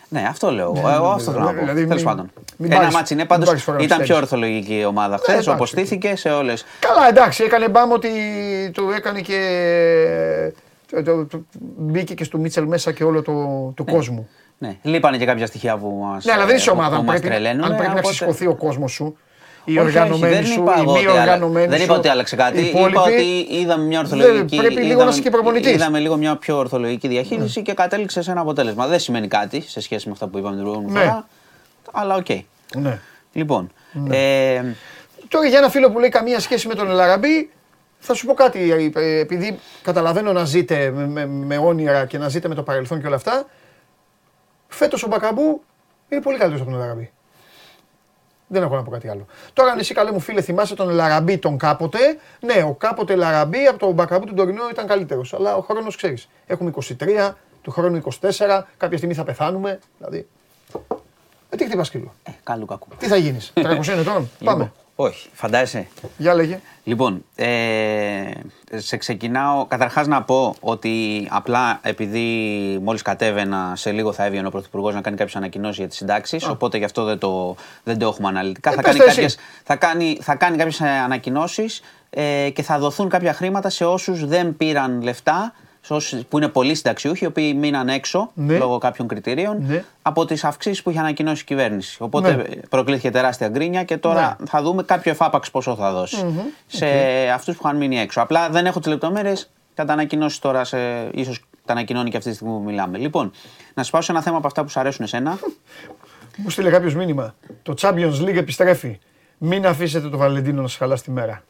Ναι, 0.10 0.26
αυτό 0.30 0.52
λέω. 0.52 0.72
Ναι, 0.72 0.80
Εγώ 0.80 1.10
αυτό 1.10 1.32
θέλω 1.32 1.44
να 1.44 1.54
πω. 1.54 1.60
Δηλαδή, 1.60 1.88
Τέλος 1.88 2.04
πάντων. 2.04 2.32
Ένα 2.64 2.92
ματς 2.92 3.14
είναι 3.14 3.26
πάντως. 3.26 3.66
Ήταν 3.80 4.02
πιο 4.02 4.16
ορθολογική 4.16 4.80
η 4.80 4.86
ομάδα 4.86 5.18
χθες, 5.18 5.48
όπως 5.48 5.70
στήθηκε 5.70 6.16
σε 6.16 6.30
όλες. 6.30 6.66
Καλά, 6.80 7.08
εντάξει, 7.08 7.44
έκανε 7.44 7.70
μπάμ 7.70 7.92
ότι 7.92 8.10
του 8.74 8.90
έκανε 8.96 9.22
και. 9.22 10.54
Μπήκε 11.78 12.14
και 12.14 12.24
στο 12.24 12.38
Μίτσελ 12.38 12.66
μέσα 12.66 12.92
και 12.92 13.04
όλο 13.04 13.22
το, 13.22 13.34
το 13.76 13.84
ναι. 13.84 13.92
κόσμο. 13.92 14.28
Ναι, 14.58 14.78
λείπανε 14.82 15.18
και 15.18 15.26
κάποια 15.26 15.46
στοιχεία 15.46 15.78
που 15.78 16.00
μας. 16.04 16.26
Ναι, 16.26 16.32
αλλά 16.32 16.46
δεν 16.46 16.56
είσαι 16.56 16.70
ομάδα. 16.70 16.96
Αν 16.96 17.06
πρέπει, 17.06 17.48
αν 17.48 17.76
πρέπει 17.78 17.94
να 17.96 18.02
ξεσηκωθεί 18.02 18.48
ο 18.48 18.56
κόσμος 18.56 18.92
σου, 18.92 19.18
οι 19.66 19.80
οργανωμένοι 19.80 20.45
σου, 20.45 20.64
οι 20.80 20.91
μη 20.91 21.07
οργανωμένοι 21.07 21.68
Δεν 21.68 21.82
είπα 21.82 21.95
ότι 21.95 22.07
άλλαξε 22.07 22.36
κάτι. 22.36 22.62
Είπα 22.62 23.01
ότι 23.01 23.47
είδαμε 23.49 23.84
μια 23.84 23.99
ορθολογική. 23.99 24.55
Πρέπει 24.55 24.82
λίγο 24.82 25.03
να 25.03 25.10
είσαι 25.10 25.22
και 25.22 25.30
προπονητής. 25.30 25.72
Είδαμε 25.72 25.99
λίγο 25.99 26.18
μια 26.18 26.36
πιο 26.36 26.57
ορθολογική 26.57 27.07
διαχείριση 27.07 27.62
και 27.62 27.74
κατέληξε 27.74 28.22
σε 28.22 28.32
ένα 28.32 28.41
αποτέλεσμα. 28.41 28.88
Δεν 28.88 28.99
σημαίνει 28.99 29.28
κάτι 29.28 29.62
σε 29.62 29.82
σχέση 29.82 30.07
με 30.07 30.14
αυτά 30.14 30.28
που 30.28 30.38
είπαμε 30.38 30.55
την 30.55 30.64
προηγούμενη 30.64 30.93
ναι. 30.93 30.99
φορά. 30.99 31.28
Αλλά 31.91 32.16
οκ. 32.16 32.28
Ναι. 32.76 32.99
Λοιπόν. 33.34 33.72
Ναι. 33.93 34.18
Ε, 34.18 34.76
Τώρα 35.30 35.47
για 35.47 35.57
ένα 35.57 35.70
φίλο 35.70 35.91
που 35.91 35.99
λέει 35.99 36.10
καμία 36.10 36.39
σχέση 36.39 36.68
με 36.68 36.76
τον 36.76 36.89
Ελ 36.90 37.03
Αραμπί, 37.03 37.52
θα 37.99 38.14
σου 38.14 38.26
πω 38.26 38.34
κάτι. 38.34 38.91
Ε, 38.95 39.20
επειδή 39.20 39.60
καταλαβαίνω 39.82 40.34
να 40.34 40.45
ζείτε 40.45 40.91
με, 40.91 41.26
με, 41.26 41.57
όνειρα 41.57 42.05
και 42.05 42.18
να 42.18 42.30
ζείτε 42.30 42.47
με 42.47 42.55
το 42.55 42.64
παρελθόν 42.64 43.01
και 43.01 43.07
όλα 43.07 43.16
αυτά, 43.16 43.45
φέτος 44.68 45.03
ο 45.03 45.07
Μπακαμπού 45.07 45.64
είναι 46.10 46.22
πολύ 46.22 46.38
καλύτερος 46.38 46.62
από 46.62 46.72
τον 46.72 46.80
Ελ 46.80 46.87
Αραμπί. 46.87 47.12
Δεν 48.52 48.64
έχω 48.64 48.76
να 48.76 48.84
πω 48.84 48.91
κάτι 48.91 49.08
άλλο. 49.10 49.26
Τώρα, 49.54 49.72
αν 49.72 49.80
εσύ 49.80 49.93
καλέ 49.93 50.12
μου 50.12 50.20
φίλε 50.20 50.41
θυμάσαι 50.41 50.76
τον 50.76 50.89
Ελ 50.90 51.02
Αραμπί 51.02 51.38
τον 51.38 51.58
κάποτε, 51.58 52.00
ναι, 52.39 52.64
ο 52.64 52.74
κάποτε 52.74 53.16
Ελ 53.16 53.28
Αραμπί 53.28 53.66
από 53.66 53.80
τον 53.80 53.93
Μπακαμπού 53.93 54.26
του 54.26 54.34
τωρινό 54.34 54.70
ήταν 54.72 54.88
καλύτερος. 54.88 55.34
Αλλά 55.34 55.56
ο 55.56 55.62
χρόνος 55.62 55.95
ξέρεις. 55.95 56.30
Έχουμε 56.47 56.72
23, 57.00 57.32
του 57.62 57.72
χρόνου 57.72 58.02
24, 58.22 58.62
κάποια 58.78 58.97
στιγμή 58.97 59.16
θα 59.16 59.24
πεθάνουμε. 59.24 59.80
Δηλαδή. 59.97 60.28
Ε, 61.50 61.56
τι 61.56 61.66
χτυπάς 61.66 61.88
σκύλο. 61.88 62.14
Ε, 62.24 62.32
καλού 62.43 62.66
κακού. 62.66 62.88
Τι 62.97 63.08
θα 63.08 63.16
γίνεις, 63.16 63.54
300 63.56 63.88
ετών, 63.88 64.30
πάμε. 64.43 64.72
Όχι, 65.02 65.30
φαντάζεσαι. 65.34 65.88
Για 66.18 66.34
λέγε. 66.34 66.60
Λοιπόν, 66.84 67.26
ε, 67.36 68.32
σε 68.74 68.97
ξεκινάω. 68.97 69.66
Καταρχάς 69.66 70.08
να 70.08 70.24
πω 70.24 70.56
ότι 70.60 71.28
απλά 71.32 71.80
επειδή 71.82 72.28
μόλις 72.84 73.02
κατέβαινα 73.02 73.74
σε 73.76 73.91
λίγο 73.91 74.12
θα 74.12 74.26
έβγαινε 74.26 74.47
ο 74.47 74.50
Πρωθυπουργός 74.50 74.93
να 74.93 75.02
κάνει 75.02 75.18
κάποιες 75.18 75.36
ανακοινώσεις 75.36 75.78
για 75.78 75.88
τις 75.88 75.97
συντάξεις, 75.97 76.47
οπότε 76.47 76.78
γι' 76.78 76.84
αυτό 76.84 77.04
δεν 77.04 77.18
το, 77.18 77.56
δεν 77.84 77.97
το 77.97 78.08
έχουμε 78.08 78.28
αναλυτικά. 78.28 78.72
Ε, 78.72 78.76
θα, 78.76 78.82
κάνει 78.82 79.00
κάποιες, 79.00 79.38
θα, 79.64 79.76
κάνει, 79.76 80.18
θα 80.22 80.36
κάνει 80.36 80.58
κάποιες 80.58 80.82
ανακοινώσεις 80.82 81.82
ε, 82.10 82.50
και 82.54 82.62
θα 82.62 82.80
δοθούν 82.80 83.10
κάποια 83.10 83.34
χρήματα 83.34 83.70
σε 83.70 83.86
όσους 83.86 84.26
δεν 84.26 84.58
πήραν 84.58 85.02
λεφτά 85.02 85.54
που 86.30 86.38
είναι 86.38 86.48
πολλοί 86.48 86.76
συνταξιούχοι, 86.76 87.24
οι 87.24 87.28
οποίοι 87.28 87.56
μείναν 87.60 87.90
έξω 87.90 88.32
ναι. 88.34 88.58
λόγω 88.58 88.78
κάποιων 88.78 89.08
κριτηρίων 89.08 89.66
ναι. 89.68 89.84
από 90.02 90.26
τις 90.26 90.44
αυξήσεις 90.44 90.82
που 90.82 90.90
είχε 90.90 91.00
ανακοινώσει 91.00 91.42
η 91.42 91.46
κυβέρνηση. 91.46 91.98
Οπότε 92.00 92.36
ναι. 92.36 92.44
προκλήθηκε 92.70 93.12
τεράστια 93.12 93.48
γκρίνια 93.48 93.84
και 93.84 93.98
τώρα 93.98 94.38
ναι. 94.40 94.46
θα 94.46 94.62
δούμε 94.62 94.84
κάποιο 94.84 95.12
εφάπαξ 95.12 95.52
πόσο 95.52 95.76
θα 95.76 95.92
δώσει 95.92 96.26
σε 96.68 96.86
okay. 96.86 97.34
αυτούς 97.34 97.56
που 97.56 97.62
είχαν 97.66 97.78
μείνει 97.78 98.00
έξω. 98.00 98.22
Απλά 98.22 98.50
δεν 98.50 98.66
έχω 98.66 98.80
τις 98.80 98.92
λεπτομέρειες. 98.92 99.50
Θα 99.74 99.86
τα 99.86 99.94
ανακοινώσεις 99.94 100.40
τώρα, 100.40 100.64
σε, 100.64 100.78
ίσως 101.14 101.44
τα 101.66 101.74
ανακοινώνει 101.74 102.10
και 102.10 102.18
αυτή 102.18 102.30
τη 102.30 102.36
στιγμή 102.36 102.54
που 102.54 102.64
μιλάμε. 102.64 102.98
Λοιπόν, 102.98 103.32
να 103.74 103.84
σας 103.84 103.90
πάω 103.92 104.02
σε 104.02 104.12
ένα 104.12 104.22
θέμα 104.22 104.38
από 104.38 104.48
αυτά 104.48 104.64
που 104.64 104.70
σου 104.70 104.80
αρέσουν 104.80 105.06
εσένα. 105.06 105.40
Μου 106.44 106.50
στείλε 106.50 106.70
κάποιος 106.70 106.96
μήνυμα. 106.96 107.36
Το 107.64 107.74
Champions 107.82 108.22
League 108.22 108.36
επιστρέφει. 108.36 109.00
Μην 109.38 109.68
αφήσετε 109.68 110.10
το 110.10 110.18
Βαλεντίνο 110.18 110.62
να 110.62 110.68
σας 110.68 110.78
χαλάσει 110.78 111.04
τη 111.04 111.12
μέρα. 111.12 111.44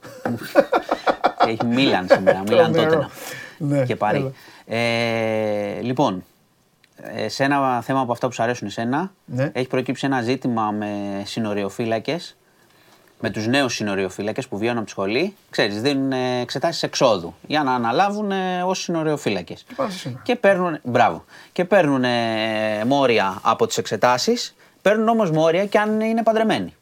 Έχει 1.48 1.66
Μίλαν 1.66 2.08
σήμερα. 2.10 2.44
Μίλαν 2.48 2.74
τότε 2.74 3.08
ναι, 3.60 3.86
και 3.86 3.95
πάρει. 3.95 4.34
Ε, 4.66 5.82
λοιπόν, 5.82 6.24
ε, 7.16 7.28
σε 7.30 7.43
ένα 7.43 7.82
θέμα 7.82 7.99
από 7.99 8.12
αυτά 8.12 8.28
που 8.28 8.34
σου 8.34 8.43
αρέσουν 8.43 8.68
εσένα, 8.68 9.12
ναι. 9.26 9.51
έχει 9.53 9.68
προκύψει 9.68 10.05
ένα 10.05 10.22
ζήτημα 10.22 10.72
με 10.72 11.22
συνοριοφύλακες, 11.26 12.38
με 13.20 13.30
τους 13.30 13.47
νέους 13.47 13.74
συνοριοφύλακες 13.74 14.47
που 14.47 14.57
βγαίνουν 14.57 14.78
από 14.78 14.86
τη 14.86 14.91
σχολή. 14.91 15.36
Ξέρεις, 15.49 15.82
δίνουν 15.82 16.12
εξετάσεις 16.41 16.84
εξόδου 16.84 17.36
για 17.47 17.64
να 17.64 17.74
αναλάβουν 17.74 18.32
ως 18.66 18.82
συνοριοφύλακες. 18.82 19.66
Και 20.24 20.36
παίρνουν, 20.36 20.80
μπράβο, 20.84 21.26
και 21.51 21.66
παίρνουν 21.66 22.03
μόρια 22.86 23.39
από 23.41 23.68
τις 23.68 23.78
εξετάσεις, 23.78 24.55
παίρνουν 24.82 25.07
όμως 25.07 25.32
μόρια 25.32 25.66
και 25.66 25.80
αν 25.80 26.01
είναι 26.01 26.24
παντρεμένοι. 26.24 26.74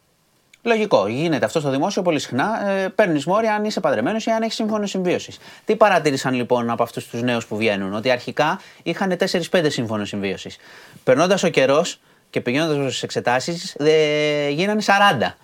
Λογικό. 0.68 1.07
Γίνεται 1.07 1.45
αυτό 1.45 1.59
στο 1.59 1.70
δημόσιο 1.70 2.01
πολύ 2.01 2.20
συχνά. 2.20 2.70
Ε, 2.70 2.88
Παίρνεις 2.88 3.26
μόρια 3.26 3.53
αν 3.53 3.65
είσαι 3.65 3.80
παντρεμένος 3.80 4.26
ή 4.26 4.32
αν 4.32 4.41
έχεις 4.41 4.55
σύμφωνο 4.55 4.86
συμβίωσης. 4.86 5.38
Τι 5.65 5.76
παρατήρησαν 5.76 6.34
λοιπόν 6.34 6.70
από 6.70 6.84
αυτούς 6.84 7.07
τους 7.07 7.22
νέους 7.22 7.45
που 7.45 7.57
βγαίνουν, 7.57 7.93
Ότι 7.93 8.11
αρχικά 8.11 8.59
είχαν 8.84 9.18
4-5 9.51 9.65
σύμφωνο 9.68 10.05
συμβίωσης. 10.05 10.57
Περνώντας 11.03 11.43
ο 11.43 11.49
καιρός 11.49 11.99
και 12.30 12.41
πηγαίνοντας 12.41 12.76
στις 12.76 13.03
εξετάσεις, 13.03 13.76
ε, 13.76 14.49
γίνανε 14.49 14.82
40. 14.82 15.38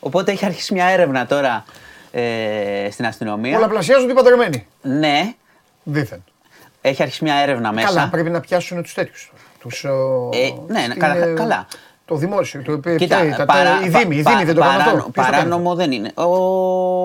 Οπότε 0.00 0.32
έχει 0.32 0.44
αρχίσει 0.44 0.74
μια 0.74 0.86
έρευνα 0.86 1.26
τώρα 1.26 1.64
ε, 2.10 2.88
στην 2.90 3.06
αστυνομία. 3.06 3.54
Πολλαπλασιάζονται 3.54 4.12
οι 4.12 4.14
παντρεμένοι. 4.14 4.66
Ναι. 4.82 5.34
Δίθεν. 5.82 6.24
Έχει 6.80 7.02
αρχίσει 7.02 7.24
μια 7.24 7.34
έρευνα 7.34 7.72
μέσα. 7.72 7.86
Καλά, 7.86 8.08
πρέπει 8.08 8.30
να 8.30 8.40
πιάσουν 8.40 8.82
τους 8.82 8.94
τέτοιους. 8.94 9.32
τους... 9.60 9.84
Ε, 9.84 10.52
ναι, 10.66 10.86
ναι 10.86 10.94
καλά, 10.94 11.34
καλά. 11.34 11.66
Το 12.12 12.18
δημόσιο, 12.18 12.62
το 12.62 12.72
οποίο 12.72 12.96
Κοίτα, 12.96 13.34
τα, 13.36 13.44
παρά, 13.44 13.80
η 13.84 13.88
Δήμη, 13.88 14.16
η 14.16 14.22
Δήμη 14.22 14.44
δεν 14.44 14.54
το 14.54 14.60
παρά, 14.60 14.84
αυτό. 14.84 15.10
Παράνομο 15.14 15.74
δεν 15.74 15.92
είναι. 15.92 16.10
Ο, 16.14 16.24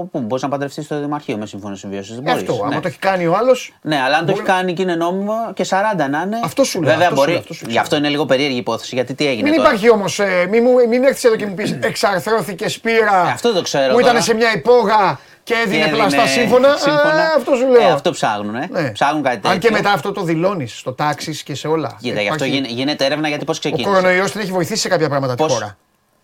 που 0.06 0.20
μπορείς 0.20 0.44
να 0.44 0.50
παντρευτείς 0.50 0.86
στο 0.86 1.00
Δημαρχείο 1.00 1.38
με 1.38 1.46
σύμφωνο 1.46 1.76
συμβίωσης. 1.76 2.20
Ε, 2.24 2.32
αυτό, 2.32 2.54
ναι. 2.54 2.60
άμα 2.64 2.80
το 2.80 2.88
έχει 2.88 3.00
κάνει 3.00 3.26
ο 3.28 3.36
άλλος. 3.36 3.74
Ναι, 3.82 4.02
αλλά 4.02 4.18
αν 4.18 4.26
το 4.26 4.32
έχει 4.32 4.42
κάνει 4.42 4.74
και 4.74 4.82
είναι 4.82 4.96
νόμιμο 4.96 5.34
και 5.54 5.66
40 5.70 5.76
να 5.98 6.04
είναι. 6.06 6.40
Αυτό 6.44 6.64
σου 6.64 6.82
λέει. 6.82 6.94
Βέβαια 6.94 7.12
μπορεί. 7.12 7.44
Γι' 7.68 7.78
αυτό 7.78 7.96
είναι 7.96 8.10
λίγο 8.10 8.26
περίεργη 8.26 8.56
η 8.56 8.58
υπόθεση. 8.58 8.96
Γιατί 8.96 9.14
τι 9.14 9.28
έγινε. 9.28 9.50
Μην 9.50 9.60
υπάρχει 9.60 9.90
όμως, 9.90 10.20
ε, 10.20 10.48
μην, 10.50 10.64
μην 10.90 11.04
έρθεις 11.04 11.24
εδώ 11.24 11.36
και 11.36 11.46
μου 11.46 11.54
πεις 11.54 11.78
εξαρθρώθηκε 11.82 12.70
σπήρα. 12.70 13.26
Ε, 13.28 13.32
αυτό 13.32 13.54
το 13.54 13.62
ξέρω. 13.62 13.94
Που 13.94 14.00
ήταν 14.00 14.22
σε 14.22 14.34
μια 14.34 14.54
υπόγα 14.54 15.20
και 15.48 15.54
έδινε 15.66 15.88
πλαστά 15.88 16.28
σύμφωνα. 16.28 16.78
σύμφωνα. 16.78 17.22
Ε, 17.22 17.36
αυτό 17.38 17.56
σου 17.56 17.68
λέω. 17.68 17.82
Ε, 17.82 17.92
αυτό 17.92 18.12
ψάχνουν. 18.12 18.56
Ε. 18.56 18.70
Ναι. 18.72 18.90
Ψάχνουν 18.90 19.24
κάτι 19.24 19.36
τέτοιο. 19.36 19.52
Αν 19.52 19.60
και 19.60 19.72
μετά 19.72 19.92
αυτό 19.92 20.12
το 20.12 20.22
δηλώνεις 20.22 20.78
στο 20.78 20.94
τάξη 20.94 21.44
και 21.44 21.56
σε 21.56 21.68
όλα. 21.68 21.98
Κοίτα, 22.02 22.22
γι' 22.22 22.30
αυτό 22.30 22.46
γίνεται 22.46 23.06
έρευνα 23.06 23.28
γιατί 23.28 23.46
πώς 23.46 23.60
ξεκίνησε. 23.60 23.90
Ο 23.90 23.92
κορονοϊός 23.92 24.32
την 24.32 24.42
έχει 24.42 24.52
βοηθήσει 24.52 24.82
σε 24.82 24.88
κάποια 24.88 25.10
πράγματα 25.10 25.36
πώς... 25.36 25.48
τη 25.48 25.54
χώρα. 25.54 25.78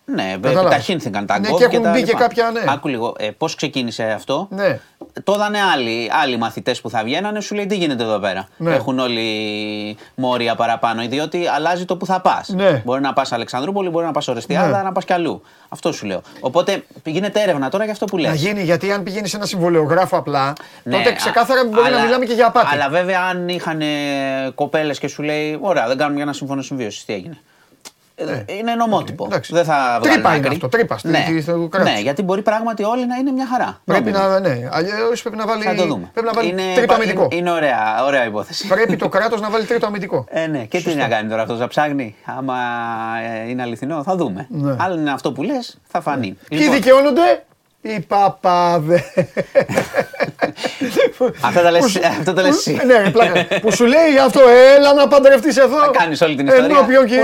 Ναι, 0.04 0.32
επιταχύνθηκαν 0.34 1.26
τα 1.26 1.38
ναι, 1.38 1.48
και 1.48 1.64
έχουν 1.64 1.90
μπει 1.90 2.02
και 2.02 2.12
κάποια. 2.12 2.50
Ναι. 2.50 2.60
Άκου 2.68 2.88
λίγο. 2.88 3.14
Ε, 3.18 3.30
Πώς 3.30 3.54
ξεκίνησε 3.54 4.02
αυτό; 4.02 4.48
Ναι. 4.50 4.80
Το 5.24 5.32
είδανε 5.36 5.58
άλλοι, 5.74 6.10
άλλοι 6.22 6.36
μαθητές 6.36 6.80
που 6.80 6.90
θα 6.90 7.02
βγαίνανε, 7.04 7.40
σου 7.40 7.54
λέει 7.54 7.66
τι 7.66 7.76
γίνεται 7.76 8.02
εδώ 8.02 8.18
πέρα; 8.18 8.48
Ναι. 8.56 8.74
Έχουν 8.74 8.98
όλοι 8.98 9.96
μόρια 10.14 10.54
παραπάνω, 10.54 11.06
διότι 11.08 11.46
αλλάζει 11.46 11.84
το 11.84 11.96
που 11.96 12.06
θα 12.06 12.20
πας. 12.20 12.48
Ναι. 12.48 12.82
Μπορεί 12.84 13.00
να 13.00 13.12
πας 13.12 13.32
Αλεξανδρούπολη, 13.32 13.88
μπορεί 13.88 14.04
να 14.04 14.12
πας 14.12 14.28
Ορεστιάδα, 14.28 14.76
ναι. 14.76 14.82
να 14.82 14.92
πας 14.92 15.04
κι 15.04 15.12
αλλού. 15.12 15.42
Αυτό 15.68 15.92
σου 15.92 16.06
λέω. 16.06 16.20
Οπότε 16.40 16.84
γίνεται 17.04 17.42
έρευνα 17.42 17.68
τώρα 17.68 17.84
για 17.84 17.92
αυτό 17.92 18.04
που 18.04 18.16
λες. 18.16 18.30
Να 18.30 18.34
γίνει, 18.34 18.62
γιατί 18.62 18.92
αν 18.92 19.02
πηγαίνεις 19.02 19.30
σε 19.30 19.36
ένα 19.36 19.46
συμβολιογράφο 19.46 20.16
απλά, 20.16 20.52
ναι, 20.82 20.96
τότε 20.96 21.12
ξεκάθαρα 21.12 21.64
μπορεί 21.64 21.86
αλλά, 21.86 21.96
να 21.96 22.04
μιλάμε 22.04 22.24
και 22.24 22.32
για 22.32 22.46
απάτη. 22.46 22.66
Αλλά 22.72 22.88
βέβαια 22.88 23.20
αν 23.20 23.48
είχαν 23.48 23.82
κοπέλες 24.54 24.98
και 24.98 25.08
σου 25.08 25.22
λέει, 25.22 25.58
Ωραία, 25.60 25.86
δεν 25.86 25.96
κάνουμε 25.96 26.14
για 26.14 26.24
ένα 26.24 26.32
σύμφωνο 26.32 26.62
συμβίωσης, 26.62 27.04
τι 27.04 27.12
έγινε; 27.12 27.38
Ε, 28.16 28.44
είναι 28.46 28.74
νομότυπο. 28.74 29.28
Okay, 29.32 29.48
δεν 29.50 29.64
θα 29.64 29.98
τρύπα 30.02 30.34
είναι 30.36 30.48
αυτό. 30.48 30.68
Τρύπα 30.68 30.98
ναι. 31.02 31.26
ναι, 31.82 32.00
γιατί 32.00 32.22
μπορεί 32.22 32.42
πράγματι 32.42 32.84
όλοι 32.84 33.06
να 33.06 33.16
είναι 33.16 33.30
μια 33.30 33.46
χαρά. 33.46 33.80
Πρέπει 33.84 34.10
να, 34.10 34.40
ναι. 34.40 34.68
Αλλιώς 34.70 35.22
πρέπει 35.22 35.36
να 35.36 35.46
βάλει, 35.46 35.62
θα 35.62 35.74
το 35.74 35.86
δούμε. 35.86 36.10
Πρέπει 36.12 36.26
να 36.26 36.32
βάλει 36.32 36.48
είναι, 36.48 36.62
τρίτο 36.74 36.94
αμυντικό. 36.94 37.22
Είναι, 37.22 37.34
είναι 37.34 37.50
ωραία, 37.50 38.04
ωραία 38.04 38.26
υπόθεση. 38.26 38.66
Πρέπει 38.66 38.96
το 38.96 39.08
κράτος 39.08 39.40
να 39.40 39.50
βάλει 39.50 39.64
τρίτο 39.64 39.86
αμυντικό. 39.86 40.24
Ε, 40.28 40.46
ναι. 40.46 40.64
Και 40.64 40.80
τι 40.80 40.94
να 40.94 41.08
κάνει 41.08 41.28
τώρα 41.28 41.42
αυτός, 41.42 41.58
να 41.58 41.68
ψάχνει; 41.68 42.16
Άμα 42.24 42.56
ε, 43.44 43.48
είναι 43.48 43.62
αληθινό, 43.62 44.02
θα 44.02 44.16
δούμε. 44.16 44.46
Ναι. 44.50 44.76
Αν 44.78 44.98
είναι 44.98 45.12
αυτό 45.12 45.32
που 45.32 45.42
λες, 45.42 45.78
θα 45.86 46.00
φανεί. 46.00 46.26
Ναι. 46.26 46.34
Λοιπόν, 46.48 46.58
Ποιοι 46.58 46.80
δικαιώνονται, 46.80 47.44
οι 47.80 48.00
παπάδες. 48.00 49.02
Αυτό 51.40 52.32
το 52.32 52.40
λες 52.40 52.56
εσύ. 52.56 52.80
Ναι, 52.86 53.10
πλάκα. 53.10 53.60
Που 53.60 53.72
σου 53.72 53.84
λέει 53.84 54.18
αυτό, 54.24 54.40
έλα 54.76 54.94
να 54.94 55.08
παντρευτείς 55.08 55.56
εδώ. 55.56 55.78
Θα 55.78 55.90
κάνεις 55.92 56.20
όλη 56.20 56.34
την 56.34 56.46
ιστορία. 56.46 56.76
Ενώπιον 56.76 57.06
και 57.06 57.20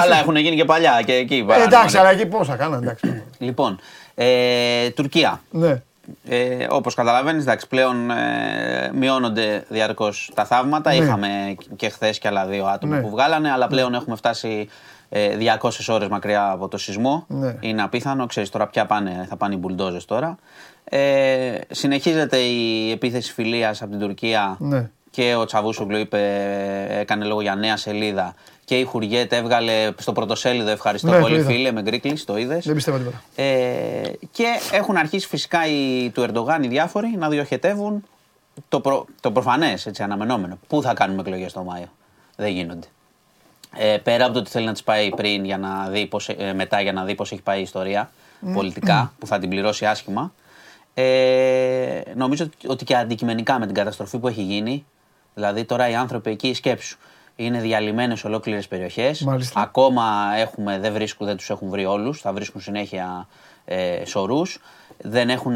Αλλά 0.00 0.16
έχουν 0.20 0.36
γίνει 0.36 0.56
και 0.56 0.64
παλιά 0.64 1.02
και 1.04 1.12
εκεί. 1.12 1.46
Ε, 1.48 1.62
εντάξει, 1.62 1.98
αλλά 1.98 2.10
εκεί 2.10 2.26
πόσα 2.26 2.56
κάνανε, 2.56 2.86
εντάξει. 2.86 3.22
Λοιπόν, 3.38 3.80
ε, 4.14 4.90
Τουρκία. 4.90 5.40
Ναι. 5.50 5.82
Ε, 6.28 6.66
όπως 6.68 6.94
καταλαβαίνεις, 6.94 7.42
εντάξει, 7.42 7.66
πλέον 7.66 8.10
ε, 8.10 8.90
μειώνονται 8.94 9.64
διαρκώς 9.68 10.30
τα 10.34 10.44
θαύματα. 10.44 10.90
Ναι. 10.90 10.96
Είχαμε 10.96 11.28
και 11.76 11.88
χθες 11.88 12.18
και 12.18 12.28
άλλα 12.28 12.46
δύο 12.46 12.66
άτομα 12.66 12.96
ναι. 12.96 13.02
που 13.02 13.10
βγάλανε, 13.10 13.50
αλλά 13.50 13.66
πλέον 13.66 13.94
έχουμε 13.94 14.16
φτάσει 14.16 14.68
200 15.10 15.70
ε, 15.88 15.92
ώρες 15.92 16.08
μακριά 16.08 16.50
από 16.50 16.68
το 16.68 16.78
σεισμό. 16.78 17.24
Ναι. 17.28 17.56
Είναι 17.60 17.82
απίθανο. 17.82 18.26
Ξέρεις 18.26 18.50
τώρα 18.50 18.66
πια 18.66 18.86
πάνε, 18.86 19.26
θα 19.28 19.36
πάνε 19.36 19.54
οι 19.54 19.58
μπουλντόζες 19.58 20.04
τώρα. 20.04 20.38
Ε, 20.92 21.60
συνεχίζεται 21.70 22.36
η 22.36 22.90
επίθεση 22.90 23.32
φιλίας 23.32 23.82
από 23.82 23.90
την 23.90 24.00
Τουρκία 24.00 24.56
ναι. 24.58 24.90
και 25.10 25.34
ο 25.34 25.44
Τσαβούσογλου 25.44 25.96
είπε, 25.96 26.18
έκανε 26.90 27.24
λόγο 27.24 27.40
για 27.40 27.54
νέα 27.54 27.76
σελίδα 27.76 28.34
και 28.64 28.78
η 28.78 28.84
Χουριέτ 28.84 29.32
έβγαλε 29.32 29.90
στο 29.98 30.12
πρωτοσέλιδο 30.12 30.70
ευχαριστώ 30.70 31.10
ναι, 31.10 31.20
πολύ 31.20 31.42
φίλε 31.42 31.72
με 31.72 31.82
γκρίκλι, 31.82 32.18
το 32.18 32.36
είδες. 32.36 32.64
Δεν 32.64 32.74
πιστεύω 32.74 32.98
τίποτα. 32.98 33.22
Ε, 33.34 34.12
και 34.32 34.46
έχουν 34.72 34.96
αρχίσει 34.96 35.26
φυσικά 35.26 35.66
οι 35.66 36.10
του 36.10 36.22
Ερντογάν 36.22 36.62
οι 36.62 36.68
διάφοροι 36.68 37.14
να 37.18 37.28
διοχετεύουν 37.28 38.04
το, 38.68 38.80
προ, 38.80 39.06
το 39.20 39.30
προφανές 39.30 39.90
αναμενόμενο. 39.98 40.58
Πού 40.68 40.82
θα 40.82 40.94
κάνουμε 40.94 41.20
εκλογές 41.20 41.52
το 41.52 41.62
Μάιο; 41.62 41.86
Δεν 42.36 42.52
γίνονται. 42.52 42.86
Ε, 43.76 43.96
πέρα 44.02 44.24
από 44.24 44.32
το 44.32 44.38
ότι 44.38 44.50
θέλει 44.50 44.66
να 44.66 44.72
τις 44.72 44.82
πάει 44.82 45.08
πριν 45.10 45.44
για 45.44 45.58
να 45.58 45.88
δει 45.88 46.06
πώς, 46.06 46.28
ε, 46.28 46.52
μετά 46.54 46.80
για 46.80 46.92
να 46.92 47.04
δει 47.04 47.14
πώς 47.14 47.32
έχει 47.32 47.42
πάει 47.42 47.58
η 47.58 47.62
ιστορία 47.62 48.10
πολιτικά, 48.54 49.12
που 49.18 49.26
θα 49.26 49.38
την 49.38 49.48
πληρώσει 49.48 49.86
άσχημα. 49.86 50.32
Ε, 50.94 52.00
νομίζω 52.14 52.48
ότι 52.66 52.84
και 52.84 52.96
αντικειμενικά 52.96 53.58
με 53.58 53.66
την 53.66 53.74
καταστροφή 53.74 54.18
που 54.18 54.28
έχει 54.28 54.42
γίνει, 54.42 54.86
δηλαδή 55.34 55.64
τώρα 55.64 55.88
οι 55.88 55.94
άνθρωποι 55.94 56.30
εκεί 56.30 56.54
σκέψου. 56.54 56.98
Είναι 57.36 57.60
διαλυμένες 57.60 58.24
ολόκληρες 58.24 58.68
περιοχές. 58.68 59.26
Ακόμα 59.54 60.32
έχουμε, 60.36 60.78
δεν 60.78 60.92
βρίσκουν, 60.92 61.26
δεν 61.26 61.36
τους 61.36 61.50
έχουν 61.50 61.68
βρει 61.68 61.84
όλους. 61.84 62.20
Θα 62.20 62.32
βρίσκουν 62.32 62.60
συνέχεια 62.60 63.28
ε, 63.64 64.04
σωρούς. 64.04 64.60
Δεν 64.98 65.30
έχουν 65.30 65.52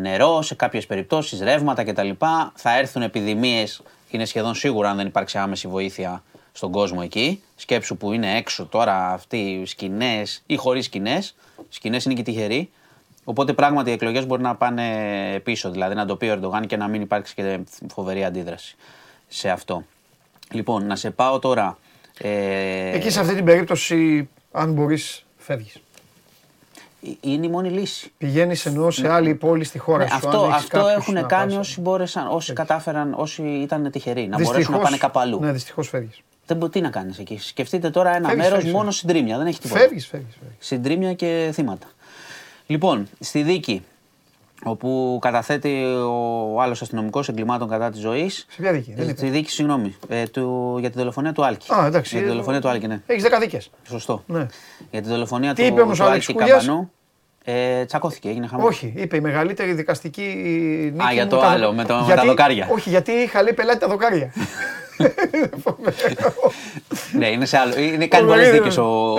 νερό 0.00 0.42
σε 0.42 0.54
κάποιες 0.54 0.86
περιπτώσεις, 0.86 1.40
ρεύματα 1.40 1.84
κτλ. 1.84 2.10
Θα 2.54 2.78
έρθουν 2.78 3.02
επιδημίες, 3.02 3.82
είναι 4.10 4.24
σχεδόν 4.24 4.54
σίγουρα 4.54 4.90
αν 4.90 4.96
δεν 4.96 5.06
υπάρξει 5.06 5.38
άμεση 5.38 5.68
βοήθεια 5.68 6.22
στον 6.52 6.70
κόσμο 6.70 7.00
εκεί. 7.02 7.42
Σκέψου 7.56 7.96
που 7.96 8.12
είναι 8.12 8.36
έξω 8.36 8.66
τώρα 8.66 9.12
αυτοί 9.12 9.62
σκηνές 9.66 10.42
ή 10.46 10.56
χωρίς 10.56 10.84
σκηνές. 10.84 11.34
Σκηνές 11.68 12.04
είναι 12.04 12.14
και 12.14 12.22
τυχεροί. 12.22 12.70
Οπότε 13.30 13.52
πράγματι 13.52 13.90
οι 13.90 13.92
εκλογές 13.92 14.26
μπορεί 14.26 14.42
να 14.42 14.54
πάνε 14.54 14.84
πίσω, 15.42 15.70
δηλαδή 15.70 15.94
να 15.94 16.06
το 16.06 16.16
πει 16.16 16.26
ο 16.26 16.32
Ερντογάν 16.32 16.66
και 16.66 16.76
να 16.76 16.88
μην 16.88 17.00
υπάρξει 17.00 17.34
και 17.34 17.60
φοβερή 17.92 18.24
αντίδραση 18.24 18.76
σε 19.28 19.50
αυτό. 19.50 19.84
Λοιπόν, 20.50 20.86
να 20.86 20.96
σε 20.96 21.10
πάω 21.10 21.38
τώρα. 21.38 21.78
Ε... 22.18 22.90
Εκεί 22.90 23.10
σε 23.10 23.20
αυτή 23.20 23.34
την 23.34 23.44
περίπτωση, 23.44 24.28
αν 24.52 24.72
μπορείς, 24.72 25.26
φεύγεις. 25.36 25.74
Ε, 25.74 27.10
είναι 27.20 27.46
η 27.46 27.48
μόνη 27.48 27.70
λύση. 27.70 28.12
Πηγαίνεις 28.18 28.66
ενώ 28.66 28.90
σε 28.90 29.08
άλλη 29.08 29.34
πόλη 29.34 29.64
στη 29.64 29.78
χώρα 29.78 30.04
ναι, 30.04 30.08
σου. 30.08 30.16
Αυτό, 30.16 30.50
αυτό 30.52 30.86
έχουν 30.86 31.26
κάνει 31.26 31.56
όσοι 31.56 31.80
μπόρεσαν, 31.80 32.26
όσοι 32.26 32.52
κατάφεραν, 32.52 33.14
όσοι 33.16 33.42
ήταν 33.42 33.90
τυχεροί. 33.90 34.26
Να 34.26 34.40
μπορέσουν 34.40 34.74
να 34.74 34.80
πάνε 34.80 34.96
κάπου 34.96 35.18
αλλού. 35.18 35.40
Ναι, 35.40 35.52
δυστυχώς 35.52 35.88
φεύγεις. 35.88 36.20
Δεν 36.46 36.70
τι 36.70 36.80
να 36.80 36.90
κάνεις 36.90 37.18
εκεί; 37.18 37.38
Σκεφτείτε 37.38 37.90
τώρα 37.90 38.16
ένα 38.16 38.36
μέρος 38.36 38.64
μόνο 38.64 38.90
συντρίμια. 38.90 39.38
Δεν 39.38 39.46
έχει 39.46 39.60
τίποτα. 39.60 39.80
Φεύγεις, 39.80 40.06
φεύγεις. 40.06 40.38
Συντρίμια 40.58 41.14
και 41.14 41.50
θύματα. 41.52 41.86
Λοιπόν, 42.70 43.08
στη 43.20 43.42
δίκη 43.42 43.82
όπου 44.64 45.18
καταθέτει 45.20 45.84
ο 46.52 46.60
άλλος 46.60 46.82
αστυνομικός 46.82 47.28
εγκλημάτων 47.28 47.68
κατά 47.68 47.90
της 47.90 48.00
ζωής. 48.00 48.46
Σε 48.48 48.62
ποια 48.62 48.72
δίκη, 48.72 48.94
δεν 48.96 49.16
Στη 49.16 49.28
δίκη, 49.28 49.50
συγγνώμη. 49.50 49.96
Ε, 50.08 50.26
του, 50.26 50.76
για 50.80 50.90
τη 50.90 50.98
δολοφονία 50.98 51.32
του 51.32 51.44
Άλκη. 51.44 51.72
Α, 51.72 51.86
εντάξει. 51.86 52.14
Για 52.14 52.24
τη 52.24 52.30
δολοφονία 52.30 52.60
του 52.60 52.68
Άλκη, 52.68 52.86
ναι. 52.86 53.00
Έχεις 53.06 53.22
δέκα 53.22 53.38
δίκες. 53.38 53.70
Σωστό. 53.88 54.22
Ναι. 54.26 54.46
Για 54.90 55.02
τη 55.02 55.08
δολοφονία 55.08 55.54
Τι 55.54 55.62
του, 55.62 55.68
είπε 55.68 55.82
του 55.96 56.04
Άλκη 56.04 56.34
Καμπανού. 56.34 56.90
Ε, 57.44 57.84
τσακώθηκε, 57.84 58.28
έγινε 58.28 58.46
χαμός. 58.46 58.68
Όχι, 58.68 58.92
είπε 58.96 59.16
η 59.16 59.20
μεγαλύτερη 59.20 59.72
δικαστική 59.72 60.22
νίκη. 60.92 61.06
Α, 61.06 61.12
για 61.12 61.26
το 61.26 61.40
άλλο, 61.40 61.72
με, 61.72 61.84
το, 61.84 61.94
γιατί, 61.94 62.08
με 62.08 62.16
τα 62.16 62.24
δοκάρια. 62.24 62.68
Όχι, 62.70 62.88
γιατί 62.88 63.12
είχα 63.12 63.42
λέει 63.42 63.52
πελάτη 63.52 63.78
τα 63.78 63.88
δοκάρια. 63.88 64.32
ναι, 67.18 67.26
είναι 67.26 67.44
σε 67.44 67.56
άλλο. 67.56 67.78
Είναι 67.78 68.06
κάνει 68.06 68.26
πολλές 68.26 68.50
δίκες 68.50 68.76
ο, 68.76 69.14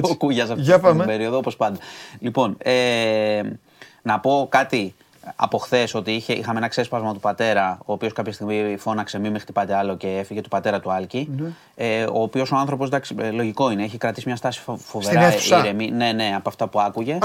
ο 0.00 0.16
Κούγια 0.16 0.42
αυτή 0.44 0.80
την 0.80 1.04
περίοδο, 1.04 1.36
όπως 1.36 1.56
πάντα. 1.56 1.78
Λοιπόν, 2.20 2.56
ε, 2.58 3.42
να 4.02 4.20
πω 4.20 4.46
κάτι 4.50 4.94
από 5.36 5.58
χθες 5.58 5.94
ότι 5.94 6.12
είχε, 6.12 6.32
είχαμε 6.32 6.58
ένα 6.58 6.68
ξέσπασμα 6.68 7.12
του 7.12 7.20
πατέρα, 7.20 7.78
ο 7.84 7.92
οποίος 7.92 8.12
κάποια 8.12 8.32
στιγμή 8.32 8.76
φώναξε 8.78 9.18
μη 9.18 9.30
με 9.30 9.38
χτυπάτε 9.38 9.74
άλλο 9.74 9.96
και 9.96 10.08
έφυγε 10.08 10.40
του 10.40 10.48
πατέρα 10.48 10.80
του 10.80 10.92
Άλκη. 10.92 11.28
Ναι. 11.36 11.48
Ε, 11.74 12.04
ο 12.04 12.22
οποίος 12.22 12.52
ο 12.52 12.56
άνθρωπος, 12.56 12.86
εντάξει, 12.86 13.14
ε, 13.20 13.30
λογικό 13.30 13.70
είναι, 13.70 13.82
έχει 13.82 13.98
κρατήσει 13.98 14.26
μια 14.26 14.36
στάση 14.36 14.60
φοβερά 14.76 15.32
ήρεμη. 15.58 15.90
Ναι, 15.90 16.12
ναι, 16.12 16.32
από 16.36 16.48
αυτά 16.48 16.66
που 16.66 16.80
άκουγε. 16.80 17.18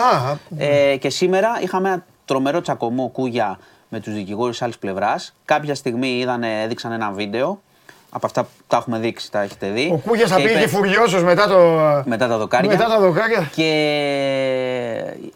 ε, 0.57 0.97
και 0.97 1.09
σήμερα 1.09 1.59
είχαμε 1.61 1.89
ένα 1.89 2.05
τρομερό 2.25 2.61
τσακωμό 2.61 3.07
κούγια 3.07 3.59
με 3.89 3.99
τους 3.99 4.13
δικηγόρους 4.13 4.51
της 4.51 4.61
άλλης 4.61 4.77
πλευράς. 4.77 5.35
Κάποια 5.45 5.75
στιγμή 5.75 6.17
είδαν, 6.17 6.43
έδειξαν 6.43 6.91
ένα 6.91 7.11
βίντεο 7.11 7.61
από 8.09 8.25
αυτά 8.25 8.43
που 8.43 8.49
τα 8.67 8.77
έχουμε 8.77 8.99
δείξει, 8.99 9.31
τα 9.31 9.41
έχετε 9.41 9.69
δει. 9.69 9.89
Ο 9.93 9.97
Κούγιας 9.97 10.29
θα 10.29 10.35
πήγε 10.35 10.67
φουριόζο 10.67 11.23
μετά, 11.23 11.47
το... 11.47 11.57
μετά 12.05 12.27
τα 12.27 12.37
δοκάρια. 12.37 12.69
Μετά 12.69 12.85
τα 12.87 12.99
δοκάρια. 12.99 13.49
Και 13.55 13.69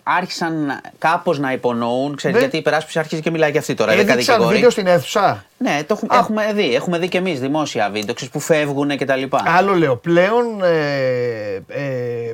άρχισαν 0.03 0.81
κάπως 0.97 1.39
να 1.39 1.51
υπονοούν, 1.51 2.15
ξέρετε, 2.15 2.39
ναι. 2.39 2.45
γιατί 2.45 2.57
η 2.57 2.61
περάσπιση 2.61 2.99
άρχισε 2.99 3.21
και 3.21 3.31
μιλάει 3.31 3.51
για 3.51 3.59
αυτή 3.59 3.73
τώρα. 3.73 3.91
Έδειξαν 3.91 4.47
βίντεο 4.47 4.69
στην 4.69 4.87
αίθουσα; 4.87 5.45
Ναι, 5.57 5.79
το 5.87 5.99
έχουμε, 6.01 6.19
έχουμε 6.19 6.53
δει. 6.53 6.75
Έχουμε 6.75 6.99
δει 6.99 7.07
και 7.07 7.17
εμείς 7.17 7.39
δημόσια 7.39 7.89
βίντεο 7.89 8.15
που 8.31 8.39
φεύγουν 8.39 8.97
κτλ. 8.97 9.23
Άλλο 9.57 9.73
λέω. 9.73 9.95
Πλέον 9.95 10.63
ε, 10.63 11.63
ε, 11.67 12.33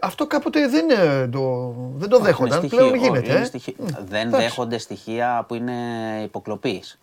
αυτό 0.00 0.26
κάποτε 0.26 0.68
δεν, 0.68 0.86
το, 1.30 1.74
δεν 1.96 2.08
το 2.08 2.18
δέχονταν. 2.18 2.68
Πλέον 2.68 2.94
γίνεται. 2.94 3.32
Ε. 3.32 3.60
Δεν 4.08 4.30
δέχονται 4.30 4.78
στοιχεία 4.78 5.44
που 5.48 5.54
είναι 5.54 5.72
υποκλοπής. 6.22 6.98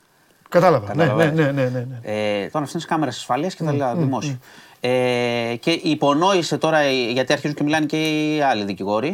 Κατάλαβα. 0.50 0.96
Ναι, 0.96 1.06
ναι, 1.06 1.26
ναι, 1.26 1.52
ναι, 1.52 1.70
ναι. 1.70 2.00
Ε, 2.02 2.48
τώρα 2.48 2.66
αυτές 2.66 2.74
είναι 2.74 2.84
κάμερες 2.88 3.18
ασφαλείας 3.18 3.56
και 3.56 3.64
τα 3.64 3.74
λέω 3.74 3.96
δημόσιο. 3.96 4.38
Ε, 4.80 5.56
και 5.60 5.72
υπονόησε 5.72 6.58
τώρα, 6.58 6.90
γιατί 6.92 7.34
αρχίζουν 7.34 7.56
και 7.56 7.64
μιλάνε 7.64 7.86
και 7.86 7.98
οι 7.98 8.42
άλλοι 8.42 8.64
δικηγόροι, 8.64 9.14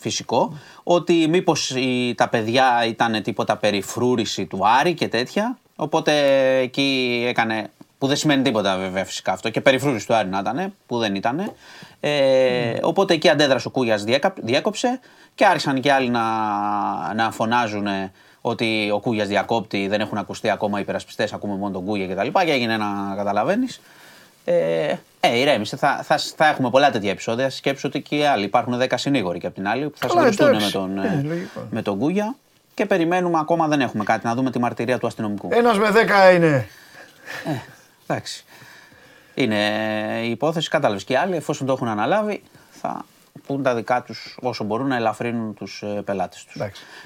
φυσικό, 0.00 0.58
ότι 0.82 1.26
μήπως 1.28 1.74
τα 2.14 2.28
παιδιά 2.28 2.84
ήταν 2.88 3.22
τίποτα 3.22 3.56
περιφρούρηση 3.56 4.46
του 4.46 4.58
Άρη 4.80 4.94
και 4.94 5.08
τέτοια. 5.08 5.58
Οπότε 5.76 6.12
εκεί 6.58 7.24
έκανε 7.28 7.70
Που 7.98 8.06
δεν 8.06 8.16
σημαίνει 8.16 8.42
τίποτα 8.42 8.76
βέβαια 8.76 9.04
φυσικά 9.04 9.32
αυτό 9.32 9.50
και 9.50 9.60
περιφρούρηση 9.60 10.06
του 10.06 10.14
Άρη 10.14 10.28
να 10.28 10.38
ήταν, 10.38 10.72
που 10.86 10.98
δεν 10.98 11.14
ήταν. 11.14 11.52
Ε, 12.00 12.78
Οπότε 12.82 13.14
εκεί 13.14 13.28
αντέδρασε 13.28 13.68
ο 13.68 13.70
Κούγιας, 13.70 14.04
διέκοψε 14.42 15.00
και 15.34 15.44
άρχισαν 15.46 15.80
και 15.80 15.92
άλλοι 15.92 16.08
να, 16.08 16.22
να 17.14 17.30
φωνάζουν 17.30 17.86
ότι 18.40 18.90
ο 18.92 19.00
Κούγιας 19.00 19.28
διακόπτει, 19.28 19.88
δεν 19.88 20.00
έχουν 20.00 20.18
ακουστεί 20.18 20.50
ακόμα 20.50 20.78
οι 20.78 20.82
υπερασπιστές, 20.82 21.32
ακούμε 21.32 21.54
μόνο 21.54 21.72
τον 21.72 21.84
Κούγια 21.84 22.06
κτλ. 22.06 22.38
Και, 22.38 22.44
και 22.44 22.52
έγινε 22.52 22.72
ένα, 22.72 23.12
καταλαβαίνεις. 23.16 23.80
Ε, 24.44 24.94
ε, 25.20 25.38
ηρέμησε. 25.38 25.76
Θα, 25.76 26.00
θα, 26.02 26.18
θα 26.36 26.46
έχουμε 26.46 26.70
πολλά 26.70 26.90
τέτοια 26.90 27.10
επεισόδια. 27.10 27.50
Σκέψω 27.50 27.88
ότι 27.88 28.00
και 28.00 28.16
οι 28.16 28.24
άλλοι. 28.24 28.44
Υπάρχουν 28.44 28.80
10 28.80 28.86
συνήγοροι 28.94 29.38
και 29.38 29.46
από 29.46 29.54
την 29.54 29.68
άλλη 29.68 29.88
που 29.88 29.98
θα 29.98 30.08
συγκρουστούν 30.08 30.54
με 30.54 30.70
τον, 30.72 30.98
ε, 30.98 31.48
με 31.70 31.82
τον 31.82 31.98
Κούγια. 31.98 32.34
Και 32.74 32.86
περιμένουμε 32.86 33.38
ακόμα, 33.38 33.68
δεν 33.68 33.80
έχουμε 33.80 34.04
κάτι, 34.04 34.26
να 34.26 34.34
δούμε 34.34 34.50
τη 34.50 34.58
μαρτυρία 34.58 34.98
του 34.98 35.06
αστυνομικού. 35.06 35.48
Ένας 35.52 35.78
με 35.78 35.88
10 35.90 36.34
είναι. 36.34 36.68
Ε, 37.44 37.50
εντάξει. 38.06 38.44
Είναι 39.34 39.56
η 40.24 40.30
υπόθεση, 40.30 40.68
κατάλαβες. 40.68 41.04
Και 41.04 41.12
οι 41.12 41.16
άλλοι, 41.16 41.36
εφόσον 41.36 41.66
το 41.66 41.72
έχουν 41.72 41.88
αναλάβει, 41.88 42.42
θα 42.70 43.04
πούν 43.46 43.62
τα 43.62 43.74
δικά 43.74 44.02
τους 44.02 44.38
όσο 44.42 44.64
μπορούν 44.64 44.86
να 44.86 44.96
ελαφρύνουν 44.96 45.54
τους 45.54 45.82
ε, 45.82 46.02
πελάτες 46.04 46.44
τους. 46.44 46.62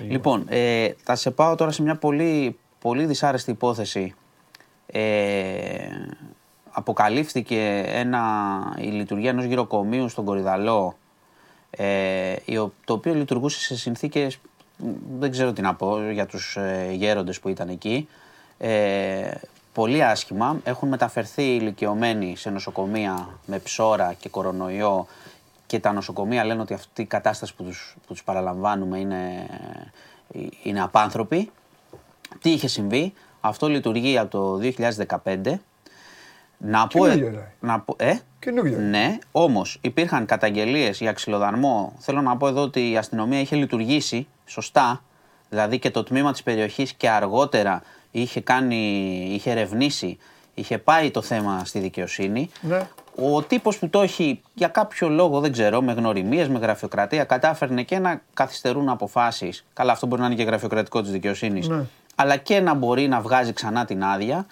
Λοιπόν, 0.09 0.45
ε, 0.49 0.89
θα 1.03 1.15
σε 1.15 1.31
πάω 1.31 1.55
τώρα 1.55 1.71
σε 1.71 1.83
μια 1.83 1.97
πολύ, 1.97 2.59
πολύ 2.81 3.07
δυσάρεστη 3.07 3.51
υπόθεση. 3.51 4.15
Ε, 4.87 5.89
αποκαλύφθηκε 6.71 7.85
ένα, 7.87 8.23
η 8.79 8.87
λειτουργία 8.87 9.31
ενός 9.31 9.45
γυροκομείου 9.45 10.09
στον 10.09 10.25
Κορυδαλό 10.25 10.97
ε, 11.71 12.35
το 12.85 12.93
οποίο 12.93 13.15
λειτουργούσε 13.15 13.61
σε 13.61 13.77
συνθήκες 13.77 14.39
δεν 15.19 15.31
ξέρω 15.31 15.53
τι 15.53 15.63
να 15.63 15.75
πω 15.75 16.11
για 16.11 16.27
τους 16.27 16.57
ε, 16.57 16.91
γέροντες 16.93 17.41
που 17.41 17.49
ήταν 17.49 17.69
εκεί 17.69 18.09
ε, 18.59 19.31
πολύ 19.73 20.05
άσχημα 20.05 20.61
έχουν 20.65 20.89
μεταφερθεί 20.89 21.43
ηλικιωμένοι 21.43 22.37
σε 22.37 22.51
νοσοκομεία 22.51 23.29
με 23.47 23.59
ψώρα 23.59 24.15
και 24.19 24.29
κορονοϊό 24.29 25.07
και 25.75 25.81
τα 25.81 25.93
νοσοκομεία 25.93 26.45
λένε 26.45 26.61
ότι 26.61 26.75
αυτή 26.75 27.03
η 27.03 27.05
κατάσταση 27.05 27.55
που 27.55 27.63
τους, 27.63 27.97
που 28.07 28.13
τους 28.13 28.25
παραλαμβάνουμε 28.25 28.99
είναι, 28.99 29.47
είναι 30.63 30.83
απάνθρωπη 30.83 31.51
τι 32.41 32.51
είχε 32.51 32.69
συμβεί; 32.69 33.13
Αυτό 33.41 33.69
λειτουργεί 33.69 34.19
από 34.19 34.31
το 34.31 34.61
2015 35.25 35.59
να 36.59 36.87
πω, 36.87 37.07
ε, 37.07 37.53
να 37.61 37.81
πω, 37.81 37.97
ε, 37.99 38.19
ναι, 38.79 39.19
όμως 39.33 39.79
υπήρχαν 39.81 40.27
καταγγελίες 40.27 40.99
για 40.99 41.13
ξυλοδαρμό. 41.13 41.93
Θέλω 41.99 42.21
να 42.21 42.37
πω 42.37 42.49
εδώ 42.49 42.63
ότι 42.63 42.91
η 42.91 42.97
αστυνομία 42.97 43.41
είχε 43.41 43.57
λειτουργήσει 43.57 44.27
σωστά, 44.47 45.03
δηλαδή 45.49 45.79
και 45.79 45.91
το 45.91 46.03
τμήμα 46.03 46.33
της 46.33 46.43
περιοχής 46.43 46.93
και 46.93 47.11
αργότερα 47.11 47.83
είχε, 48.11 48.41
κάνει, 48.41 48.77
είχε 49.31 49.51
ερευνήσει, 49.51 50.19
είχε 50.55 50.79
πάει 50.79 51.11
το 51.11 51.23
θέμα 51.23 51.65
στη 51.65 51.79
δικαιοσύνη. 51.79 52.51
Ναι. 52.61 52.89
Ο 53.17 53.43
τύπος 53.43 53.79
που 53.79 53.89
το 53.89 54.01
έχει 54.01 54.41
για 54.55 54.69
κάποιο 54.69 55.09
λόγο, 55.09 55.41
δεν 55.41 55.53
ξέρω, 55.53 55.83
με 55.83 55.93
γνωριμίες, 55.93 56.49
με 56.49 56.59
γραφειοκρατία, 56.59 57.25
κατάφερνε 57.25 57.83
και 57.83 57.99
να 57.99 58.23
καθυστερούν 58.35 58.89
αποφάσεις. 58.89 59.65
Καλά, 59.73 59.93
αυτό 59.93 60.07
μπορεί 60.07 60.21
να 60.21 60.27
είναι 60.27 60.37
και 60.37 60.43
γραφειοκρατικό 60.43 61.03
της 61.03 61.11
δικαιοσύνης. 61.11 61.69
Ναι. 61.69 61.85
Αλλά 62.15 62.37
και 62.37 62.61
να 62.61 62.75
μπορεί 62.75 63.09
να 63.09 63.21
βγάζει 63.21 63.53
ξανά 63.53 63.85
την 63.85 64.05
άδεια. 64.05 64.47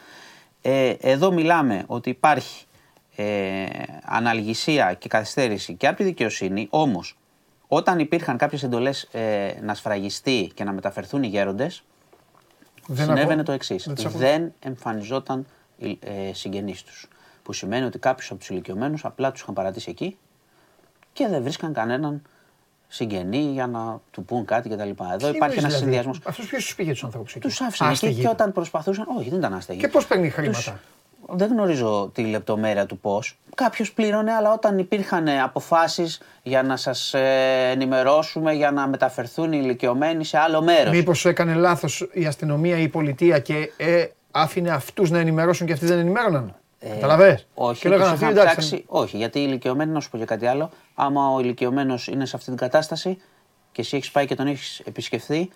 Ε, 0.62 0.94
εδώ 1.00 1.32
μιλάμε 1.32 1.84
ότι 1.86 2.10
υπάρχει 2.10 2.64
ε, 3.16 3.64
αναλγησία 4.04 4.94
και 4.94 5.08
καθυστέρηση 5.08 5.74
και 5.74 5.86
από 5.86 5.96
τη 5.96 6.04
δικαιοσύνη, 6.04 6.66
όμως 6.70 7.16
όταν 7.68 7.98
υπήρχαν 7.98 8.36
κάποιες 8.36 8.62
εντολές 8.62 9.08
ε, 9.12 9.52
να 9.62 9.74
σφραγιστεί 9.74 10.50
και 10.54 10.64
να 10.64 10.72
μεταφερθούν 10.72 11.22
οι 11.22 11.26
γέροντες, 11.26 11.82
συνέβαινε 12.92 13.42
το 13.42 13.52
εξής. 13.52 13.88
Δεν, 13.88 14.10
δεν 14.10 14.52
εμφανιζόταν 14.60 15.46
ε, 15.80 16.32
συγγενείς 16.32 16.82
τους. 16.82 17.08
Που 17.52 17.58
σημαίνει 17.58 17.84
ότι 17.84 17.98
κάποιους 17.98 18.30
από 18.30 18.38
τους 18.38 18.48
ηλικιωμένους 18.48 19.04
απλά 19.04 19.32
τους 19.32 19.40
είχαν 19.40 19.54
παρατήσει 19.54 19.90
εκεί 19.90 20.16
και 21.12 21.28
δεν 21.28 21.42
βρίσκαν 21.42 21.72
κανέναν 21.72 22.22
συγγενή 22.88 23.38
για 23.38 23.66
να 23.66 24.00
του 24.10 24.24
πούν 24.24 24.44
κάτι 24.44 24.68
κτλ. 24.68 24.88
Εδώ 25.12 25.28
υπάρχει 25.28 25.40
ένας 25.40 25.54
δηλαδή, 25.54 25.74
συνδυασμός. 25.74 26.20
Αυτός 26.24 26.46
ποιος 26.46 26.64
τους 26.64 26.74
πήγε 26.74 26.90
τους 26.90 27.04
ανθρώπους 27.04 27.34
εκεί; 27.34 27.48
Τους 27.48 27.60
άφησαν 27.60 27.90
εκεί 27.90 28.14
και 28.14 28.28
όταν 28.28 28.52
προσπαθούσαν. 28.52 29.06
Όχι, 29.18 29.28
δεν 29.28 29.38
ήταν 29.38 29.54
άστεγοι. 29.54 29.78
Και 29.78 29.88
πώς 29.88 30.06
παίρνει 30.06 30.28
χρήματα; 30.30 30.80
Δεν 31.28 31.48
γνωρίζω 31.50 32.10
τη 32.14 32.22
λεπτομέρεια 32.22 32.86
του 32.86 32.98
πώς. 32.98 33.38
Κάποιος 33.54 33.92
πλήρωνε, 33.92 34.32
αλλά 34.32 34.52
όταν 34.52 34.78
υπήρχαν 34.78 35.28
αποφάσεις 35.28 36.20
για 36.42 36.62
να 36.62 36.76
σας 36.76 37.14
ε, 37.14 37.70
ενημερώσουμε, 37.72 38.52
για 38.52 38.70
να 38.70 38.86
μεταφερθούν 38.86 39.52
οι 39.52 39.58
ηλικιωμένοι 39.62 40.24
σε 40.24 40.38
άλλο 40.38 40.62
μέρος. 40.62 40.94
Μήπως 40.94 41.24
έκανε 41.24 41.54
λάθος 41.54 42.08
η 42.12 42.26
αστυνομία 42.26 42.78
ή 42.78 42.82
η 42.82 42.88
πολιτεία 42.88 43.38
και 43.38 43.72
ε, 43.76 44.06
άφηνε 44.30 44.70
αυτούς 44.70 45.10
να 45.10 45.18
ενημερώσουν 45.18 45.66
και 45.66 45.72
αυτοί 45.72 45.86
δεν 45.86 45.98
ενημέρωναν; 45.98 46.56
Ε, 46.84 46.88
Καταλαβες; 46.88 47.46
Όχι, 47.54 47.80
και 47.80 47.88
λέγανε 47.88 48.10
αυτοί, 48.10 48.26
εντάξει, 48.26 48.84
όχι, 48.86 49.16
γιατί 49.16 49.38
οι 49.38 49.44
ηλικιωμένοι, 49.46 49.92
να 49.92 50.00
σου 50.00 50.10
πω 50.10 50.18
και 50.18 50.24
κάτι 50.24 50.46
άλλο, 50.46 50.70
άμα 50.94 51.32
ο 51.32 51.40
ηλικιωμένος 51.40 52.06
είναι 52.06 52.26
σε 52.26 52.36
αυτή 52.36 52.48
την 52.48 52.58
κατάσταση 52.58 53.18
και 53.72 53.80
εσύ 53.80 53.96
έχεις 53.96 54.10
πάει 54.10 54.26
και 54.26 54.34
τον 54.34 54.46
έχεις 54.46 54.80
επισκεφθεί 54.84 55.50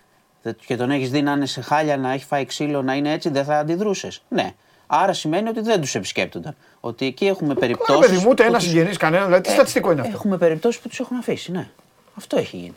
και 0.65 0.75
τον 0.75 0.91
έχεις 0.91 1.09
δει 1.09 1.21
να 1.21 1.31
είναι 1.31 1.45
σε 1.45 1.61
χάλια, 1.61 1.97
να 1.97 2.11
έχει 2.11 2.25
φάει 2.25 2.45
ξύλο, 2.45 2.81
να 2.81 2.93
είναι 2.93 3.11
έτσι, 3.11 3.29
δεν 3.29 3.43
θα 3.43 3.57
αντιδρούσες. 3.57 4.21
Ναι. 4.27 4.53
Άρα 4.87 5.13
σημαίνει 5.13 5.49
ότι 5.49 5.61
δεν 5.61 5.81
τους 5.81 5.95
επισκέπτονταν. 5.95 6.55
Ότι 6.79 7.05
εκεί 7.05 7.27
έχουμε 7.27 7.53
περιπτώσεις. 7.53 7.99
Δεν 7.99 8.09
παιδί 8.09 8.23
μου, 8.23 8.29
ούτε 8.29 8.43
ένας 8.43 8.63
συγγενή, 8.63 8.95
κανένα. 8.95 9.25
Δηλαδή, 9.25 9.43
τι 9.43 9.49
ε, 9.49 9.53
στατιστικό 9.53 9.91
είναι 9.91 10.01
αυτό; 10.01 10.13
Έχουμε 10.13 10.37
περιπτώσεις 10.37 10.81
που 10.81 10.87
τους 10.87 10.99
έχουν 10.99 11.17
αφήσει, 11.17 11.51
ναι. 11.51 11.69
Αυτό 12.15 12.37
έχει 12.37 12.57
γίνει. 12.57 12.75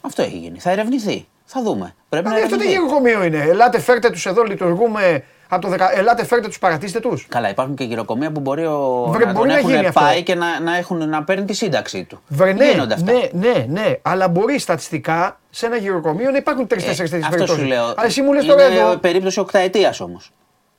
Αυτό 0.00 0.22
έχει 0.22 0.38
γίνει. 0.38 0.58
Θα 0.58 0.70
ερευνηθεί. 0.70 1.26
Θα 1.44 1.62
δούμε. 1.62 1.94
Πρέπει 2.08 2.28
να 2.28 2.34
αυτό 2.34 2.56
τι 2.56 2.68
γυροκομείο 2.68 3.24
είναι. 3.24 3.38
Ελάτε, 3.38 3.78
φέρτε 3.78 4.10
τους 4.10 4.26
εδώ, 4.26 4.42
λειτουργούμε 4.42 5.24
από 5.48 5.68
το 5.68 5.76
Ελάτε, 5.94 6.24
φέρτε 6.24 6.46
τους, 6.46 6.58
παρατήστε 6.58 7.00
τους. 7.00 7.26
Καλά, 7.28 7.50
υπάρχουν 7.50 7.74
και 7.74 7.84
γυροκομεία 7.84 8.32
που 8.32 8.40
μπορεί, 8.40 8.64
ο... 8.66 9.06
Βρε, 9.08 9.24
να 9.24 9.32
μπορεί 9.32 9.48
να, 9.48 9.56
έχουν 9.56 9.92
πάει 9.92 10.22
και 10.22 10.34
να, 10.34 10.60
να, 10.60 10.76
έχουν, 10.76 11.08
να 11.08 11.24
παίρνει 11.24 11.44
τη 11.44 11.52
σύνταξή 11.52 12.04
του. 12.04 12.22
Βρε, 12.28 12.52
ναι, 12.52 12.72
ναι, 13.02 13.28
ναι, 13.32 13.66
ναι, 13.68 13.98
αλλά 14.02 14.28
μπορεί 14.28 14.58
στατιστικά 14.58 15.40
σε 15.50 15.66
ένα 15.66 15.76
γυροκομείο 15.76 16.30
να 16.30 16.36
υπάρχουν 16.36 16.66
τρει-τέσσερι 16.66 17.08
ε, 17.08 17.10
τέτοιες 17.10 17.28
περιπτώσει. 17.28 17.52
Αυτό 17.52 17.62
σου 17.62 17.68
λέω. 17.68 17.84
Αλλά 17.84 18.04
εσύ 18.04 18.22
μου 18.22 18.32
λες 18.32 18.44
τώρα 18.44 18.62
εδώ. 18.62 18.96
περίπτωση 18.96 19.40
οκταετίας 19.40 20.00
όμως. 20.00 20.32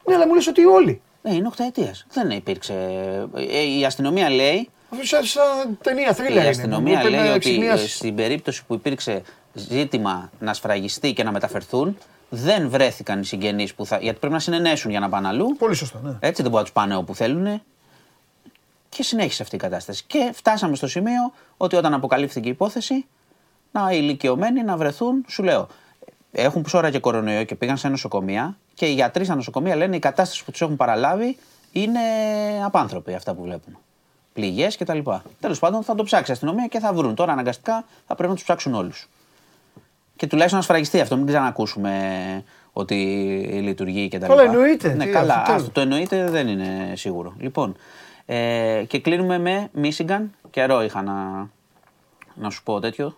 Ναι, 0.06 0.16
αλλά 0.16 0.28
μου 0.28 0.34
λες 0.34 0.48
ότι 0.48 0.66
όλοι. 0.66 1.02
Ναι, 1.22 1.34
είναι 1.34 1.48
οκταετίας. 1.48 2.06
Δεν 2.14 2.30
υπήρξε. 2.30 2.74
Ε, 3.36 3.78
η 3.80 3.86
αστυνομία 3.86 4.30
λέει. 4.30 4.70
Αυτό 4.90 5.26
σαν 5.26 5.78
ταινία 5.84 6.14
θρύλα 6.14 6.44
Η 6.44 6.48
αστυνομία 6.48 7.10
λέει 7.10 7.28
ότι 7.28 7.78
στην 7.88 8.16
περίπτωση 8.16 8.66
που 8.66 8.74
υπήρξε 8.74 9.22
ζήτημα 9.54 10.30
να 10.40 10.54
σφραγιστεί 10.54 11.14
και 11.14 11.24
να 11.24 11.32
μεταφερθούν, 11.32 11.98
δεν 12.30 12.70
βρέθηκαν 12.70 13.20
οι 13.22 13.26
συγγενείς 13.26 13.74
που 13.74 13.86
θα. 13.86 13.98
Γιατί 13.98 14.20
πρέπει 14.20 14.34
να 14.34 14.40
συνενέσουν 14.40 14.92
για 14.92 15.00
να 15.00 15.10
πάνε 15.10 15.28
αλλού. 15.28 15.56
Πολύ 15.58 15.76
σωστό, 15.76 16.00
ναι. 16.04 16.18
Έτσι 16.20 16.42
δεν 16.42 16.52
μπορούν 16.52 16.58
να 16.58 16.64
τους 16.64 16.72
πάνε 16.72 16.96
όπου 16.96 17.16
θέλουν. 17.16 17.62
Και 18.90 19.04
συνέχισε 19.04 19.42
αυτή 19.42 19.56
η 19.56 19.60
κατάσταση. 19.60 20.04
Και 20.08 20.32
φτάσαμε 20.34 20.76
στο 20.76 20.88
σημείο 20.88 21.34
ότι 21.58 21.76
όταν 21.76 21.94
αποκαλύφθηκε 21.94 22.48
η 22.48 22.52
υπόθεση, 22.52 23.06
να 23.72 23.92
οι 23.92 23.98
ηλικιωμένοι 24.02 24.64
να 24.64 24.78
βρεθούν, 24.78 25.26
σου 25.28 25.44
λέω, 25.44 25.68
έχουν 26.32 26.62
ψώρα 26.62 26.90
και 26.90 27.00
κορονοϊό 27.00 27.44
και 27.44 27.56
πήγαν 27.56 27.78
σε 27.78 27.88
νοσοκομεία 27.88 28.58
και 28.74 28.86
οι 28.86 28.94
γιατροί 28.94 29.26
στα 29.26 29.36
νοσοκομεία 29.36 29.76
λένε 29.76 29.96
η 29.96 30.00
κατάσταση 30.00 30.44
που 30.44 30.52
τους 30.52 30.62
έχουν 30.62 30.76
παραλάβει 30.76 31.38
είναι 31.72 32.00
απάνθρωπη 32.64 33.14
αυτά 33.14 33.34
που 33.34 33.42
βλέπουν. 33.42 33.78
Πληγές 34.34 34.78
κτλ. 34.78 35.00
Τέλος 35.40 35.60
πάντων 35.60 35.84
θα 35.84 35.96
το 35.96 36.04
ψάξει 36.04 36.32
η 36.32 36.34
αστυνομία 36.34 36.68
και 36.68 36.80
θα 36.80 36.94
βρουν. 36.94 37.16
Τώρα 37.16 37.32
αναγκαστικά 37.32 37.86
θα 38.08 38.16
πρέπει 38.16 38.30
να 38.30 38.36
τους 38.36 38.44
ψάξουν 38.44 38.74
όλους 38.74 39.08
και 40.16 40.28
τουλάχιστον 40.28 40.60
να 40.60 40.66
σφραγιστεί 40.66 41.00
αυτό. 41.00 41.18
Μην 41.18 41.26
ξανακούσουμε 41.26 42.44
ότι 42.74 42.96
λειτουργεί 43.64 44.08
και 44.08 44.20
τα 44.20 44.28
λοιπά. 44.28 44.38
Καλά, 44.38 44.52
εννοείται. 44.52 44.94
Ναι, 44.94 45.06
καλά. 45.06 45.44
Αυτό 45.48 45.70
το 45.72 45.82
εννοείται 45.82 46.30
δεν 46.30 46.48
είναι 46.48 46.94
σίγουρο. 46.96 47.34
Λοιπόν, 47.38 47.76
ε, 48.26 48.84
και 48.88 49.00
κλείνουμε 49.00 49.38
με 49.38 49.70
Μίσιγκαν. 49.74 50.32
Καιρό 50.50 50.84
είχα 50.84 51.02
να, 51.02 51.14
να 52.34 52.50
σου 52.50 52.64
πω 52.64 52.80
τέτοιο. 52.80 53.18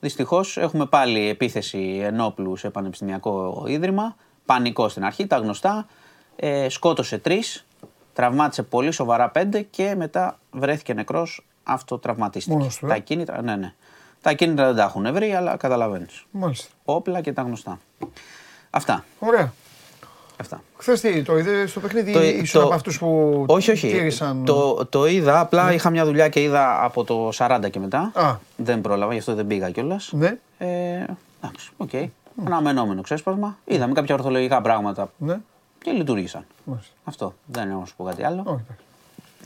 Δυστυχώς 0.00 0.56
έχουμε 0.56 0.86
πάλι 0.86 1.28
επίθεση 1.28 2.00
ενόπλους 2.02 2.60
σε 2.60 2.70
πανεπιστημιακό 2.70 3.64
ίδρυμα. 3.66 4.16
Πανικό 4.46 4.88
στην 4.88 5.04
αρχή, 5.04 5.26
τα 5.26 5.36
γνωστά. 5.36 5.86
Ε, 6.36 6.68
σκότωσε 6.68 7.18
τρεις, 7.18 7.66
τραυμάτισε 8.12 8.62
πολύ 8.62 8.90
σοβαρά 8.90 9.30
πέντε 9.30 9.60
και 9.60 9.94
μετά 9.96 10.38
βρέθηκε 10.50 10.94
νεκρός. 10.94 11.46
Αυτοτραυματίστηκε. 11.62 12.56
Μόνος 12.56 12.76
του, 12.76 12.86
ε; 12.86 12.88
Τα 12.88 12.98
κίνητρα, 12.98 13.42
ναι, 13.42 13.56
ναι. 13.56 13.74
Τα 14.22 14.32
κίνητρα 14.32 14.66
δεν 14.66 14.76
τα 14.76 14.82
έχουν 14.82 15.12
βρει, 15.12 15.34
αλλά 15.34 15.56
καταλαβαίνεις. 15.56 16.24
Μάλιστα. 16.30 16.68
Όπλα 16.84 17.20
και 17.20 17.32
τα 17.32 17.42
γνωστά. 17.42 17.78
Αυτά. 18.70 19.04
Ωραία. 19.18 19.52
Αυτά. 20.40 20.62
Χθες 20.76 21.00
τι, 21.00 21.22
το 21.22 21.38
είδες 21.38 21.70
στο 21.70 21.80
παιχνίδι 21.80 22.12
το, 22.12 22.22
ή 22.22 22.38
ήσουν 22.42 22.62
από 22.62 22.74
αυτούς 22.74 22.98
που 22.98 23.44
όχι, 23.48 23.70
όχι. 23.70 23.88
Τήρησαν... 23.88 24.44
Το, 24.44 24.86
το 24.86 25.06
είδα, 25.06 25.40
απλά 25.40 25.64
ναι. 25.64 25.74
είχα 25.74 25.90
μια 25.90 26.04
δουλειά 26.04 26.28
και 26.28 26.42
είδα 26.42 26.84
από 26.84 27.04
το 27.04 27.30
40 27.34 27.66
και 27.70 27.78
μετά. 27.78 28.10
Α. 28.14 28.36
Δεν 28.56 28.80
πρόλαβα, 28.80 29.12
γι' 29.12 29.18
αυτό 29.18 29.34
δεν 29.34 29.46
πήγα 29.46 29.70
κιόλας. 29.70 30.12
Ναι. 30.12 30.38
Ε, 30.58 30.66
εντάξει, 31.42 31.70
OK. 31.76 31.88
Okay. 31.92 32.04
Mm. 32.04 32.42
Αναμενόμενο 32.44 33.02
ξέσπασμα. 33.02 33.58
Είδαμε 33.64 33.92
κάποια 33.92 34.14
ορθολογικά 34.14 34.60
πράγματα 34.60 35.10
ναι. 35.18 35.36
και 35.82 35.90
λειτουργήσαν. 35.90 36.44
Μάλιστα. 36.64 36.92
Αυτό. 37.04 37.34
Δεν 37.46 37.70
έχω 37.70 37.80
να 37.80 37.86
σου 37.86 37.96
πω 37.96 38.04
κάτι 38.04 38.24
άλλο. 38.24 38.42
Όχι, 38.46 38.62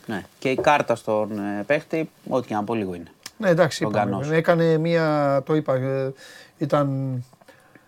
ναι. 0.05 0.25
Και 0.39 0.49
η 0.49 0.55
κάρτα 0.55 0.95
στον 0.95 1.39
ε, 1.39 1.63
παίχτη, 1.63 2.09
ό,τι 2.29 2.47
και 2.47 2.53
να 2.53 2.63
πω 2.63 2.73
λίγο 2.73 2.93
είναι. 2.93 3.11
Ναι, 3.41 3.49
εντάξει, 3.49 3.83
είπαμε. 3.83 4.27
Έκανε 4.31 4.77
μία, 4.77 5.41
το 5.45 5.55
είπα, 5.55 5.75
ε, 5.75 6.13
ήταν 6.57 7.15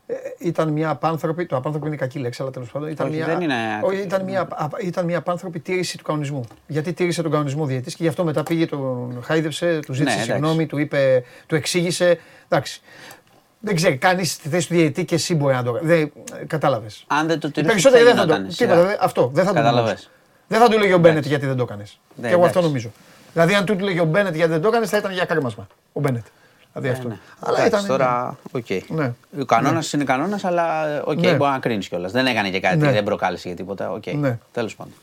ε, 0.06 0.16
ήταν 0.38 0.70
μια 0.70 0.90
απάνθρωπη, 0.90 1.46
το 1.46 1.56
απάνθρωπη 1.56 1.88
είναι 1.88 1.96
κακή 1.96 2.20
λέξη, 2.20 2.42
αλλά 2.42 2.52
τέλος 2.52 2.72
πάντων 2.72 2.90
ήταν, 2.90 3.08
Όχι, 3.08 3.16
μια, 3.16 3.26
δεν 3.26 3.42
είναι 3.42 3.56
όχι, 3.82 4.02
ήταν, 4.02 4.24
μια, 4.24 4.48
ήταν 4.82 5.06
μια 5.06 5.18
απάνθρωπη 5.18 5.60
τήρηση 5.60 5.98
του 5.98 6.04
κανονισμού. 6.04 6.44
Γιατί 6.68 6.94
τήρησε 6.94 7.22
τον 7.22 7.32
κανονισμό 7.32 7.66
διαιτή 7.66 7.90
και 7.90 8.04
γι' 8.04 8.08
αυτό 8.08 8.24
μετά 8.24 8.44
πήγε, 8.44 8.66
τον 8.66 9.20
χάιδεψε, 9.24 9.80
του 9.86 9.94
ζήτησε 9.94 10.18
Ναι, 10.18 10.24
συγγνώμη, 10.24 10.66
του, 10.66 10.78
είπε, 10.78 11.24
του 11.46 11.56
εξήγησε. 11.56 12.20
Εντάξει. 12.48 12.82
Δεν 13.60 13.76
ξέρει, 13.76 13.98
κάνει 13.98 14.22
τη 14.22 14.50
θέση 14.50 14.68
του 14.68 14.74
διαιτητή 14.74 15.06
και 15.06 15.16
εσύ 15.16 15.36
μπορεί 15.36 15.54
να 15.54 15.64
το 15.64 15.72
κάνει. 15.72 16.12
Κατάλαβες. 16.48 17.04
Αν 17.08 17.28
δεν 17.28 17.40
το 17.40 17.48
Οι 17.48 17.52
τηρήσει, 17.52 17.72
περισσότεροι 17.72 18.04
δεν 18.04 18.16
θα 18.16 18.26
το 18.26 18.48
Τίποτα, 18.58 18.98
Αυτό 19.00 19.30
δεν 19.34 19.44
θα 19.46 19.50
το 19.50 19.56
Κατάλαβες. 19.56 20.10
Δεν 20.48 20.60
θα 20.60 20.70
του 20.70 20.78
λέγει 20.78 20.94
ο 20.94 20.98
Μπένετ 20.98 21.26
γιατί 21.26 21.46
δεν 21.46 21.56
το 21.56 21.64
έκανες. 21.64 22.00
Ναι, 22.16 22.28
Και 22.28 22.34
εγώ 22.34 22.46
αυτό 22.46 22.60
εντάξει. 22.60 22.68
νομίζω. 22.68 22.92
Δηλαδή, 23.34 23.54
αν 23.54 23.66
του 23.66 23.80
λέγει 23.80 24.00
ο 24.00 24.06
Μπένετ 24.06 24.36
γιατί 24.36 24.52
δεν 24.52 24.62
το 24.62 24.68
έκανε, 24.68 24.86
θα 24.86 24.98
ήταν 24.98 25.12
για 25.12 25.26
κάρμασμα. 25.26 25.68
Ο 25.94 26.00
Μπένετ. 26.00 26.24
Δηλαδή 26.74 26.92
αυτό. 26.92 27.08
Ναι. 27.08 27.18
Αλλά 27.40 27.58
Εντάξει, 27.66 27.76
ήταν. 27.86 27.88
Τώρα, 27.98 28.38
οκ. 28.52 28.66
Ναι. 28.88 29.14
Ο 29.42 29.46
κανόνας 29.46 29.94
είναι 29.94 30.04
κανόνας, 30.04 30.44
αλλά 30.46 30.84
οκ, 31.04 31.20
Ναι. 31.20 31.34
μπορεί 31.34 31.52
να 31.52 31.60
κρίνεις 31.60 31.88
κιόλας. 31.88 32.12
Δεν 32.12 32.26
έκανε 32.26 32.50
και 32.50 32.60
κάτι, 32.60 32.78
Ναι. 32.78 32.92
δεν 32.92 33.04
προκάλεσε 33.04 33.48
για 33.48 33.58
τίποτα. 33.58 33.92
Οκ. 33.92 34.04
Ναι. 34.14 34.38
Τέλος 34.52 34.76
πάντων. 34.76 34.94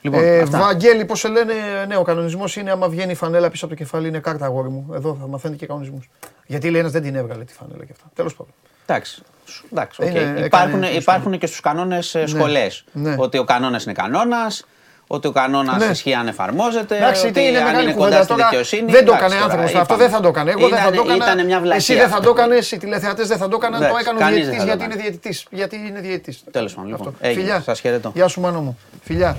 Λοιπόν, 0.00 0.20
Ε, 0.22 0.38
αυτά. 0.40 0.58
Βαγγέλη, 0.58 1.04
πώς 1.04 1.18
σε 1.18 1.28
λένε, 1.28 1.52
ναι, 1.88 1.96
ο 1.96 2.02
κανονισμός 2.02 2.56
είναι 2.56 2.70
άμα 2.70 2.88
βγαίνει 2.88 3.12
η 3.12 3.14
φανέλα 3.14 3.50
πίσω 3.50 3.64
από 3.66 3.74
το 3.74 3.82
κεφάλι, 3.82 4.08
είναι 4.08 4.18
κάρτα 4.18 4.44
αγόρι 4.44 4.68
μου. 4.68 4.90
Εδώ 4.94 5.16
θα 5.20 5.26
μαθαίνετε 5.26 5.58
και 5.58 5.66
κανονισμούς. 5.66 6.08
Γιατί 6.46 6.70
λέει 6.70 6.80
ένας 6.80 6.92
δεν 6.92 7.02
την 7.02 7.14
έβγαλε 7.16 7.44
τη 7.44 7.52
φανέλα 7.52 7.84
και 7.84 7.92
αυτά. 7.92 8.04
Τέλος 8.14 8.34
πάντων. 8.36 8.52
Εντάξει. 8.86 9.22
Σου- 9.44 9.66
Εντάξει, 9.72 10.02
οκ. 10.02 10.08
Είναι- 10.10 10.18
έκανε 10.20 10.44
Υπάρχουν, 10.46 10.80
το 10.80 10.86
υπάρχουν 10.86 11.38
και 11.38 11.46
στους 11.46 11.60
κανόνες 11.60 12.16
σχολές. 12.26 12.84
ναι. 12.92 13.14
Ότι 13.18 13.38
ο 13.38 13.44
κανόνας 13.44 13.84
είναι 13.84 13.92
κανόνας, 13.94 14.66
ότι 15.06 15.26
ο 15.26 15.30
κανόνας 15.32 15.76
Ναι. 15.78 15.84
ισχύει 15.84 16.14
αν 16.14 16.28
εφαρμόζεται. 16.28 16.96
Εντάξει, 16.96 17.22
ότι 17.24 17.32
τι 17.32 17.42
είναι 17.48 17.58
αν 17.58 17.64
μεγάλη 17.64 17.82
είναι 17.84 17.92
κοντά 17.92 18.04
κουβέντα 18.04 18.22
στη 18.22 18.32
τώρα. 18.32 18.44
δικαιοσύνη. 18.48 18.90
Δεν 18.92 19.04
το 19.04 19.12
εντάξει, 19.12 19.14
έκανε 19.16 19.32
τώρα, 19.34 19.44
άνθρωπος 19.44 19.66
αυτό. 19.68 19.80
Αυτό 19.80 19.94
είπαμε. 19.94 20.08
δεν 20.08 20.16
θα 20.16 20.22
το 20.22 20.28
έκανε. 20.28 20.50
Εγώ 20.50 20.68
δεν 20.68 20.78
θα 20.78 20.90
το 20.90 20.92
Ήταν- 21.02 21.16
έκανα. 21.16 21.32
Ήταν 21.32 21.46
μια 21.46 21.58
βλακία. 21.58 21.76
Εσύ 21.76 21.94
δεν 21.94 22.08
θα 22.08 22.16
αυτό. 22.16 22.32
το 22.32 22.40
έκανες. 22.40 22.70
Οι 22.72 22.76
τηλεθεατές 22.78 23.28
δεν 23.28 23.38
θα 23.38 23.48
το 23.48 23.56
έκαναν. 23.60 23.78
Το 23.80 23.84
Εντάξει, 23.86 24.02
έκανε 24.04 24.18
ο 24.18 24.20
κανείς 24.20 24.38
δεν 24.46 24.50
διαιτητή 24.50 24.70
θα 24.70 24.76
το 24.76 24.78
γιατί 24.78 24.84
είναι 24.84 24.94
έκανε. 24.94 25.08
διαιτητής. 25.10 25.46
Γιατί 25.50 25.76
είναι 25.88 26.00
διαιτητής. 26.00 26.44
Τέλος 26.50 26.74
πάντων, 26.74 26.90
λοιπόν. 26.90 27.06
Αυτό. 27.08 27.26
Έγινε. 27.28 27.40
Φιλιά. 27.42 27.60
Σας 27.60 27.80
χαιρετώ. 27.80 28.10
Γεια 28.14 28.28
σου, 28.28 28.40
μάνο 28.40 28.60
μου. 28.60 28.78
Φιλιά. 29.02 29.36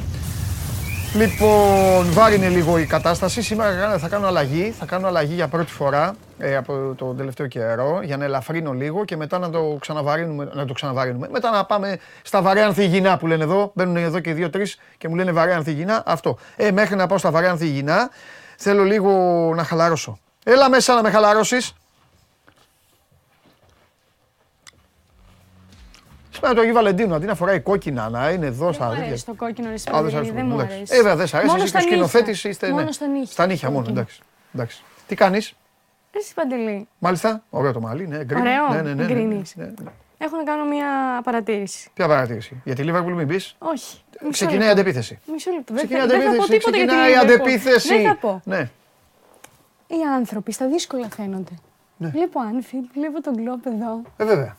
Λοιπόν, 1.15 2.11
βάρινε 2.11 2.47
λίγο 2.47 2.77
η 2.77 2.85
κατάσταση. 2.85 3.41
Σήμερα 3.41 3.97
θα 3.97 4.07
κάνω 4.07 4.27
αλλαγή. 4.27 4.73
Θα 4.79 4.85
κάνω 4.85 5.07
αλλαγή 5.07 5.33
για 5.33 5.47
πρώτη 5.47 5.71
φορά 5.71 6.15
ε, 6.37 6.55
από 6.55 6.93
τον 6.97 7.17
τελευταίο 7.17 7.47
καιρό 7.47 7.99
για 8.03 8.17
να 8.17 8.23
ελαφρύνω 8.23 8.73
λίγο 8.73 9.05
και 9.05 9.15
μετά 9.15 9.39
να 9.39 9.49
το 9.49 9.77
ξαναβαρύνουμε. 9.79 10.49
Να 10.53 10.65
το 10.65 10.73
ξαναβαρύνουμε. 10.73 11.27
Μετά 11.31 11.51
να 11.51 11.65
πάμε 11.65 11.99
στα 12.21 12.41
βαρέα 12.41 12.65
ανθυγινά 12.65 13.17
που 13.17 13.27
λένε 13.27 13.43
εδώ. 13.43 13.71
Μπαίνουν 13.75 13.97
εδώ 13.97 14.19
και 14.19 14.33
δύο-τρει 14.33 14.71
και 14.97 15.07
μου 15.07 15.15
λένε 15.15 15.31
βαρέα 15.31 15.55
ανθυγινά. 15.55 16.03
Αυτό. 16.05 16.37
Ε, 16.55 16.71
μέχρι 16.71 16.95
να 16.95 17.07
πάω 17.07 17.17
στα 17.17 17.31
βαρέα 17.31 17.51
ανθυγινά 17.51 18.09
θέλω 18.57 18.83
λίγο 18.83 19.11
να 19.55 19.63
χαλαρώσω. 19.63 20.19
Έλα 20.43 20.69
μέσα 20.69 20.93
να 20.93 21.01
με 21.01 21.09
χαλαρώσεις. 21.09 21.73
Σήμερα 26.37 26.53
το 26.55 26.61
Αγίου 26.61 26.73
Βαλεντίνου 26.73 27.15
αντί 27.15 27.25
να 27.25 27.35
φοράει 27.35 27.59
κόκκινα 27.59 28.09
να 28.09 28.29
είναι 28.29 28.45
εδώ 28.45 28.71
στα 28.71 28.79
Δεν 28.79 28.87
μου 28.87 28.93
τέτοια. 28.93 29.07
αρέσει 29.07 29.25
το 29.25 29.33
κόκκινο 29.33 29.67
ρε 29.67 29.73
Α, 29.73 29.77
δεν 29.77 29.79
σ' 29.79 29.81
Σπανδρίνη, 29.81 30.17
αρέσει. 30.17 30.31
δεν 30.35 30.45
μου 30.45 30.53
εντάξει. 30.53 30.75
αρέσει. 30.75 30.93
Ε, 30.93 30.97
βέβαια, 30.97 31.15
δεν 31.15 31.27
σ' 31.27 31.33
αρέσει. 31.33 31.49
Μόνο 31.51 31.63
Εσύ 31.63 31.71
και 31.71 31.77
ο 31.77 31.81
στα 31.81 31.89
σκηνοθέτης 31.89 32.27
νύχια. 32.35 32.49
είστε. 32.49 32.69
Μόνο 32.69 32.81
ναι. 32.83 32.91
στα 32.91 33.07
νύχια. 33.07 33.31
Στα 33.31 33.45
νύχια 33.45 33.69
μόνο, 33.69 33.79
Κόκκινο. 33.81 33.99
εντάξει. 33.99 34.21
εντάξει. 34.53 34.83
Τι 35.07 35.15
κάνεις, 35.15 35.53
Εσύ 36.11 36.33
Παντελή, 36.33 36.87
μάλιστα. 36.99 37.43
Ωραίο 37.49 37.71
το 37.73 37.79
μαλλί, 37.81 38.07
ναι. 38.07 38.23
γκρίνι. 38.23 38.41
Ωραίο, 38.41 38.67
ναι, 38.69 38.81
ναι, 38.81 38.93
ναι, 38.93 39.03
ναι, 39.03 39.05
γκρίνεις. 39.13 39.55
ναι, 39.55 39.65
ναι. 39.65 39.91
έχω 40.17 40.37
να 40.37 40.43
κάνω 40.43 40.65
μια 40.65 40.87
παρατήρηση. 41.23 41.89
Ποια 41.93 42.07
παρατήρηση; 42.07 42.61
Για 42.63 42.75
τη 42.75 42.83
Λίβερπουλ 42.83 43.13
μην 43.13 43.27
πεις. 43.27 43.55
Όχι. 43.59 43.97
μισό 44.19 44.29
Ξεκινάει 44.31 44.57
η 44.57 44.59
λεπτό. 44.59 44.71
αντεπίθεση. 44.81 45.19
Μισό 45.31 45.51
λεπτό. 45.51 45.73
Δεν 45.73 45.85
Ξεκινάει 45.87 46.05
η 46.05 46.09
θα, 46.09 46.17
δεν 46.17 46.29
θα 46.31 46.35
πω 46.35 46.43
αντεπίθεση. 46.43 46.59
τίποτα 46.59 46.77
για 46.77 46.85
τη 46.87 46.93
Ξεκινάει 46.93 47.11
η 47.11 47.15
Liverpool. 47.15 47.23
αντεπίθεση. 47.23 47.95
Δεν 47.95 48.05
θα 48.07 48.15
πω. 48.15 48.41
Ναι. 48.43 48.69
Οι 49.87 49.95
άνθρωποι 50.15 50.51
στα 50.51 50.67
δύσκολα 50.67 51.07
φαίνονται. 51.15 51.51
Βλέπω 51.97 52.39
Άνφιλ, 52.39 52.79
βλέπω 52.93 53.21
τον 53.21 53.35
Κλόπ 53.35 53.65
εδώ. 53.65 54.01
Ε, 54.17 54.25
βέβαια. 54.25 54.57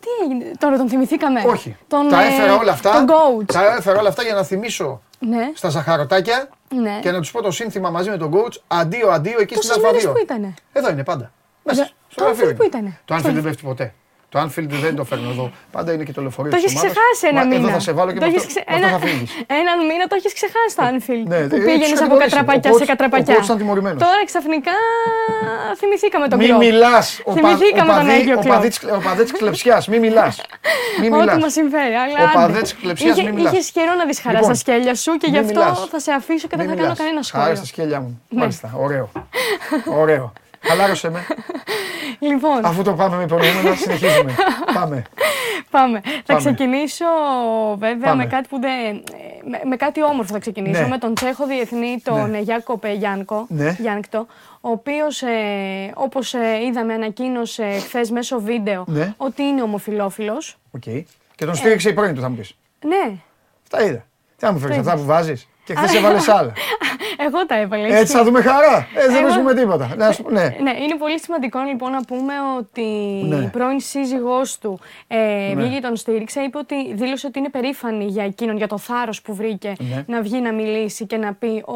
Τι 0.00 0.08
έγινε, 0.24 0.50
τώρα 0.58 0.76
τον 0.76 0.88
θυμηθήκαμε; 0.88 1.42
Όχι. 1.46 1.76
Τον, 1.88 2.08
τα 2.08 2.22
ε, 2.22 2.26
έφερα 2.26 2.54
όλα 2.56 2.72
αυτά. 2.72 2.92
Τον 2.92 3.06
coach. 3.08 3.52
Τα 3.52 3.74
έφερα 3.76 3.98
όλα 3.98 4.08
αυτά 4.08 4.22
για 4.22 4.34
να 4.34 4.42
θυμίσω 4.42 5.02
Ναι, 5.18 5.50
στα 5.54 5.68
ζαχαροτάκια 5.68 6.48
ναι. 6.74 6.98
και 7.02 7.10
να 7.10 7.18
τους 7.20 7.30
πω 7.30 7.42
το 7.42 7.50
σύνθημα 7.50 7.90
μαζί 7.90 8.10
με 8.10 8.16
τον 8.16 8.32
coach. 8.34 8.56
Αντίο, 8.66 9.10
αντίο 9.10 9.40
εκεί 9.40 9.54
στην 9.54 9.68
Τόσες 9.68 9.82
μέρες 9.82 10.06
Α2. 10.06 10.12
που 10.12 10.18
ήτανε. 10.22 10.54
Εδώ 10.72 10.90
είναι 10.90 11.04
πάντα. 11.04 11.32
Μέσα. 11.62 11.82
Δε- 11.82 11.88
Στο 12.08 12.20
το 12.20 12.24
γραφείο 12.24 12.44
Anfield 12.44 12.48
είναι. 12.48 12.58
που 12.58 12.64
ήτανε. 12.64 12.98
Το 13.04 13.14
Anfield 13.14 13.18
Στο- 13.20 13.32
δεν 13.32 13.42
πέφτει 13.42 13.62
ποτέ. 13.62 13.94
Το 14.30 14.36
Anfield 14.42 14.70
δεν 14.84 14.94
το 14.96 15.04
φέρνω 15.04 15.30
εδώ. 15.30 15.50
Πάντα 15.72 15.92
είναι 15.92 16.04
και 16.04 16.12
το 16.12 16.20
λεωφορείο 16.20 16.50
Το 16.50 16.56
της 16.56 16.64
έχεις 16.66 16.76
ομάδας. 16.76 16.92
ξεχάσει 16.96 17.24
ένα 17.32 17.40
Μα 17.40 17.46
μήνα. 17.50 17.60
Εδώ 17.68 17.68
θα 17.76 17.80
σε 17.86 17.92
βάλω 17.98 18.10
και 18.12 18.18
Το 18.18 18.24
με 18.26 18.30
έχεις 18.32 18.40
αυτό, 18.46 18.52
ξε- 18.54 18.68
με 18.68 18.74
αυτό 18.74 18.86
ένα- 18.86 18.98
θα 18.98 19.06
φύγεις. 19.06 19.30
Έναν 19.60 19.76
μήνα 19.88 20.04
το 20.10 20.14
έχεις 20.18 20.32
ξεχάσει 20.38 20.72
το 20.78 20.82
Anfield. 20.90 21.26
Ναι, 21.32 21.40
που 21.50 21.56
ε, 21.56 21.58
πήγαινες 21.66 21.88
έχεις 21.88 22.00
από 22.06 22.14
κατηγορήσει. 22.16 22.36
κατραπακιά 22.36 22.70
Ο 22.70 22.76
σε 22.80 22.82
coach- 22.84 22.90
κατραπακιά. 22.92 23.34
ο 23.34 23.38
coach 23.40 23.44
ήταν 23.48 23.56
τιμωρημένος. 23.62 24.00
Τώρα 24.06 24.20
ξαφνικά 24.30 24.74
θυμηθήκαμε 25.80 26.26
τον 26.28 26.38
Μη 26.38 26.46
Κλόπ. 26.46 26.58
μιλάς. 26.64 27.06
Θυμηθήκαμε 27.36 27.92
τον 27.98 28.08
Άγιο 28.16 28.36
Κλόπ. 28.38 28.54
Ο 28.96 29.00
παδέ 29.08 29.24
τη 29.24 29.32
κλεψιάς. 29.40 29.82
Μη 29.90 29.98
μιλάς. 30.06 30.34
Μη 31.00 31.06
Ό,τι 31.06 31.16
μιλάς. 31.18 31.38
μας 31.44 31.52
συμφέρει. 31.58 31.94
Αλλά 32.04 32.18
Ο 32.20 32.22
άντε. 32.24 32.32
παδές 32.38 32.68
κλεψιάς, 32.82 33.16
Είχε- 33.16 33.26
μη 33.28 33.32
μιλάς. 33.36 33.52
Είχες 33.52 33.70
καιρό 33.76 33.92
να 34.00 34.04
δεις 34.08 34.18
χαρά 34.20 34.38
Λοιπόν, 34.38 34.54
στα 34.54 34.58
σκέλια 34.64 34.94
σου 34.94 35.12
και 35.20 35.26
γι' 35.26 35.32
μη 35.32 35.38
αυτό 35.38 35.60
μιλάς. 35.60 35.86
θα 35.94 35.98
σε 36.06 36.12
αφήσω 36.12 36.46
και 36.50 36.56
δεν 36.56 36.66
θα 36.68 36.74
κάνω 36.74 36.94
κανένα 37.00 37.14
Άρα 37.14 37.22
σχόλιο. 37.22 37.54
στα 37.54 37.64
σκέλια 37.72 38.00
μου. 38.00 38.22
Ναι. 38.28 38.40
Μάλιστα. 38.40 38.66
Ωραίο. 38.76 39.08
Ωραίο. 40.64 40.76
Χαλάρωσε 40.76 41.10
με. 41.10 41.26
Λοιπόν, 42.18 42.64
Αφού 42.64 42.82
το 42.82 42.92
πάμε 42.94 43.16
με 43.16 43.22
υπονοούμενα, 43.22 43.74
συνεχίζουμε. 43.74 44.34
Πάμε. 44.74 45.02
πάμε. 45.70 46.00
Θα 46.04 46.22
Πάμε. 46.26 46.38
ξεκινήσω 46.38 47.04
βέβαια 47.78 48.08
Πάμε. 48.08 48.22
με 48.24 48.28
κάτι, 48.30 48.48
που 48.48 48.60
δεν, 48.60 49.02
με, 49.50 49.60
με 49.68 49.76
κάτι 49.76 50.02
όμορφο 50.04 50.32
θα 50.32 50.38
ξεκινήσω. 50.38 50.80
Ναι. 50.82 50.88
Με 50.88 50.98
τον 50.98 51.14
Τσέχο 51.14 51.46
διεθνή, 51.46 52.00
τον 52.04 52.20
Ναι. 52.20 52.26
ναι. 52.26 52.38
Γιάκοπ 52.38 52.86
Γιάνκο, 52.86 53.46
Ναι. 53.48 53.76
Γιάνκτο, 53.78 54.26
ο 54.60 54.70
οποίος 54.70 55.22
ε, 55.22 55.28
όπως 55.94 56.34
ε, 56.34 56.58
είδαμε 56.68 56.94
ανακοίνωσε 56.94 57.64
χθες 57.78 58.10
μέσω 58.10 58.40
βίντεο 58.40 58.84
Ναι. 58.88 59.14
ότι 59.16 59.42
είναι 59.42 59.62
ομοφιλόφιλος. 59.62 60.56
Οκ. 60.70 60.82
Και 61.34 61.44
τον 61.44 61.54
στήριξε 61.54 61.88
η 61.88 61.92
πρώην 61.92 62.14
του, 62.14 62.20
θα 62.20 62.28
μου 62.28 62.36
πεις. 62.36 62.54
Ναι, 62.86 63.12
Αυτά 63.62 63.84
είδα. 63.86 64.04
Τι 64.36 64.44
να 64.44 64.52
μου 64.52 64.58
φέρεις, 64.58 64.74
Το 64.74 64.80
αυτά 64.80 64.92
είδες. 64.92 65.04
που 65.04 65.08
βάζεις; 65.12 65.48
Και 65.68 65.74
χθες 65.74 65.94
έβαλες 65.94 66.28
άλλα. 66.28 66.52
εγώ 67.26 67.46
τα 67.46 67.58
έβαλα. 67.58 67.86
Έτσι 67.86 68.02
ισχύει. 68.02 68.16
θα 68.16 68.24
δούμε 68.24 68.42
χαρά. 68.42 68.86
Έτσι 68.94 69.06
δεν 69.08 69.16
Εγώ- 69.16 69.24
βρίσκουμε 69.24 69.54
τίποτα. 69.54 69.94
Να 69.96 70.12
σου- 70.12 70.24
Ναι. 70.30 70.42
Ναι, 70.66 70.70
είναι 70.82 70.96
πολύ 70.98 71.20
σημαντικό 71.20 71.58
λοιπόν 71.68 71.90
να 71.90 72.02
πούμε 72.04 72.32
ότι 72.58 72.82
Ναι. 73.28 73.36
η 73.36 73.46
πρώην 73.52 73.80
σύζυγός 73.80 74.58
του 74.58 74.80
ε, 75.06 75.54
βγήκε 75.54 75.74
και 75.74 75.80
τον 75.80 75.96
στήριξε. 75.96 76.40
Είπε 76.40 76.58
ότι 76.58 76.94
δήλωσε 76.94 77.26
ότι 77.26 77.38
είναι 77.38 77.48
περήφανη 77.48 78.04
για 78.04 78.24
εκείνον, 78.24 78.56
για 78.56 78.66
το 78.66 78.78
θάρρος 78.78 79.22
που 79.22 79.34
βρήκε 79.34 79.72
Ναι. 79.78 80.04
να 80.06 80.22
βγει 80.22 80.40
να 80.40 80.52
μιλήσει 80.52 81.06
και 81.06 81.16
να 81.16 81.32
πει, 81.34 81.46
ο, 81.66 81.72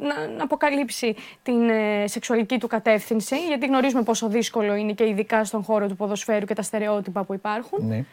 να, 0.00 0.14
να 0.36 0.42
αποκαλύψει 0.42 1.14
την 1.42 1.68
ε, 1.68 2.04
σεξουαλική 2.06 2.58
του 2.58 2.66
κατεύθυνση. 2.66 3.36
Γιατί 3.48 3.66
γνωρίζουμε 3.66 4.02
πόσο 4.02 4.28
δύσκολο 4.28 4.74
είναι 4.74 4.92
και 4.92 5.08
ειδικά 5.08 5.44
στον 5.44 5.62
χώρο 5.62 5.86
του 5.88 5.96
ποδοσφαίρου 5.96 6.46
και 6.46 6.54
τα 6.54 6.62
στερεότυπα 6.62 7.22
που 7.24 7.34
υπάρχουν. 7.34 7.78
Ναι. 7.88 8.04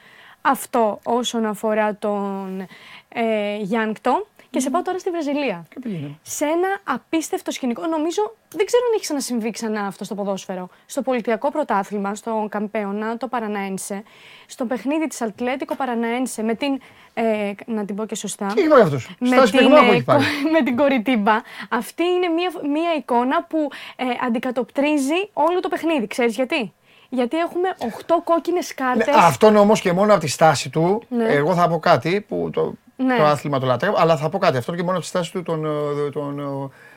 Αυτό 0.42 1.00
όσον 1.04 1.46
αφορά 1.46 1.96
τον 1.96 2.68
ε, 3.10 3.56
Γιάνκτο. 3.62 4.28
Και 4.52 4.60
σε 4.60 4.70
πάω 4.70 4.82
τώρα 4.82 5.00
στη 5.00 5.10
Βραζιλία. 5.10 5.66
Και 5.70 5.80
πήγαινε. 5.80 6.20
Σε 6.22 6.46
ένα 6.46 6.68
απίστευτο 6.84 7.52
σκηνικό, 7.52 7.86
νομίζω, 7.88 8.36
δεν 8.56 8.66
ξέρω 8.66 8.84
αν 8.86 8.92
έχει 8.94 9.02
ξανασυμβεί 9.02 9.52
ξανά 9.52 9.82
αυτό 9.86 10.04
στο 10.04 10.16
ποδόσφαιρο. 10.16 10.70
Στο 10.86 11.02
πολιτιακό 11.02 11.52
πρωτάθλημα, 11.52 12.16
στο 12.16 12.48
Καμπέωνα, 12.50 13.18
το 13.18 13.28
Παραναένσε, 13.28 14.04
στο 14.48 14.66
παιχνίδι 14.66 15.08
της 15.08 15.22
Ατλέτικο 15.22 15.76
Παραναένσε, 15.76 16.44
με 16.44 16.54
την, 16.56 16.80
ε, 17.14 17.52
να 17.66 17.86
την 17.86 17.96
πω 17.96 18.06
και 18.06 18.16
σωστά, 18.16 18.46
Τι 18.48 18.60
έχει 18.60 18.70
πάρει 18.70 18.82
αυτός; 18.82 19.16
με 19.20 19.28
Στάση 19.28 19.52
την, 19.52 19.60
πυγμάχου 19.60 19.86
ε, 19.92 19.96
έχει 19.96 20.04
πάρει. 20.04 20.24
κο- 20.24 20.50
με 20.52 20.62
την 20.64 20.76
κοριτίμπα. 20.76 21.36
Αυτή 21.70 22.04
είναι 22.04 22.28
μια, 22.28 22.52
μια 22.72 22.94
εικόνα 22.98 23.44
που 23.44 23.68
ε, 23.96 24.04
αντικατοπτρίζει 24.26 25.30
όλο 25.34 25.60
το 25.60 25.70
παιχνίδι. 25.70 26.08
Ξέρεις 26.08 26.36
γιατί; 26.36 26.74
Γιατί 27.10 27.38
έχουμε 27.38 27.68
8 27.80 28.22
κόκκινες 28.24 28.74
Ναι, 28.80 28.86
κάρτες. 28.86 29.16
αυτόν 29.16 29.56
όμως 29.56 29.82
και 29.82 29.94
μόνο 29.94 30.12
από 30.12 30.22
τη 30.22 30.28
στάση 30.28 30.70
του, 30.70 31.04
Ναι. 31.10 31.24
εγώ 31.26 31.54
θα 31.56 31.68
πω 31.68 31.80
κάτι 31.80 32.26
που 32.28 32.50
το, 32.54 32.64
Ναι. 32.66 32.72
Το 33.18 33.24
άθλημα 33.26 33.60
το 33.60 33.66
λατρεύω, 33.66 33.96
αλλά 34.00 34.18
θα 34.18 34.30
πω 34.30 34.38
κάτι. 34.38 34.58
Αυτόν 34.58 34.76
και 34.76 34.82
μόνο 34.84 34.92
από 34.94 35.02
τη 35.02 35.08
στάση 35.08 35.32
του 35.32 35.44
τον, 35.44 35.66
ε, 35.66 36.10
τον, 36.10 36.40
ε, 36.40 36.44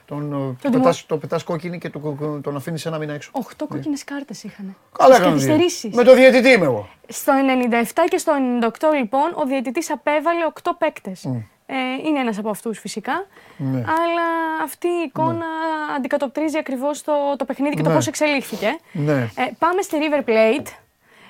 τον, 0.04 0.32
ε, 0.32 0.56
Το 0.62 0.70
πετάς, 0.78 1.06
το 1.06 1.16
πετάς 1.16 1.42
κόκκινη 1.44 1.78
και 1.78 1.90
το, 1.90 2.16
τον 2.42 2.56
αφήνεις 2.56 2.86
ένα 2.86 2.98
μήνα 2.98 3.12
έξω. 3.12 3.30
8 3.32 3.66
κόκκινες 3.68 4.04
κάρτες 4.04 4.42
είχαν. 4.44 4.76
Καλά 4.98 5.14
Στις 5.14 5.26
έκανε. 5.26 5.40
καθυστερήσεις. 5.40 5.94
Με 5.94 6.02
το 6.04 6.14
διαιτητή 6.14 6.48
είμαι 6.48 6.64
εγώ. 6.64 6.88
Στο 7.08 7.32
97 7.32 7.84
και 8.08 8.18
στο 8.18 8.32
98 8.60 8.68
λοιπόν 8.98 9.32
ο 9.34 9.44
διαιτητής 9.46 9.90
απέβαλε 9.90 10.44
8 10.62 10.70
παίκτες. 10.78 11.24
Ε, 11.66 11.74
είναι 12.08 12.18
ένας 12.20 12.38
από 12.38 12.50
αυτούς 12.50 12.78
φυσικά, 12.78 13.26
Ναι. 13.56 13.78
αλλά 13.78 14.26
αυτή 14.64 14.86
η 14.86 15.02
εικόνα 15.06 15.46
αντικατοπτρίζει 15.96 16.58
ακριβώς 16.58 17.02
το, 17.02 17.12
το 17.36 17.44
παιχνίδι 17.44 17.74
και 17.76 17.82
το 17.82 17.88
Ναι. 17.88 17.94
πώς 17.94 18.06
εξελίχθηκε. 18.06 18.78
Ναι. 18.92 19.12
Ε, 19.12 19.28
πάμε 19.58 19.82
στη 19.82 19.96
River 20.00 20.28
Plate, 20.28 20.66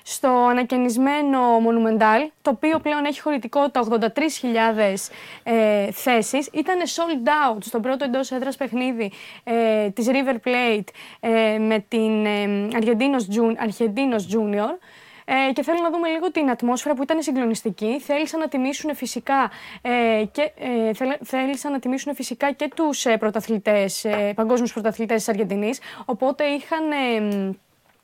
στο 0.04 0.28
ανακαινισμένο 0.28 1.40
Monumental, 1.58 2.28
το 2.42 2.50
οποίο 2.50 2.78
πλέον 2.78 3.04
έχει 3.04 3.20
χωρητικότητα 3.20 3.82
83.000 3.90 5.10
ε, 5.42 5.90
θέσεις. 5.92 6.48
Ήταν 6.52 6.76
sold 6.80 7.28
out 7.28 7.58
στο 7.60 7.80
πρώτο 7.80 8.04
εντός 8.04 8.30
έδρας 8.30 8.56
παιχνίδι 8.56 9.12
ε, 9.44 9.90
της 9.90 10.06
River 10.10 10.48
Plate 10.48 10.84
ε, 11.20 11.58
με 11.58 11.84
την 11.88 12.26
ε, 12.26 12.68
Argentinos 12.72 13.34
Jun- 13.36 13.66
Argentinos 13.68 14.36
Junior. 14.36 14.78
Ε, 15.24 15.52
και 15.52 15.62
θέλω 15.62 15.78
να 15.82 15.90
δούμε 15.90 16.08
λίγο 16.08 16.30
την 16.30 16.50
ατμόσφαιρα 16.50 16.94
που 16.94 17.02
ήταν 17.02 17.22
συγκλονιστική. 17.22 18.00
Θέλησαν 18.00 18.40
να 18.40 18.48
τιμήσουν 18.48 18.94
φυσικά, 18.94 19.50
ε, 19.82 20.24
και, 20.32 20.52
ε, 20.88 20.92
θέλ- 20.94 21.18
θέλησαν 21.24 21.72
να 21.72 21.78
τιμήσουν 21.78 22.14
φυσικά 22.14 22.52
και 22.52 22.70
τους 22.76 23.04
ε, 23.06 23.16
πρωταθλητές, 23.16 24.04
ε, 24.04 24.32
παγκόσμιους 24.36 24.72
πρωταθλητές 24.72 25.16
της 25.16 25.28
Αργεντινής. 25.28 25.80
Οπότε 26.04 26.44
είχαν, 26.44 26.90
ε, 26.90 27.56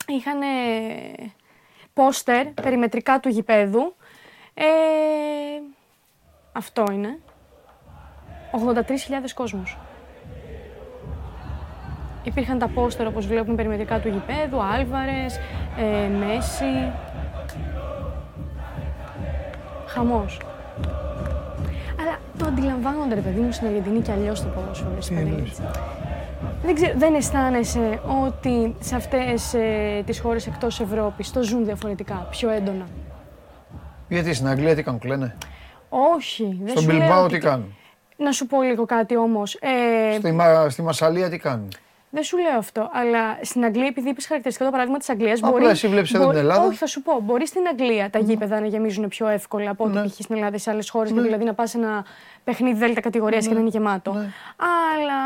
είχαν 0.08 0.40
πόστερ 1.98 2.46
περιμετρικά 2.46 3.20
του 3.20 3.28
γηπέδου. 3.28 3.94
Ε, 4.54 4.64
αυτό 6.52 6.84
είναι. 6.92 7.18
83.000 8.50 9.34
κόσμος. 9.34 9.78
Υπήρχαν 12.22 12.58
τα 12.58 12.68
πόστερ 12.68 13.06
όπως 13.06 13.26
βλέπουμε 13.26 13.54
περιμετρικά 13.54 14.00
του 14.00 14.08
γηπέδου, 14.08 14.62
Άλβαρες, 14.62 15.36
ε, 15.78 16.08
Μέση. 16.08 16.92
Χαμός. 19.86 20.40
Αλλά 22.00 22.18
το 22.38 22.44
αντιλαμβάνονται 22.46 23.14
ρε 23.14 23.20
παιδί 23.20 23.40
μου 23.40 23.52
στην 23.52 23.66
Αργεντινή 23.66 24.00
και 24.00 24.12
αλλιώς 24.12 24.42
το 24.42 24.48
ποδόσφαιρο. 24.48 24.98
Δεν, 26.64 26.74
ξέρω, 26.74 26.92
δεν 26.96 27.14
αισθάνεσαι 27.14 28.00
ότι 28.24 28.74
σε 28.80 28.96
αυτές 28.96 29.54
ε, 29.54 30.02
τις 30.06 30.20
χώρες 30.20 30.46
εκτός 30.46 30.80
Ευρώπης 30.80 31.30
το 31.30 31.42
ζουν 31.42 31.64
διαφορετικά, 31.64 32.26
πιο 32.30 32.50
έντονα; 32.50 32.86
Γιατί 34.08 34.34
στην 34.34 34.48
Αγγλία 34.48 34.74
τι 34.74 34.82
κάνουν, 34.82 35.00
κλαίνε; 35.00 35.36
Όχι. 35.88 36.62
Στον 36.66 36.84
Μπιλμπάο 36.84 37.26
τι 37.26 37.38
κάνουν; 37.38 37.76
Να 38.16 38.32
σου 38.32 38.46
πω 38.46 38.62
λίγο 38.62 38.84
κάτι 38.84 39.16
όμως. 39.16 39.54
Ε... 39.54 40.14
Στη, 40.18 40.36
στη 40.68 40.82
Μασαλία 40.82 41.28
τι 41.30 41.38
κάνουν; 41.38 41.68
Δεν 42.10 42.22
σου 42.22 42.38
λέω 42.38 42.58
αυτό, 42.58 42.90
αλλά 42.92 43.38
στην 43.42 43.64
Αγγλία, 43.64 43.86
επειδή 43.86 44.08
είπες 44.08 44.26
χαρακτηριστικό 44.26 44.64
το 44.64 44.70
παράδειγμα 44.70 44.98
της 44.98 45.08
Αγγλίας. 45.08 45.40
Μπορεί. 45.40 45.54
Απλά 45.54 45.70
εσύ 45.70 45.88
βλέπεις 45.88 46.14
εδώ 46.14 46.28
την 46.28 46.38
Ελλάδα. 46.38 46.66
Όχι, 46.66 46.76
θα 46.76 46.86
σου 46.86 47.02
πω. 47.02 47.20
Μπορεί 47.22 47.46
στην 47.46 47.62
Αγγλία 47.70 48.10
τα 48.10 48.18
γήπεδα 48.18 48.60
να 48.60 48.66
γεμίζουν 48.66 49.08
πιο 49.08 49.28
εύκολα 49.28 49.70
από 49.70 49.84
ό,τι 49.84 49.98
ναι. 49.98 50.06
στην 50.06 50.34
Ελλάδα 50.36 50.58
σε 50.58 50.70
άλλες 50.70 50.90
χώρες. 50.90 51.10
Ναι. 51.10 51.22
Δηλαδή 51.22 51.44
να 51.44 51.54
πας 51.54 51.74
ένα 51.74 52.04
παιχνίδι 52.44 52.78
δέλτα 52.78 53.00
κατηγορίας 53.00 53.46
και 53.46 53.54
να 53.54 53.60
είναι 53.60 53.68
γεμάτο. 53.68 54.12
Ναι. 54.12 54.32
Αλλά. 54.56 55.20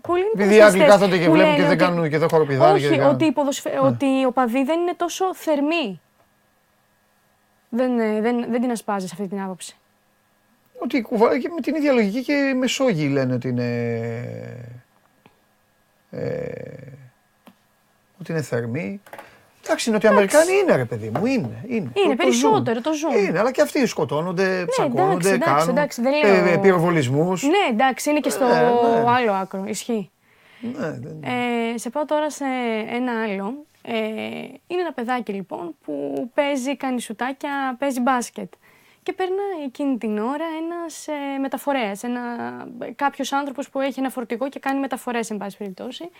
Πολύ 0.00 0.24
Επειδή 0.34 0.54
οι 0.54 0.62
Άγγλοι 0.62 0.84
κάθονται 0.84 1.18
και 1.18 1.28
βλέπουν 1.28 1.56
και 1.56 1.62
δεν 1.64 1.78
κάνουν 1.78 2.08
και 2.08 2.18
δεν 2.18 2.28
χοροπηδάνε. 2.28 2.72
Όχι, 2.72 3.00
ότι, 3.00 3.24
οι 3.24 3.34
ότι 3.82 4.06
οι 4.06 4.24
οπαδοί 4.24 4.64
δεν 4.64 4.80
είναι 4.80 4.94
τόσο 4.96 5.34
θερμοί. 5.34 6.00
Δεν, 7.68 7.98
ε, 7.98 8.20
δεν, 8.20 8.50
δεν 8.50 8.60
την 8.60 8.70
ασπάζει 8.70 9.08
αυτή 9.12 9.28
την 9.28 9.40
άποψη. 9.40 9.76
Ότι 10.78 11.06
με 11.54 11.60
την 11.62 11.74
ίδια 11.74 11.92
λογική 11.92 12.22
και 12.22 12.32
οι 12.32 12.54
Μεσόγειοι 12.54 13.08
λένε 13.12 13.34
ότι 13.34 13.48
είναι 13.48 13.62
ε, 16.10 16.52
ότι 18.20 18.32
είναι 18.32 18.42
θερμή. 18.42 19.00
Εντάξει, 19.64 19.88
οι 19.88 19.92
Νοτιοαμερικάνοι 19.92 20.52
είναι 20.62 20.76
ρε 20.76 20.84
παιδί 20.84 21.10
μου, 21.14 21.26
είναι. 21.26 21.64
Είναι, 21.66 21.90
είναι 21.94 22.14
το, 22.16 22.22
περισσότερο, 22.22 22.80
το 22.80 22.92
ζουν. 22.92 23.24
Είναι, 23.24 23.38
αλλά 23.38 23.50
και 23.50 23.62
αυτοί 23.62 23.86
σκοτώνονται, 23.86 24.58
ναι, 24.58 24.64
ψακώνονται, 24.64 25.30
εντάξει, 25.30 25.54
κάνουν 25.54 25.68
εντάξει, 25.68 26.02
δεν 26.02 26.12
λέω... 26.12 26.52
ε, 26.52 26.56
πυροβολισμούς. 26.56 27.42
Ναι, 27.42 27.50
εντάξει, 27.70 28.10
είναι 28.10 28.20
και 28.20 28.30
στο 28.30 28.44
ε, 28.44 28.48
ναι. 28.48 29.10
άλλο 29.10 29.32
άκρο, 29.32 29.64
ισχύει. 29.66 30.10
Ναι, 30.60 30.90
δεν... 30.90 31.22
ε, 31.22 31.78
σε 31.78 31.90
πάω 31.90 32.04
τώρα 32.04 32.30
σε 32.30 32.44
ένα 32.90 33.22
άλλο. 33.22 33.64
Ε, 33.82 33.92
είναι 34.66 34.80
ένα 34.80 34.92
παιδάκι 34.92 35.32
λοιπόν 35.32 35.74
που 35.84 36.30
παίζει, 36.34 36.76
κάνει 36.76 37.00
σουτάκια, 37.00 37.76
παίζει 37.78 38.00
μπάσκετ 38.00 38.52
και 39.02 39.12
περνάει 39.12 39.64
εκείνη 39.66 39.98
την 39.98 40.18
ώρα 40.18 40.44
ένας 40.62 41.06
ε, 41.08 41.38
μεταφορέας, 41.40 42.02
ένα, 42.02 42.20
κάποιος 42.96 43.32
άνθρωπος 43.32 43.68
που 43.70 43.80
έχει 43.80 44.00
ένα 44.00 44.08
φορτηγό 44.10 44.48
και 44.48 44.58
κάνει 44.58 44.80
μεταφορές, 44.80 45.30
εν 45.30 45.36
πάση 45.36 45.56
περιπτώσει. 45.56 46.10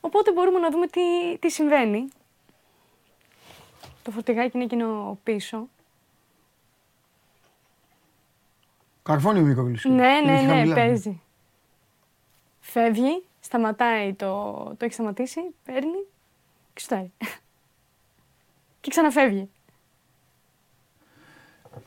Οπότε 0.00 0.32
μπορούμε 0.32 0.58
να 0.58 0.70
δούμε 0.70 0.86
τι, 0.86 1.00
τι 1.38 1.50
συμβαίνει. 1.50 2.08
Το 4.06 4.12
φορτηγάκι 4.12 4.50
είναι 4.54 4.64
εκείνο 4.64 5.18
πίσω. 5.22 5.68
Καρφώνει 9.02 9.38
ο 9.38 9.42
Μίκοβλης. 9.42 9.84
Ναι, 9.84 10.20
ναι, 10.24 10.40
ναι, 10.40 10.74
παίζει. 10.74 11.20
Φεύγει, 12.60 13.24
σταματάει 13.40 14.12
το, 14.12 14.52
το 14.76 14.84
έχει 14.84 14.94
σταματήσει, 14.94 15.40
παίρνει 15.64 16.06
και 16.74 16.80
στάει. 16.80 17.10
και 18.80 18.90
ξαναφεύγει. 18.90 19.48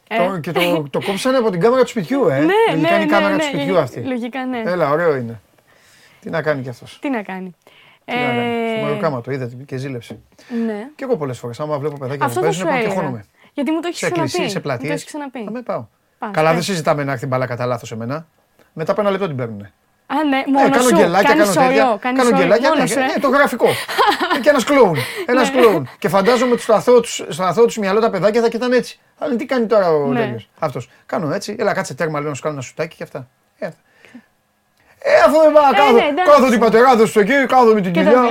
Ε. 0.07 0.39
Και 0.41 0.51
το, 0.51 0.89
το 0.89 1.01
κόψανε 1.01 1.37
από 1.37 1.49
την 1.49 1.59
κάμερα 1.59 1.83
του 1.83 1.89
σπιτιού, 1.89 2.27
ε. 2.27 2.39
Ναι, 2.39 2.53
Λογικά 2.69 2.89
ναι, 2.89 2.95
είναι 2.95 3.03
η 3.03 3.07
κάμερα 3.07 3.35
ναι, 3.35 3.37
του 3.37 3.43
σπιτιού 3.43 3.77
αυτή. 3.77 4.01
Λογικά, 4.01 4.45
ναι. 4.45 4.61
Έλα, 4.65 4.89
ωραίο 4.89 5.15
είναι. 5.15 5.41
Τι 6.19 6.29
να 6.29 6.41
κάνει 6.41 6.61
κι 6.61 6.69
αυτός. 6.69 6.99
Τι 6.99 7.09
να 7.09 7.23
κάνει. 7.23 7.55
Τι 8.09 8.15
να 8.15 8.97
κάνει. 8.99 9.11
Στο 9.11 9.21
το 9.21 9.31
είδατε 9.31 9.55
και 9.65 9.77
ζήλεψε. 9.77 10.19
Ναι. 10.65 10.87
Και 10.95 11.03
εγώ 11.03 11.17
πολλές 11.17 11.39
φορές, 11.39 11.59
άμα 11.59 11.79
βλέπω 11.79 11.97
παιδάκια 11.97 12.27
που 12.27 12.39
παίζουν, 12.39 12.67
πάω 12.67 12.79
και 12.79 12.87
χώνομαι. 12.87 13.25
Γιατί 13.53 13.71
μου 13.71 13.79
το 13.79 13.87
έχεις 13.87 14.01
ξαναπεί. 14.01 14.29
Σε 14.29 14.47
σε 14.47 14.59
πλατείε. 14.59 14.97
Θα 14.97 15.51
με 15.51 15.61
πάω. 15.61 15.85
Καλά, 16.31 16.53
δεν 16.53 16.61
συζητάμε 16.61 17.03
να 17.03 17.09
έρθει 17.11 17.19
την 17.19 17.29
μπαλά 17.29 17.45
κατά 17.45 17.65
λάθος 17.65 17.91
εμένα. 17.91 18.27
Μετά 18.73 18.91
από 18.91 19.01
ένα 19.01 19.09
λεπτό 19.09 19.27
την 19.27 19.35
παίρνουν. 19.35 19.61
Α, 20.11 20.23
ναι, 20.23 20.43
μόνο 20.47 20.65
ε, 20.65 20.69
κάνω 20.69 20.83
σου. 20.83 20.95
Γελάκια, 20.95 21.29
κάνω 21.29 21.43
τέτοια. 21.45 21.97
Κάνω 22.01 22.37
γελάκια, 22.37 22.69
ναι, 22.69 22.83
ναι, 22.83 23.19
το 23.21 23.27
γραφικό. 23.27 23.65
και 24.41 24.49
ένας 24.49 24.63
κλόουν. 24.63 24.95
Ένας 25.25 25.51
κλόουν. 25.51 25.89
Και 25.99 26.09
φαντάζομαι 26.09 26.55
τους 26.55 26.63
στο 27.29 27.43
αθώο 27.43 27.65
τους 27.65 27.77
μυαλό 27.77 27.99
τα 27.99 28.09
παιδάκια 28.09 28.41
θα 28.41 28.49
κοιτάνε 28.49 28.75
έτσι. 28.75 28.99
Αλλά 29.17 29.35
τι 29.35 29.45
κάνει 29.45 29.65
τώρα 29.65 29.91
ο 29.91 30.07
ναι. 30.07 30.19
τέτοιο. 30.19 30.45
Αυτός. 30.59 30.89
Κάνω 31.05 31.33
έτσι. 31.33 31.55
Έλα, 31.59 31.73
κάτσε 31.73 31.93
τέρμα, 31.93 32.19
λέω 32.19 32.29
να 32.29 32.35
σου 32.35 32.41
κάνω 32.41 32.53
ένα 32.53 32.63
σουτάκι 32.63 32.95
και 32.95 33.03
αυτά. 33.03 33.27
Ε, 34.99 35.11
ε 35.11 35.19
αυτό 35.25 35.41
δεν 35.41 35.51
πάει. 35.51 35.73
Κάθω, 35.73 35.91
ναι, 35.91 36.23
κάθω 36.23 36.49
την 36.49 36.59
πατεράδες 36.59 37.11
του 37.11 37.19
εκεί, 37.19 37.45
κάθω 37.45 37.73
με 37.73 37.81
την 37.81 37.91
κοιλιά 37.91 38.21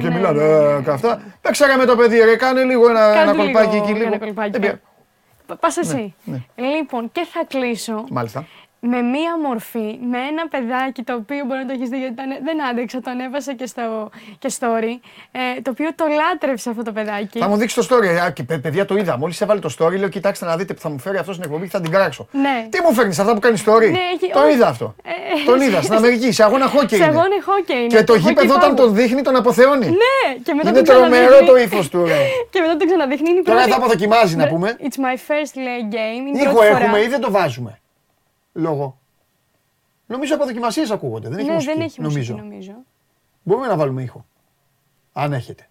και 0.00 0.10
μιλάνε 0.10 0.80
και 0.84 0.90
αυτά. 0.90 1.22
Παίξαμε 1.40 1.76
με 1.76 1.84
το 1.84 1.96
παιδί, 1.96 2.18
ρε, 2.18 2.36
κάνε 2.36 2.62
λίγο 2.62 2.88
ένα 2.88 3.34
κολπάκι 3.36 3.76
εκεί 3.76 3.92
λίγο. 3.92 4.18
Πας 5.60 5.76
εσύ. 5.76 6.14
Λοιπόν, 6.54 7.12
και 7.12 7.26
θα 7.32 7.44
κλείσω. 7.48 8.04
Μάλιστα 8.10 8.46
με 8.86 9.00
μία 9.02 9.32
μορφή, 9.46 9.98
με 10.10 10.18
ένα 10.30 10.48
παιδάκι 10.48 11.02
το 11.02 11.14
οποίο 11.14 11.44
μπορεί 11.46 11.60
να 11.60 11.66
το 11.66 11.72
έχεις 11.76 11.88
δει 11.88 11.98
γιατί 11.98 12.14
δεν 12.44 12.66
άντεξα, 12.70 13.00
το 13.00 13.10
ανέβασα 13.10 13.54
και 13.54 13.66
στο 13.66 14.10
και 14.38 14.50
story, 14.58 14.94
ε, 15.32 15.60
το 15.62 15.70
οποίο 15.70 15.88
το 15.94 16.04
λάτρεψε 16.18 16.70
αυτό 16.70 16.82
το 16.82 16.92
παιδάκι. 16.92 17.38
Θα 17.38 17.48
μου 17.48 17.56
δείξει 17.56 17.76
το 17.76 17.86
story, 17.90 18.26
ε, 18.26 18.30
και 18.30 18.42
παιδιά 18.42 18.84
το 18.84 18.96
είδα. 18.96 19.18
Μόλις 19.18 19.40
έβαλε 19.40 19.60
το 19.60 19.74
story, 19.78 19.96
λέω 19.98 20.08
κοιτάξτε 20.08 20.44
να 20.44 20.56
δείτε 20.56 20.74
που 20.74 20.80
θα 20.80 20.88
μου 20.88 20.98
φέρει 20.98 21.18
αυτός 21.18 21.34
στην 21.34 21.46
εκπομπή 21.46 21.64
και 21.64 21.76
θα 21.76 21.80
την 21.80 21.90
κράξω. 21.90 22.26
Ναι. 22.32 22.66
Τι 22.70 22.80
μου 22.80 22.94
φέρνεις, 22.94 23.18
αυτά 23.18 23.34
που 23.34 23.40
κάνει 23.40 23.62
story; 23.66 23.90
Ναι, 23.90 24.04
έχει, 24.14 24.32
το 24.32 24.48
είδα 24.48 24.68
αυτό. 24.68 24.94
Ε, 25.04 25.10
Τον 25.46 25.60
είδα 25.60 25.82
στην 25.82 25.94
Αμερική, 25.94 26.32
σε 26.32 26.42
αγώνα 26.44 26.66
χόκκι. 26.66 26.96
Σε 26.96 27.04
αγώνα 27.04 27.38
χόκκι 27.44 27.72
είναι. 27.72 27.86
Και 27.86 28.04
το 28.04 28.14
γήπεδο 28.14 28.54
όταν 28.54 28.76
τον 28.76 28.94
δείχνει 28.94 29.22
τον 29.22 29.36
αποθεώνει. 29.36 29.86
Ναι, 29.86 30.42
και 30.42 30.54
μετά 30.54 30.68
είναι 30.68 30.82
τρομερό 30.82 31.44
το 31.46 31.56
ύφος 31.56 31.88
του, 31.88 32.04
ρε. 32.04 32.18
και 32.52 32.60
μετά 32.60 32.76
τον 32.76 32.86
ξαναδείχνει. 32.86 33.42
Τώρα 33.42 33.66
θα 33.66 33.76
αποδοκιμάζει 33.76 34.36
να 34.36 34.46
πούμε. 34.48 34.76
It's 34.80 35.00
my 35.00 35.16
first 35.28 35.54
lay 35.56 35.94
game. 35.94 36.44
Ήχο 36.44 36.62
έχουμε 36.62 37.00
ή 37.00 37.06
δεν 37.06 37.20
το 37.20 37.30
βάζουμε; 37.30 37.78
Λόγο. 38.54 38.98
Νομίζω 40.06 40.34
από 40.34 40.44
δοκιμασίες 40.44 40.90
ακούγονται. 40.90 41.28
Δεν 41.28 41.38
έχει 41.38 41.48
ναι, 41.48 41.54
μουσική, 41.54 41.72
δεν 41.72 41.82
έχει 41.82 42.00
νομίζω. 42.00 42.18
μουσική, 42.18 42.40
νομίζω. 42.40 42.72
Μπορούμε 43.42 43.66
να 43.66 43.76
βάλουμε 43.76 44.02
ήχο. 44.02 44.24
Αν 45.12 45.32
έχετε. 45.32 45.68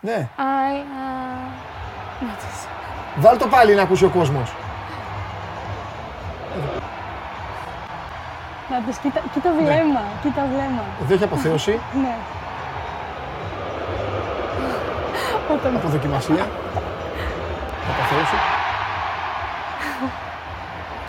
Ναι. 0.00 0.28
I, 0.36 0.40
uh... 0.40 1.32
Βάλ 3.18 3.38
το 3.38 3.46
πάλι 3.46 3.74
να 3.74 3.82
ακούσει 3.82 4.04
ο 4.04 4.08
κόσμος. 4.08 4.54
Να 8.70 8.78
πεις, 8.86 8.96
κοίτα, 8.98 9.20
κοίτα 9.32 9.52
βλέμμα, 9.52 10.00
ναι. 10.00 10.20
κοίτα 10.22 10.46
βλέμμα. 10.52 10.84
Εδώ 11.02 11.14
έχει 11.14 11.24
αποθέωση. 11.24 11.70
ναι. 12.02 12.16
Αποδοκιμασία. 15.76 16.42
Αποθέωση. 17.90 18.61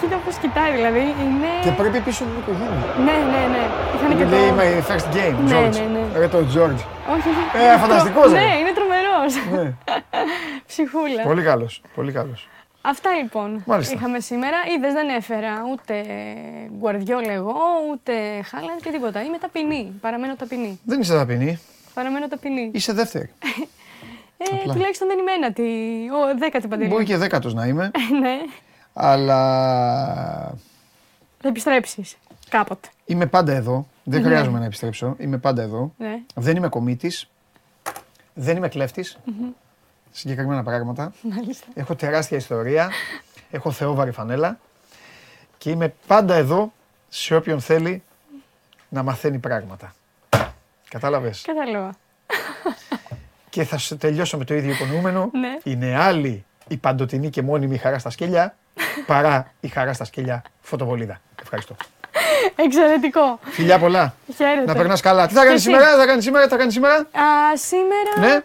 Κοίτα 0.04 0.16
πώς 0.26 0.36
κοιτάει, 0.36 0.72
δηλαδή 0.72 1.00
είναι. 1.00 1.52
Και 1.64 1.72
πρέπει 1.72 2.00
πίσω 2.00 2.24
την 2.24 2.38
οικογένεια. 2.42 2.88
Ναι, 3.08 3.18
ναι, 3.34 3.42
ναι. 3.54 3.64
Είχαν 3.96 4.18
και 4.18 4.24
το. 4.24 4.30
Λέει 4.36 4.50
my 4.60 4.70
first 4.90 5.08
game, 5.18 5.38
ναι, 5.44 5.52
George. 5.52 5.78
Ναι, 5.80 5.86
ναι. 5.96 6.18
Ρε 6.20 6.28
το 6.28 6.38
George. 6.38 6.82
Όχι, 7.14 7.30
Ε, 7.74 7.78
φανταστικός, 7.78 8.32
Ναι, 8.32 8.50
είναι 8.60 8.74
τρομερός. 8.78 9.34
Ναι. 9.52 9.74
Ψυχούλα. 10.70 11.24
Πολύ 11.24 11.44
καλός. 11.44 11.82
Πολύ 11.96 12.12
καλός. 12.12 12.48
Αυτά 12.82 13.10
λοιπόν 13.14 13.64
Μάλιστα. 13.66 13.94
είχαμε 13.94 14.20
σήμερα. 14.20 14.58
Είδες, 14.76 14.94
δεν 14.94 15.10
έφερα 15.10 15.52
ούτε 15.72 16.04
Γκουαρδιόλ 16.78 17.26
εγώ, 17.28 17.56
ούτε 17.92 18.14
Χάλαντ 18.50 18.80
και 18.84 18.92
τίποτα. 18.92 19.24
Είμαι 19.24 19.38
ταπεινή. 19.38 19.94
Παραμένω 20.02 20.36
ταπεινή. 20.36 20.80
Δεν 20.86 21.00
είσαι 21.00 21.14
ταπεινή. 21.14 21.60
Παραμένω 21.94 22.28
ταπεινή. 22.28 22.72
Είσαι 22.74 22.94
δεύτερη. 22.94 23.30
ε, 24.66 24.72
τουλάχιστον 24.74 25.08
δεν 25.08 25.18
είμαι 25.20 25.32
ένατη. 25.32 25.64
Ο 26.14 26.38
δέκατη 26.40 26.68
παντελή. 26.68 26.90
Μπορεί 26.90 27.04
και 27.04 27.18
δέκατος 27.18 27.54
να 27.54 27.66
είμαι. 27.66 27.92
ναι. 28.22 28.38
Αλλά. 28.94 30.56
Θα 31.40 31.48
επιστρέψεις 31.48 32.18
κάποτε. 32.50 32.90
Είμαι 33.06 33.26
πάντα 33.26 33.54
εδώ. 33.54 33.88
Δεν 34.04 34.22
ναι. 34.22 34.28
χρειάζομαι 34.28 34.60
να 34.60 34.66
επιστρέψω. 34.66 35.16
Είμαι 35.20 35.38
πάντα 35.38 35.62
εδώ. 35.62 35.94
Ναι. 35.98 36.20
Δεν 36.36 36.56
είμαι 36.56 36.70
κομίτης. 36.70 37.30
Δεν 38.34 38.58
είμαι 38.58 38.68
κλέφτης. 38.68 39.18
Συγκεκριμένα 40.12 40.64
πράγματα. 40.64 41.14
Μάλιστα. 41.22 41.68
Έχω 41.74 41.96
τεράστια 41.96 42.38
ιστορία. 42.38 42.92
Έχω 43.52 43.72
θεόβαρη 43.72 44.12
φανέλα. 44.12 44.60
Και 45.58 45.70
είμαι 45.70 45.94
πάντα 46.08 46.34
εδώ 46.34 46.72
σε 47.10 47.36
όποιον 47.36 47.62
θέλει 47.62 48.04
να 48.90 49.04
μαθαίνει 49.04 49.38
πράγματα. 49.38 49.94
Κατάλαβες; 50.90 51.42
Κατάλαβα. 51.42 51.96
Και 53.50 53.64
θα 53.64 53.98
τελειώσω 53.98 54.38
με 54.38 54.44
το 54.44 54.54
ίδιο 54.54 54.72
υπονοούμενο. 54.72 55.30
Ναι. 55.34 55.58
Είναι 55.64 55.98
άλλη 55.98 56.46
η 56.68 56.78
παντοτινή 56.78 57.30
και 57.30 57.42
μόνιμη 57.42 57.78
χαρά 57.78 58.00
στα 58.00 58.10
σκέλια 58.10 58.56
παρά 59.06 59.52
η 59.60 59.68
χαρά 59.68 59.94
στα 59.94 60.04
σκέλια 60.04 60.42
φωτοβολίδα. 60.62 61.22
Ευχαριστώ. 61.42 61.76
Εξαιρετικό. 62.56 63.40
Φιλιά 63.42 63.80
πολλά. 63.80 64.14
Χαίρετε. 64.36 64.66
Να 64.66 64.74
περνάς 64.74 65.02
καλά. 65.02 65.28
Τι 65.28 65.34
θα 65.34 65.46
κάνεις 65.46 65.62
σήμερα, 65.62 65.98
θα 65.98 66.06
κάνεις 66.06 66.24
σήμερα, 66.24 66.48
θα 66.48 66.58
κάνεις 66.58 66.74
σήμερα; 66.74 66.96
Α, 66.96 67.06
σήμερα. 67.54 68.20
Ναι. 68.20 68.44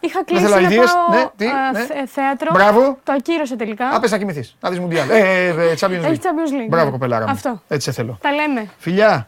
Είχα 0.00 0.24
κλείσει 0.24 0.42
να 0.42 0.50
πάω 0.50 0.60
ναι, 0.60 1.30
τι, 1.36 1.46
ναι. 1.46 2.06
θέατρο. 2.06 2.50
Μπράβο. 2.52 2.98
Το 3.02 3.12
ακύρωσε 3.12 3.56
τελικά. 3.56 3.88
Α, 3.88 4.00
πες 4.00 4.10
να 4.10 4.18
κοιμηθείς. 4.18 4.56
Να 4.60 4.70
δεις 4.70 4.78
Μουντιάλ. 4.78 5.10
Ε, 5.10 5.18
ε, 5.18 5.48
ε, 5.48 5.74
Champions 5.80 5.90
League. 5.90 6.04
Έχει 6.04 6.20
Champions 6.22 6.52
League. 6.62 6.68
Μπράβο 6.68 6.90
κοπελάρα 6.90 7.24
μου. 7.24 7.30
Αυτό. 7.30 7.62
Έτσι 7.68 7.90
σε 7.90 7.96
θέλω. 7.96 8.18
Τα 8.22 8.32
λέμε. 8.32 8.68
Φιλιά. 8.78 9.26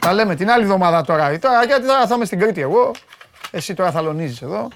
Τα 0.00 0.12
λέμε 0.12 0.34
την 0.34 0.50
άλλη 0.50 0.62
εβδομάδα 0.62 1.02
τώρα. 1.02 1.38
Τώρα 1.38 1.64
γιατί 1.64 1.86
θα, 1.86 2.06
θα 2.06 2.14
είμαι 2.14 2.24
στην 2.24 2.38
Κρήτη 2.38 2.60
εγώ. 2.60 2.90
Εσύ 3.50 3.74
τώρα 3.74 3.90
θα 3.90 4.00
λονίζεις 4.00 4.42
εδώ. 4.42 4.68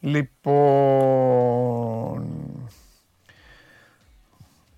Λοιπόν... 0.00 0.52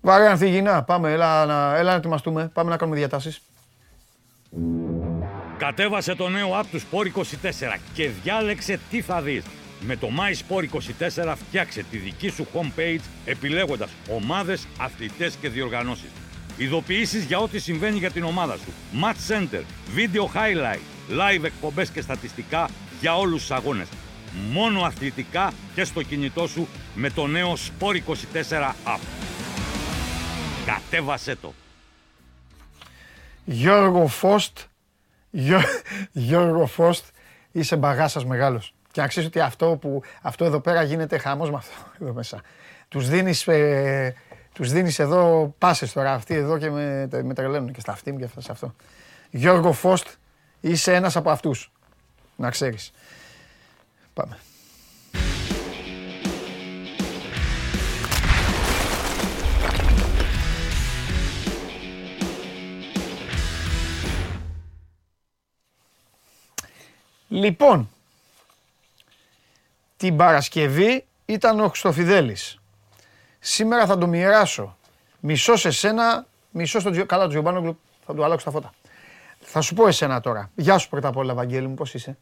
Βαρέα 0.05 0.31
Ανθιγινά, 0.31 0.83
πάμε, 0.83 1.11
έλα, 1.11 1.45
να, 1.45 1.75
έλα 1.75 1.91
να 1.91 1.97
ετοιμαστούμε, 1.97 2.49
πάμε 2.53 2.69
να 2.69 2.77
κάνουμε 2.77 2.97
διατάσεις. 2.97 3.41
Κατέβασε 5.57 6.15
το 6.15 6.29
νέο 6.29 6.59
app 6.59 6.65
του 6.71 6.79
Sport 6.79 7.19
24 7.19 7.79
και 7.93 8.09
διάλεξε 8.23 8.79
τι 8.89 9.01
θα 9.01 9.21
δεις. 9.21 9.43
Με 9.79 9.95
το 9.95 10.07
My 10.17 10.55
Sport 10.55 10.63
24 11.23 11.33
φτιάξε 11.35 11.85
τη 11.91 11.97
δική 11.97 12.29
σου 12.29 12.47
homepage 12.53 12.99
επιλέγοντας 13.25 13.89
ομάδες, 14.09 14.67
αθλητές 14.79 15.35
και 15.41 15.49
διοργανώσεις. 15.49 16.09
Ειδοποιήσεις 16.57 17.23
για 17.23 17.37
ό,τι 17.37 17.59
συμβαίνει 17.59 17.97
για 17.97 18.11
την 18.11 18.23
ομάδα 18.23 18.55
σου. 18.55 18.73
Match 19.01 19.33
Center, 19.33 19.61
Video 19.95 20.23
Highlight, 20.35 20.81
Live 21.19 21.43
εκπομπές 21.43 21.89
και 21.89 22.01
στατιστικά 22.01 22.69
για 22.99 23.17
όλους 23.17 23.39
τους 23.41 23.51
αγώνες. 23.51 23.87
Μόνο 24.51 24.81
αθλητικά 24.81 25.51
και 25.75 25.83
στο 25.83 26.03
κινητό 26.03 26.47
σου 26.47 26.67
με 26.95 27.09
το 27.09 27.27
νέο 27.27 27.53
Sport 27.53 27.95
24 27.95 28.75
app. 28.85 29.25
Κατέβασέ 30.65 31.35
το. 31.35 31.53
Γιώργο 33.45 34.07
Φώστ, 34.07 34.59
Γιώργο 36.11 36.65
Φώστ, 36.65 37.05
είσαι 37.51 37.75
μπαγάσας 37.75 38.25
μεγάλος. 38.25 38.73
Και 38.91 39.01
να 39.01 39.07
ξέρεις 39.07 39.29
ότι 39.29 39.39
αυτό, 39.39 39.77
που, 39.81 40.01
αυτό 40.21 40.45
εδώ 40.45 40.59
πέρα 40.59 40.83
γίνεται 40.83 41.17
χαμός 41.17 41.49
με 41.49 41.57
αυτό 41.57 41.73
εδώ 42.01 42.13
μέσα. 42.13 42.41
Τους 42.87 43.09
δίνεις, 43.09 43.47
ε, 43.47 44.15
τους 44.53 44.71
δίνεις 44.71 44.99
εδώ 44.99 45.53
πάσες 45.57 45.93
τώρα 45.93 46.13
αυτοί 46.13 46.33
εδώ 46.33 46.57
και 46.57 46.69
με, 46.69 47.07
με 47.23 47.33
τρελαίνουν 47.33 47.71
και 47.71 47.79
στα 47.79 47.91
αυτή 47.91 48.11
μου 48.11 48.17
και 48.17 48.25
αυτά 48.25 48.41
σε 48.41 48.51
αυτό. 48.51 48.75
Γιώργο 49.29 49.71
Φώστ, 49.71 50.07
είσαι 50.61 50.93
ένας 50.93 51.15
από 51.15 51.29
αυτούς. 51.29 51.71
Να 52.35 52.49
ξέρεις. 52.49 52.91
Πάμε. 54.13 54.37
Λοιπόν, 67.27 67.89
την 69.97 70.15
Παρασκευή 70.15 71.05
ήταν 71.25 71.59
ο 71.59 71.67
Χριστοφιδέλης. 71.67 72.59
Σήμερα 73.39 73.85
θα 73.85 73.97
το 73.97 74.07
μοιράσω. 74.07 74.77
Μισό 75.19 75.55
σε 75.55 75.71
σένα, 75.71 76.25
μισό 76.51 76.79
στο 76.79 77.05
Καλά, 77.05 77.25
του 77.25 77.31
Γιωμπάνογλου 77.31 77.79
θα 78.05 78.13
του 78.13 78.23
αλλάξω 78.23 78.45
τα 78.45 78.51
φώτα. 78.51 78.73
Θα 79.39 79.61
σου 79.61 79.73
πω 79.73 79.87
εσένα 79.87 80.21
τώρα. 80.21 80.51
Γεια 80.55 80.77
σου 80.77 80.89
πρώτα 80.89 81.07
απ' 81.07 81.17
όλα, 81.17 81.33
Βαγγέλη 81.33 81.67
μου, 81.67 81.73
πώς 81.73 81.93
είσαι; 81.93 82.17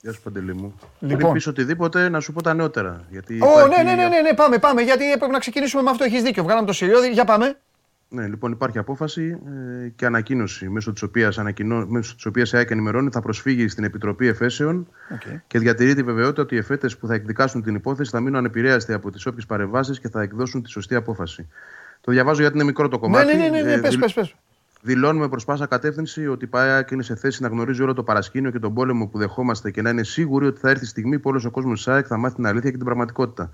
Γεια 0.00 0.12
σου 0.12 0.20
Παντελή 0.22 0.54
μου. 0.54 0.74
Λοιπόν. 0.98 1.18
Πριν 1.18 1.32
πεις 1.32 1.46
οτιδήποτε, 1.46 2.08
να 2.08 2.20
σου 2.20 2.32
πω 2.32 2.42
τα 2.42 2.54
νεότερα. 2.54 3.04
Γιατί 3.10 3.38
oh, 3.42 3.46
υπάρχει... 3.46 3.68
ναι, 3.68 3.94
ναι, 3.94 4.08
ναι, 4.08 4.20
ναι, 4.20 4.34
πάμε, 4.34 4.58
πάμε, 4.58 4.82
γιατί 4.82 5.12
έπρεπε 5.12 5.32
να 5.32 5.38
ξεκινήσουμε 5.38 5.82
με 5.82 5.90
αυτό, 5.90 6.04
έχεις 6.04 6.22
δίκιο. 6.22 6.42
Βγάλαμε 6.42 6.66
το 6.66 6.72
Σιριώδη, 6.72 7.08
για 7.08 7.24
πάμε. 7.24 7.58
Ναι, 8.14 8.26
λοιπόν, 8.26 8.52
υπάρχει 8.52 8.78
απόφαση 8.78 9.38
ε, 9.84 9.88
και 9.88 10.06
ανακοίνωση 10.06 10.68
μέσω 10.68 10.92
της 10.92 11.02
οποίας 12.26 12.52
η 12.52 12.56
ΑΕΚ 12.56 12.70
ενημερώνει 12.70 13.10
θα 13.12 13.20
προσφύγει 13.20 13.68
στην 13.68 13.84
Επιτροπή 13.84 14.26
Εφέσεων 14.26 14.86
okay. 15.10 15.40
και 15.46 15.58
διατηρεί 15.58 15.94
τη 15.94 16.02
βεβαιότητα 16.02 16.42
ότι 16.42 16.54
οι 16.54 16.58
εφέτες 16.58 16.96
που 16.96 17.06
θα 17.06 17.14
εκδικάσουν 17.14 17.62
την 17.62 17.74
υπόθεση 17.74 18.10
θα 18.10 18.20
μείνουν 18.20 18.36
ανεπηρέαστοι 18.36 18.92
από 18.92 19.10
τις 19.10 19.26
όποιες 19.26 19.46
παρεμβάσεις 19.46 20.00
και 20.00 20.08
θα 20.08 20.22
εκδώσουν 20.22 20.62
τη 20.62 20.70
σωστή 20.70 20.94
απόφαση. 20.94 21.48
Το 22.00 22.12
διαβάζω 22.12 22.40
γιατί 22.40 22.54
είναι 22.54 22.64
μικρό 22.64 22.88
το 22.88 22.98
κομμάτι. 22.98 23.36
Ναι, 23.36 23.42
ναι, 23.42 23.48
ναι, 23.48 23.62
ναι, 23.62 23.72
ε, 23.72 23.78
πες, 23.78 23.96
πες, 23.96 24.12
πες. 24.12 24.34
Δηλώνουμε 24.84 25.28
προς 25.28 25.44
πάσα 25.44 25.66
κατεύθυνση 25.66 26.26
ότι 26.26 26.44
η 26.44 26.48
ΠΑΕΑΚ 26.48 26.90
είναι 26.90 27.02
σε 27.02 27.16
θέση 27.16 27.42
να 27.42 27.48
γνωρίζει 27.48 27.82
όλο 27.82 27.94
το 27.94 28.02
παρασκήνιο 28.02 28.50
και 28.50 28.58
τον 28.58 28.74
πόλεμο 28.74 29.06
που 29.06 29.18
δεχόμαστε 29.18 29.70
και 29.70 29.82
να 29.82 29.90
είναι 29.90 30.02
σίγουροι 30.02 30.46
ότι 30.46 30.60
θα 30.60 30.70
έρθει 30.70 30.84
η 30.84 30.86
στιγμή 30.86 31.18
που 31.18 31.30
όλος 31.30 31.44
ο 31.44 31.50
κόσμος 31.50 31.84
της 31.84 31.88
ΑΕΚ 31.88 32.04
θα 32.08 32.16
μάθει 32.16 32.34
την 32.34 32.46
αλήθεια 32.46 32.70
και 32.70 32.76
την 32.76 32.84
πραγματικότητα. 32.84 33.50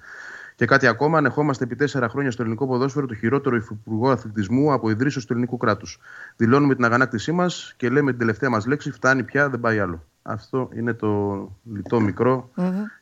Και 0.59 0.67
κάτι 0.67 0.87
ακόμα, 0.87 1.19
ανεχόμαστε 1.19 1.65
επί 1.65 1.77
τέσσερα 1.77 2.09
χρόνια 2.09 2.31
στο 2.31 2.43
ελληνικό 2.43 2.67
ποδόσφαιρο 2.67 3.07
το 3.07 3.15
χειρότερο 3.15 3.57
υφυπουργό 3.57 4.11
αθλητισμού 4.11 4.73
από 4.73 4.91
ιδρύσεω 4.91 5.23
του 5.23 5.33
ελληνικού 5.33 5.57
κράτους. 5.57 5.99
Δηλώνουμε 6.37 6.75
την 6.75 6.85
αγανάκτησή 6.85 7.33
μας 7.33 7.75
και 7.77 7.89
λέμε 7.89 8.11
την 8.11 8.19
τελευταία 8.19 8.51
μας 8.51 8.67
λέξη: 8.67 8.91
Φτάνει 8.91 9.23
πια, 9.23 9.49
δεν 9.49 9.61
πάει 9.61 9.79
άλλο. 9.79 10.05
Αυτό 10.23 10.69
είναι 10.77 10.93
το 10.93 11.39
λιτό 11.73 12.01
μικρό 12.01 12.51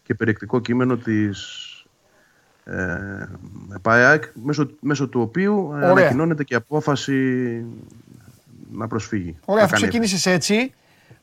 και 0.03 0.15
περιεκτικό 0.15 0.61
κείμενο 0.61 0.97
της 0.97 1.71
ε, 2.65 3.27
ΠΑΕΑΚ, 3.83 4.25
μέσω, 4.35 4.71
μέσω 4.81 5.09
του 5.09 5.21
οποίου 5.21 5.73
ε, 5.81 5.87
ανακοινώνεται 5.87 6.45
και 6.45 6.55
απόφαση 6.55 7.65
να 8.73 8.87
προσφύγει. 8.87 9.37
Ωραία, 9.45 9.65
αφού 9.65 9.75
ξεκίνησε 9.75 10.31
έτσι, 10.31 10.73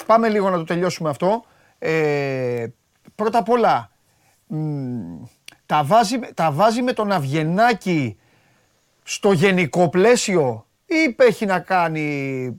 πάμε 0.05 0.30
λίγο 0.30 0.49
να 0.49 0.57
το 0.57 0.64
τελειώσουμε 0.64 1.10
αυτό. 1.10 1.45
Ε, 1.80 2.65
πρώτα 3.15 3.38
απ' 3.38 3.49
όλα, 3.49 3.91
τα 5.73 5.83
βάζει, 5.83 6.19
τα 6.33 6.51
βάζει 6.51 6.81
με 6.81 6.93
τον 6.93 7.11
Αυγενάκη 7.11 8.17
στο 9.03 9.31
γενικό 9.31 9.89
πλαίσιο 9.89 10.65
ή 10.85 11.15
έχει 11.15 11.45
να 11.45 11.59
κάνει 11.59 12.57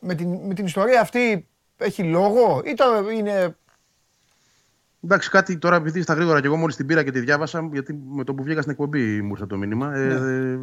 με 0.00 0.14
την, 0.14 0.38
με 0.46 0.54
την 0.54 0.64
ιστορία 0.64 1.00
αυτή 1.00 1.48
έχει 1.76 2.02
λόγο 2.02 2.62
ή 2.64 2.74
το 2.74 2.84
είναι... 3.16 3.56
Εντάξει, 5.04 5.30
κάτι 5.30 5.58
τώρα 5.58 5.76
επειδή 5.76 6.02
στα 6.02 6.14
γρήγορα 6.14 6.40
και 6.40 6.46
εγώ 6.46 6.56
μόλις 6.56 6.76
την 6.76 6.86
πήρα 6.86 7.02
και 7.02 7.10
τη 7.10 7.20
διάβασα, 7.20 7.68
γιατί 7.72 8.02
με 8.08 8.24
το 8.24 8.34
που 8.34 8.42
βγήκα 8.42 8.60
στην 8.60 8.72
εκπομπή 8.72 9.22
μου 9.22 9.30
ήρθε 9.30 9.46
το 9.46 9.56
μήνυμα. 9.56 9.94
Ε, 9.94 10.18
ναι. 10.18 10.58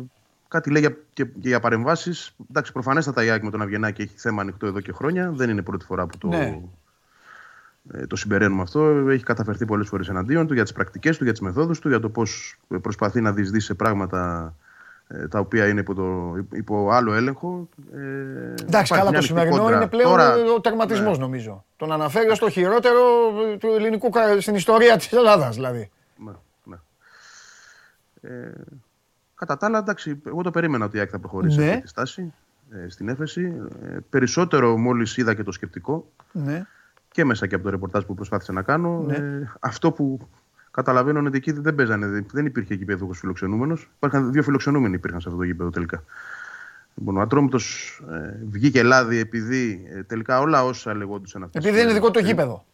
κάτι 0.48 0.70
λέει 0.70 0.82
για, 0.82 0.98
και, 1.14 1.26
και 1.26 1.50
για 1.50 1.60
παρεμβάσεις. 1.60 2.36
Εντάξει, 2.50 2.72
προφανέστατα 2.72 3.24
η 3.24 3.30
Άκη 3.30 3.46
με 3.46 3.52
τον 3.52 3.62
Αυγενάκη 3.62 4.02
έχει 4.02 4.18
θέμα 4.18 4.42
ανοιχτό 4.42 4.68
εδώ 4.68 4.80
και 4.80 4.92
χρόνια. 4.92 5.32
Δεν 5.32 5.50
είναι 5.50 5.60
η 5.60 5.64
πρώτη 5.64 5.86
φορά 5.86 6.06
που 6.08 6.18
το, 6.18 6.28
ναι. 6.28 6.62
Ε, 7.90 8.08
το 8.08 8.16
συμπεραίνουμε 8.16 8.62
αυτό. 8.62 8.86
Έχει 9.10 9.24
καταφερθεί 9.24 9.66
πολλές 9.66 9.88
φορές 9.88 10.10
εναντίον 10.10 10.48
του 10.48 10.54
για 10.54 10.64
τις 10.64 10.72
πρακτικές 10.72 11.18
του, 11.18 11.24
για 11.24 11.32
τις 11.34 11.42
μεθόδους 11.42 11.80
του, 11.80 11.90
για 11.90 12.00
το 12.00 12.10
πώς 12.10 12.60
προσπαθεί 12.82 13.22
να 13.22 13.32
διεισδύσει 13.32 13.66
σε 13.66 13.74
πράγματα 13.74 14.54
ε, 15.08 15.28
τα 15.28 15.40
οποία 15.40 15.68
είναι 15.68 15.80
υπό, 15.80 15.94
το, 15.94 16.36
υπό 16.52 16.92
άλλο 16.92 17.14
έλεγχο. 17.14 17.70
Ε, 17.96 18.64
Εντάξει, 18.68 18.94
καλά, 18.94 19.12
το 19.12 19.22
σημερινό 19.22 19.72
είναι 19.72 19.88
πλέον 19.88 20.10
Τώρα, 20.10 20.36
ο 20.56 20.62
τερματισμός, 20.62 21.18
ναι. 21.18 21.24
νομίζω. 21.24 21.66
Τον 21.78 21.92
αναφέρει 21.92 22.30
ως 22.30 22.40
το 22.40 22.50
χειρότερο 22.50 23.00
του 23.60 23.68
ελληνικού 23.68 24.12
στην 24.40 24.56
ιστορία 24.56 24.98
της 24.98 25.12
Ελλάδας, 25.12 25.56
δηλαδή. 25.56 25.92
Ναι, 26.26 26.32
ναι. 26.64 26.78
Ε, 28.22 28.52
κατά 29.36 29.58
τα 29.58 29.66
άλλα, 29.66 29.78
εντάξει, 29.78 30.22
εγώ 30.26 30.42
το 30.42 30.52
περίμενα 30.52 30.86
ότι 30.86 30.98
η 30.98 31.00
Άκη 31.00 31.12
θα 31.12 31.20
προχωρήσει 31.20 31.60
ναι. 31.60 31.70
αυτή 31.70 31.82
τη 31.82 31.88
στάση 31.88 32.34
ε, 32.72 32.90
στην 32.90 33.10
έφεση. 33.10 33.54
Ε, 33.84 33.98
περισσότερο 34.10 34.78
μόλις 34.78 35.18
είδα 35.18 35.34
και 35.34 35.44
το 35.44 35.52
σκεπτικό. 35.52 36.08
Ναι 36.32 36.66
και 37.12 37.26
μέσα 37.26 37.48
και 37.48 37.56
από 37.56 37.64
το 37.64 37.70
ρεπορτάζ 37.70 38.04
που 38.04 38.16
προσπάθησα 38.16 38.54
να 38.54 38.62
κάνω. 38.62 39.04
Ναι. 39.08 39.16
Ε, 39.16 39.52
αυτό 39.60 39.92
που 39.92 40.20
καταλαβαίνω 40.72 41.20
είναι 41.20 41.28
ότι 41.28 41.38
εκεί 41.38 41.52
δεν 41.52 41.76
παίζανε, 41.76 42.26
δεν 42.32 42.46
υπήρχε 42.46 42.74
εκεί 42.74 42.86
παιδούχο 42.86 43.14
φιλοξενούμενος. 43.14 43.90
Υπάρχουν 43.96 44.32
δύο 44.32 44.44
φιλοξενούμενοι 44.44 44.96
υπήρχαν 44.96 45.22
σε 45.22 45.28
αυτό 45.28 45.40
το 45.40 45.46
γήπεδο 45.46 45.70
τελικά. 45.70 46.04
Λοιπόν, 46.96 47.18
ο 47.18 47.22
Ατρόμητος 47.22 47.98
ε, 48.12 48.40
βγήκε 48.50 48.84
λάδι 48.84 49.18
επειδή 49.18 49.88
ε, 49.94 50.04
τελικά 50.04 50.40
όλα 50.40 50.64
όσα 50.64 50.96
λεγόντουσαν 50.96 51.44
αυτές. 51.44 51.66
Επειδή 51.66 51.82
είναι 51.82 51.94
δικό 51.94 52.12
το 52.12 52.20
γήπεδο. 52.20 52.66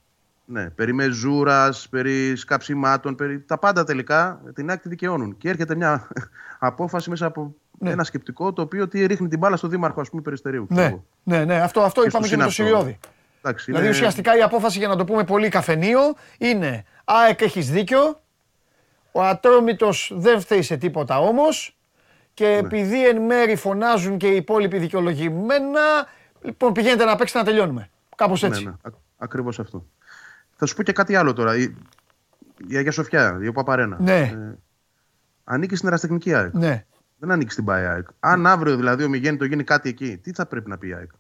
Ναι, 0.45 0.69
περί 0.69 0.93
μεζούρας, 0.93 1.89
περί 1.89 2.35
σκαψιμάτων, 2.35 3.15
περί... 3.15 3.39
τα 3.39 3.57
πάντα 3.57 3.84
τελικά 3.84 4.41
την 4.53 4.72
άκρη 4.72 4.89
δικαιώνουν. 4.89 5.38
Και 5.38 5.49
έρχεται 5.49 5.76
μια 5.76 6.07
απόφαση 6.59 7.09
μέσα 7.09 7.26
από 7.26 7.55
ναι. 7.80 7.91
ένα 7.91 8.03
σκεπτικό 8.03 8.53
το 8.53 8.61
οποίο 8.61 8.88
τι 8.88 9.05
ρίχνει 9.05 9.27
την 9.27 9.39
μπάλα 9.39 9.55
στο 9.55 9.68
δήμαρχο 9.68 10.01
ας 10.01 10.09
πούμε, 10.09 10.22
Περιστερίου. 10.22 10.68
Ναι, 10.69 10.97
ναι, 11.23 11.45
ναι, 11.45 11.55
αυτό, 11.61 11.81
αυτό 11.81 12.05
είπαμε 12.05 12.27
και 12.27 12.38
με 12.38 12.43
το 12.43 12.49
Σιριώδη. 12.49 12.99
Εντάξει, 13.41 13.65
δηλαδή 13.65 13.85
είναι... 13.85 13.95
ουσιαστικά 13.95 14.38
η 14.38 14.41
απόφαση 14.41 14.77
για 14.77 14.88
να 14.88 14.95
το 14.95 15.05
πούμε 15.05 15.23
πολύ 15.23 15.49
καφενείο 15.49 15.99
είναι 16.38 16.85
ΑΕΚ 17.03 17.41
έχεις 17.41 17.72
δίκιο, 17.72 18.22
ο 19.11 19.23
Ατρόμητος 19.23 20.11
δεν 20.15 20.39
φταίει 20.39 20.61
σε 20.61 20.77
τίποτα 20.77 21.19
όμως 21.19 21.77
και 22.34 22.45
ναι. 22.45 22.53
επειδή 22.53 23.07
εν 23.07 23.22
μέρη 23.22 23.55
φωνάζουν 23.55 24.18
και 24.18 24.27
οι 24.27 24.35
υπόλοιποι 24.35 24.77
δικαιολογημένα, 24.77 25.81
λοιπόν 26.41 26.73
πηγαίνετε 26.73 27.05
να 27.05 27.15
παίξετε 27.15 27.39
να 27.39 27.45
τελειώνουμε. 27.45 27.89
Κάπως 28.15 28.41
ναι, 28.41 28.47
έτσι. 28.47 28.64
Ναι, 28.64 28.69
ναι. 28.69 28.91
Ακριβώς 29.18 29.59
αυτό. 29.59 29.85
Θα 30.55 30.65
σου 30.65 30.76
πω 30.76 30.84
και 30.84 30.91
κάτι 30.91 31.15
άλλο 31.15 31.34
τώρα. 31.34 31.57
Η, 31.57 31.73
η 32.68 32.77
Αγία 32.77 32.91
Σοφιά, 32.91 33.39
η 33.41 33.47
Οπαπαρένα. 33.47 33.97
Ναι. 33.99 34.19
Ε, 34.19 34.57
ανήκει 35.43 35.76
στην 35.76 35.88
εραστεχνική 35.88 36.34
ΑΕΚ. 36.34 36.53
Ναι. 36.53 36.85
Δεν 37.18 37.31
ανήκει 37.31 37.51
στην 37.51 37.65
ΠΑΕ 37.65 37.88
ΑΕΚ. 37.88 38.07
Αν 38.19 38.47
αύριο 38.47 38.76
δηλαδή 38.76 39.03
ο 39.03 39.09
Μιγέννη 39.09 39.38
το 39.38 39.45
γίνει 39.45 39.64
κάτι 39.64 39.89
εκεί, 39.89 40.18
τι 40.18 40.34
θα 40.34 40.45
πρέπει 40.45 40.69
να 40.69 40.77
πει 40.77 40.88
η 40.88 40.93
ΑΕΚ; 40.93 41.11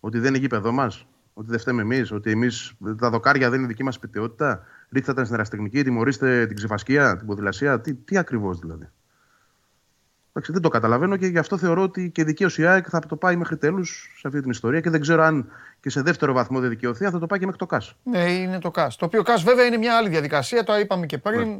Ότι 0.00 0.18
δεν 0.18 0.28
είναι 0.28 0.38
γήπεδο 0.38 0.72
μας; 0.72 1.06
Ότι 1.38 1.50
δεν 1.50 1.58
φταίμε 1.58 1.82
εμείς, 1.82 2.12
ότι 2.12 2.30
εμείς 2.30 2.72
τα 2.98 3.10
δοκάρια 3.10 3.50
δεν 3.50 3.58
είναι 3.58 3.68
δική 3.68 3.82
μας 3.82 3.94
σπιτιότητα. 3.94 4.64
Ρίχτατε 4.90 5.22
στην 5.22 5.34
εραστεχνική, 5.34 5.82
τιμωρήστε 5.82 6.46
την 6.46 6.56
ξεφασκία, 6.56 7.16
την 7.16 7.26
ποδηλασία. 7.26 7.80
Τι, 7.80 7.94
τι 7.94 8.18
ακριβώς 8.18 8.58
δηλαδή. 8.58 8.88
δεν 10.32 10.62
το 10.62 10.68
καταλαβαίνω 10.68 11.16
και 11.16 11.26
γι' 11.26 11.38
αυτό 11.38 11.58
θεωρώ 11.58 11.82
ότι 11.82 12.10
και 12.10 12.24
δικαίω 12.24 12.48
η 12.56 12.64
ΑΕΚ 12.64 12.86
θα 12.88 12.98
το 12.98 13.16
πάει 13.16 13.36
μέχρι 13.36 13.56
τέλους 13.56 14.16
σε 14.18 14.26
αυτή 14.28 14.40
την 14.40 14.50
ιστορία 14.50 14.80
και 14.80 14.90
δεν 14.90 15.00
ξέρω 15.00 15.22
αν 15.22 15.46
και 15.80 15.90
σε 15.90 16.02
δεύτερο 16.02 16.32
βαθμό 16.32 16.60
δεν 16.60 16.68
δικαιωθεί, 16.68 17.04
θα 17.04 17.18
το 17.18 17.26
πάει 17.26 17.38
και 17.38 17.44
μέχρι 17.44 17.60
το 17.60 17.66
ΚΑΣ. 17.66 17.94
Ναι, 18.02 18.32
είναι 18.32 18.58
το 18.58 18.70
ΚΑΣ. 18.70 18.96
Το 18.96 19.04
οποίο 19.04 19.22
ΚΑΣ 19.22 19.42
βέβαια 19.42 19.64
είναι 19.64 19.76
μια 19.76 19.96
άλλη 19.96 20.08
διαδικασία, 20.08 20.64
το 20.64 20.78
είπαμε 20.78 21.06
και 21.06 21.18
πριν. 21.18 21.48
Ναι. 21.48 21.58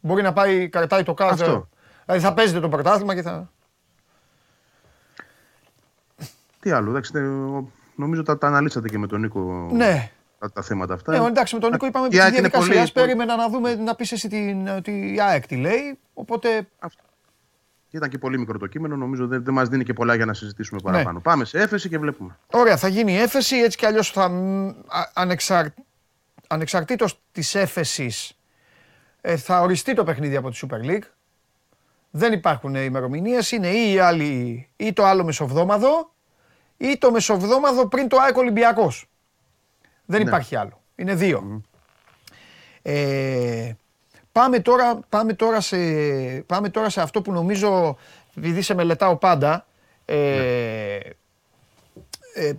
Μπορεί 0.00 0.22
να 0.22 0.32
πάει, 0.32 0.68
κρατάει 0.68 1.02
το 1.02 1.14
ΚΑΣ. 1.14 1.30
Αυτό. 1.30 1.68
Δηλαδή 2.04 2.24
θα 2.24 2.34
παίζετε 2.34 2.60
το 2.60 2.68
πρωτάθλημα 2.68 3.14
και 3.14 3.22
θα. 3.22 3.50
Τι 6.60 6.70
άλλο, 6.70 6.90
εντάξει, 6.90 7.12
νομίζω 8.00 8.22
τα, 8.22 8.38
τα 8.38 8.46
αναλύσατε 8.46 8.88
και 8.88 8.98
με 8.98 9.06
τον 9.06 9.20
Νίκο. 9.20 9.68
Ναι. 9.72 10.10
Τα, 10.38 10.52
τα 10.52 10.62
θέματα 10.62 10.94
αυτά. 10.94 11.18
Ναι, 11.18 11.26
εντάξει, 11.26 11.54
με 11.54 11.60
τον 11.60 11.70
Νίκο 11.70 11.86
είπαμε 11.86 12.06
ότι 12.06 12.16
τη 12.16 12.30
διαδικασία. 12.30 12.88
Περίμενα 12.92 13.36
να 13.36 13.48
δούμε, 13.48 13.74
να 13.74 13.94
πεις 13.94 14.12
εσύ 14.12 14.28
την, 14.28 14.68
ότι 14.68 15.14
η 15.14 15.20
ΑΕΚ 15.20 15.46
τι 15.46 15.56
λέει. 15.56 15.98
Οπότε. 16.14 16.68
Αυτό. 16.78 17.02
Ήταν 17.90 18.08
και 18.08 18.18
πολύ 18.18 18.38
μικρό 18.38 18.58
το 18.58 18.66
κείμενο, 18.66 18.96
νομίζω 18.96 19.26
δεν, 19.26 19.44
δεν 19.44 19.54
μας 19.54 19.68
δίνει 19.68 19.84
και 19.84 19.92
πολλά 19.92 20.14
για 20.14 20.24
να 20.24 20.34
συζητήσουμε 20.34 20.80
ναι. 20.84 20.90
παραπάνω. 20.90 21.20
Πάμε 21.20 21.44
σε 21.44 21.58
έφεση 21.58 21.88
και 21.88 21.98
βλέπουμε. 21.98 22.38
Ωραία, 22.52 22.76
θα 22.76 22.88
γίνει 22.88 23.12
η 23.12 23.16
έφεση, 23.16 23.56
έτσι 23.56 23.78
κι 23.78 23.86
αλλιώς 23.86 24.10
θα. 24.10 24.30
Ανεξαρ... 25.14 25.66
Ανεξαρτήτως 26.46 27.20
της 27.32 27.54
έφεσης, 27.54 28.38
ε, 29.20 29.36
θα 29.36 29.60
οριστεί 29.60 29.94
το 29.94 30.04
παιχνίδι 30.04 30.36
από 30.36 30.50
τη 30.50 30.60
Super 30.62 30.90
League. 30.90 31.08
Δεν 32.10 32.32
υπάρχουν 32.32 32.74
ημερομηνίες, 32.74 33.52
είναι 33.52 33.68
ή, 33.68 33.92
η 33.92 33.98
άλλη, 33.98 34.68
ή 34.76 34.92
το 34.92 35.04
άλλο 35.04 35.24
μεσοβδόμαδο 35.24 36.12
ή 36.80 36.98
το 36.98 37.10
μεσοβδόμαδο 37.10 37.86
πριν 37.86 38.08
το 38.08 38.16
ΑΕΚ 38.16 38.36
Ολυμπιακός. 38.36 39.08
Δεν 40.04 40.22
ναι. 40.22 40.28
υπάρχει 40.28 40.56
άλλο. 40.56 40.82
Είναι 40.94 41.14
δύο. 41.14 41.62
Ε, 42.82 43.72
Πάμε 44.32 44.60
τώρα, 44.60 45.00
πάμε 45.08 45.34
τώρα, 45.34 45.60
σε, 45.60 45.76
πάμε 46.40 46.68
τώρα 46.68 46.90
σε 46.90 47.00
αυτό 47.00 47.22
που 47.22 47.32
νομίζω, 47.32 47.96
επειδή 48.34 48.62
σε 48.62 48.74
μελετάω 48.74 49.16
πάντα, 49.16 49.66
ε, 50.04 50.14
ναι. 50.14 50.98
ε, 52.34 52.54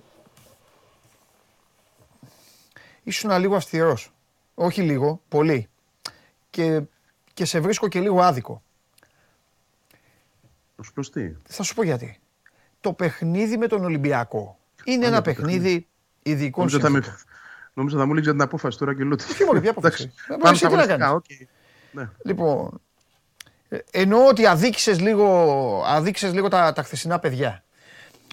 ήσουν 3.03 3.39
λίγο 3.39 3.55
αυστηρός. 3.55 4.13
Όχι 4.55 4.81
λίγο, 4.81 5.21
πολύ. 5.27 5.69
Και, 6.49 6.81
και 7.33 7.45
σε 7.45 7.59
βρίσκω 7.59 7.87
και 7.87 7.99
λίγο 7.99 8.21
άδικο. 8.21 8.61
Ως 10.75 10.93
προς 10.93 11.11
τι; 11.11 11.31
Θα 11.47 11.63
σου 11.63 11.75
πω 11.75 11.83
γιατί. 11.83 12.20
Το 12.81 12.93
παιχνίδι 12.93 13.57
με 13.57 13.67
τον 13.67 13.83
Ολυμπιακό 13.83 14.57
είναι 14.83 15.05
ένα 15.05 15.21
παιχνίδι 15.21 15.87
ειδικών 16.23 16.69
συνθήκων. 16.69 17.03
Νόμιζα 17.73 17.97
θα 17.97 18.05
μου 18.05 18.13
λήξει 18.13 18.31
την 18.31 18.41
απόφαση 18.41 18.77
τώρα 18.77 18.95
και 18.95 19.03
λέω. 19.03 19.15
Τι 19.15 19.43
μόνο, 19.45 19.59
ποια 19.59 19.71
απόφαση; 19.71 20.13
Πάμε 20.39 20.55
στα 20.55 21.21
ναι. 21.91 22.09
Λοιπόν, 22.23 22.81
ε, 23.69 23.77
εννοώ 23.91 24.27
ότι 24.27 24.45
αδίκησες 24.45 24.99
λίγο, 24.99 25.83
αδίκησες 25.85 26.33
λίγο 26.33 26.47
τα, 26.47 26.73
τα 26.73 26.83
χθεσινά 26.83 27.19
παιδιά. 27.19 27.63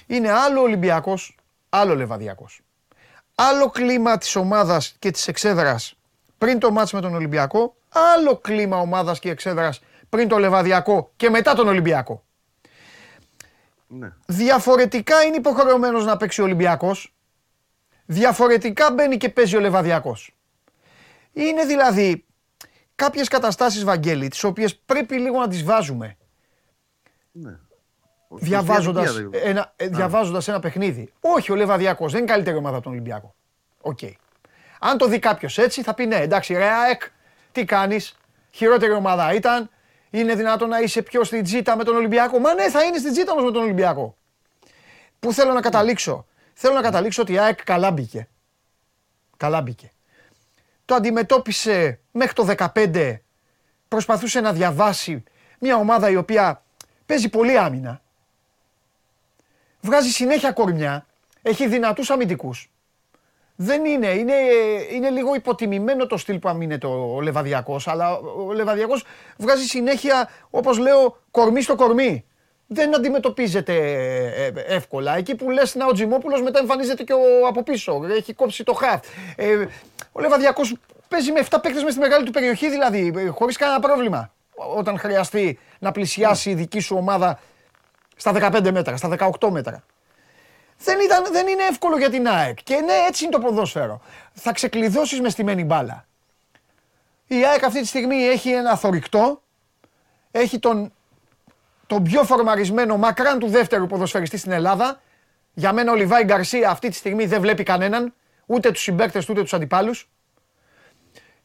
Είναι 0.06 0.30
άλλο 0.30 0.60
Ολυμπιακός, 0.60 1.36
άλλο 1.68 1.94
Λεβαδιακός. 1.94 2.60
Άλλο 3.34 3.70
κλίμα 3.70 4.18
της 4.18 4.36
ομάδας 4.36 4.96
και 4.98 5.10
της 5.10 5.28
εξέδρας 5.28 5.98
πριν 6.38 6.58
το 6.58 6.70
μάτς 6.70 6.92
με 6.92 7.00
τον 7.00 7.14
Ολυμπιακό, 7.14 7.76
άλλο 7.88 8.36
κλίμα 8.36 8.80
ομάδας 8.80 9.18
και 9.18 9.30
εξέδρας 9.30 9.80
πριν 10.08 10.28
το 10.28 10.38
Λεβαδιακό 10.38 11.12
και 11.16 11.30
μετά 11.30 11.54
τον 11.54 11.68
Ολυμπιακό. 11.68 12.24
Ναι. 13.88 14.12
Διαφορετικά 14.26 15.22
είναι 15.22 15.36
υποχρεωμένος 15.36 16.04
να 16.04 16.16
παίξει 16.16 16.40
ο 16.40 16.44
Ολυμπιακός. 16.44 17.14
Διαφορετικά 18.06 18.92
μπαίνει 18.92 19.16
και 19.16 19.28
παίζει 19.28 19.56
ο 19.56 19.60
Λεβαδιακός. 19.60 20.34
Είναι 21.32 21.64
δηλαδή 21.64 22.24
κάποιες 22.94 23.28
καταστάσεις, 23.28 23.84
Βαγγέλη, 23.84 24.28
τις 24.28 24.44
οποίες 24.44 24.76
πρέπει 24.76 25.18
λίγο 25.18 25.38
να 25.38 25.48
τις 25.48 25.64
βάζουμε. 25.64 26.16
Ναι. 27.32 27.58
Διαβάζοντας 28.28 29.22
ένα, 29.30 29.72
ε, 29.76 29.88
διαβάζοντας 29.88 30.48
ένα 30.48 30.60
παιχνίδι. 30.60 31.12
Όχι, 31.20 31.52
ο 31.52 31.54
Λεβαδιακός 31.54 32.12
δεν 32.12 32.20
είναι 32.22 32.32
καλύτερη 32.32 32.56
ομάδα 32.56 32.74
από 32.74 32.84
τον 32.84 32.92
Ολυμπιακό. 32.92 33.34
OK. 33.80 33.98
Okay. 34.02 34.12
Αν 34.80 34.98
το 34.98 35.06
δει 35.06 35.18
κάποιος 35.18 35.58
έτσι, 35.58 35.82
θα 35.82 35.94
πει 35.94 36.06
ναι, 36.06 36.16
εντάξει, 36.16 36.54
ρε 36.54 36.70
ΑΕΚ, 36.70 37.02
τι 37.52 37.64
κάνεις; 37.64 38.18
Χειρότερη 38.50 38.92
ομάδα 38.92 39.34
ήταν. 39.34 39.70
Είναι 40.10 40.34
δυνατόν 40.34 40.68
να 40.68 40.80
είσαι 40.80 41.02
πιο 41.02 41.24
στην 41.24 41.44
τζίτα 41.44 41.76
με 41.76 41.84
τον 41.84 41.96
Ολυμπιακό; 41.96 42.38
Μα 42.38 42.54
ναι, 42.54 42.70
θα 42.70 42.82
είναι 42.82 42.98
στην 42.98 43.12
τζίτα 43.12 43.32
όμως 43.32 43.44
με 43.44 43.50
τον 43.50 43.62
Ολυμπιακό. 43.62 44.16
Πού 45.20 45.32
θέλω 45.32 45.52
να 45.52 45.60
καταλήξω; 45.60 46.26
Θέλω 46.54 46.74
να 46.74 46.80
καταλήξω 46.82 47.22
ότι 47.22 47.32
η 47.32 47.38
ΑΕΚ 47.38 47.64
καλά 47.64 47.90
μπήκε. 47.90 48.28
Καλά 49.36 49.60
μπήκε 49.62 49.92
το 50.88 50.94
αντιμετώπισε 50.94 52.00
μέχρι 52.10 52.32
το 52.32 52.54
15, 52.74 53.16
προσπαθούσε 53.88 54.40
να 54.40 54.52
διαβάσει 54.52 55.24
μια 55.58 55.76
ομάδα 55.76 56.10
η 56.10 56.16
οποία 56.16 56.62
παίζει 57.06 57.28
πολύ 57.28 57.58
άμυνα, 57.58 58.02
βγάζει 59.80 60.10
συνέχεια 60.10 60.52
κορμιά, 60.52 61.06
έχει 61.42 61.68
δυνατούς 61.68 62.10
αμυντικούς. 62.10 62.70
Δεν 63.60 63.84
είναι, 63.84 64.06
είναι, 64.06 64.34
είναι 64.92 65.10
λίγο 65.10 65.34
υποτιμημένο 65.34 66.06
το 66.06 66.16
στυλ 66.16 66.38
που 66.38 66.48
αμήνεται 66.48 66.86
ο, 66.86 67.14
ο 67.14 67.20
Λεβαδιακός, 67.20 67.88
αλλά 67.88 68.18
ο 68.18 68.52
Λεβαδιακός 68.52 69.04
βγάζει 69.36 69.64
συνέχεια, 69.64 70.28
όπως 70.50 70.78
λέω, 70.78 71.18
κορμί 71.30 71.62
στο 71.62 71.74
κορμί. 71.74 72.24
Δεν 72.66 72.94
αντιμετωπίζεται 72.94 73.74
ε, 73.74 74.46
ε, 74.46 74.52
εύκολα. 74.66 75.16
Εκεί 75.16 75.34
που 75.34 75.50
λες 75.50 75.74
να 75.74 75.86
ο 75.86 75.92
Τζιμόπουλος 75.92 76.42
μετά 76.42 76.58
εμφανίζεται 76.58 77.02
και 77.02 77.12
ο 77.12 77.46
από 77.48 77.62
πίσω. 77.62 78.00
Έχει 78.16 78.34
κόψει 78.34 78.64
το 78.64 78.72
χαφ. 78.72 79.00
Ε, 79.36 79.66
ο 80.12 80.20
Λεβαδιακός 80.20 80.76
παίζει 81.08 81.32
με 81.32 81.40
7 81.50 81.58
παίκτες 81.62 81.82
μες 81.82 81.92
στη 81.92 82.00
μεγάλη 82.00 82.24
του 82.24 82.32
περιοχή, 82.32 82.70
δηλαδή, 82.70 83.12
ε, 83.16 83.28
χωρίς 83.28 83.56
κανένα 83.56 83.80
πρόβλημα. 83.80 84.32
Όταν 84.76 84.98
χρειαστεί 84.98 85.58
να 85.78 85.92
πλησιάσει 85.92 86.50
η 86.50 86.54
δική 86.54 86.80
σου 86.80 86.96
ομάδα 86.96 87.40
στα 88.16 88.32
15 88.32 88.70
μέτρα, 88.70 88.96
στα 88.96 89.08
18 89.40 89.50
μέτρα. 89.50 89.82
Δεν, 90.78 91.00
ήταν, 91.00 91.24
δεν 91.32 91.46
είναι 91.46 91.62
εύκολο 91.62 91.98
για 91.98 92.10
την 92.10 92.28
ΑΕΚ. 92.28 92.62
Και 92.62 92.74
ναι, 92.74 92.92
έτσι 93.08 93.24
είναι 93.24 93.32
το 93.32 93.38
ποδόσφαιρο. 93.38 94.00
Θα 94.32 94.52
ξεκλειδώσεις 94.52 95.20
μες 95.20 95.32
στημένη 95.32 95.64
μπάλα. 95.64 96.06
Η 97.26 97.44
ΑΕΚ 97.44 97.64
αυτή 97.64 97.80
τη 97.80 97.86
στιγμή 97.86 98.16
έχει 98.16 98.50
ένα 98.50 98.76
θορυκτό. 98.76 99.42
Έχει 100.30 100.58
τον, 100.58 100.92
τον 101.86 102.02
πιο 102.02 102.24
φορμαρισμένο 102.24 102.96
μακράν 102.96 103.38
του 103.38 103.48
δεύτερου 103.48 103.86
ποδοσφαιριστή 103.86 104.36
στην 104.36 104.52
Ελλάδα. 104.52 105.00
Για 105.54 105.72
μένα 105.72 105.92
ο 105.92 105.94
Λιβάη 105.94 106.24
Γκαρσία 106.24 106.70
αυτή 106.70 106.88
τη 106.88 106.94
στιγμή 106.94 107.26
δεν 107.26 107.40
βλέπει 107.40 107.62
κανέναν 107.62 108.14
ούτε 108.46 108.70
τους 108.70 108.82
συμπαίκτες 108.82 109.28
ούτε 109.28 109.42
τους 109.42 109.54
αντιπάλους. 109.54 110.08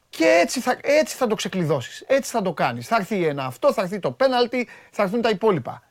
Και 0.10 0.26
έτσι 0.26 0.60
θα, 0.60 0.78
έτσι 0.82 1.16
θα 1.16 1.28
το 1.28 1.36
ξεκλειδώσεις. 1.36 2.04
Έτσι 2.08 2.32
θα 2.32 2.42
το 2.42 2.54
κάνεις. 2.54 2.88
Θα 2.88 2.96
έρθει 2.96 3.26
ένα 3.26 3.46
αυτό, 3.46 3.74
θα 3.74 3.82
έρθει 3.82 4.00
το 4.00 4.12
πέναλτι, 4.12 4.68
θα 4.92 5.04
έρθουν 5.04 5.22
τα 5.22 5.30
υπόλοιπα. 5.30 5.84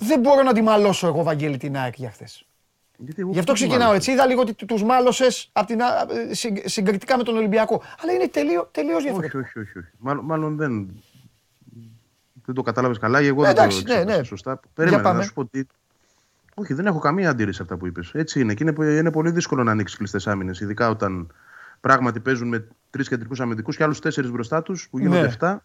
Δεν 0.00 0.20
μπορώ 0.20 0.42
να 0.42 0.52
τη 0.52 0.62
μαλώσω 0.62 1.06
εγώ, 1.06 1.22
Βαγγέλη, 1.22 1.56
την 1.56 1.76
ΑΕΚ 1.76 1.94
για 1.96 2.10
χθες. 2.10 2.44
Γι' 3.30 3.38
αυτό 3.38 3.52
ξεκινάω 3.52 3.92
έτσι. 3.92 4.12
Είδα 4.12 4.26
λίγο 4.26 4.40
ότι 4.40 4.66
τους 4.66 4.82
μάλωσες 4.82 5.52
συγκριτικά 6.64 7.16
με 7.16 7.22
τον 7.22 7.36
Ολυμπιακό. 7.36 7.82
Αλλά 8.02 8.12
είναι 8.12 8.28
τελείω 8.28 9.00
διαφορετικό. 9.00 9.38
Όχι, 9.38 9.58
όχι, 9.58 9.78
όχι. 9.78 9.88
Μάλλον, 9.98 10.24
μάλλον 10.24 10.56
δεν, 10.56 11.02
δεν 12.44 12.54
το 12.54 12.62
κατάλαβες 12.62 12.98
καλά. 12.98 13.18
Εγώ 13.18 13.42
δεν 13.42 13.50
Εντάξει, 13.50 13.84
το 13.84 13.94
ναι, 13.94 14.04
ναι. 14.04 14.22
σωστά. 14.22 14.60
Περίμενα 14.74 15.12
να 15.12 15.22
σου 15.22 15.32
πω 15.32 15.40
ότι 15.40 15.66
όχι, 16.54 16.74
δεν 16.74 16.86
έχω 16.86 16.98
καμία 16.98 17.30
αντίρρηση 17.30 17.56
σε 17.56 17.62
αυτά 17.62 17.76
που 17.76 17.86
είπες. 17.86 18.10
Έτσι 18.14 18.40
είναι. 18.40 18.54
Και 18.54 18.64
είναι, 18.64 18.86
είναι 18.86 19.10
πολύ 19.10 19.30
δύσκολο 19.30 19.62
να 19.62 19.70
ανοίξεις 19.70 19.98
κλειστές 19.98 20.26
άμυνες, 20.26 20.60
ειδικά 20.60 20.88
όταν 20.88 21.32
πράγματι 21.80 22.20
παίζουν 22.20 22.48
με 22.48 22.66
τρεις 22.90 23.08
κεντρικούς 23.08 23.40
αμυντικούς 23.40 23.76
και 23.76 23.82
άλλους 23.82 24.00
τέσσερις 24.00 24.30
μπροστά 24.30 24.62
τους 24.62 24.88
που 24.90 24.98
γίνονται 24.98 25.26
ναι. 25.26 25.34
7. 25.40 25.56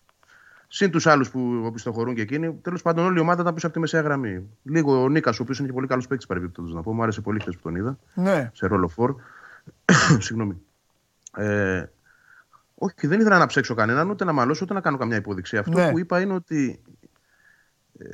Συν 0.68 0.92
τους 0.92 1.08
άλλους 1.08 1.30
που 1.30 1.62
οπισθοχωρούν 1.66 2.16
και 2.16 2.22
εκείνοι. 2.22 2.54
Τέλος 2.54 2.82
πάντων, 2.82 3.06
όλη 3.06 3.18
η 3.18 3.22
ομάδα 3.22 3.42
ήταν 3.42 3.54
πίσω 3.54 3.66
από 3.66 3.76
τη 3.76 3.82
μεσαία 3.82 4.02
γραμμή. 4.02 4.50
Λίγο 4.64 5.02
ο 5.02 5.10
Νίκας, 5.10 5.40
ο 5.40 5.42
οποίος 5.44 5.58
είναι 5.58 5.68
και 5.68 5.74
πολύ 5.74 5.88
καλός 5.88 6.08
παίκτης 6.08 6.28
παρεμπιπτόντως 6.28 6.74
να 6.74 6.82
πω. 6.82 6.94
Μου 6.94 7.04
άρεσε 7.04 7.22
πολύ 7.22 7.40
χθες 7.40 7.56
που 7.56 7.62
τον 7.62 7.76
είδα. 7.76 7.98
Ναι. 8.14 8.52
Σε 8.54 8.68
ρόλο 8.68 8.88
φόρ. 8.88 9.16
Συγγνώμη. 10.26 10.62
Ε, 11.38 11.86
όχι, 12.76 13.08
δεν 13.08 13.20
ήθελα 13.20 13.38
να 13.38 13.46
ψέξω 13.46 13.74
κανέναν, 13.74 14.10
ούτε 14.10 14.26
να 14.26 14.32
μαλώσω, 14.32 14.60
ούτε 14.64 14.74
να 14.74 14.82
κάνω 14.82 14.98
καμιά 14.98 15.18
υπόδειξη. 15.18 15.58
Αυτό 15.58 15.80
ναι. 15.80 15.92
που 15.92 16.00
είπα 16.00 16.22
είναι 16.22 16.34
ότι 16.34 16.82
ε, 17.98 18.08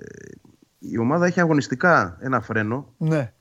η 0.80 0.98
ομάδα 0.98 1.26
έχει 1.26 1.40
αγωνιστικά 1.40 2.18
ένα 2.20 2.42
φρένο. 2.42 2.94
Ναι. 2.98 3.34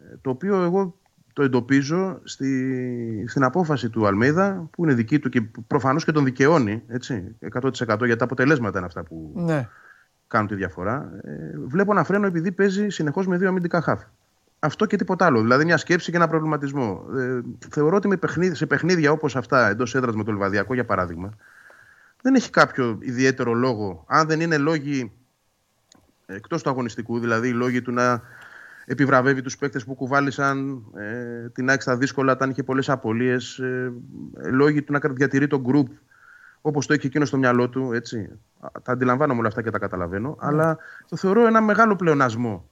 Ε, 0.00 0.16
το 0.20 0.30
οποίο 0.30 0.62
εγώ 0.62 0.96
το 1.32 1.42
εντοπίζω 1.42 2.20
στη, 2.24 3.24
στην 3.28 3.44
απόφαση 3.44 3.90
του 3.90 4.06
Αλμίδα 4.06 4.68
που 4.70 4.84
είναι 4.84 4.94
δική 4.94 5.18
του 5.18 5.28
και 5.28 5.42
προφανώς 5.66 6.04
και 6.04 6.12
τον 6.12 6.24
δικαιώνει 6.24 6.82
έτσι, 6.88 7.36
100% 7.60 8.04
για 8.04 8.16
τα 8.16 8.24
αποτελέσματα 8.24 8.78
είναι 8.78 8.86
αυτά 8.86 9.02
που 9.02 9.32
ναι. 9.34 9.68
κάνουν 10.26 10.48
τη 10.48 10.54
διαφορά. 10.54 11.12
Ε, 11.24 11.58
βλέπω 11.66 11.92
ένα 11.92 12.04
φρένο 12.04 12.26
επειδή 12.26 12.52
παίζει 12.52 12.88
συνεχώς 12.88 13.26
με 13.26 13.36
δύο 13.36 13.48
αμυντικά 13.48 13.80
χάφ. 13.80 14.02
Αυτό 14.58 14.86
και 14.86 14.96
τίποτα 14.96 15.26
άλλο. 15.26 15.40
Δηλαδή 15.40 15.64
μια 15.64 15.76
σκέψη 15.76 16.10
και 16.10 16.16
ένα 16.16 16.28
προβληματισμό. 16.28 17.04
Ε, 17.16 17.40
θεωρώ 17.70 17.96
ότι 17.96 18.08
με 18.08 18.16
παιχνίδι, 18.16 18.54
σε 18.54 18.66
παιχνίδια 18.66 19.12
όπως 19.12 19.36
αυτά 19.36 19.68
εντός 19.68 19.94
έδρας 19.94 20.14
με 20.14 20.24
το 20.24 20.32
Λιβαδιακό 20.32 20.74
για 20.74 20.84
παράδειγμα, 20.84 21.32
δεν 22.22 22.34
έχει 22.34 22.50
κάποιο 22.50 22.98
ιδιαίτερο 23.00 23.52
λόγο. 23.52 24.04
Αν 24.06 24.26
δεν 24.26 24.40
είναι 24.40 24.58
λόγοι 24.58 25.12
εκτός 26.26 26.62
του 26.62 26.70
αγωνιστικού, 26.70 27.18
δηλαδή 27.18 27.48
οι 27.48 27.52
λόγοι 27.52 27.82
του 27.82 27.92
να 27.92 28.22
επιβραβεύει 28.92 29.42
τους 29.42 29.56
παίκτες 29.56 29.84
που 29.84 29.94
κουβάλισαν 29.94 30.84
ε, 30.96 31.48
την 31.48 31.68
ΑΕΚ 31.68 31.82
στα 31.82 31.96
δύσκολα 31.96 32.32
όταν 32.32 32.50
είχε 32.50 32.62
πολλές 32.62 32.88
απολίες, 32.88 33.58
ε, 33.58 33.92
λόγοι 34.50 34.82
του 34.82 34.92
να 34.92 35.00
διατηρεί 35.10 35.46
το 35.46 35.60
γκρουπ 35.60 35.88
όπως 36.60 36.86
το 36.86 36.92
έχει 36.92 37.06
εκείνο 37.06 37.24
στο 37.24 37.36
μυαλό 37.36 37.68
του. 37.68 37.92
Έτσι. 37.92 38.28
Τα 38.82 38.92
αντιλαμβάνομαι 38.92 39.38
όλα 39.38 39.48
αυτά 39.48 39.62
και 39.62 39.70
τα 39.70 39.78
καταλαβαίνω. 39.78 40.28
Ναι. 40.28 40.34
Αλλά 40.38 40.78
το 41.08 41.16
θεωρώ 41.16 41.46
ένα 41.46 41.60
μεγάλο 41.60 41.96
πλεονασμό 41.96 42.70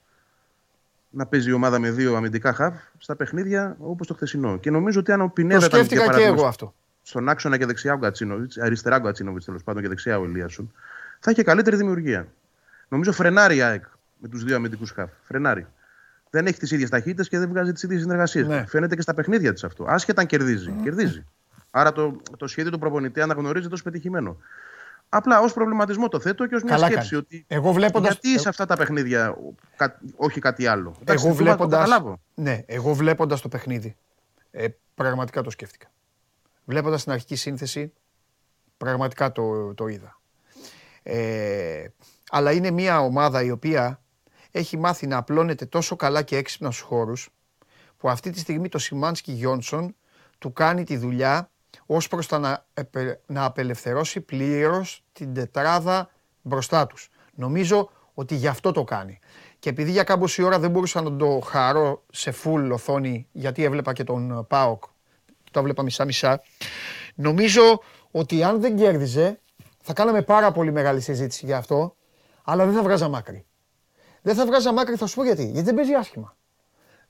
να 1.09 1.25
παίζει 1.25 1.49
η 1.49 1.53
ομάδα 1.53 1.79
με 1.79 1.91
δύο 1.91 2.15
αμυντικά 2.15 2.53
χαβ 2.53 2.73
στα 2.97 3.15
παιχνίδια 3.15 3.75
όπως 3.79 4.07
το 4.07 4.13
χθεσινό. 4.13 4.57
Και 4.57 4.71
νομίζω 4.71 4.99
ότι 4.99 5.11
αν 5.11 5.21
ο 5.21 5.27
Πινέδα. 5.27 5.67
Το 5.67 5.75
σκέφτηκα 5.75 6.13
και 6.13 6.23
εγώ 6.23 6.45
αυτό. 6.45 6.73
Στον 7.01 7.29
άξονα 7.29 7.57
και 7.57 7.65
δεξιά 7.65 7.93
ο 7.93 7.97
Γκατσίνοβιτς, 7.97 8.57
αριστερά 8.57 8.95
ο 8.95 8.99
Γκατσίνοβιτς 8.99 9.45
τέλος 9.45 9.63
πάντων 9.63 9.81
και 9.81 9.87
δεξιά 9.87 10.19
ο 10.19 10.23
Ελίασον, 10.23 10.73
θα 11.19 11.31
είχε 11.31 11.43
καλύτερη 11.43 11.75
δημιουργία. 11.75 12.27
Νομίζω 12.87 13.11
φρενάρει 13.11 13.55
η 13.55 13.61
ΑΕΚ 13.61 13.83
με 14.17 14.27
τους 14.27 14.43
δύο 14.43 14.55
αμυντικούς 14.55 14.91
χαβ. 14.91 15.09
Φρενάρει. 15.23 15.67
Δεν 16.33 16.45
έχει 16.45 16.59
τις 16.59 16.71
ίδιες 16.71 16.89
ταχύτητες 16.89 17.29
και 17.29 17.39
δεν 17.39 17.49
βγάζει 17.49 17.71
τις 17.71 17.83
ίδιες 17.83 18.01
συνεργασίες. 18.01 18.47
Ναι. 18.47 18.65
Φαίνεται 18.67 18.95
και 18.95 19.01
στα 19.01 19.13
παιχνίδια 19.13 19.53
της 19.53 19.63
αυτό. 19.63 19.85
Άσχετα 19.87 20.21
αν 20.21 20.27
κερδίζει. 20.27 20.73
Mm. 20.77 20.83
Κερδίζει. 20.83 21.25
Άρα 21.71 21.91
το, 21.91 22.15
το 22.37 22.47
σχέδιο 22.47 22.71
του 22.71 22.79
προπονητή 22.79 23.21
αναγνωρίζεται 23.21 23.73
ως 23.73 23.81
πετυχημένο. 23.81 24.37
Απλά 25.09 25.39
ως 25.39 25.53
προβληματισμό 25.53 26.07
το 26.07 26.19
θέτω 26.19 26.47
και 26.47 26.55
ως 26.55 26.63
μια 26.63 26.77
σκέψη. 26.77 26.95
Κάνεις. 26.95 27.13
Ότι 27.13 27.45
εγώ 27.47 27.71
βλέποντας... 27.71 28.11
Γιατί 28.11 28.39
σε 28.39 28.49
αυτά 28.49 28.65
τα 28.65 28.75
παιχνίδια, 28.75 29.37
όχι 30.15 30.39
κάτι 30.39 30.67
άλλο. 30.67 30.95
Εγώ 31.03 31.33
βλέποντα. 31.33 32.17
Ναι, 32.33 32.63
εγώ 32.65 32.93
βλέποντας 32.93 33.41
το 33.41 33.49
παιχνίδι. 33.49 33.95
Ε, 34.51 34.67
πραγματικά 34.95 35.41
το 35.41 35.49
σκέφτηκα. 35.49 35.91
Βλέποντας 36.65 37.03
την 37.03 37.11
αρχική 37.11 37.35
σύνθεση, 37.35 37.93
πραγματικά 38.77 39.31
το, 39.31 39.73
το 39.73 39.87
είδα. 39.87 40.19
Ε, 41.03 41.85
αλλά 42.29 42.51
είναι 42.51 42.71
μια 42.71 43.01
ομάδα 43.01 43.43
η 43.43 43.51
οποία 43.51 44.01
έχει 44.51 44.77
μάθει 44.77 45.07
να 45.07 45.17
απλώνεται 45.17 45.65
τόσο 45.65 45.95
καλά 45.95 46.21
και 46.21 46.37
έξυπνα 46.37 46.71
στους 46.71 46.85
χώρους 46.87 47.29
που 47.97 48.09
αυτή 48.09 48.29
τη 48.29 48.39
στιγμή 48.39 48.69
το 48.69 48.77
Σιμάνσκι 48.77 49.31
Γιόνσον 49.31 49.95
του 50.37 50.53
κάνει 50.53 50.83
τη 50.83 50.97
δουλειά 50.97 51.49
ως 51.85 52.07
προς 52.07 52.27
το 52.27 52.39
να, 52.39 52.65
να 53.25 53.45
απελευθερώσει 53.45 54.21
πλήρως 54.21 55.03
την 55.13 55.33
τετράδα 55.33 56.09
μπροστά 56.41 56.87
τους. 56.87 57.09
Νομίζω 57.33 57.89
ότι 58.13 58.35
γι' 58.35 58.47
αυτό 58.47 58.71
το 58.71 58.83
κάνει. 58.83 59.19
Και 59.59 59.69
επειδή 59.69 59.91
για 59.91 60.03
κάμποση 60.03 60.41
ώρα 60.43 60.59
δεν 60.59 60.71
μπορούσα 60.71 61.01
να 61.01 61.15
το 61.15 61.39
χαρώ 61.39 62.03
σε 62.11 62.33
full 62.43 62.69
οθόνη, 62.71 63.27
γιατί 63.31 63.63
έβλεπα 63.63 63.93
και 63.93 64.03
τον 64.03 64.45
ΠΑΟΚ, 64.47 64.83
το 65.51 65.59
έβλεπα 65.59 65.83
μισά-μισά, 65.83 66.41
νομίζω 67.15 67.81
ότι 68.11 68.43
αν 68.43 68.61
δεν 68.61 68.75
κέρδιζε, 68.75 69.39
θα 69.81 69.93
κάναμε 69.93 70.21
πάρα 70.21 70.51
πολύ 70.51 70.71
μεγάλη 70.71 71.01
συζήτηση 71.01 71.45
για 71.45 71.57
αυτό, 71.57 71.95
αλλά 72.43 72.65
δεν 72.65 72.73
θα 72.73 72.83
βγάζα 72.83 73.07
μάκρη. 73.07 73.45
Δεν 74.21 74.35
θα 74.35 74.45
βγάζα 74.45 74.73
μάκρη, 74.73 74.95
θα 74.95 75.07
σου 75.07 75.15
πω 75.15 75.23
γιατί. 75.23 75.43
Γιατί 75.43 75.61
δεν 75.61 75.75
παίζει 75.75 75.93
άσχημα. 75.93 76.35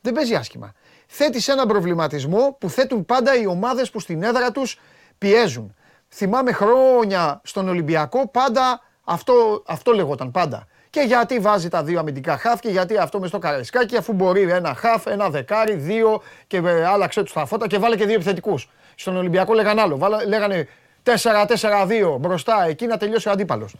Δεν 0.01 0.13
παίζει 0.13 0.35
άσχημα. 0.35 0.73
Θέτει 1.07 1.51
έναν 1.51 1.67
προβληματισμό 1.67 2.57
που 2.59 2.69
θέτουν 2.69 3.05
πάντα 3.05 3.35
οι 3.35 3.45
ομάδες 3.45 3.89
που 3.91 3.99
στην 3.99 4.23
έδρα 4.23 4.51
τους 4.51 4.79
πιέζουν. 5.17 5.75
Θυμάμαι 6.09 6.51
χρόνια 6.51 7.41
στον 7.43 7.69
Ολυμπιακό 7.69 8.27
πάντα 8.27 8.81
αυτό, 9.03 9.63
αυτό 9.65 9.91
λεγόταν 9.91 10.31
πάντα. 10.31 10.67
Και 10.89 11.01
γιατί 11.01 11.39
βάζει 11.39 11.69
τα 11.69 11.83
δύο 11.83 11.99
αμυντικά 11.99 12.37
χαφ 12.37 12.59
και 12.59 12.69
γιατί 12.69 12.97
αυτό 12.97 13.19
μες 13.19 13.29
στο 13.29 13.39
καρεσκάκι, 13.39 13.97
αφού 13.97 14.13
μπορεί 14.13 14.41
ένα 14.41 14.73
χαφ, 14.73 15.05
ένα 15.05 15.29
δεκάρι, 15.29 15.73
δύο 15.73 16.21
και 16.47 16.57
ε, 16.57 16.85
άλλαξε 16.85 17.23
τους 17.23 17.33
τα 17.33 17.45
φώτα 17.45 17.67
και 17.67 17.77
βάλε 17.77 17.95
και 17.95 18.05
δύο 18.05 18.15
επιθετικούς. 18.15 18.69
Στον 18.95 19.17
Ολυμπιακό 19.17 19.53
λέγαν 19.53 19.79
άλλο. 19.79 19.97
Βάλα, 19.97 20.27
λέγανε 20.27 20.67
4-4-2 21.03 22.17
μπροστά 22.19 22.65
εκεί 22.67 22.85
να 22.85 22.97
τελειώσει 22.97 23.27
ο 23.27 23.31
αντίπαλος. 23.31 23.75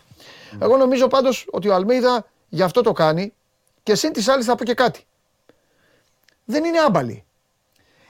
Εγώ 0.60 0.78
νομίζω 0.78 1.08
πάντως 1.08 1.48
ότι 1.52 1.68
ο 1.68 1.74
Αλμίδα 1.74 2.26
Γι' 2.54 2.62
αυτό 2.62 2.82
το 2.82 2.92
κάνει. 2.92 3.34
Και 3.84 3.96
συν 3.96 4.14
της 4.14 4.28
άλλης 4.28 4.46
θα 4.46 4.56
πω 4.56 4.64
και 4.64 4.74
κάτι. 4.74 5.06
Δεν 6.46 6.64
είναι 6.64 6.80
άμπαλοι. 6.80 7.24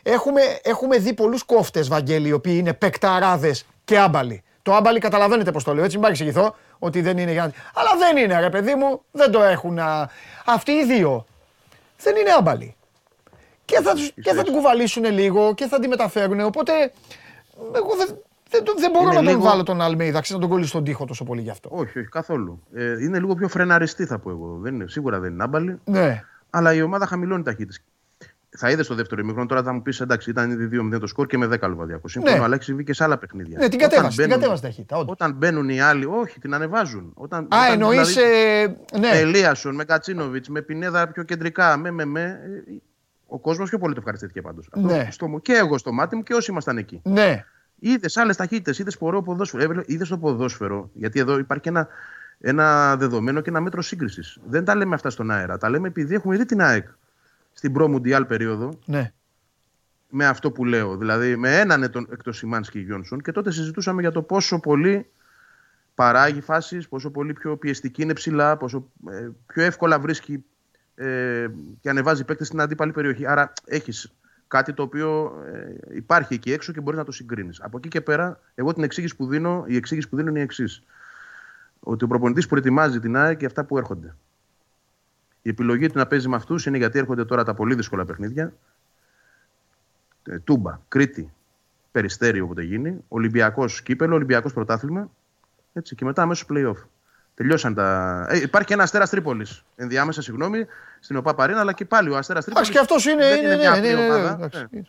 Έχουμε, 0.04 0.42
έχουμε 0.64 0.98
δει 0.98 1.14
πολλούς 1.14 1.44
κόφτες, 1.44 1.88
Βαγγέλη, 1.88 2.28
οι 2.28 2.32
οποίοι 2.32 2.56
είναι 2.60 2.74
πεκταράδες 2.74 3.66
και 3.84 3.98
άμπαλοι. 3.98 4.44
Το 4.62 4.74
άμπαλοι 4.74 5.00
καταλαβαίνετε 5.00 5.52
πώς 5.52 5.64
το 5.64 5.74
λέω, 5.74 5.84
έτσι 5.84 5.94
μην 5.94 6.02
παρεξηγηθώ 6.02 6.56
ότι 6.80 7.02
δεν 7.02 7.18
είναι 7.18 7.32
για 7.32 7.42
να. 7.42 7.52
Αλλά 7.74 7.98
δεν 7.98 8.18
είναι, 8.18 8.40
ρε 8.40 8.50
παιδί 8.50 8.76
μου, 8.76 9.02
δεν 9.12 9.32
το 9.32 9.44
έχουν. 9.44 9.80
Α... 9.80 10.10
Αυτοί 10.46 10.72
οι 10.72 10.86
δύο 10.86 11.26
δεν 11.98 12.16
είναι 12.16 12.32
άμπαλοι. 12.32 12.76
Και 13.66 13.82
θα, 13.82 13.94
τους, 13.94 14.12
και 14.22 14.34
θα 14.34 14.44
την 14.44 14.54
κουβαλήσουν 14.54 15.06
λίγο 15.06 15.54
και 15.54 15.68
θα 15.68 15.80
την 15.80 15.90
μεταφέρουν. 15.90 16.40
Οπότε 16.40 16.92
εγώ 17.76 17.96
δεν, 17.96 18.22
δεν, 18.52 18.64
δεν 18.78 18.92
μπορώ 18.92 19.22
να 19.22 19.32
τον 19.32 19.42
βάλω 19.42 19.64
τον 19.64 19.82
Αλμέιδα, 19.82 20.22
να 20.30 20.40
τον 20.40 20.50
κολλήσει 20.50 20.70
στον 20.70 20.84
τοίχο 20.84 21.06
τόσο 21.06 21.24
πολύ 21.24 21.42
γι' 21.42 21.50
αυτό. 21.50 21.70
Όχι, 21.74 22.00
όχι, 22.00 22.08
καθόλου. 22.08 22.64
Ε, 22.74 23.04
είναι 23.04 23.20
λίγο 23.20 23.36
πιο 23.36 23.48
φρεναριστή, 23.48 24.06
θα 24.06 24.20
πω 24.20 24.30
εγώ. 24.30 24.58
Δεν 24.62 24.74
είναι, 24.74 24.86
σίγουρα 24.88 25.20
δεν 25.20 25.34
είναι 25.34 25.44
άμπαλη. 25.44 25.80
Ναι. 25.86 26.24
Αλλά 26.50 26.74
η 26.74 26.82
ομάδα 26.82 27.06
χαμηλώνει 27.06 27.44
ταχύτητες. 27.44 27.82
Θα 28.58 28.70
είδες 28.70 28.86
στο 28.86 28.96
δεύτερο 28.96 29.22
ημίχρονο, 29.22 29.48
τώρα 29.48 29.64
θα 29.64 29.74
μου 29.74 29.82
πεις 29.82 30.02
εντάξει, 30.02 30.30
ήταν 30.30 30.52
ήδη 30.52 30.80
2-0 30.94 31.00
το 31.00 31.08
σκορ 31.08 31.28
και 31.28 31.38
με 31.38 31.58
10 31.62 31.68
λουβαδιακό. 31.68 32.08
Σύμφωνα, 32.08 32.38
ναι. 32.38 32.44
αλλά 32.44 32.54
έχεις 32.54 32.66
συμβεί 32.66 32.84
και 32.84 32.94
σε 32.94 33.04
άλλα 33.04 33.18
παιχνίδια. 33.18 33.58
Ναι, 33.60 33.68
την 33.68 33.80
κατέβασες, 33.80 34.16
την 34.16 34.30
κατέβασες 34.30 34.62
ταχύτητα. 34.62 34.98
Όντως. 34.98 35.12
Όταν 35.12 35.34
μπαίνουν 35.34 35.70
οι 35.70 35.82
άλλοι, 35.82 36.06
όχι, 36.06 36.40
την 36.40 36.54
ανεβάζουν. 36.54 37.12
Όταν, 37.14 37.44
Α, 37.44 37.72
εννοείς. 37.72 38.14
Δηλαδή, 38.14 38.34
ε, 38.34 38.68
ναι. 39.00 39.10
Με 39.10 39.18
Ελίασον, 39.18 39.76
με 39.76 39.84
Κατσίνοβιτς, 39.84 40.50
με 40.50 40.62
Πινέδα 40.62 41.08
πιο 41.08 41.24
κεντρικά, 41.24 41.78
με, 41.78 41.92
με, 41.92 42.06
με. 42.06 42.40
Ο 43.28 43.40
κόσμος 43.40 43.70
πιο 43.70 43.78
πολύ 43.78 43.94
το 43.94 44.00
ευχαριστήθηκε 44.00 44.42
πάντως. 44.42 44.70
Ναι. 44.76 45.08
Και 45.42 45.54
εγώ 45.54 45.78
στο 45.78 45.92
μάτι 45.92 46.16
μου 46.16 46.24
και 46.24 46.34
όσοι 46.34 46.52
ήμασταν 46.52 46.78
εκεί. 46.78 47.02
Ναι. 47.04 47.46
Είδες 47.84 48.18
άλλες 48.18 48.36
ταχύτητες, 48.36 48.80
είδες 48.80 48.98
πορό 48.98 49.22
ποδόσφαιρο. 49.22 49.84
Είδες 49.86 50.08
το 50.08 50.18
ποδόσφαιρο. 50.18 50.90
Γιατί 50.94 51.20
εδώ 51.20 51.38
υπάρχει 51.38 51.68
ένα, 51.68 51.88
ένα 52.40 52.98
δεδομένο 52.98 53.42
και 53.42 53.50
ένα 53.50 53.62
μέτρο 53.62 53.82
σύγκρισης. 53.82 54.40
Δεν 54.48 54.66
τα 54.66 54.76
λέμε 54.76 54.96
αυτά 54.96 55.10
στον 55.10 55.32
αέρα. 55.32 55.58
Τα 55.58 55.70
λέμε 55.70 55.88
επειδή 55.88 56.16
έχουμε 56.16 56.38
δει 56.38 56.46
την 56.46 56.62
ΑΕΚ 56.62 56.88
στην 57.54 57.74
προ-Μουντιάλ 57.74 58.26
περίοδο. 58.26 58.80
Ναι. 58.86 59.14
Με 60.10 60.26
αυτό 60.26 60.52
που 60.52 60.66
λέω. 60.66 60.98
Δηλαδή 60.98 61.36
με 61.36 61.60
έναν 61.60 61.84
εκτός 61.84 62.38
Σιμάνσκι 62.38 62.78
και 62.78 62.86
Γιόνσον. 62.86 63.22
Και 63.22 63.32
τότε 63.32 63.52
συζητούσαμε 63.52 64.02
για 64.02 64.12
το 64.12 64.22
πόσο 64.22 64.60
πολύ 64.60 65.10
παράγει 65.96 66.42
φάσεις, 66.42 66.88
πόσο 66.88 67.10
πολύ 67.10 67.34
πιο 67.34 67.58
πιεστική 67.58 68.02
είναι 68.02 68.14
ψηλά, 68.14 68.58
πόσο 68.58 68.88
ε, 69.10 69.30
πιο 69.46 69.64
εύκολα 69.64 70.00
βρίσκει 70.00 70.44
ε, 70.96 71.48
και 71.82 71.90
ανεβάζει 71.90 72.24
παίκτες 72.26 72.48
στην 72.48 72.62
αντίπαλη 72.62 72.92
περιοχή. 72.92 73.28
Άρα 73.28 73.54
έχεις 73.66 74.12
Κάτι 74.52 74.74
το 74.74 74.84
οποίο 74.84 75.42
ε, 75.54 75.96
υπάρχει 75.96 76.34
εκεί 76.34 76.52
έξω 76.52 76.72
και 76.72 76.82
μπορείς 76.82 77.00
να 77.00 77.06
το 77.06 77.12
συγκρίνεις. 77.12 77.62
Από 77.62 77.78
εκεί 77.78 77.88
και 77.88 78.02
πέρα, 78.02 78.40
εγώ 78.56 78.74
την 78.74 78.84
εξήγηση 78.84 79.16
που 79.16 79.28
δίνω, 79.28 79.64
η 79.68 79.76
εξήγηση 79.76 80.10
που 80.10 80.16
δίνω 80.16 80.30
είναι 80.30 80.40
η 80.40 80.42
εξής. 80.42 80.84
Ότι 81.80 82.04
ο 82.04 82.08
προπονητής 82.08 82.48
προετοιμάζει 82.48 83.00
την 83.00 83.16
ΑΕΚ 83.18 83.38
και 83.38 83.46
αυτά 83.46 83.66
που 83.66 83.78
έρχονται. 83.78 84.16
Η 85.42 85.50
επιλογή 85.50 85.88
του 85.88 85.98
να 85.98 86.08
παίζει 86.08 86.28
με 86.28 86.36
αυτούς 86.36 86.66
είναι 86.66 86.78
γιατί 86.78 87.00
έρχονται 87.00 87.26
τώρα 87.26 87.44
τα 87.44 87.54
πολύ 87.54 87.76
δύσκολα 87.76 88.06
παιχνίδια. 88.06 88.54
Ε, 90.24 90.40
Τούμπα, 90.40 90.80
Κρήτη, 90.88 91.34
Περιστέρι 91.92 92.40
όποτε 92.40 92.64
γίνει, 92.64 93.04
Ολυμπιακός 93.08 93.82
κύπελο, 93.82 94.16
Ολυμπιακός 94.16 94.54
πρωτάθλημα. 94.54 95.12
Έτσι, 95.74 95.96
και 95.96 96.06
μετά 96.06 96.22
αμέσως 96.22 96.48
playoff. 96.50 96.88
Τελειώσαν 97.34 97.74
τα. 97.74 98.28
Ε, 98.30 98.38
υπάρχει 98.38 98.68
και 98.68 98.74
ένα 98.74 98.84
αστέρας 98.84 99.10
Τρίπολης. 99.10 99.64
Ενδιάμεσα, 99.76 100.22
συγγνώμη, 100.22 100.66
στην 101.00 101.16
ΟΠΑ 101.16 101.34
Παρίνα, 101.34 101.60
αλλά 101.60 101.74
και 101.74 101.86
πάλι 101.86 102.10
ο 102.10 102.18
αστέρας 102.18 102.46
Τρίπολης. 102.46 102.70
Α 102.70 102.72
και 102.72 102.80
αυτός 102.80 103.06
είναι. 103.06 103.28
Δεν 103.28 103.44
είναι, 103.44 103.56
μια 103.56 103.72
ναι, 103.72 103.94
ναι, 103.94 104.06
ομάδα. 104.06 104.50
Ναι, 104.72 104.82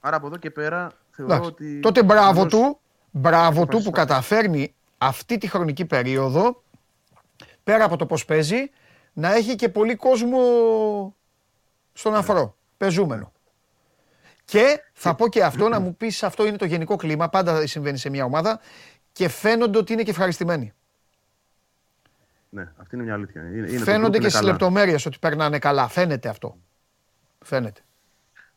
Άρα 0.00 0.16
από 0.16 0.26
εδώ 0.26 0.36
και 0.36 0.50
πέρα 0.50 0.92
θεωρώ 1.10 1.44
ότι. 1.44 1.80
Τότε 1.80 2.02
μπράβο 2.02 2.46
του, 2.46 2.80
μπράβο 3.10 3.66
του 3.66 3.82
που 3.82 3.90
καταφέρνει 3.90 4.74
αυτή 4.98 5.38
τη 5.38 5.48
χρονική 5.48 5.84
περίοδο, 5.84 6.62
πέρα 7.64 7.84
από 7.84 7.96
το 7.96 8.06
πώς 8.06 8.24
παίζει, 8.24 8.70
να 9.12 9.34
έχει 9.34 9.54
και 9.54 9.68
πολύ 9.68 9.96
κόσμο 9.96 10.40
στον 11.92 12.14
αφρό. 12.14 12.56
Πεζούμενο. 12.76 13.32
Και 14.44 14.82
θα 14.92 15.14
πω 15.14 15.28
και 15.28 15.44
αυτό, 15.44 15.68
να 15.68 15.80
μου 15.80 15.96
πεις 15.96 16.22
αυτό 16.22 16.46
είναι 16.46 16.56
το 16.56 16.64
γενικό 16.64 16.96
κλίμα, 16.96 17.28
πάντα 17.28 17.66
συμβαίνει 17.66 17.98
σε 17.98 18.10
μια 18.10 18.24
ομάδα 18.24 18.60
και 19.12 19.28
φαίνονται 19.28 19.78
ότι 19.78 19.92
είναι 19.92 20.02
και 20.02 20.10
ευχαριστημένοι. 20.10 20.72
Ναι, 22.56 22.68
αυτή 22.76 22.94
είναι 22.94 23.04
μια 23.04 23.14
αλήθεια. 23.14 23.42
Είναι, 23.42 23.68
είναι 23.68 23.78
Φαίνονται 23.78 24.18
και 24.18 24.28
στις 24.28 24.42
λεπτομέρειες 24.42 25.06
ότι 25.06 25.18
περνάνε 25.20 25.58
καλά. 25.58 25.88
Φαίνεται 25.88 26.28
αυτό. 26.28 26.56
Φαίνεται. 27.44 27.80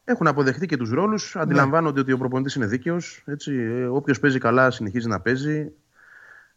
Έχουν 0.03 0.27
αποδεχτεί 0.27 0.65
και 0.65 0.77
τους 0.77 0.89
ρόλους. 0.89 1.35
Ναι. 1.35 1.41
Αντιλαμβάνονται 1.41 1.99
ότι 1.99 2.11
ο 2.11 2.17
προπονητής 2.17 2.55
είναι 2.55 2.65
δίκαιος. 2.65 3.23
Ε, 3.47 3.85
Όποιος 3.85 4.19
παίζει 4.19 4.39
καλά 4.39 4.71
συνεχίζει 4.71 5.07
να 5.07 5.19
παίζει. 5.19 5.71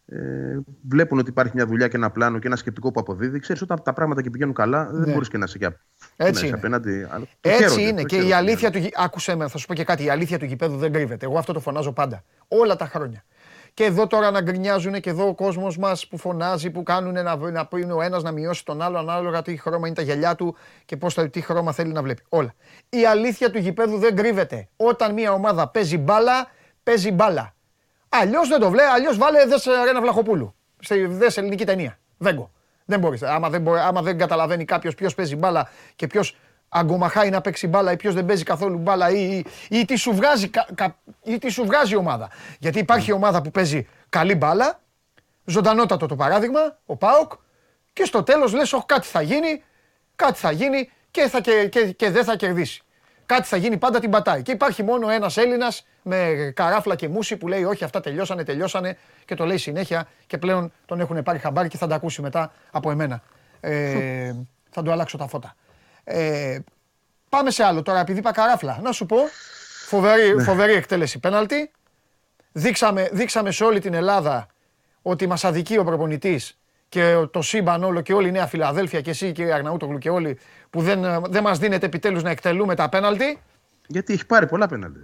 Ε, 0.06 0.58
βλέπουν 0.88 1.18
ότι 1.18 1.30
υπάρχει 1.30 1.52
μια 1.54 1.66
δουλειά 1.66 1.88
και 1.88 1.96
ένα 1.96 2.10
πλάνο 2.10 2.38
και 2.38 2.46
ένα 2.46 2.56
σκεπτικό 2.56 2.90
που 2.90 3.00
αποδίδει. 3.00 3.38
Ξέρεις, 3.38 3.62
όταν 3.62 3.82
τα 3.82 3.92
πράγματα 3.92 4.22
και 4.22 4.30
πηγαίνουν 4.30 4.54
καλά, 4.54 4.88
δεν 4.92 5.06
ναι. 5.06 5.12
μπορείς 5.12 5.28
και 5.28 5.38
να 5.38 5.44
είσαι 5.44 5.58
και 5.58 5.70
Έτσι 6.16 6.46
είναι. 6.46 6.56
απέναντι. 6.56 7.08
Έτσι 7.40 7.82
είναι. 7.82 8.02
Και 8.02 8.16
η 8.16 8.32
αλήθεια 8.32 8.70
του. 8.70 8.88
Άκουσε 8.94 9.34
με, 9.34 9.48
θα 9.48 9.58
σου 9.58 9.66
πω 9.66 9.74
και 9.74 9.84
κάτι. 9.84 10.04
Η 10.04 10.10
αλήθεια 10.10 10.38
του 10.38 10.44
γηπέδου 10.44 10.76
δεν 10.76 10.92
κρύβεται. 10.92 11.26
Εγώ 11.26 11.38
αυτό 11.38 11.52
το 11.52 11.60
φωνάζω 11.60 11.92
πάντα. 11.92 12.24
Όλα 12.48 12.76
τα 12.76 12.86
χρόνια. 12.86 13.24
Και 13.74 13.84
εδώ 13.84 14.06
τώρα 14.06 14.30
να 14.30 14.40
γκρινιάζουν 14.40 15.00
και 15.00 15.10
εδώ 15.10 15.28
ο 15.28 15.34
κόσμος 15.34 15.78
μας 15.78 16.06
που 16.06 16.18
φωνάζει, 16.18 16.70
που 16.70 16.82
κάνουν 16.82 17.12
να, 17.12 17.36
να 17.36 17.66
πει 17.66 17.86
ο 17.90 18.02
ένας 18.02 18.22
να 18.22 18.30
μειώσει 18.30 18.64
τον 18.64 18.82
άλλο 18.82 18.98
ανάλογα 18.98 19.42
τι 19.42 19.56
χρώμα 19.56 19.86
είναι 19.86 19.96
τα 19.96 20.02
γυαλιά 20.02 20.34
του 20.34 20.56
και 20.84 20.96
πώς, 20.96 21.14
τι 21.30 21.40
χρώμα 21.40 21.72
θέλει 21.72 21.92
να 21.92 22.02
βλέπει. 22.02 22.22
Όλα. 22.28 22.54
Η 22.88 23.06
αλήθεια 23.06 23.50
του 23.50 23.58
γηπέδου 23.58 23.98
δεν 23.98 24.16
κρύβεται. 24.16 24.68
Όταν 24.76 25.12
μια 25.12 25.32
ομάδα 25.32 25.68
παίζει 25.68 25.98
μπάλα, 25.98 26.50
παίζει 26.82 27.12
μπάλα. 27.12 27.54
Αλλιώς 28.08 28.48
δεν 28.48 28.60
το 28.60 28.70
βλέπει, 28.70 28.88
αλλιώς 28.88 29.18
βάλε 29.18 29.44
δε 29.46 29.84
Ρένα 29.84 30.00
Βλαχοπούλου. 30.00 30.54
Δε 31.08 31.26
ελληνική 31.34 31.64
ταινία. 31.64 31.98
Βέγκο. 32.18 32.50
Δεν 32.84 33.00
μπορείς. 33.00 33.22
Άμα 33.22 33.50
δεν, 33.50 33.60
μπορεί, 33.60 33.80
άμα 33.80 34.02
δεν 34.02 34.18
καταλαβαίνει 34.18 34.64
κάποιος 34.64 34.94
ποιος 34.94 35.14
παίζει 35.14 35.36
μπάλα 35.36 35.68
και 35.96 36.06
ποιος 36.06 36.36
αγκομαχάει 36.72 37.30
να 37.30 37.40
παίξει 37.40 37.66
μπάλα 37.66 37.92
ή 37.92 37.96
ποιος 37.96 38.14
δεν 38.14 38.26
παίζει 38.26 38.42
καθόλου 38.42 38.78
μπάλα 38.78 39.10
ή, 39.10 39.44
ή, 39.68 39.78
ή, 39.78 39.84
τι 39.84 39.96
σου 39.96 40.14
βγάζει, 40.14 40.50
ή 41.22 41.38
τι 41.38 41.50
σου 41.50 41.64
βγάζει 41.64 41.92
η 41.92 41.96
ομάδα. 41.96 42.30
Γιατί 42.58 42.78
υπάρχει 42.78 43.12
ομάδα 43.12 43.42
που 43.42 43.50
παίζει 43.50 43.86
καλή 44.08 44.34
μπάλα, 44.34 44.80
ζωντανότατο 45.44 46.06
το 46.06 46.16
παράδειγμα, 46.16 46.78
ο 46.86 46.96
Πάοκ, 46.96 47.32
και 47.92 48.04
στο 48.04 48.22
τέλος 48.22 48.52
λες: 48.52 48.72
Όχι, 48.72 48.84
κάτι 48.86 49.06
θα 49.06 49.22
γίνει, 49.22 49.62
κάτι 50.16 50.38
θα 50.38 50.50
γίνει 50.50 50.90
και, 51.10 51.28
θα, 51.28 51.40
και, 51.40 51.68
και, 51.68 51.92
και 51.92 52.10
δεν 52.10 52.24
θα 52.24 52.36
κερδίσει. 52.36 52.82
Κάτι 53.26 53.46
θα 53.46 53.56
γίνει, 53.56 53.76
πάντα 53.76 54.00
την 54.00 54.10
πατάει. 54.10 54.42
Και 54.42 54.52
υπάρχει 54.52 54.82
μόνο 54.82 55.08
ένας 55.08 55.36
Έλληνας 55.36 55.86
με 56.02 56.52
καράφλα 56.54 56.94
και 56.94 57.08
μουσι 57.08 57.36
που 57.36 57.48
λέει: 57.48 57.64
Όχι, 57.64 57.84
αυτά 57.84 58.00
τελειώσανε, 58.00 58.44
τελειώσανε 58.44 58.98
και 59.24 59.34
το 59.34 59.46
λέει 59.46 59.56
συνέχεια 59.56 60.06
και 60.26 60.38
πλέον 60.38 60.72
τον 60.84 61.00
έχουν 61.00 61.22
πάρει 61.22 61.38
χαμπάρι 61.38 61.68
και 61.68 61.76
θα 61.76 61.86
τα 61.86 61.94
ακούσει 61.94 62.22
μετά 62.22 62.52
από 62.70 62.90
εμένα. 62.90 63.22
Ε, 63.60 64.34
θα 64.70 64.82
του 64.82 64.92
αλλάξω 64.92 65.16
τα 65.16 65.26
φώτα. 65.26 65.54
Ε, 66.04 66.58
πάμε 67.28 67.50
σε 67.50 67.64
άλλο 67.64 67.82
τώρα, 67.82 68.00
επειδή 68.00 68.18
είπα 68.18 68.32
καράφλα. 68.32 68.78
Να 68.82 68.92
σου 68.92 69.06
πω, 69.06 69.16
φοβερή, 69.86 70.34
ναι. 70.34 70.42
φοβερή 70.42 70.72
εκτέλεση 70.72 71.18
πέναλτη. 71.18 71.70
Δείξαμε, 72.52 73.08
δείξαμε 73.12 73.50
σε 73.50 73.64
όλη 73.64 73.80
την 73.80 73.94
Ελλάδα 73.94 74.46
ότι 75.02 75.26
μας 75.26 75.44
αδικεί 75.44 75.78
ο 75.78 75.84
προπονητής 75.84 76.58
και 76.88 77.26
το 77.30 77.42
σύμπαν 77.42 77.84
όλο 77.84 78.00
και 78.00 78.12
όλη 78.12 78.28
η 78.28 78.30
Νέα 78.30 78.46
Φιλαδέλφια 78.46 79.00
και 79.00 79.10
εσύ 79.10 79.32
κύριε 79.32 79.52
Αγναούτογλου 79.52 79.98
και 79.98 80.10
όλοι 80.10 80.38
που 80.70 80.80
δεν, 80.80 81.24
δεν 81.28 81.42
μας 81.42 81.58
δίνετε 81.58 81.86
επιτέλους 81.86 82.22
να 82.22 82.30
εκτελούμε 82.30 82.74
τα 82.74 82.88
πέναλτι. 82.88 83.42
Γιατί 83.86 84.12
έχει 84.12 84.26
πάρει 84.26 84.46
πολλά 84.46 84.68
πέναλτι. 84.68 84.98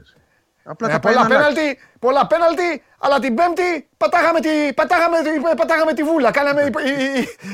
Απλά 0.70 0.90
ε, 0.90 0.98
πολλά, 0.98 1.26
πέναλτι, 1.26 1.78
πολλά 1.98 2.26
πέναλτι, 2.26 2.82
αλλά 2.98 3.18
την 3.18 3.34
Πέμπτη 3.34 3.88
πατάγαμε 3.96 4.40
τη, 4.40 4.72
πατάγαμε, 4.74 5.16
πατάγαμε 5.56 5.92
τη 5.92 6.02
βούλα. 6.02 6.30
Κάναμε, 6.30 6.70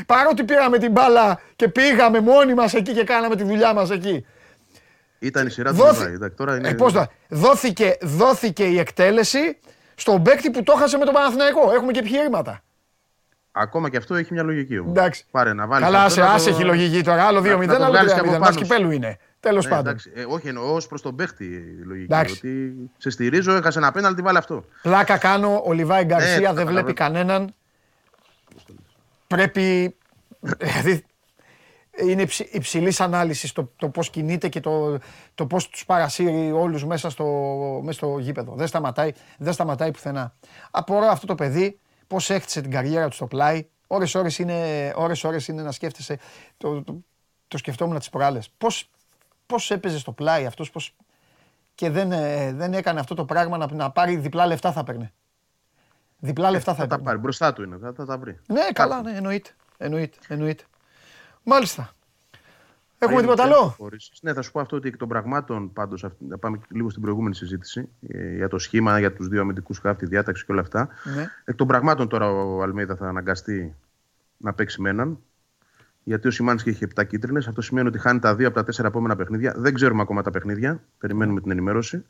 παρότι 0.07 0.45
πήραμε 0.45 0.78
την 0.78 0.91
μπάλα 0.91 1.41
και 1.57 1.69
πήγαμε 1.69 2.20
μόνοι 2.20 2.55
μας 2.55 2.74
εκεί 2.74 2.93
και 2.93 3.05
κάναμε 3.05 3.36
τη 3.36 3.45
δουλειά 3.45 3.73
μας 3.74 3.91
εκεί. 3.91 4.27
Ήταν 5.19 5.47
η 5.47 5.51
σειρά 5.51 5.70
του 5.70 5.77
Δόθη... 5.77 6.35
Τώρα 6.36 6.57
είναι... 6.57 6.69
ε, 6.69 6.74
πώς 6.74 6.95
δόθηκε, 7.28 7.97
δόθηκε 8.01 8.65
η 8.65 8.78
εκτέλεση 8.78 9.59
στον 9.95 10.23
παίκτη 10.23 10.51
που 10.51 10.62
το 10.62 10.73
έχασε 10.77 10.99
με 10.99 11.05
τον 11.05 11.15
Παναθηναϊκό. 11.15 11.73
Έχουμε 11.73 11.93
και 11.93 11.99
επιχειρήματα. 11.99 12.62
Ακόμα 13.53 13.91
και 13.91 13.97
αυτό 13.97 14.15
έχει 14.15 14.32
μια 14.32 14.43
λογική 14.43 14.78
όμως. 14.78 14.91
Εντάξει. 14.91 15.27
Πάρε 15.31 15.53
να 15.53 15.66
βάλεις. 15.66 15.85
Καλά, 15.86 16.09
σε 16.09 16.23
άσε 16.23 16.51
έχει 16.51 16.65
λογική 16.65 17.03
τώρα. 17.03 17.24
Άλλο 17.27 17.41
2-0, 17.41 17.69
άλλο 17.69 17.99
3-0. 18.35 18.39
Μας 18.39 18.57
κυπέλου 18.57 18.91
είναι. 18.91 19.19
Τέλος 19.44 19.64
ναι, 19.64 19.70
πάντων. 19.70 19.96
Ε, 20.14 20.24
όχι, 20.28 20.48
εννοώ 20.48 20.74
ως 20.74 20.86
προς 20.86 21.02
τον 21.02 21.16
παίχτη 21.16 21.44
η 21.44 21.84
λογική. 21.84 22.12
Εντάξει. 22.12 22.32
Ότι 22.32 22.74
σε 22.96 23.10
στηρίζω, 23.10 23.52
έχασε 23.52 23.78
ένα 23.78 23.92
πέναλτι, 23.92 24.22
βάλει 24.22 24.38
αυτό. 24.38 24.64
Πλάκα 24.82 25.18
κάνω. 25.18 25.62
Ο 25.64 25.72
Λιβάη 25.72 26.04
Γκαρσία 26.04 26.52
δεν 26.52 26.66
βλέπει 26.66 26.92
κανέναν. 26.92 27.54
Πρέπει. 29.26 29.96
Δηλαδή 30.58 31.04
είναι 31.96 32.26
υψηλής 32.52 33.00
ανάλυσης 33.00 33.52
το, 33.52 33.72
το 33.76 33.88
πώς 33.88 34.10
κινείται 34.10 34.48
και 34.48 34.60
το, 34.60 34.98
το 35.34 35.46
πώς 35.46 35.68
τους 35.68 35.84
παρασύρει 35.84 36.52
όλους 36.52 36.84
μέσα 36.84 37.10
στο, 37.10 37.24
μέσα 37.82 37.98
στο 37.98 38.18
γήπεδο. 38.18 38.54
Δεν 38.54 38.66
σταματάει, 38.66 39.12
δεν 39.38 39.52
σταματάει 39.52 39.90
πουθενά. 39.90 40.34
Απορώ 40.70 41.06
αυτό 41.06 41.26
το 41.26 41.34
παιδί 41.34 41.78
πώς 42.06 42.30
έχτισε 42.30 42.60
την 42.60 42.70
καριέρα 42.70 43.08
του 43.08 43.14
στο 43.14 43.26
πλάι. 43.26 43.66
Ώρες-ώρες 43.86 44.38
είναι, 44.38 44.92
ώρες, 44.96 45.24
ώρες 45.24 45.48
είναι 45.48 45.62
να 45.62 45.72
σκέφτεσαι. 45.72 46.18
Το, 46.56 46.82
το, 46.82 47.04
το 47.48 47.58
σκεφτόμουν 47.58 47.98
τις 47.98 48.10
προάλλες. 48.10 48.50
Πώς 48.58 48.88
πώς 49.46 49.70
έπαιζε 49.70 49.98
στο 49.98 50.12
πλάι 50.12 50.46
αυτός, 50.46 50.70
πώς... 50.70 50.96
και 51.74 51.90
δεν, 51.90 52.12
ε, 52.12 52.52
δεν 52.52 52.74
έκανε 52.74 53.00
αυτό 53.00 53.14
το 53.14 53.24
πράγμα 53.24 53.56
να, 53.56 53.72
να 53.72 53.90
πάρει 53.90 54.16
διπλά 54.16 54.46
λεφτά 54.46 54.72
θα 54.72 54.84
παίρνει. 54.84 55.12
Διπλά 56.18 56.50
λεφτά 56.50 56.74
θα, 56.74 56.82
θα 56.82 56.86
τα 56.86 57.00
πάρει. 57.00 57.18
Μπροστά 57.18 57.52
του 57.52 57.62
είναι. 57.62 57.76
Θα, 57.76 57.92
θα 57.92 58.04
τα 58.04 58.18
βρει. 58.18 58.38
Ναι, 58.46 58.62
καλά, 58.72 59.02
ναι, 59.02 59.16
εννοείται. 59.16 59.50
εννοείται, 59.76 60.18
εννοείται. 60.28 60.64
Μάλιστα. 61.42 61.94
Έχουμε 62.98 63.20
τίποτα 63.20 63.42
άλλο; 63.42 63.76
Ναι, 64.20 64.32
θα 64.32 64.42
σου 64.42 64.52
πω 64.52 64.60
αυτό 64.60 64.76
ότι 64.76 64.88
εκ 64.88 64.96
των 64.96 65.08
πραγμάτων 65.08 65.72
πάντως, 65.72 66.06
να 66.18 66.38
πάμε 66.38 66.58
λίγο 66.68 66.90
στην 66.90 67.02
προηγούμενη 67.02 67.34
συζήτηση 67.34 67.88
ε, 68.08 68.34
για 68.34 68.48
το 68.48 68.58
σχήμα, 68.58 68.98
για 68.98 69.12
τους 69.12 69.28
δύο 69.28 69.40
αμυντικούς 69.40 69.78
χάφτη, 69.78 70.06
διάταξη 70.06 70.44
και 70.44 70.52
όλα 70.52 70.60
αυτά. 70.60 70.88
Ναι. 71.16 71.30
Εκ 71.44 71.54
των 71.54 71.66
πραγμάτων 71.66 72.08
τώρα 72.08 72.30
ο 72.30 72.62
Αλμίδα 72.62 72.96
θα 72.96 73.08
αναγκαστεί 73.08 73.74
να 74.36 74.52
παίξει 74.52 74.80
με 74.80 74.90
έναν. 74.90 75.18
Γιατί 76.05 76.28
ο 76.28 76.31
Σιμάνσκι 76.31 76.68
έχει 76.68 76.86
7 76.94 77.06
κίτρινες. 77.06 77.48
Αυτό 77.48 77.60
σημαίνει 77.60 77.89
ότι 77.89 77.98
χάνει 77.98 78.18
τα 78.18 78.35
δύο 78.35 78.47
από 78.47 78.56
τα 78.56 78.64
τέσσερα 78.64 78.89
επόμενα 78.89 79.16
παιχνίδια. 79.16 79.55
Δεν 79.56 79.74
ξέρουμε 79.74 80.02
ακόμα 80.02 80.22
τα 80.22 80.31
παιχνίδια. 80.31 80.82
Περιμένουμε 80.98 81.40
την 81.40 81.51
ενημέρωση. 81.51 82.05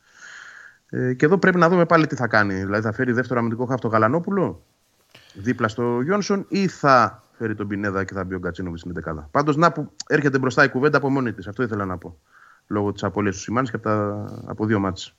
Ε, 0.90 1.14
και 1.14 1.24
εδώ 1.24 1.38
πρέπει 1.38 1.58
να 1.58 1.68
δούμε 1.68 1.86
πάλι 1.86 2.06
τι 2.06 2.14
θα 2.14 2.26
κάνει. 2.26 2.54
Δηλαδή 2.54 2.82
θα 2.82 2.92
φέρει 2.92 3.12
δεύτερο 3.12 3.40
αμυντικό 3.40 3.64
χάφτο 3.64 3.88
Γαλανόπουλο 3.88 4.62
δίπλα 5.34 5.68
στο 5.68 6.00
Γιόνσον 6.00 6.46
ή 6.48 6.68
θα 6.68 7.22
φέρει 7.32 7.54
τον 7.54 7.68
Πινέδα 7.68 8.04
και 8.04 8.14
θα 8.14 8.24
μπει 8.24 8.34
ο 8.34 8.38
Γκατσίνοβιτς 8.38 8.80
στην 8.80 8.92
δεκάδα. 8.92 9.28
Πάντως 9.30 9.56
να 9.56 9.72
που 9.72 9.92
έρχεται 10.06 10.38
μπροστά 10.38 10.64
η 10.64 10.68
κουβέντα 10.68 10.96
από 10.96 11.10
μόνη 11.10 11.32
της. 11.32 11.46
Αυτό 11.46 11.62
ήθελα 11.62 11.84
να 11.84 11.98
πω. 11.98 12.18
Λόγω 12.66 12.92
της 12.92 13.02
απώλειας 13.02 13.34
του 13.34 13.40
Σιμάνη 13.40 13.68
και 13.68 13.76
από, 13.76 13.84
τα... 13.84 14.24
από 14.46 14.66
δύο 14.66 14.78
μάτσε. 14.78 15.12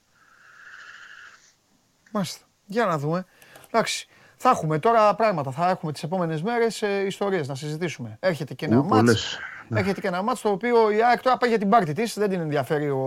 Μάλιστα. 2.12 2.46
Για 2.66 2.86
να 2.86 2.98
δούμε. 2.98 3.26
Εντάξει. 3.68 4.08
Θα 4.38 4.50
έχουμε 4.50 4.80
τώρα 4.80 5.16
πράγματα. 5.16 5.52
Θα 5.52 5.70
έχουμε 5.70 5.92
τις 5.92 6.04
επόμενες 6.04 6.42
μέρες 6.42 6.82
ε, 6.82 7.06
ιστορίες 7.06 7.48
να 7.48 7.56
συζητήσουμε. 7.56 8.18
Έρχεται 8.20 8.54
και 8.54 8.66
ένα 8.66 8.84
μάτς. 8.84 9.40
Ναι. 9.68 9.80
Έρχεται 9.80 10.02
και 10.02 10.08
ένα 10.08 10.22
μάτς 10.22 10.42
το 10.42 10.50
οποίο 10.50 10.92
η 10.92 11.04
ΑΕΚ 11.04 11.22
τώρα 11.22 11.38
πάει 11.38 11.50
για 11.50 11.60
την 11.60 11.70
πάρτη 11.70 11.94
της. 11.94 12.14
Δεν 12.14 12.30
την 12.30 12.40
ενδιαφέρει 12.40 12.90
ο... 12.90 13.00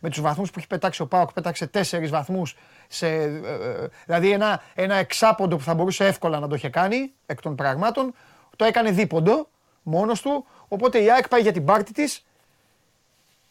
με 0.00 0.08
τους 0.08 0.20
βαθμούς 0.20 0.50
που 0.50 0.58
έχει 0.58 0.66
πετάξει 0.66 1.02
ο 1.02 1.06
Πάοκ. 1.06 1.32
Πέταξε 1.32 1.66
τέσσερις 1.66 2.10
βαθμούς. 2.10 2.56
Σε... 2.88 3.06
Ε, 3.08 3.24
ε, 3.24 3.88
δηλαδή 4.06 4.30
ένα, 4.30 4.62
ένα 4.74 4.94
εξάποντο 4.94 5.56
που 5.56 5.62
θα 5.62 5.74
μπορούσε 5.74 6.06
εύκολα 6.06 6.38
να 6.38 6.48
το 6.48 6.54
είχε 6.54 6.68
κάνει 6.68 7.12
εκ 7.26 7.40
των 7.40 7.54
πραγμάτων. 7.54 8.14
Το 8.56 8.64
έκανε 8.64 8.90
δίποντο 8.90 9.48
μόνος 9.82 10.20
του. 10.20 10.46
Οπότε 10.68 10.98
η 10.98 11.10
ΑΕΚ 11.10 11.28
πάει 11.28 11.40
για 11.40 11.52
την 11.52 11.64
πάρτη 11.64 11.92
της 11.92 12.24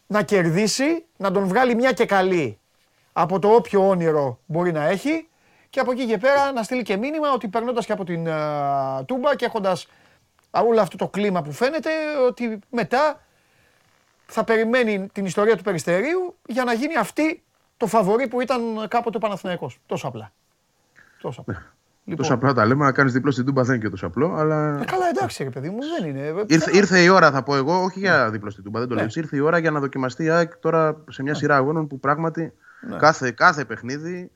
να 0.08 0.24
κερδίσει, 0.24 1.06
να 1.18 1.32
τον 1.32 1.48
βγάλει 1.48 1.76
μια 1.76 1.92
και 1.92 2.06
καλή 2.06 2.60
από 3.14 3.40
το 3.40 3.48
όποιο 3.48 3.88
όνειρο 3.88 4.40
μπορεί 4.46 4.72
να 4.72 4.86
έχει 4.88 5.28
και 5.72 5.80
από 5.80 5.92
εκεί 5.92 6.06
και 6.06 6.18
πέρα 6.18 6.52
να 6.52 6.64
στείλει 6.64 6.82
και 6.82 6.98
μήνυμα 6.98 7.32
ότι 7.34 7.48
περνώντας 7.48 7.86
και 7.86 7.92
από 7.92 8.04
την 8.04 8.26
uh, 8.28 9.06
Τούμπα 9.06 9.36
και 9.36 9.46
έχοντας 9.46 9.88
όλο 10.50 10.82
αυτό 10.82 10.98
το 10.98 11.08
κλίμα 11.08 11.42
που 11.42 11.52
φαίνεται, 11.52 11.90
ότι 12.28 12.60
μετά 12.70 13.22
θα 14.26 14.44
περιμένει 14.44 15.10
την 15.14 15.26
ιστορία 15.26 15.58
του 15.58 15.64
Περιστερίου 15.64 16.38
για 16.48 16.64
να 16.64 16.74
γίνει 16.74 16.96
αυτή 16.96 17.44
το 17.78 17.88
φαβορή 17.88 18.28
που 18.28 18.42
ήταν 18.42 18.62
κάποτε 18.88 19.18
ο 19.18 19.20
Παναθηναϊκός. 19.20 19.80
Τόσο 19.86 20.08
απλά. 20.08 20.32
Τόσο 21.22 21.42
απλά. 21.42 21.54
Ναι. 21.54 21.64
Λοιπόν. 22.04 22.18
Τόσο 22.18 22.34
απλά 22.34 22.54
τα 22.54 22.66
λέμε, 22.66 22.86
να 22.86 22.92
κάνεις 22.92 23.14
διπλό 23.14 23.32
στην 23.32 23.46
Τούμπα 23.46 23.64
δεν 23.64 23.76
είναι 23.76 23.84
και 23.84 23.90
τόσο 23.90 24.06
απλό. 24.06 24.36
Αλλά... 24.36 24.80
Ε, 24.82 24.86
καλά, 24.86 25.08
εντάξει, 25.08 25.44
ρε 25.44 25.50
παιδί 25.50 25.70
μου, 25.70 25.80
δεν 26.00 26.10
είναι. 26.10 26.34
Ήρθε, 26.48 26.78
ήρθε 26.78 27.00
η 27.00 27.08
ώρα, 27.08 27.32
θα 27.32 27.44
πω 27.44 27.56
εγώ, 27.56 27.84
όχι 27.84 28.00
για 28.00 28.30
διπλό 28.30 28.50
στην 28.50 28.64
Τούμπα, 28.64 28.80
δεν 28.80 28.88
το 28.88 28.94
ναι. 28.96 29.02
λέω. 29.02 29.10
Ήρθε 29.14 29.36
η 29.36 29.40
ώρα 29.40 29.58
για 29.58 29.72
να 29.72 29.80
δοκιμαστεί 29.80 30.24
η 30.24 30.30
ΑΕΚ 30.30 30.58
τώρα 30.58 31.04
σε 31.10 31.24
μια 31.24 31.32
ναι. 31.32 31.38
σειρά 31.38 31.56
αγώνων 31.56 31.88
που 31.88 32.00
πράγματι 32.00 32.54
ναι. 32.82 32.98
κάθε, 32.98 33.32
κάθε 33.32 33.66
παιχνίδι 33.66 34.32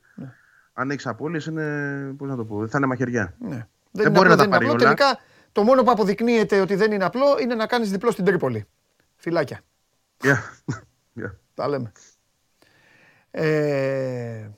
αν 0.77 0.91
έχεις 0.91 1.07
απώλειες, 1.07 1.45
είναι. 1.45 2.13
Πώς 2.17 2.29
να 2.29 2.35
το 2.35 2.45
πω, 2.45 2.67
θα 2.67 2.77
είναι 2.77 2.87
μαχαιριά. 2.87 3.35
Ναι. 3.39 3.67
Δεν, 3.91 4.11
μπορεί 4.11 4.29
να 4.29 4.35
τα 4.35 4.47
πάρει 4.47 4.65
όλα. 4.65 4.75
Τελικά, 4.75 5.19
το 5.51 5.63
μόνο 5.63 5.83
που 5.83 5.91
αποδεικνύεται 5.91 6.59
ότι 6.59 6.75
δεν 6.75 6.91
είναι 6.91 7.05
απλό 7.05 7.39
είναι 7.41 7.55
να 7.55 7.67
κάνεις 7.67 7.91
διπλό 7.91 8.11
στην 8.11 8.25
Τρίπολη. 8.25 8.65
Φυλάκια. 9.15 9.59
Yeah. 10.23 10.35
yeah. 11.19 11.31
Τα 11.53 11.67
λέμε. 11.67 11.91
Ε... 13.31 14.49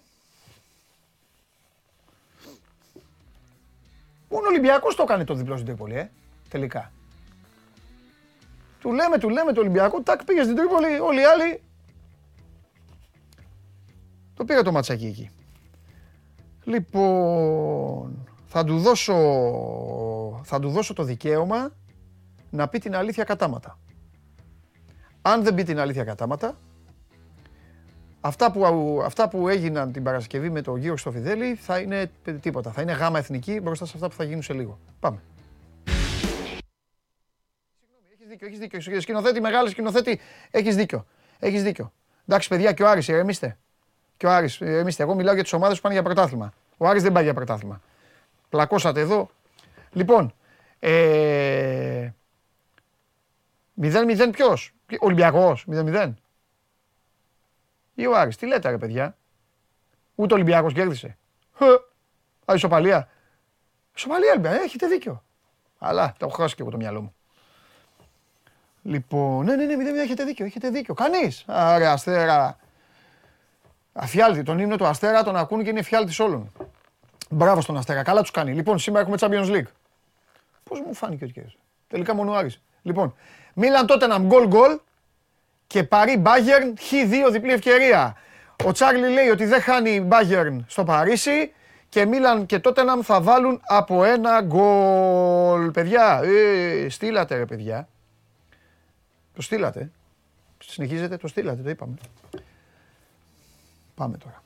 Μόνο 4.29 4.45
ο 4.45 4.49
Ολυμπιακός 4.49 4.95
το 4.95 5.03
έκανε 5.03 5.23
το 5.23 5.33
διπλό 5.33 5.53
στην 5.53 5.67
Τρίπολη, 5.67 5.95
ε, 5.95 6.09
τελικά. 6.49 6.91
Του 8.79 8.93
λέμε, 8.93 9.17
του 9.17 9.29
λέμε 9.29 9.51
το 9.53 9.59
Ολυμπιακό, 9.59 10.01
τάκ 10.01 10.23
πήγε 10.23 10.43
στην 10.43 10.55
Τρίπολη, 10.55 10.99
όλοι 10.99 11.19
οι 11.19 11.25
άλλοι. 11.25 11.61
Το 14.33 14.45
πήρε 14.45 14.61
το 14.61 14.71
ματσάκι 14.71 15.05
εκεί. 15.05 15.31
Λοιπόν, 16.67 18.27
θα 18.45 18.63
του 18.63 18.79
δώσω, 18.79 19.13
θα 20.43 20.59
του 20.59 20.69
δώσω 20.69 20.93
το 20.93 21.03
δικαίωμα 21.03 21.73
να 22.49 22.67
πει 22.67 22.79
την 22.79 22.95
αλήθεια 22.95 23.23
κατάματα. 23.23 23.79
Αν 25.21 25.43
δεν 25.43 25.55
πει 25.55 25.63
την 25.63 25.79
αλήθεια 25.79 26.03
κατάματα, 26.03 26.57
αυτά 28.21 28.51
που, 28.51 29.01
αυτά 29.03 29.29
που 29.29 29.47
έγιναν 29.47 29.91
την 29.91 30.03
Παρασκευή 30.03 30.49
με 30.49 30.61
το 30.61 30.75
γύρο 30.75 30.97
στο 30.97 31.11
Φιδέλη 31.11 31.55
θα 31.55 31.79
είναι 31.79 32.11
τίποτα. 32.41 32.71
Θα 32.71 32.81
είναι 32.81 32.91
γάμα 32.91 33.19
εθνική 33.19 33.59
μπροστά 33.59 33.85
σε 33.85 33.91
αυτά 33.95 34.09
που 34.09 34.15
θα 34.15 34.23
γίνουν 34.23 34.41
σε 34.41 34.53
λίγο. 34.53 34.79
Πάμε. 34.99 35.21
Συγγνώμη, 37.79 38.07
έχεις 38.13 38.27
δίκιο, 38.27 38.47
έχεις 38.47 38.59
δίκιο. 38.59 39.01
Σκηνοθέτη, 39.01 39.41
μεγάλο 39.41 39.67
σκηνοθέτη, 39.67 40.19
έχεις 40.51 40.75
δίκιο. 40.75 41.05
Έχεις 41.39 41.63
δίκιο. 41.63 41.93
Εντάξει 42.25 42.47
παιδιά 42.47 42.71
και 42.73 42.83
ο 42.83 42.89
Άρης, 42.89 43.07
ηρεμήστε 43.07 43.57
και 44.17 44.25
ο 44.25 44.31
Άρης. 44.31 44.61
Ε, 44.61 44.77
εμείς, 44.77 44.99
εγώ 44.99 45.15
μιλάω 45.15 45.33
για 45.33 45.43
τις 45.43 45.53
ομάδες 45.53 45.75
που 45.75 45.81
πάνε 45.81 45.93
για 45.93 46.03
πρωτάθλημα. 46.03 46.53
Ο 46.77 46.87
Άρης 46.87 47.03
δεν 47.03 47.11
πάει 47.11 47.23
για 47.23 47.33
πρωτάθλημα. 47.33 47.81
Πλακώσατε 48.49 48.99
εδώ. 48.99 49.29
Λοιπόν, 49.91 50.33
ε, 50.79 52.09
0-0 53.81 54.31
ποιος, 54.31 54.73
Ολυμπιακός, 54.99 55.65
0-0. 55.67 56.13
Ή 57.93 58.07
ο 58.07 58.17
Άρης, 58.17 58.37
τι 58.37 58.47
λέτε 58.47 58.69
ρε 58.69 58.77
παιδιά; 58.77 59.17
Ούτε 60.15 60.33
ο 60.33 60.35
Ολυμπιακός 60.35 60.73
κέρδισε. 60.73 61.17
Α, 62.45 62.53
ισοπαλία. 62.53 63.09
Ισοπαλία, 63.95 64.51
έχετε 64.63 64.87
δίκιο. 64.87 65.23
Αλλά 65.77 66.15
το 66.17 66.25
έχω 66.25 66.35
χάσει 66.35 66.55
και 66.55 66.61
εγώ 66.61 66.71
το 66.71 66.77
μυαλό 66.77 67.01
μου. 67.01 67.15
Λοιπόν, 68.81 69.45
ναι, 69.45 69.55
ναι, 69.55 69.65
ναι, 69.65 69.75
μηδέν, 69.75 69.95
έχετε 69.95 70.23
δίκιο, 70.23 70.45
έχετε 70.45 70.69
δίκιο. 70.69 70.93
Κανείς. 70.93 71.43
Άρα, 71.47 71.91
αστέρα. 71.91 72.57
Αφιάλτη, 73.99 74.43
τον 74.43 74.59
ύμνο 74.59 74.75
του 74.75 74.85
Αστέρα 74.85 75.23
τον 75.23 75.35
ακούν 75.35 75.63
και 75.63 75.69
είναι 75.69 75.81
φιάλτη 75.81 76.21
όλων. 76.21 76.51
Μπράβο 77.29 77.61
στον 77.61 77.77
Αστέρα, 77.77 78.03
καλά 78.03 78.21
τους 78.21 78.31
κάνει. 78.31 78.53
Λοιπόν, 78.53 78.79
σήμερα 78.79 79.01
έχουμε 79.01 79.17
Champions 79.19 79.55
League. 79.55 79.71
Πώς 80.63 80.79
μου 80.79 80.93
φάνηκε 80.93 81.23
ο 81.23 81.27
Κέρι. 81.27 81.53
Τελικά 81.87 82.13
μόνο 82.13 82.31
Άρης. 82.31 82.61
Λοιπόν, 82.81 83.15
Μίλαν 83.53 83.85
τότε 83.85 84.07
να 84.07 84.17
γκολ 84.19 84.47
γκολ 84.47 84.79
και 85.67 85.83
Παρί 85.83 86.17
Μπάγερν 86.17 86.73
χ2 86.77 87.31
διπλή 87.31 87.51
ευκαιρία. 87.51 88.15
Ο 88.65 88.71
Τσάρλι 88.71 89.09
λέει 89.09 89.27
ότι 89.27 89.45
δεν 89.45 89.61
χάνει 89.61 90.01
Μπάγερν 90.01 90.65
στο 90.67 90.83
Παρίσι 90.83 91.53
και 91.89 92.05
Μίλαν 92.05 92.45
και 92.45 92.59
τότε 92.59 92.83
να 92.83 93.01
θα 93.01 93.21
βάλουν 93.21 93.61
από 93.65 94.03
ένα 94.03 94.41
γκολ. 94.41 95.71
Παιδιά, 95.71 96.21
ε, 96.23 96.89
στείλατε 96.89 97.35
ρε 97.35 97.45
παιδιά. 97.45 97.87
Το 99.35 99.41
στείλατε. 99.41 99.91
Συνεχίζετε, 100.57 101.17
το 101.17 101.27
στείλατε, 101.27 101.61
το 101.61 101.69
είπαμε. 101.69 101.95
Πάμε 103.97 104.17
τώρα. 104.17 104.43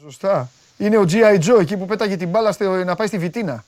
Σωστά. 0.00 0.50
Είναι 0.76 0.98
ο 0.98 1.02
G.I. 1.08 1.38
Joe 1.38 1.60
εκεί 1.60 1.76
που 1.76 1.86
πέταγε 1.86 2.16
την 2.16 2.28
μπάλα 2.28 2.56
να 2.84 2.94
πάει 2.94 3.06
στη 3.06 3.18
Βιτίνα. 3.18 3.64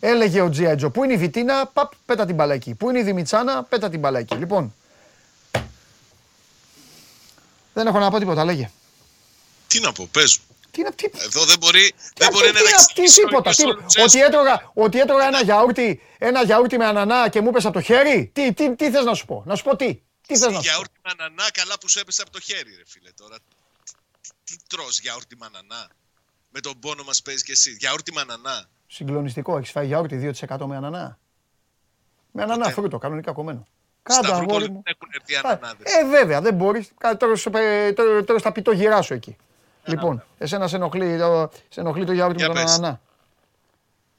Έλεγε 0.00 0.40
ο 0.40 0.50
G.I. 0.56 0.76
Joe. 0.84 0.92
Πού 0.92 1.04
είναι 1.04 1.12
η 1.12 1.16
Βιτίνα, 1.16 1.66
παπ, 1.66 1.92
πέτα 2.06 2.26
την 2.26 2.34
μπάλα 2.34 2.54
εκεί. 2.54 2.74
Πού 2.74 2.90
είναι 2.90 2.98
η 2.98 3.02
Δημητσάνα, 3.02 3.62
πέτα 3.62 3.90
την 3.90 4.00
μπάλα 4.00 4.18
εκεί. 4.18 4.34
Λοιπόν. 4.34 4.74
Δεν 7.72 7.86
έχω 7.86 7.98
να 7.98 8.10
πω 8.10 8.18
τίποτα, 8.18 8.44
λέγε. 8.44 8.70
Τι 9.66 9.80
να 9.80 9.92
πω, 9.92 10.08
πες 10.12 10.38
μου. 10.38 10.51
Τι 10.72 10.82
να, 10.82 10.92
τι... 10.92 11.10
Εδώ 11.12 11.44
δεν 11.44 11.58
μπορεί, 11.58 11.92
δεν 12.16 12.28
μπορεί 12.32 12.52
να 12.52 12.58
εξηγήσει 12.58 13.22
τίποτα; 13.24 13.50
Τι, 13.50 13.64
ότι, 14.02 14.20
έτρωγα, 14.20 14.70
ότι 14.74 14.98
έτρωγα 15.00 15.26
ένα 15.26 15.42
γιαούρτι, 15.42 16.00
ένα 16.18 16.42
γιαούρτι 16.42 16.78
με 16.78 16.84
ανανά 16.84 17.28
και 17.28 17.40
μου 17.40 17.48
έπεσε 17.48 17.66
από 17.66 17.76
το 17.76 17.82
χέρι; 17.82 18.30
Τι, 18.34 18.52
τι, 18.52 18.74
τι 18.76 18.90
θες 18.90 19.04
να 19.04 19.14
σου 19.14 19.26
πω; 19.26 19.42
Να 19.46 19.54
σου 19.56 19.64
πω 19.64 19.76
τι. 19.76 20.02
Τι 20.26 20.36
θες 20.38 20.50
να 20.50 20.54
σου 20.54 20.60
γιαούρτι 20.60 20.98
με 21.04 21.10
ανανά 21.18 21.50
καλά 21.52 21.78
που 21.80 21.88
σου 21.88 21.98
έπεσε 21.98 22.22
από 22.22 22.30
το 22.30 22.40
χέρι 22.40 22.74
ρε 22.76 22.82
φίλε 22.86 23.10
τώρα. 23.16 23.36
Τι, 24.22 24.30
τι 24.44 24.56
τρως 24.68 25.00
γιαούρτι 25.00 25.36
με 25.36 25.46
ανανά; 25.46 25.88
Με 26.50 26.60
τον 26.60 26.78
πόνο 26.78 27.02
μας 27.04 27.22
παίζεις 27.22 27.42
και 27.42 27.52
εσύ. 27.52 27.76
Γιαούρτι 27.78 28.12
με 28.12 28.20
ανανά. 28.20 28.68
Συγκλονιστικό. 28.86 29.56
Έχεις 29.58 29.70
φάει 29.70 29.86
γιαούρτι 29.86 30.34
2% 30.48 30.66
με 30.66 30.76
ανανά; 30.76 31.18
Με 32.32 32.42
ανανά 32.42 32.62
Ποτέ. 32.62 32.72
φρούτο, 32.74 32.98
κανονικά 32.98 33.32
κομμένο. 33.32 33.66
Κάτω 34.02 34.32
αγόρι 34.32 34.70
μου. 34.70 34.82
Έχουν 34.84 35.08
έρθει 35.12 35.36
ανανάδες. 35.36 35.92
Ε, 35.92 36.04
βέβαια, 36.04 36.40
δεν 36.40 36.54
μπορείς. 36.54 36.88
Τώρα 38.24 38.38
στα 38.38 38.52
πιτό 38.52 38.72
γυρά 38.72 39.02
σου 39.02 39.14
εκεί. 39.14 39.36
Λοιπόν, 39.84 40.24
εσένα 40.38 40.68
σε 40.68 40.76
ενοχλεί, 40.76 41.18
το, 41.18 41.50
σε 41.68 41.80
ενοχλεί 41.80 42.04
το 42.04 42.12
γιαούρτι 42.12 42.42
με 42.42 42.46
τον 42.46 42.56
ανανά. 42.56 43.00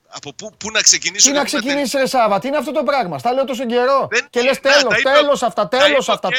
Από 0.08 0.34
πού, 0.34 0.54
πού 0.58 0.72
να 0.72 0.82
ξεκινήσω. 0.82 1.30
Τι 1.30 1.36
να 1.36 1.44
ξεκινήσεις, 1.44 1.94
Ρε 1.94 2.06
Σάβα, 2.06 2.40
τι 2.40 2.48
είναι 2.48 2.58
αυτό 2.58 2.72
το 2.72 2.84
πράγμα; 2.84 3.18
Στα 3.20 3.34
λέω 3.34 3.46
τόσο 3.46 3.66
καιρό. 3.66 4.08
Δεν 4.12 4.28
και 4.30 4.42
λες 4.42 4.60
τέλος, 4.60 5.02
τέλος 5.02 5.44
αυτά, 5.44 5.68
τέλος 5.68 6.10
αυτά. 6.10 6.30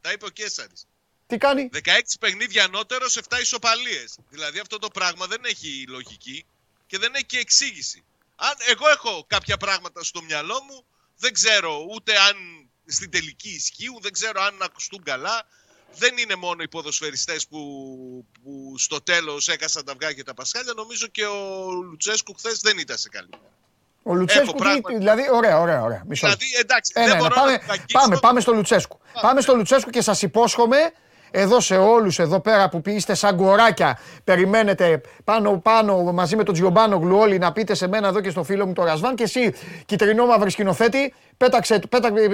Τα 0.00 0.12
είπε 0.12 0.24
ο 0.24 0.28
Κέσσαρης. 0.28 0.86
Τι 1.26 1.36
κάνει; 1.38 1.70
16 1.72 1.78
παιχνίδια 2.20 2.64
ανώτερος, 2.64 3.16
7 3.16 3.40
ισοπαλίες. 3.40 4.16
Δηλαδή 4.30 4.58
αυτό 4.58 4.78
το 4.78 4.88
πράγμα 4.88 5.26
δεν 5.26 5.40
έχει 5.44 5.84
λογική 5.88 6.44
και 6.86 6.98
δεν 6.98 7.14
έχει 7.14 7.24
και 7.24 7.38
εξήγηση. 7.38 8.04
Αν 8.36 8.54
εγώ 8.66 8.88
έχω 8.88 9.24
κάποια 9.26 9.56
πράγματα 9.56 10.04
στο 10.04 10.22
μυαλό 10.22 10.62
μου, 10.68 10.84
δεν 11.16 11.32
ξέρω 11.32 11.86
ούτε 11.94 12.12
αν 12.18 12.36
στην 12.86 13.10
τελική 13.10 13.48
ισχύουν, 13.48 13.98
δεν 14.00 14.12
ξέρω 14.12 14.42
αν 14.42 14.62
ακουστούν 14.62 15.02
καλά, 15.02 15.46
δεν 15.98 16.16
είναι 16.16 16.34
μόνο 16.36 16.62
οι 16.62 16.68
ποδοσφαιριστές 16.68 17.46
που, 17.46 17.60
που 18.42 18.74
στο 18.78 19.02
τέλος 19.02 19.48
έκασαν 19.48 19.84
τα 19.84 19.92
αυγά 19.92 20.12
και 20.12 20.22
τα 20.22 20.34
πασχάλια. 20.34 20.72
Νομίζω 20.76 21.06
και 21.06 21.24
ο 21.24 21.70
Λουτσέσκου 21.90 22.34
χθες 22.34 22.60
δεν 22.60 22.78
ήταν 22.78 22.96
σε 22.96 23.08
καλή 23.08 23.30
ο 24.06 24.14
Λουτσέσκου, 24.14 24.54
πράγμα... 24.54 24.80
δηλαδή, 24.98 25.22
ωραία, 25.32 25.60
ωραία, 25.60 25.82
ωραία. 25.82 26.02
Μισό. 26.06 26.26
Δηλαδή, 26.26 26.44
εντάξει, 26.60 26.92
ένα, 26.94 27.06
δεν 27.06 27.16
μπορώ 27.16 27.34
πάμε, 27.34 27.52
να 27.52 27.84
πάμε, 27.92 28.16
πάμε 28.16 28.40
στο 28.40 28.52
Λουτσέσκου. 28.52 28.98
Πάμε, 28.98 29.28
πάμε 29.28 29.40
στο 29.40 29.54
Λουτσέσκου 29.56 29.90
και 29.90 30.02
σας 30.02 30.22
υπόσχομαι 30.22 30.76
εδώ 31.36 31.60
σε 31.60 31.76
όλους 31.76 32.18
εδώ 32.18 32.40
πέρα 32.40 32.68
που 32.68 32.82
είστε 32.84 33.14
σαν 33.14 33.36
κοράκια, 33.36 33.98
περιμένετε 34.24 35.00
πάνω 35.24 35.58
πάνω 35.58 36.02
μαζί 36.02 36.36
με 36.36 36.42
τον 36.42 36.54
Τζιομπάνο 36.54 37.18
όλοι 37.18 37.38
να 37.38 37.52
πείτε 37.52 37.74
σε 37.74 37.88
μένα 37.88 38.08
εδώ 38.08 38.20
και 38.20 38.30
στο 38.30 38.44
φίλο 38.44 38.66
μου 38.66 38.72
το 38.72 38.84
Ρασβάν 38.84 39.14
και 39.14 39.22
εσύ 39.22 39.54
κυτρινό 39.86 40.26
μαύρη 40.26 40.50
σκηνοθέτη, 40.50 41.14
πέταξε, 41.36 41.78
πέταξε, 41.88 42.28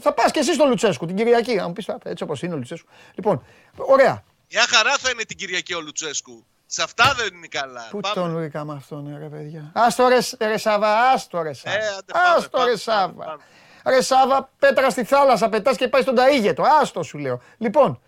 θα 0.00 0.12
πας 0.12 0.30
και 0.30 0.38
εσύ 0.38 0.54
στο 0.54 0.66
Λουτσέσκου 0.66 1.06
την 1.06 1.16
Κυριακή, 1.16 1.58
αν 1.58 1.72
πεις 1.72 1.88
έτσι 2.04 2.22
όπως 2.22 2.42
είναι 2.42 2.54
ο 2.54 2.56
Λουτσέσκου. 2.56 2.88
Λοιπόν, 3.14 3.44
ωραία. 3.76 4.24
Μια 4.50 4.64
χαρά 4.68 4.96
θα 4.98 5.10
είναι 5.10 5.22
την 5.22 5.36
Κυριακή 5.36 5.74
ο 5.74 5.80
Λουτσέσκου. 5.80 6.46
Σε 6.66 6.82
αυτά 6.82 7.14
δεν 7.16 7.34
είναι 7.34 7.46
καλά. 7.50 7.88
Πού 7.90 8.00
τον 8.14 8.36
βρήκα 8.36 8.64
με 8.64 8.74
αυτόν, 8.74 9.16
ρε 9.18 9.28
παιδιά. 9.28 9.70
Άστο 9.74 10.08
ρε, 10.08 10.18
ρε 10.46 10.58
Σάβα, 10.58 11.10
άστο 11.10 11.42
ρε 11.42 11.52
Σάβα. 11.52 11.76
Ε, 11.76 11.80
άστο 12.36 12.64
ρε 12.64 12.76
Σάβα. 12.76 13.38
Ρε 13.86 14.00
Σάβα, 14.00 14.52
πέτρα 14.58 14.90
στη 14.90 15.04
θάλασσα, 15.04 15.48
πετάς 15.48 15.76
και 15.76 15.88
πάει 15.88 16.02
στον 16.02 16.14
Ταΐγετο. 16.18 16.62
Άστο 16.80 17.02
σου 17.02 17.18
λέω. 17.18 17.42
Λοιπόν, 17.58 18.02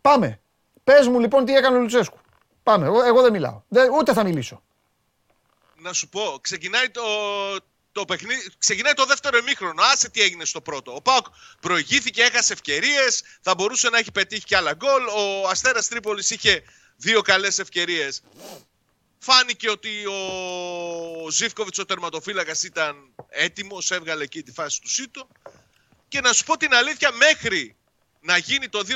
πάμε. 0.00 0.40
Πες 0.84 1.08
μου 1.08 1.20
λοιπόν 1.20 1.44
τι 1.44 1.54
έκανε 1.54 1.76
ο 1.76 1.80
Λουτσέσκου. 1.80 2.18
Πάμε. 2.62 2.86
Εγώ, 2.86 3.02
εγώ 3.02 3.22
δεν 3.22 3.32
μιλάω. 3.32 3.62
Δεν, 3.68 3.90
ούτε 3.92 4.12
θα 4.12 4.24
μιλήσω. 4.24 4.62
Να 5.76 5.92
σου 5.92 6.08
πω, 6.08 6.38
ξεκινάει 6.40 6.90
το, 6.90 7.02
το 7.92 8.04
παιχνίδι, 8.04 8.50
ξεκινάει 8.58 8.92
το 8.92 9.04
δεύτερο 9.04 9.36
εμίχρονο. 9.36 9.82
Άσε 9.82 10.10
τι 10.10 10.20
έγινε 10.20 10.44
στο 10.44 10.60
πρώτο. 10.60 10.94
Ο 10.94 11.02
Πάοκ 11.02 11.26
προηγήθηκε, 11.60 12.22
έχασε 12.22 12.52
ευκαιρίες, 12.52 13.22
θα 13.40 13.54
μπορούσε 13.54 13.88
να 13.88 13.98
έχει 13.98 14.12
πετύχει 14.12 14.44
κι 14.44 14.54
άλλα 14.54 14.72
γκολ. 14.72 15.06
Ο 15.06 15.48
Αστέρας 15.48 15.88
Τρίπολης 15.88 16.30
είχε 16.30 16.62
δύο 16.96 17.20
καλές 17.20 17.58
ευκαιρίες. 17.58 18.22
Φάνηκε 19.24 19.70
ότι 19.70 20.06
ο 20.06 21.30
Ζήφκοβιτς 21.30 21.78
ο 21.78 21.84
τερματοφύλακας 21.84 22.62
ήταν 22.62 22.96
έτοιμος, 23.28 23.90
έβγαλε 23.90 24.24
εκεί 24.24 24.42
τη 24.42 24.52
φάση 24.52 24.80
του 24.80 24.88
ΣΥΤΟ. 24.88 25.28
Και 26.08 26.20
να 26.20 26.32
σου 26.32 26.44
πω 26.44 26.56
την 26.56 26.74
αλήθεια, 26.74 27.12
μέχρι 27.12 27.76
να 28.20 28.36
γίνει 28.36 28.68
το 28.68 28.78
2-0, 28.78 28.92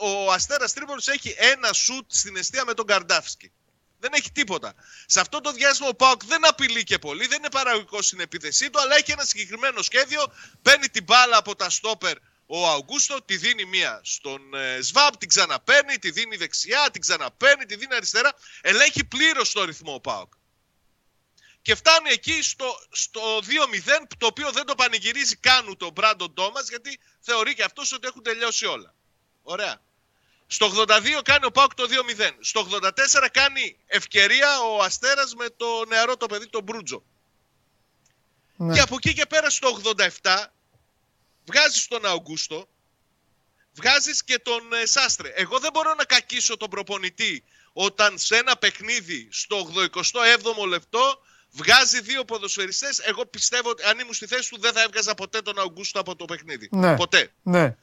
ο 0.00 0.32
Αστέρας 0.32 0.72
Τρίπολης 0.72 1.06
έχει 1.06 1.34
ένα 1.38 1.72
σουτ 1.72 2.12
στην 2.12 2.36
αιστεία 2.36 2.64
με 2.64 2.74
τον 2.74 2.86
Καρντάφσκι. 2.86 3.52
Δεν 3.98 4.10
έχει 4.14 4.32
τίποτα. 4.32 4.74
Σε 5.06 5.20
αυτό 5.20 5.40
το 5.40 5.52
διάστημα 5.52 5.88
ο 5.88 5.94
Πάοκ 5.94 6.24
δεν 6.24 6.46
απειλεί 6.48 6.84
και 6.84 6.98
πολύ, 6.98 7.26
δεν 7.26 7.38
είναι 7.38 7.50
παραγωγικός 7.50 8.06
στην 8.06 8.20
επίθεσή 8.20 8.70
του, 8.70 8.80
αλλά 8.80 8.96
έχει 8.96 9.12
ένα 9.12 9.24
συγκεκριμένο 9.24 9.82
σχέδιο. 9.82 10.32
Παίρνει 10.62 10.88
την 10.88 11.04
μπάλα 11.04 11.36
από 11.36 11.56
τα 11.56 11.70
στόπερ 11.70 12.16
ο 12.54 12.68
Αουγκούστο 12.68 13.22
τη 13.22 13.36
δίνει 13.36 13.64
μία 13.64 14.00
στον 14.04 14.54
ε, 14.54 14.80
Σβάμπ, 14.80 15.14
την 15.14 15.28
ξαναπαίρνει, 15.28 15.98
τη 15.98 16.10
δίνει 16.10 16.36
δεξιά, 16.36 16.90
την 16.92 17.00
ξαναπαίρνει, 17.00 17.64
τη 17.64 17.76
δίνει 17.76 17.94
αριστερά. 17.94 18.32
Ελέγχει 18.60 19.04
πλήρως 19.04 19.52
το 19.52 19.64
ρυθμό 19.64 19.94
ο 19.94 20.00
Πάοκ. 20.00 20.32
Και 21.62 21.74
φτάνει 21.74 22.10
εκεί 22.10 22.42
στο, 22.42 22.78
στο 22.90 23.38
2-0, 23.38 23.42
το 24.18 24.26
οποίο 24.26 24.52
δεν 24.52 24.64
το 24.66 24.74
πανηγυρίζει 24.74 25.36
καν 25.36 25.76
το 25.76 25.90
Μπράντον 25.90 26.34
Τόμας, 26.34 26.68
γιατί 26.68 26.98
θεωρεί 27.20 27.54
και 27.54 27.62
αυτός 27.62 27.92
ότι 27.92 28.06
έχουν 28.06 28.22
τελειώσει 28.22 28.66
όλα. 28.66 28.94
Ωραία. 29.42 29.82
Στο 30.46 30.72
82 30.86 31.20
κάνει 31.22 31.44
ο 31.44 31.50
Πάοκ 31.50 31.74
το 31.74 31.88
2-0. 32.18 32.30
Στο 32.40 32.68
84 32.70 33.28
κάνει 33.32 33.76
ευκαιρία 33.86 34.60
ο 34.60 34.82
Αστέρας 34.82 35.34
με 35.34 35.48
το 35.56 35.84
νεαρό 35.88 36.16
το 36.16 36.26
παιδί, 36.26 36.48
τον 36.48 36.62
Μπρούτζο. 36.62 37.02
Ναι. 38.56 38.74
Και 38.74 38.80
από 38.80 38.94
εκεί 38.94 39.14
και 39.14 39.26
πέρα 39.26 39.50
στο 39.50 39.80
87 40.22 40.46
βγάζεις 41.44 41.86
τον 41.86 42.06
Αουγκούστο, 42.06 42.68
βγάζεις 43.72 44.24
και 44.24 44.38
τον 44.38 44.72
ε, 44.72 44.86
Σάστρε. 44.86 45.28
Εγώ 45.28 45.58
δεν 45.58 45.70
μπορώ 45.72 45.94
να 45.94 46.04
κακίσω 46.04 46.56
τον 46.56 46.70
προπονητή 46.70 47.44
όταν 47.72 48.18
σε 48.18 48.36
ένα 48.36 48.56
παιχνίδι 48.56 49.28
στο 49.30 49.70
87ο 49.92 50.66
λεπτό 50.68 51.22
βγάζει 51.50 52.00
δύο 52.00 52.24
ποδοσφαιριστές. 52.24 52.98
Εγώ 52.98 53.26
πιστεύω 53.26 53.70
ότι 53.70 53.82
αν 53.82 53.98
ήμουν 53.98 54.14
στη 54.14 54.26
θέση 54.26 54.50
του 54.50 54.60
δεν 54.60 54.72
θα 54.72 54.82
έβγαζα 54.82 55.14
ποτέ 55.14 55.42
τον 55.42 55.58
Αουγκούστο 55.58 56.00
από 56.00 56.16
το 56.16 56.24
παιχνίδι. 56.24 56.68
Ναι. 56.72 56.96
Ποτέ. 56.96 57.32
Ναι. 57.42 57.76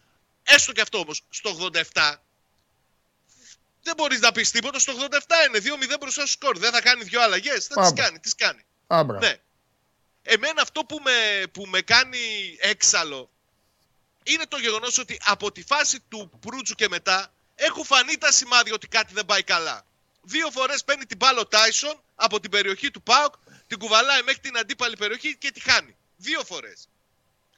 Έστω 0.44 0.72
και 0.72 0.82
αυτό 0.82 0.98
όμως, 0.98 1.22
στο 1.30 1.70
87 1.94 2.16
δεν 3.82 3.94
μπορείς 3.98 4.20
να 4.20 4.32
πεις 4.32 4.52
τίποτα. 4.52 4.80
Στο 4.80 4.94
87 4.94 4.98
είναι 5.48 5.60
2-0 5.94 5.98
μπροστά 6.00 6.26
στο 6.26 6.26
σκορ. 6.26 6.58
Δεν 6.58 6.72
θα 6.72 6.82
κάνει 6.82 7.04
δύο 7.04 7.22
αλλαγές. 7.22 7.68
Δεν 7.68 7.84
τις 7.84 8.04
κάνει. 8.04 8.20
Τις 8.20 8.36
κάνει. 8.36 8.66
Άμπρα. 8.88 9.20
Ναι. 9.20 9.36
Εμένα 10.22 10.62
αυτό 10.62 10.84
που 10.84 11.00
με, 11.04 11.48
που 11.48 11.66
με 11.66 11.82
κάνει 11.82 12.18
έξαλλο 12.60 13.30
είναι 14.24 14.44
το 14.48 14.58
γεγονός 14.58 14.98
ότι 14.98 15.22
από 15.26 15.52
τη 15.52 15.64
φάση 15.64 16.00
του 16.10 16.32
Προύτζου 16.40 16.76
και 16.76 16.88
μετά 16.88 17.32
έχουν 17.56 17.86
φανεί 17.86 18.18
τα 18.18 18.32
σημάδια 18.32 18.74
ότι 18.74 18.88
κάτι 18.88 19.14
δεν 19.14 19.26
πάει 19.26 19.44
καλά. 19.44 19.86
Δύο 20.22 20.50
φορές 20.52 20.84
παίρνει 20.84 21.06
την 21.06 21.18
μπάλο 21.18 21.46
Τάισον 21.48 22.02
από 22.16 22.40
την 22.40 22.52
περιοχή 22.52 22.92
του 22.92 23.02
Πάουκ, 23.02 23.34
την 23.68 23.78
κουβαλάει 23.80 24.22
μέχρι 24.26 24.40
την 24.40 24.58
αντίπαλη 24.58 24.98
περιοχή 24.98 25.38
και 25.38 25.52
τη 25.52 25.60
χάνει. 25.60 25.96
Δύο 26.18 26.42
φορές. 26.46 26.88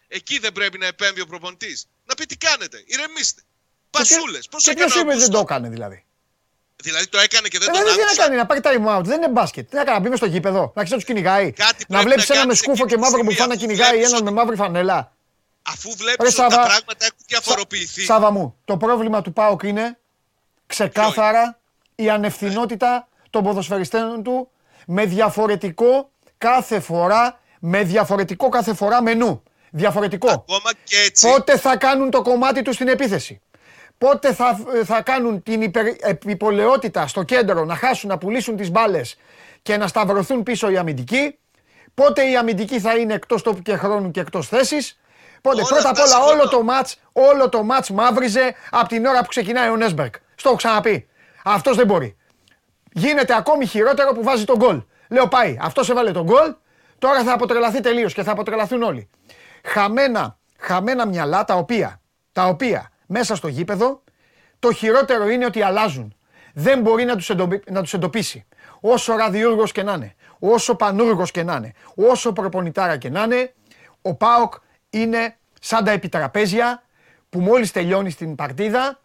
Εκεί 0.07 0.39
δεν 0.39 0.51
πρέπει 0.51 0.77
να 0.77 0.85
επέμβει 0.85 1.21
ο 1.21 1.25
προπονητής. 1.25 1.88
Να 2.05 2.15
πει 2.15 2.25
τι 2.25 2.38
κάνετε, 2.38 2.83
ηρεμήστε. 2.85 3.41
Πασούλες. 3.89 4.47
Πώς 4.47 4.65
έκανε. 4.65 4.85
Ποιος 4.85 5.01
είπε 5.01 5.15
δεν 5.15 5.29
το 5.31 5.39
έκανε 5.39 5.69
δηλαδή; 5.69 6.05
Δηλαδή 6.83 7.07
το 7.07 7.19
έκανε 7.19 7.47
και 7.47 7.59
δεν 7.59 7.67
ε, 7.69 7.71
το 7.71 7.77
έκανε. 7.77 7.95
Δεν 7.95 8.05
να 8.05 8.23
κάνει, 8.23 8.35
να 8.35 8.45
πάρει 8.45 8.61
time 8.63 8.97
out. 8.97 9.03
Δεν 9.03 9.17
είναι 9.17 9.29
μπάσκετ. 9.29 9.69
Τι 9.69 9.75
να 9.75 9.83
κάνει, 9.83 10.03
να 10.03 10.09
μπει 10.09 10.15
στο 10.15 10.25
γήπεδο, 10.25 10.71
να 10.75 10.83
ξέρει 10.83 10.89
να 10.89 10.95
τους 10.95 11.05
κυνηγάει. 11.05 11.53
να 11.88 12.01
βλέπει 12.01 12.23
ένα 12.27 12.45
με 12.45 12.53
σκούφο 12.53 12.85
και 12.85 12.97
μαύρο 12.97 13.23
που 13.23 13.31
φάνε 13.31 13.53
να 13.53 13.59
κυνηγάει 13.59 14.03
έναν 14.03 14.23
με 14.23 14.31
μαύρη 14.31 14.55
φανέλα. 14.55 15.15
Αφού 15.61 15.91
βλέπεις 15.97 16.39
ότι 16.39 16.49
τα 16.49 16.55
πράγματα 16.55 17.05
έχουν 17.05 17.17
διαφοροποιηθεί. 17.27 18.01
Σάβα 18.01 18.31
μου, 18.31 18.55
το 18.65 18.77
πρόβλημα 18.77 19.21
του 19.21 19.33
ΠΑΟΚ 19.33 19.63
είναι 19.63 19.99
ξεκάθαρα 20.65 21.59
η 21.95 22.09
ανευθυνότητα 22.09 23.07
των 23.29 23.43
ποδοσφαιριστών 23.43 24.23
του 24.23 24.49
με 24.88 25.05
διαφορετικό 25.05 26.11
κάθε 26.38 26.79
φορά, 26.79 27.39
με 27.59 27.83
διαφορετικό 27.83 28.49
κάθε 28.49 28.73
φορά 28.73 29.01
μενού. 29.01 29.43
Διαφορετικό. 29.71 30.31
Ακόμα 30.31 30.71
και 30.83 30.97
έτσι. 31.05 31.27
Πότε 31.27 31.57
θα 31.57 31.77
κάνουν 31.77 32.09
το 32.09 32.21
κομμάτι 32.21 32.61
τους 32.61 32.75
στην 32.75 32.88
επίθεση. 32.88 33.41
Πότε 33.97 34.33
θα, 34.33 34.59
θα 34.85 35.01
κάνουν 35.01 35.43
την 35.43 35.61
υπερ, 35.61 35.85
επιπολαιότητα 35.99 37.07
στο 37.07 37.23
κέντρο 37.23 37.65
να 37.65 37.75
χάσουν, 37.75 38.09
να 38.09 38.17
πουλήσουν 38.17 38.55
τις 38.55 38.71
μπάλες 38.71 39.17
και 39.61 39.77
να 39.77 39.88
σταυρωθούν 39.88 40.43
πίσω 40.43 40.69
οι 40.69 40.77
αμυντικοί. 40.77 41.38
Πότε 41.93 42.29
οι 42.29 42.38
αμυντικοί 42.38 42.79
θα 42.79 42.95
είναι 42.95 43.13
εκτός 43.13 43.41
τόπου 43.41 43.61
και 43.61 43.75
χρόνου 43.75 44.11
και 44.11 44.19
εκτός 44.19 44.47
θέσης. 44.47 45.01
Πότε 45.41 45.61
πρώτα 45.69 45.89
απ' 45.89 45.97
όλα 45.97 46.23
όλο 46.23 46.49
το 46.49 46.63
μάτς, 46.63 46.99
όλο 47.11 47.49
το 47.49 47.63
μάτς 47.63 47.89
μαύριζε 47.89 48.55
από 48.72 48.88
την 48.88 49.05
ώρα 49.05 49.22
που 49.22 49.27
ξεκινάει 49.27 49.69
ο 49.69 49.76
Νέσμπερκ. 49.76 50.15
Στο 50.35 50.49
έχω 50.49 50.57
ξαναπεί. 50.57 51.07
Αυτός 51.43 51.77
δεν 51.77 51.85
μπορεί. 51.85 52.18
Γίνεται 52.93 53.35
ακόμη 53.35 53.65
χειρότερο 53.65 54.13
που 54.13 54.23
βάζει 54.23 54.43
τον 54.43 54.57
γκολ. 54.57 54.84
Λέω 55.09 55.27
πάει, 55.27 55.57
αυτός 55.61 55.89
έβαλε 55.89 56.11
τον 56.11 56.23
γκολ, 56.23 56.55
τώρα 56.99 57.23
θα 57.23 57.34
αποτρελαθεί 57.34 57.80
τελείως 57.80 58.13
και 58.13 58.23
θα 58.23 58.31
αποτρελαθούν 58.31 58.81
όλοι. 58.81 59.09
Χαμένα, 59.63 60.38
χαμένα 60.59 61.07
μυαλά 61.07 61.43
τα 61.43 61.55
οποία, 61.55 62.01
τα 62.31 62.45
οποία 62.45 62.89
μέσα 63.05 63.35
στο 63.35 63.47
γήπεδο 63.47 64.03
το 64.59 64.72
χειρότερο 64.72 65.30
είναι 65.30 65.45
ότι 65.45 65.61
αλλάζουν. 65.61 66.15
Δεν 66.53 66.81
μπορεί 66.81 67.05
να 67.05 67.15
τους, 67.15 67.31
να 67.65 67.81
τους 67.81 67.93
εντοπίσει. 67.93 68.45
Όσο 68.80 69.15
ραδιούργος 69.15 69.72
και 69.72 69.84
να 69.84 69.93
είναι, 69.93 70.15
όσο 70.39 70.76
πανούργος 70.76 71.31
και 71.31 71.43
να 71.43 71.55
είναι, 71.55 71.73
όσο 71.95 72.34
προπονητάρα 72.34 72.97
και 72.97 73.09
να 73.09 73.23
είναι, 73.23 73.53
ο 74.01 74.15
ΠΑΟΚ 74.15 74.53
είναι 74.91 75.38
σαν 75.61 75.84
τα 75.84 75.91
επιτραπέζια 75.91 76.84
που 77.30 77.39
μόλις 77.39 77.72
τελειώνεις 77.72 78.15
την 78.15 78.35
παρτίδα, 78.35 79.01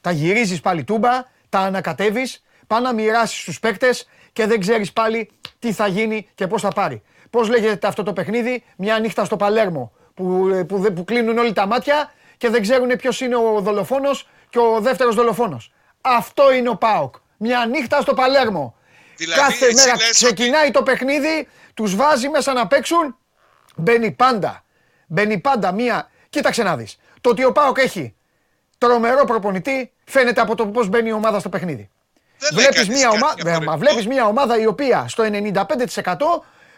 τα 0.00 0.10
γυρίζεις 0.10 0.60
πάλι 0.60 0.84
τούμπα, 0.84 1.24
τα 1.48 1.58
ανακατεύεις, 1.58 2.44
πάνε 2.66 2.86
να 2.86 2.92
μοιράσεις 2.92 3.40
στους 3.40 3.60
παίκτες 3.60 4.08
και 4.32 4.46
δεν 4.46 4.60
ξέρεις 4.60 4.92
πάλι 4.92 5.30
τι 5.58 5.72
θα 5.72 5.86
γίνει 5.86 6.28
και 6.34 6.46
πώς 6.46 6.62
θα 6.62 6.68
πάρει. 6.68 7.02
Πώς 7.30 7.48
λέγεται 7.48 7.86
αυτό 7.86 8.02
το 8.02 8.12
παιχνίδι, 8.12 8.64
μια 8.76 8.98
νύχτα 8.98 9.24
στο 9.24 9.36
Παλέρμο 9.36 9.92
που, 10.14 10.48
που, 10.68 10.92
που 10.94 11.04
κλείνουν 11.04 11.38
όλοι 11.38 11.52
τα 11.52 11.66
μάτια 11.66 12.12
και 12.36 12.48
δεν 12.48 12.62
ξέρουν 12.62 12.96
ποιος 12.96 13.20
είναι 13.20 13.36
ο 13.36 13.60
δολοφόνος 13.60 14.28
και 14.48 14.58
ο 14.58 14.80
δεύτερος 14.80 15.14
δολοφόνος. 15.14 15.72
Αυτό 16.00 16.52
είναι 16.52 16.68
ο 16.68 16.76
ΠΑΟΚ. 16.76 17.14
Μια 17.36 17.66
νύχτα 17.66 18.00
στο 18.00 18.14
Παλέρμο. 18.14 18.74
Δηλαδή, 19.16 19.40
Κάθε 19.40 19.72
μέρα 19.72 19.96
ξεκινάει 20.10 20.70
το 20.70 20.82
παιχνίδι, 20.82 21.48
τους 21.74 21.96
βάζει 21.96 22.28
μέσα 22.28 22.52
να 22.52 22.66
παίξουν, 22.66 23.16
μπαίνει 23.76 24.10
πάντα. 24.10 24.63
Μπαίνει 25.14 25.38
πάντα 25.38 25.72
μία. 25.72 26.10
Κοίταξε 26.30 26.62
να 26.62 26.76
δεις. 26.76 26.98
Το 27.20 27.30
ότι 27.30 27.44
ο 27.44 27.52
Πάοκ 27.52 27.78
έχει 27.78 28.14
τρομερό 28.78 29.24
προπονητή 29.24 29.92
φαίνεται 30.04 30.40
από 30.40 30.54
το 30.54 30.66
πώς 30.66 30.88
μπαίνει 30.88 31.08
η 31.08 31.12
ομάδα 31.12 31.38
στο 31.38 31.48
παιχνίδι. 31.48 31.90
Βλέπεις 32.52 32.88
μια, 32.88 33.10
ομα... 33.10 33.76
βλέπεις 33.76 34.06
μια 34.06 34.26
ομάδα 34.26 34.58
η 34.58 34.66
οποία 34.66 35.08
στο 35.08 35.24
95% 35.24 35.62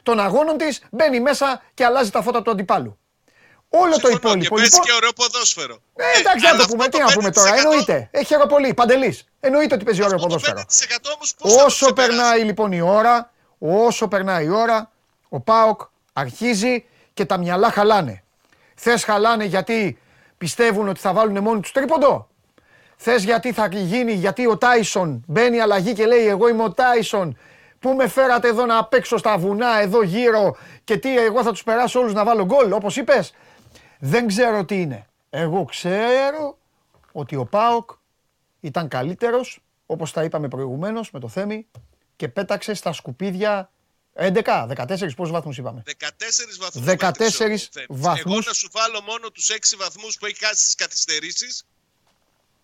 των 0.02 0.20
αγώνων 0.20 0.56
της 0.56 0.82
μπαίνει 0.90 1.20
μέσα 1.20 1.62
και 1.74 1.84
αλλάζει 1.84 2.10
τα 2.10 2.22
φώτα 2.22 2.42
του 2.42 2.50
αντιπάλου. 2.50 2.98
Όλο 3.68 3.98
το 3.98 4.08
υπόλοιπο. 4.08 4.56
Και 4.56 4.62
λοιπόν... 4.62 4.80
και 4.80 4.92
ωραίο 4.92 5.12
ποδόσφαιρο. 5.12 5.78
Ε, 5.96 6.18
εντάξει, 6.18 6.44
να 6.44 6.56
το 6.56 6.66
πούμε. 6.66 6.88
Τι 6.88 6.98
να 6.98 7.12
πούμε 7.12 7.30
τώρα. 7.30 7.54
Εννοείται. 7.56 8.08
Έχει 8.10 8.34
πολύ. 8.48 8.74
Παντελής. 8.74 9.24
Εννοείται 9.40 9.74
ότι 9.74 9.84
παίζει 9.84 10.04
ωραίο 10.04 10.18
ποδόσφαιρο. 10.18 10.64
Όσο 11.38 11.92
περνάει 11.92 12.42
λοιπόν 12.42 12.72
η 12.72 12.80
ώρα, 12.80 13.32
όσο 13.58 14.08
περνάει 14.08 14.44
η 14.44 14.48
ώρα, 14.48 14.90
ο 15.28 15.40
Πάοκ 15.40 15.80
αρχίζει 16.12 16.84
και 17.14 17.24
τα 17.24 17.36
μυαλά 17.36 17.70
χαλάνε. 17.70 18.20
Θες 18.76 19.04
χαλάνε 19.04 19.44
γιατί 19.44 19.98
πιστεύουν 20.38 20.88
ότι 20.88 21.00
θα 21.00 21.12
βάλουν 21.12 21.42
μόνοι 21.42 21.60
τους 21.60 21.72
τρίποντο; 21.72 22.28
Θες 22.96 23.24
γιατί 23.24 23.52
θα 23.52 23.68
γίνει, 23.72 24.12
γιατί 24.12 24.46
ο 24.46 24.58
Τάισον 24.58 25.24
μπαίνει 25.26 25.60
αλλαγή 25.60 25.92
και 25.92 26.06
λέει: 26.06 26.26
Εγώ 26.26 26.48
είμαι 26.48 26.62
ο 26.62 26.72
Τάισον. 26.72 27.38
Πού 27.78 27.92
με 27.92 28.08
φέρατε 28.08 28.48
εδώ 28.48 28.66
να 28.66 28.84
παίξω 28.84 29.16
στα 29.16 29.38
βουνά, 29.38 29.80
εδώ 29.80 30.02
γύρω 30.02 30.56
και 30.84 30.96
τι, 30.96 31.18
εγώ 31.18 31.42
θα 31.42 31.50
τους 31.50 31.62
περάσω 31.62 32.00
όλους 32.00 32.12
να 32.12 32.24
βάλω 32.24 32.44
γκολ, 32.44 32.72
όπως 32.72 32.96
είπες; 32.96 33.34
Δεν 33.98 34.26
ξέρω 34.26 34.64
τι 34.64 34.80
είναι. 34.80 35.06
Εγώ 35.30 35.64
ξέρω 35.64 36.58
ότι 37.12 37.36
ο 37.36 37.44
Πάοκ 37.44 37.90
ήταν 38.60 38.88
καλύτερος, 38.88 39.64
όπως 39.86 40.12
τα 40.12 40.24
είπαμε 40.24 40.48
προηγουμένως 40.48 41.10
με 41.10 41.20
το 41.20 41.28
Θέμη, 41.28 41.66
και 42.16 42.28
πέταξε 42.28 42.74
στα 42.74 42.92
σκουπίδια 42.92 43.70
11, 44.18 44.66
14, 44.66 45.14
πόσους 45.14 45.32
βαθμούς 45.32 45.58
είπαμε; 45.58 45.82
14 45.86 46.58
βαθμούς. 46.58 46.84
14 46.84 47.70
βαθμούς. 47.88 48.24
Εγώ 48.24 48.40
να 48.46 48.52
σου 48.52 48.68
βάλω 48.72 49.00
μόνο 49.02 49.30
τους 49.30 49.50
6 49.50 49.76
βαθμούς 49.76 50.16
που 50.16 50.26
έχει 50.26 50.44
χάσει 50.44 50.62
στις 50.62 50.74
καθυστερήσεις 50.74 51.64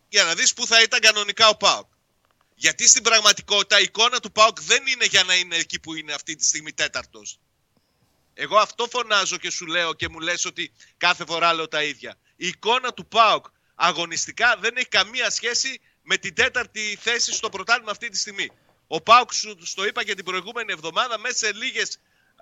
για 0.08 0.24
να 0.24 0.34
δεις 0.34 0.54
πού 0.54 0.66
θα 0.66 0.82
ήταν 0.82 1.00
κανονικά 1.00 1.48
ο 1.48 1.56
ΠΑΟΚ. 1.56 1.86
Γιατί 2.54 2.88
στην 2.88 3.02
πραγματικότητα 3.02 3.80
η 3.80 3.82
εικόνα 3.82 4.20
του 4.20 4.32
ΠΑΟΚ 4.32 4.62
δεν 4.62 4.86
είναι 4.86 5.04
για 5.04 5.24
να 5.24 5.34
είναι 5.34 5.56
εκεί 5.56 5.80
που 5.80 5.94
είναι 5.94 6.12
αυτή 6.12 6.34
τη 6.36 6.44
στιγμή 6.44 6.72
τέταρτος. 6.72 7.38
Εγώ 8.34 8.58
αυτό 8.58 8.86
φωνάζω 8.90 9.36
και 9.36 9.50
σου 9.50 9.66
λέω 9.66 9.94
και 9.94 10.08
μου 10.08 10.20
λες 10.20 10.44
ότι 10.44 10.72
κάθε 10.96 11.24
φορά 11.24 11.54
λέω 11.54 11.68
τα 11.68 11.82
ίδια. 11.82 12.16
Η 12.36 12.46
εικόνα 12.46 12.92
του 12.92 13.06
ΠΑΟΚ 13.06 13.46
αγωνιστικά 13.74 14.56
δεν 14.60 14.76
έχει 14.76 14.88
καμία 14.88 15.30
σχέση 15.30 15.80
με 16.02 16.16
την 16.16 16.34
τέταρτη 16.34 16.98
θέση 17.00 17.32
στο 17.32 17.48
πρωτάθλημα 17.48 17.90
αυτή 17.90 18.08
τη 18.08 18.18
στιγμή. 18.18 18.50
Ο 18.94 19.00
ΠΑΟΚ, 19.00 19.32
σου 19.32 19.74
το 19.74 19.84
είπα 19.84 20.04
και 20.04 20.14
την 20.14 20.24
προηγούμενη 20.24 20.72
εβδομάδα, 20.72 21.18
μέσα 21.18 21.36
σε, 21.36 21.52
λίγες, 21.52 21.98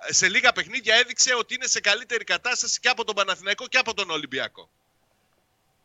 σε 0.09 0.28
λίγα 0.28 0.52
παιχνίδια 0.52 0.94
έδειξε 0.94 1.35
ότι 1.35 1.55
είναι 1.55 1.66
σε 1.66 1.81
καλύτερη 1.81 2.24
κατάσταση 2.24 2.81
και 2.81 2.89
από 2.89 3.05
τον 3.05 3.14
Παναθηναϊκό 3.14 3.66
και 3.66 3.78
από 3.78 3.94
τον 3.94 4.10
Ολυμπιακό. 4.10 4.70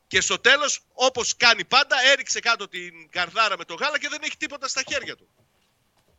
Και 0.07 0.21
στο 0.21 0.39
τέλος, 0.39 0.81
όπως 0.93 1.35
κάνει 1.37 1.65
πάντα, 1.65 1.95
έριξε 2.11 2.39
κάτω 2.39 2.67
την 2.67 3.09
καρδάρα 3.09 3.57
με 3.57 3.65
το 3.65 3.73
γάλα 3.73 3.99
και 3.99 4.07
δεν 4.09 4.19
έχει 4.23 4.37
τίποτα 4.37 4.67
στα 4.67 4.81
χέρια 4.87 5.15
του. 5.15 5.27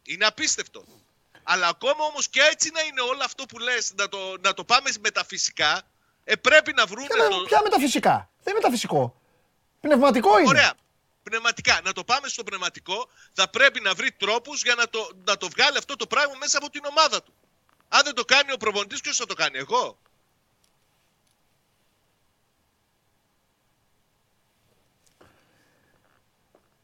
Είναι 0.02 0.24
απίστευτο. 0.24 0.84
Αλλά 1.42 1.68
ακόμα 1.68 2.04
όμως 2.04 2.28
και 2.28 2.40
έτσι 2.52 2.70
να 2.72 2.80
είναι 2.80 3.00
όλο 3.00 3.22
αυτό 3.24 3.46
που 3.46 3.58
λες, 3.58 3.92
να 3.96 4.08
το, 4.08 4.36
να 4.40 4.54
το 4.54 4.64
πάμε 4.64 4.90
μεταφυσικά, 5.00 5.82
ε, 6.24 6.36
πρέπει 6.36 6.72
να 6.72 6.86
βρουν. 6.86 7.06
Ποια, 7.06 7.28
το... 7.28 7.44
ποια 7.46 7.60
μεταφυσικά. 7.62 8.30
Δεν 8.42 8.54
είναι 8.54 8.62
μεταφυσικό. 8.62 9.20
Πνευματικό 9.80 10.38
είναι. 10.38 10.48
Ωραία. 10.48 10.74
Πνευματικά. 11.30 11.80
Να 11.84 11.92
το 11.92 12.04
πάμε 12.04 12.28
στο 12.28 12.42
πνευματικό, 12.44 13.08
θα 13.32 13.48
πρέπει 13.50 13.80
να 13.80 13.94
βρει 13.94 14.12
τρόπους 14.12 14.62
για 14.62 14.74
να 14.74 14.88
το, 14.88 15.10
να 15.24 15.36
το 15.36 15.48
βγάλει 15.48 15.78
αυτό 15.78 15.96
το 15.96 16.06
πράγμα 16.06 16.34
μέσα 16.38 16.58
από 16.58 16.70
την 16.70 16.84
ομάδα 16.84 17.22
του. 17.22 17.34
Αν 17.88 18.04
δεν 18.04 18.14
το 18.14 18.24
κάνει 18.24 18.52
ο 18.52 18.56
προπονητής, 18.56 19.00
ποιος 19.00 19.16
θα 19.16 19.26
το 19.26 19.34
κάνει, 19.34 19.58
εγώ; 19.58 19.98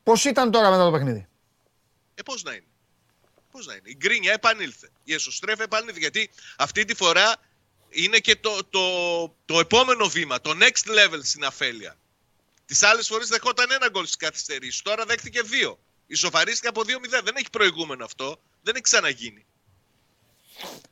Πώς 0.03 0.25
ήταν 0.25 0.51
τώρα 0.51 0.71
μετά 0.71 0.85
το 0.85 0.91
παιχνίδι; 0.91 1.29
Ε, 2.15 2.23
πώς 2.23 2.43
να 2.43 2.53
είναι; 2.53 2.67
Πώς 3.51 3.67
να 3.67 3.73
είναι; 3.75 3.89
Η 3.89 3.95
γκρίνια 3.97 4.33
επανήλθε. 4.33 4.91
Η 5.05 5.15
εσωστρέφεια 5.15 5.65
επανήλθε. 5.65 5.99
Γιατί 5.99 6.31
αυτή 6.57 6.85
τη 6.85 6.95
φορά 6.95 7.37
είναι 7.89 8.19
και 8.19 8.37
το, 8.37 8.65
το, 8.65 8.81
το 9.45 9.59
επόμενο 9.59 10.09
βήμα, 10.09 10.41
το 10.41 10.51
next 10.61 10.91
level 10.99 11.21
στην 11.23 11.45
αφέλεια. 11.45 11.97
Τις 12.73 12.83
άλλες 12.83 13.07
φορές 13.07 13.29
δεχόταν 13.29 13.71
ένα 13.71 13.89
γκολ 13.89 14.05
στις 14.05 14.17
καθυστερήσεις. 14.17 14.83
Τώρα 14.83 15.05
δέχτηκε 15.05 15.43
δύο. 15.43 15.79
Ισοφαρίστηκε 16.07 16.69
από 16.69 16.83
2-0. 16.83 17.23
Δεν 17.25 17.35
έχει 17.37 17.51
προηγούμενο 17.51 18.05
αυτό. 18.05 18.41
Δεν 18.63 18.75
έχει 18.75 18.83
ξαναγίνει. 18.83 19.47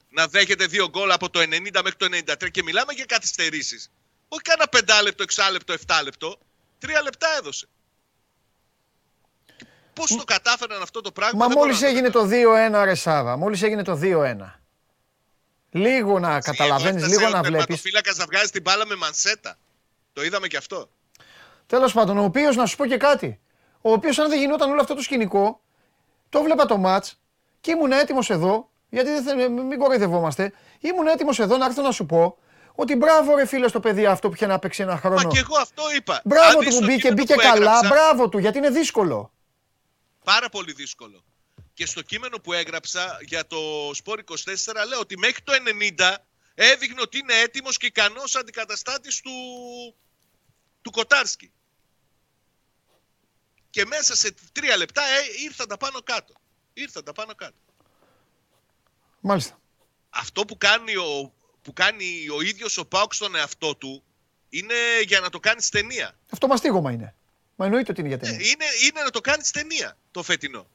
Να 0.09 0.27
δέχεται 0.27 0.67
δύο 0.67 0.89
γκολ 0.89 1.11
από 1.11 1.31
το 1.31 1.41
90 1.41 1.81
μέχρι 1.83 1.97
το 1.97 2.07
93 2.07 2.51
και 2.51 2.63
μιλάμε 2.63 2.93
για 2.93 3.05
καθυστερήσεις. 3.05 3.91
Όχι 4.29 4.43
κάνα 4.43 4.69
πεντάλεπτο, 4.69 5.23
εξάλεπτο, 5.23 5.73
εφτάλεπτο. 5.73 6.39
Τρία 6.79 7.03
λεπτά 7.03 7.29
έδωσε. 7.39 7.69
Πώς 9.93 10.11
το 10.17 10.25
κατάφεραν 10.25 10.83
αυτό 10.83 11.01
το 11.01 11.13
πράγμα. 11.13 11.47
Μα 11.47 11.55
μόλις 11.55 11.83
έγινε 11.83 12.11
το 12.11 12.29
2-1, 12.31 12.85
ρε 12.85 12.95
Σάβα, 12.95 13.37
μόλις 13.37 13.63
έγινε 13.63 13.83
το 13.83 13.97
2-1. 13.97 14.61
Λίγο 15.71 16.19
να 16.19 16.41
καταλαβαίνεις, 16.41 17.07
λίγο 17.07 17.29
να 17.29 17.43
βλέπεις. 17.43 17.75
Ο 17.75 17.79
φύλακα 17.79 18.15
να 18.17 18.25
βγάζει 18.25 18.51
την 18.51 18.63
μπάλα 18.63 18.87
με 18.87 18.95
μανσέτα. 18.95 19.59
Το 20.13 20.23
είδαμε 20.23 20.47
και 20.47 20.57
αυτό. 20.57 20.91
Τέλος 21.71 21.93
πάντων, 21.93 22.19
ο 22.19 22.25
οποίος 22.25 22.57
να 22.57 22.67
σου 22.67 22.77
πω 22.77 22.87
και 22.87 22.97
κάτι. 22.97 23.41
Ο 23.81 23.93
οποίος, 23.93 24.19
αν 24.19 24.29
δεν 24.29 24.39
γινόταν 24.39 24.71
όλο 24.71 24.81
αυτό 24.81 24.95
το 24.95 25.03
σκηνικό, 25.03 25.61
το 26.29 26.43
βλέπα 26.43 26.67
το 26.67 26.77
ματ 26.77 27.07
και 27.61 27.71
ήμουν 27.71 27.93
έτοιμος 27.93 28.31
εδώ, 28.31 28.71
γιατί 28.89 29.21
δεν 29.21 29.53
μην 29.53 29.79
κοροϊδευόμαστε, 29.79 30.53
ήμουν 30.81 31.07
έτοιμος 31.07 31.39
εδώ 31.39 31.57
να 31.57 31.65
έρθω 31.65 31.83
να 31.83 31.91
σου 31.91 32.07
πω 32.07 32.39
ότι 32.75 32.95
μπράβο 32.97 33.37
ρε 33.37 33.47
φίλε 33.47 33.69
στο 33.69 33.81
παιδί 33.81 34.07
αυτό 34.07 34.29
που 34.29 34.35
είχε 34.35 34.47
να 34.47 34.59
παίξει 34.59 34.83
ένα 34.83 34.97
χρόνο. 34.97 35.23
Μα 35.23 35.25
και 35.25 35.39
εγώ 35.39 35.57
αυτό 35.57 35.83
είπα. 35.97 36.21
Μπράβο 36.25 36.59
του 36.59 36.71
που 36.71 36.85
μπήκε, 36.85 37.13
μπήκε 37.13 37.35
καλά, 37.35 37.81
μπράβο 37.89 38.29
του, 38.29 38.39
γιατί 38.39 38.59
είναι 38.59 38.71
δύσκολο. 38.71 39.33
Πάρα 40.25 40.49
πολύ 40.49 40.73
δύσκολο. 40.73 41.25
Και 41.75 41.87
στο 41.87 42.03
κείμενο 42.03 42.39
που 42.39 42.53
έγραψα 42.53 43.19
για 43.21 43.47
το 43.47 43.59
Σπόρ 43.93 44.21
24 44.29 44.35
λέω 44.89 45.01
ότι 45.01 45.19
μέχρι 45.19 45.43
το 45.43 45.53
90 45.99 46.17
έδειχνε 46.55 47.01
ότι 47.01 47.19
είναι 47.19 47.35
έτοιμος 47.35 47.77
και 47.77 47.87
ικανός 47.87 48.37
αντικαταστάτης 48.37 49.21
του, 49.21 49.31
του 50.83 50.91
Κοτάρσκι. 50.91 51.53
Και 53.71 53.85
μέσα 53.87 54.17
σε 54.17 54.35
τρία 54.53 54.77
λεπτά 54.77 55.03
ε, 55.03 55.43
ήρθαν 55.45 55.69
τα 55.69 55.77
πάνω 55.77 56.01
κάτω. 56.05 56.35
Ήρθαν 56.73 57.05
τα 57.05 57.13
πάνω 57.13 57.35
κάτω. 57.35 57.55
Μάλιστα. 59.21 59.61
Αυτό 60.11 60.45
που 60.45 60.59
κάνει 60.59 60.97
ο, 60.97 61.33
που 61.63 61.73
κάνει 61.73 62.29
ο 62.37 62.41
ίδιος 62.41 62.77
ο 62.79 62.87
Πάουκ 62.87 63.15
στον 63.15 63.35
εαυτό 63.35 63.75
του 63.75 64.03
Είναι 64.49 64.75
για 65.07 65.21
να 65.21 65.29
το 65.31 65.41
κάνεις 65.41 65.69
ταινία. 65.69 66.19
Αυτό 66.31 66.47
μαστίγωμα 66.47 66.93
είναι. 66.93 67.15
Μα 67.57 67.65
εννοείται 67.65 67.91
ότι 67.91 68.01
είναι 68.01 68.09
για 68.09 68.19
ταινία. 68.19 68.37
Ε, 68.37 68.49
είναι, 68.49 68.65
είναι 68.87 69.03
να 69.03 69.11
το 69.11 69.21
κάνεις 69.21 69.51
ταινία 69.51 69.97
το 70.11 70.23
φετινό. 70.23 70.67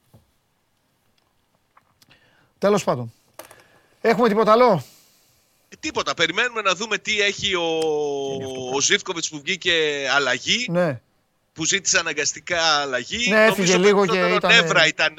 Τέλος 2.57 2.83
πάντων. 2.83 3.13
Έχουμε 4.01 4.27
τίποτα 4.27 4.51
άλλο; 4.51 4.85
Ε, 5.69 5.75
τίποτα. 5.79 6.13
Περιμένουμε 6.13 6.61
να 6.61 6.75
δούμε 6.75 6.97
τι 6.97 7.21
έχει 7.21 7.55
ο, 7.55 7.79
ο 8.73 8.79
Ζήφκοβιτς 8.81 9.29
που 9.29 9.39
βγήκε 9.39 10.07
αλλαγή. 10.11 10.67
Ναι. 10.69 11.01
Που 11.55 11.65
ζήτησε 11.65 11.99
αναγκαστικά 11.99 12.61
αλλαγή. 12.61 13.29
Ναι, 13.29 13.45
έφυγε 13.45 13.77
λίγο 13.77 14.05
και 14.05 14.17
ήταν... 14.17 14.51
Νεύρα 14.51 14.87
ήταν 14.87 15.15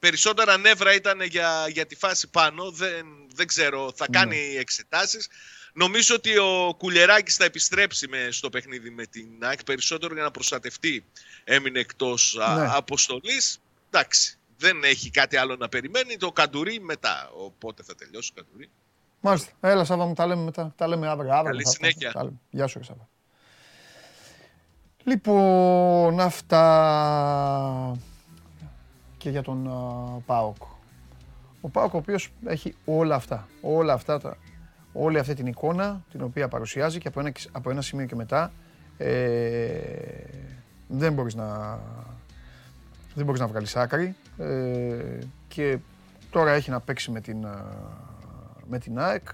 Περισσότερα 0.00 0.58
νεύρα 0.58 0.94
ήταν 0.94 1.20
για, 1.20 1.66
για 1.68 1.86
τη 1.86 1.94
φάση 1.96 2.28
πάνω. 2.28 2.70
Δεν, 2.70 3.06
δεν 3.34 3.46
ξέρω, 3.46 3.92
θα 3.94 4.06
ναι. 4.10 4.18
κάνει 4.18 4.36
ναι. 4.36 4.58
εξετάσεις. 4.58 5.28
Νομίζω 5.72 6.14
ότι 6.14 6.38
ο 6.38 6.74
Κουλεράκης 6.78 7.36
θα 7.36 7.44
επιστρέψει 7.44 8.08
με, 8.08 8.28
στο 8.30 8.50
παιχνίδι 8.50 8.90
με 8.90 9.06
την 9.06 9.26
ΑΕΚ 9.40 9.64
περισσότερο 9.64 10.14
για 10.14 10.22
να 10.22 10.30
προστατευτεί. 10.30 11.04
Έμεινε 11.44 11.78
εκτός 11.78 12.36
ναι. 12.56 12.68
αποστολής. 12.70 13.60
Εντάξει, 13.90 14.38
δεν 14.56 14.84
έχει 14.84 15.10
κάτι 15.10 15.36
άλλο 15.36 15.56
να 15.56 15.68
περιμένει. 15.68 16.16
Το 16.16 16.32
Καντουρί 16.32 16.80
μετά. 16.80 17.30
Οπότε 17.34 17.82
θα 17.82 17.94
τελειώσει 17.94 18.32
ο 18.36 18.42
Καντουρί. 18.42 18.70
Μάλιστα. 19.20 19.50
Έλα 19.60 19.84
Σάβα 19.84 20.06
μου, 20.06 20.14
τα 20.14 20.26
λέμε 20.26 20.42
μετά. 20.42 20.74
Τα 20.76 20.88
λέμε 20.88 21.08
αύριο. 21.08 21.32
αύριο 21.32 21.50
Καλή 21.50 21.68
συνέχεια. 21.68 22.12
Τα, 22.12 22.32
Γεια 22.50 22.66
σου 22.66 22.84
Σάβα. 22.84 23.08
Λοιπόν, 25.04 26.20
αυτά. 26.20 27.96
Και 29.16 29.30
για 29.30 29.42
τον 29.42 29.68
uh, 29.68 30.22
ΠΑΟΚ. 30.26 30.62
Ο 31.60 31.68
ΠΑΟΚ 31.68 31.94
ο 31.94 31.96
οποίος 31.96 32.32
έχει 32.46 32.74
όλα 32.84 33.14
αυτά, 33.14 33.48
όλα 33.60 33.92
αυτά, 33.92 34.20
τα, 34.20 34.36
όλη 34.92 35.18
αυτή 35.18 35.34
την 35.34 35.46
εικόνα 35.46 36.04
την 36.10 36.22
οποία 36.22 36.48
παρουσιάζει 36.48 36.98
και 36.98 37.08
από 37.08 37.20
ένα, 37.20 37.32
από 37.52 37.70
ένα 37.70 37.82
σημείο 37.82 38.06
και 38.06 38.14
μετά 38.14 38.52
ε, 38.98 39.70
δεν 40.88 41.12
μπορείς 41.12 41.34
να, 41.34 41.78
δεν 43.14 43.24
μπορείς 43.24 43.40
να 43.40 43.46
βγάλεις 43.46 43.76
άκρη. 43.76 44.14
Ε, 44.38 45.18
και 45.48 45.78
τώρα 46.30 46.50
έχει 46.50 46.70
να 46.70 46.80
παίξει 46.80 47.10
με 47.10 47.20
την, 47.20 47.46
με 48.68 48.78
την 48.78 48.98
ΑΕΚ. 48.98 49.28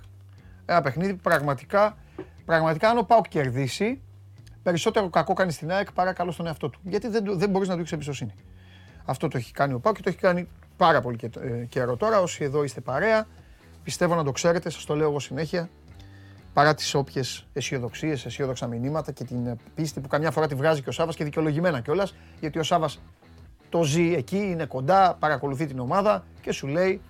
Ένα 0.67 0.81
παιχνίδι 0.81 1.15
πραγματικά, 1.15 1.97
πραγματικά 2.45 2.89
αν 2.89 2.99
ο 2.99 3.03
ΠΑΟΚ 3.03 3.29
κερδίσει 3.29 4.01
περισσότερο 4.67 5.09
κακό 5.09 5.33
κάνει 5.33 5.53
στην 5.53 5.71
ΑΕΚ 5.73 5.93
παρά 5.93 6.13
καλό 6.13 6.31
στον 6.31 6.47
εαυτό 6.47 6.69
του 6.69 6.79
γιατί 6.83 7.09
δεν, 7.09 7.39
δεν 7.39 7.51
μπορείς 7.51 7.69
να 7.69 7.75
του 7.75 7.81
έχεις 7.81 7.93
εμπιστοσύνη. 7.93 8.35
Αυτό 9.05 9.29
το 9.29 9.37
έχει 9.37 9.53
κάνει 9.53 9.73
ο 9.73 9.79
Πάο 9.79 9.93
και 9.93 10.03
το 10.03 10.09
έχει 10.09 10.19
κάνει 10.19 10.49
πάρα 10.77 11.01
πολύ 11.01 11.19
ε, 11.41 11.65
καιρό 11.65 11.97
τώρα. 11.97 12.21
Όσοι 12.21 12.45
εδώ 12.45 12.65
είστε 12.65 12.81
παρέα, 12.81 13.27
πιστεύω 13.83 14.15
να 14.15 14.25
το 14.25 14.33
ξέρετε, 14.33 14.71
σας 14.71 14.85
το 14.85 14.95
λέω 14.95 15.09
εγώ 15.09 15.21
συνέχεια. 15.21 15.69
Παρά 16.53 16.75
τις 16.75 16.95
όποιες 16.95 17.47
αισιοδοξίες, 17.53 18.25
αισιόδοξα 18.25 18.67
μηνύματα 18.67 19.13
και 19.13 19.25
την 19.25 19.47
ε, 19.47 19.57
πίστη 19.75 20.01
που 20.01 20.09
καμιά 20.09 20.31
φορά 20.31 20.47
τη 20.47 20.55
βγάζει 20.55 20.83
και 20.83 20.89
ο 20.89 20.93
Σάβας 20.93 21.17
και 21.17 21.25
δικαιολογημένα 21.25 21.81
κιόλας, 21.81 22.15
γιατί 22.41 22.59
ο 22.59 22.63
Σάβας 22.63 23.01
το 23.69 23.83
ζει 23.83 24.15
εκεί, 24.15 24.37
είναι 24.39 24.65
κοντά, 24.65 25.17
παρακολουθεί 25.19 25.67
την 25.67 25.79
ομάδα 25.79 26.25
και 26.41 26.53
σου 26.53 26.67
λέει 26.67 27.01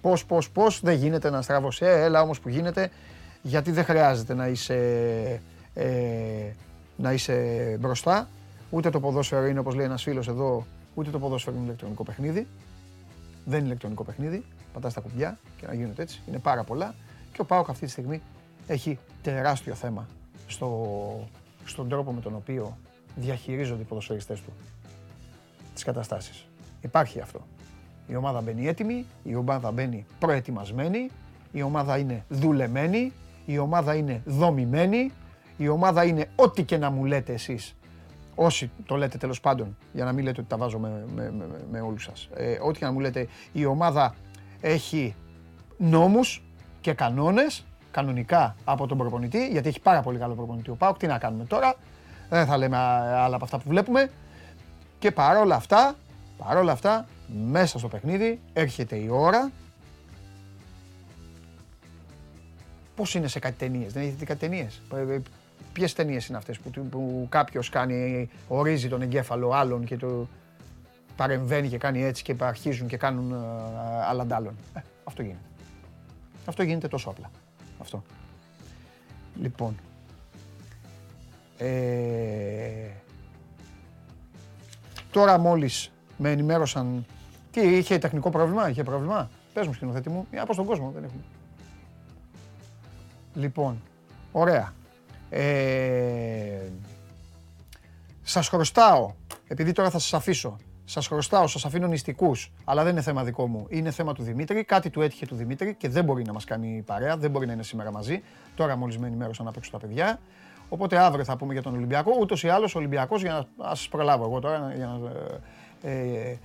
πώς, 0.00 0.24
πώς, 0.24 0.50
πώς 0.50 0.80
δεν 0.80 0.94
γίνεται 0.94 1.30
να 1.30 1.42
στραβώσει. 1.42 1.84
Ε, 1.84 2.02
έλα 2.02 2.22
όμως 2.22 2.40
που 2.40 2.48
γίνεται, 2.48 2.90
γιατί 3.42 3.70
δεν 3.70 3.84
χρειάζεται 3.84 4.34
να 4.34 4.46
είσαι, 4.46 4.76
ε, 5.74 5.88
να 6.98 7.12
είσαι 7.12 7.76
μπροστά. 7.80 8.28
Ούτε 8.70 8.90
το 8.90 9.00
ποδόσφαιρο 9.00 9.46
είναι 9.46 9.58
όπως 9.58 9.74
λέει 9.74 9.86
ένας 9.86 10.02
φίλος 10.02 10.28
εδώ, 10.28 10.66
Ούτε 10.98 11.10
το 11.10 11.18
ποδόσφαιρο 11.18 11.56
είναι 11.56 11.64
ηλεκτρονικό 11.64 12.02
παιχνίδι. 12.02 12.46
Δεν 13.44 13.58
είναι 13.58 13.66
ηλεκτρονικό 13.66 14.04
παιχνίδι. 14.04 14.44
Πατάς 14.72 14.94
τα 14.94 15.00
κουμπιά 15.00 15.38
και 15.56 15.66
να 15.66 15.74
γίνονται 15.74 16.02
έτσι. 16.02 16.22
Είναι 16.28 16.38
πάρα 16.38 16.64
πολλά. 16.64 16.94
Και 17.32 17.40
ο 17.40 17.44
Πάοκ 17.44 17.68
αυτή 17.68 17.84
τη 17.84 17.90
στιγμή 17.90 18.22
έχει 18.66 18.98
τεράστιο 19.22 19.74
θέμα 19.74 20.06
στο, 20.46 21.28
στον 21.64 21.88
τρόπο 21.88 22.12
με 22.12 22.20
τον 22.20 22.34
οποίο 22.34 22.76
διαχειρίζονται 23.16 23.82
οι 23.82 23.84
ποδοσφαιριστές 23.84 24.40
του 24.40 24.52
τις 25.74 25.84
καταστάσεις. 25.84 26.46
Υπάρχει 26.80 27.20
αυτό. 27.20 27.46
Η 28.06 28.16
ομάδα 28.16 28.40
μπαίνει 28.40 28.66
έτοιμη, 28.66 29.06
η 29.22 29.34
ομάδα 29.34 29.70
μπαίνει 29.70 30.06
προετοιμασμένη, 30.18 31.10
η 31.52 31.62
ομάδα 31.62 31.98
είναι 31.98 32.24
δουλεμένη, 32.28 33.12
η 33.46 33.58
ομάδα 33.58 33.94
είναι 33.94 34.22
δομημένη, 34.24 35.12
η 35.58 35.68
ομάδα 35.68 36.04
είναι 36.04 36.30
ό,τι 36.36 36.62
και 36.64 36.76
να 36.76 36.90
μου 36.90 37.04
λέτε 37.04 37.32
εσείς 37.32 37.76
Όσοι 38.40 38.70
το 38.86 38.96
λέτε 38.96 39.18
τέλος 39.18 39.40
πάντων, 39.40 39.76
για 39.92 40.04
να 40.04 40.12
μην 40.12 40.24
λέτε 40.24 40.40
ότι 40.40 40.48
τα 40.48 40.56
βάζω 40.56 40.78
με, 40.78 41.04
με, 41.14 41.30
με, 41.30 41.46
με 41.70 41.80
όλους 41.80 42.02
σας. 42.02 42.28
Ε, 42.34 42.58
ό,τι 42.62 42.78
και 42.78 42.84
να 42.84 42.92
μου 42.92 43.00
λέτε, 43.00 43.28
η 43.52 43.64
ομάδα 43.64 44.14
έχει 44.60 45.14
νόμους 45.76 46.42
και 46.80 46.92
κανόνες 46.92 47.64
κανονικά 47.90 48.56
από 48.64 48.86
τον 48.86 48.98
προπονητή, 48.98 49.48
γιατί 49.48 49.68
έχει 49.68 49.80
πάρα 49.80 50.02
πολύ 50.02 50.18
καλό 50.18 50.34
προπονητή 50.34 50.70
ο 50.70 50.74
Πάουκ. 50.74 50.96
Τι 50.96 51.06
να 51.06 51.18
κάνουμε 51.18 51.44
τώρα, 51.44 51.74
δεν 52.28 52.46
θα 52.46 52.56
λέμε 52.56 52.76
άλλα 52.76 53.34
από 53.34 53.44
αυτά 53.44 53.58
που 53.58 53.68
βλέπουμε. 53.68 54.10
Και 54.98 55.10
παρόλα 55.10 55.54
αυτά, 55.54 55.94
παρόλα 56.36 56.72
αυτά, 56.72 57.06
μέσα 57.44 57.78
στο 57.78 57.88
παιχνίδι 57.88 58.40
έρχεται 58.52 58.96
η 58.96 59.08
ώρα. 59.10 59.50
Πώς 62.96 63.14
είναι 63.14 63.28
σε 63.28 63.38
κάτι 63.38 63.54
ταινίες, 63.54 63.92
δεν 63.92 64.02
έχετε 64.02 64.24
κάτι 64.24 64.40
ταινίες; 64.40 64.82
Ε, 65.78 65.84
ε, 65.84 65.84
Ποιες 65.84 65.92
ταινίες 65.92 66.26
είναι 66.26 66.36
αυτές 66.36 66.58
που, 66.58 66.70
που 66.70 67.26
κάποιος 67.28 67.68
κάνει, 67.68 68.28
ορίζει 68.48 68.88
τον 68.88 69.02
εγκέφαλο 69.02 69.50
άλλων 69.50 69.84
και 69.84 69.96
το 69.96 70.28
παρεμβαίνει 71.16 71.68
και 71.68 71.78
κάνει 71.78 72.02
έτσι 72.04 72.22
και 72.22 72.34
αρχίζουν 72.38 72.88
και 72.88 72.96
κάνουν 72.96 73.34
αλλαντάλλων. 74.08 74.56
Ε, 74.74 74.80
αυτό 75.04 75.22
γίνεται. 75.22 75.40
Αυτό 76.46 76.62
γίνεται 76.62 76.88
τόσο 76.88 77.10
απλά. 77.10 77.30
Αυτό. 77.80 78.02
Λοιπόν. 79.40 79.76
Ε, 81.58 82.90
τώρα 85.10 85.38
μόλις 85.38 85.90
με 86.16 86.30
ενημέρωσαν... 86.30 87.06
Τι, 87.50 87.60
είχε 87.60 87.98
τεχνικό 87.98 88.30
πρόβλημα, 88.30 88.68
είχε 88.68 88.82
πρόβλημα. 88.82 89.30
Πες 89.52 89.66
μου 89.66 89.72
σκηνοθέτη 89.72 90.08
μου, 90.08 90.26
από 90.40 90.52
στον 90.52 90.64
κόσμο 90.64 90.90
δεν 90.94 91.04
έχουμε. 91.04 91.22
Λοιπόν, 93.34 93.82
ωραία. 94.32 94.72
Ε, 95.30 96.68
σας 98.22 98.48
χρωστάω, 98.48 99.12
επειδή 99.48 99.72
τώρα 99.72 99.90
θα 99.90 99.98
σας 99.98 100.14
αφήσω, 100.14 100.56
σας 100.84 101.06
χρωστάω, 101.06 101.46
σας 101.46 101.64
αφήνω 101.64 101.86
νηστικούς, 101.86 102.52
αλλά 102.64 102.82
δεν 102.82 102.92
είναι 102.92 103.02
θέμα 103.02 103.24
δικό 103.24 103.46
μου, 103.46 103.66
είναι 103.68 103.90
θέμα 103.90 104.12
του 104.12 104.22
Δημήτρη, 104.22 104.64
κάτι 104.64 104.90
του 104.90 105.00
έτυχε 105.00 105.26
του 105.26 105.34
Δημήτρη 105.34 105.74
και 105.74 105.88
δεν 105.88 106.04
μπορεί 106.04 106.24
να 106.24 106.32
μας 106.32 106.44
κάνει 106.44 106.82
παρέα, 106.86 107.16
δεν 107.16 107.30
μπορεί 107.30 107.46
να 107.46 107.52
είναι 107.52 107.62
σήμερα 107.62 107.92
μαζί, 107.92 108.22
τώρα 108.54 108.76
μόλις 108.76 108.98
με 108.98 109.06
ενημέρωσαν 109.06 109.44
να 109.44 109.50
παίξω 109.52 109.70
τα 109.70 109.78
παιδιά, 109.78 110.18
οπότε 110.68 110.98
αύριο 110.98 111.24
θα 111.24 111.36
πούμε 111.36 111.52
για 111.52 111.62
τον 111.62 111.74
Ολυμπιακό, 111.74 112.12
ούτως 112.20 112.42
ή 112.42 112.48
άλλως 112.48 112.74
ο 112.74 112.78
Ολυμπιακός, 112.78 113.22
για 113.22 113.46
να 113.56 113.74
σας 113.74 113.88
προλάβω 113.88 114.24
εγώ 114.24 114.40
τώρα, 114.40 114.72
για 114.76 114.86
να, 114.86 115.10
ε, 115.90 115.90
ε, 115.90 116.38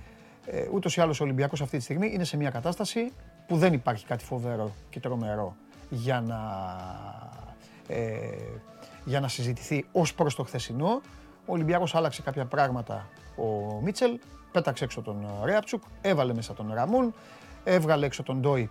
ε, 0.46 0.68
ούτως 0.72 0.96
ή 0.96 1.00
άλλως 1.00 1.20
ο 1.20 1.24
Ολυμπιακός 1.24 1.60
αυτή 1.60 1.76
τη 1.76 1.82
στιγμή 1.82 2.10
είναι 2.12 2.24
σε 2.24 2.36
μια 2.36 2.50
κατάσταση 2.50 3.12
που 3.46 3.56
δεν 3.56 3.72
υπάρχει 3.72 4.06
κάτι 4.06 4.24
φοβερό 4.24 4.70
και 4.90 5.00
τρομερό 5.00 5.56
για 5.90 6.20
να 6.20 6.40
ε, 7.88 8.18
για 9.04 9.20
να 9.20 9.28
συζητηθεί 9.28 9.86
ως 9.92 10.14
προς 10.14 10.34
το 10.34 10.42
χθεσινό. 10.42 11.00
Ο 11.46 11.52
Ολυμπιακός 11.52 11.94
άλλαξε 11.94 12.22
κάποια 12.22 12.44
πράγματα 12.44 13.08
ο 13.36 13.80
Μίτσελ, 13.82 14.18
πέταξε 14.52 14.84
έξω 14.84 15.02
τον 15.02 15.26
Ρέαπτσουκ, 15.44 15.82
έβαλε 16.00 16.34
μέσα 16.34 16.54
τον 16.54 16.70
Ραμούν, 16.74 17.14
έβγαλε 17.64 18.06
έξω 18.06 18.22
τον 18.22 18.40
Ντόι 18.40 18.70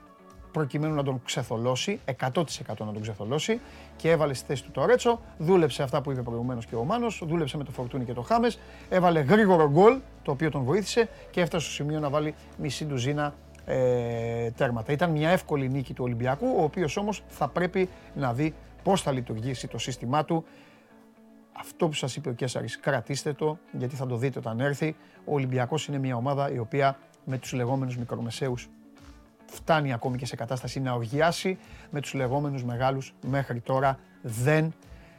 προκειμένου 0.53 0.93
να 0.95 1.03
τον 1.03 1.21
ξεθολώσει, 1.25 1.99
100% 2.19 2.43
να 2.67 2.75
τον 2.75 3.01
ξεθολώσει 3.01 3.59
και 3.95 4.09
έβαλε 4.09 4.33
στη 4.33 4.45
θέση 4.45 4.63
του 4.63 4.71
το 4.71 4.85
Ρέτσο, 4.85 5.19
δούλεψε 5.37 5.83
αυτά 5.83 6.01
που 6.01 6.11
είπε 6.11 6.21
προηγουμένως 6.21 6.65
και 6.65 6.75
ο 6.75 6.83
Μάνος, 6.83 7.23
δούλεψε 7.25 7.57
με 7.57 7.63
το 7.63 7.71
Φορτούνι 7.71 8.05
και 8.05 8.13
το 8.13 8.21
Χάμες, 8.21 8.59
έβαλε 8.89 9.19
γρήγορο 9.19 9.69
γκολ, 9.69 9.97
το 10.23 10.31
οποίο 10.31 10.49
τον 10.49 10.63
βοήθησε 10.63 11.09
και 11.31 11.41
έφτασε 11.41 11.65
στο 11.65 11.73
σημείο 11.73 11.99
να 11.99 12.09
βάλει 12.09 12.35
μισή 12.57 12.85
ντουζίνα 12.85 13.33
ε, 13.65 14.51
τέρματα. 14.51 14.91
Ήταν 14.91 15.11
μια 15.11 15.29
εύκολη 15.29 15.69
νίκη 15.69 15.93
του 15.93 16.03
Ολυμπιακού, 16.03 16.47
ο 16.57 16.63
οποίος 16.63 16.97
όμως 16.97 17.23
θα 17.27 17.47
πρέπει 17.47 17.89
να 18.15 18.33
δει 18.33 18.53
πώς 18.83 19.01
θα 19.01 19.11
λειτουργήσει 19.11 19.67
το 19.67 19.77
σύστημά 19.77 20.25
του. 20.25 20.45
Αυτό 21.53 21.87
που 21.87 21.93
σας 21.93 22.15
είπε 22.15 22.29
ο 22.29 22.33
Κέσσαρης, 22.33 22.79
κρατήστε 22.79 23.33
το, 23.33 23.57
γιατί 23.71 23.95
θα 23.95 24.05
το 24.05 24.17
δείτε 24.17 24.39
όταν 24.39 24.59
έρθει. 24.59 24.95
Ο 25.25 25.33
Ολυμπιακός 25.33 25.87
είναι 25.87 25.97
μια 25.97 26.15
ομάδα 26.15 26.51
η 26.51 26.57
οποία 26.57 26.97
με 27.25 27.37
τους 27.37 27.53
λεγόμενους 27.53 27.97
μικρομεσαίους 27.97 28.69
φτάνει 29.45 29.93
ακόμη 29.93 30.17
και 30.17 30.25
σε 30.25 30.35
κατάσταση 30.35 30.79
να 30.79 30.93
οργιάσει. 30.93 31.57
Με 31.89 32.01
τους 32.01 32.13
λεγόμενους 32.13 32.63
μεγάλους 32.63 33.13
μέχρι 33.27 33.59
τώρα 33.59 33.99
δεν 34.21 34.73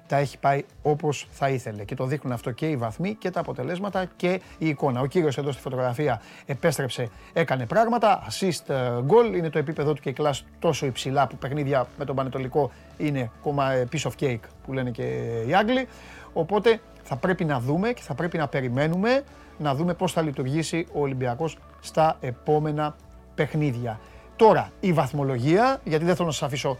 τα 0.06 0.16
έχει 0.16 0.38
πάει 0.38 0.64
όπως 0.82 1.26
θα 1.30 1.48
ήθελε. 1.48 1.84
Και 1.84 1.94
το 1.94 2.06
δείχνουν 2.06 2.32
αυτό 2.32 2.50
και 2.50 2.68
οι 2.68 2.76
βαθμοί 2.76 3.14
και 3.14 3.30
τα 3.30 3.40
αποτελέσματα 3.40 4.04
και 4.16 4.40
η 4.58 4.68
εικόνα. 4.68 5.00
Ο 5.00 5.06
κύριος 5.06 5.38
εδώ 5.38 5.52
στη 5.52 5.62
φωτογραφία 5.62 6.20
επέστρεψε, 6.46 7.10
έκανε 7.32 7.66
πράγματα. 7.66 8.26
Assist 8.30 8.68
ε, 8.74 8.90
goal 9.08 9.36
είναι 9.36 9.50
το 9.50 9.58
επίπεδο 9.58 9.92
του 9.92 10.00
και 10.00 10.08
η 10.08 10.12
κλάση 10.12 10.44
τόσο 10.58 10.86
υψηλά 10.86 11.26
που 11.26 11.36
παιχνίδια 11.36 11.86
με 11.98 12.04
τον 12.04 12.16
Πανετολικό 12.16 12.70
είναι 12.98 13.30
κόμμα 13.42 13.72
ε, 13.72 13.88
piece 13.92 14.10
of 14.10 14.12
cake 14.20 14.40
που 14.64 14.72
λένε 14.72 14.90
και 14.90 15.02
οι 15.46 15.54
Άγγλοι. 15.54 15.88
Οπότε 16.32 16.80
θα 17.02 17.16
πρέπει 17.16 17.44
να 17.44 17.60
δούμε 17.60 17.92
και 17.92 18.02
θα 18.02 18.14
πρέπει 18.14 18.38
να 18.38 18.48
περιμένουμε 18.48 19.22
να 19.58 19.74
δούμε 19.74 19.94
πώς 19.94 20.12
θα 20.12 20.22
λειτουργήσει 20.22 20.86
ο 20.92 21.00
Ολυμπιακός 21.00 21.58
στα 21.80 22.16
επόμενα 22.20 22.96
παιχνίδια. 23.34 24.00
Τώρα, 24.36 24.72
η 24.80 24.92
βαθμολογία, 24.92 25.80
γιατί 25.84 26.04
δεν 26.04 26.14
θέλω 26.14 26.26
να 26.26 26.32
σας 26.32 26.42
αφήσω 26.42 26.78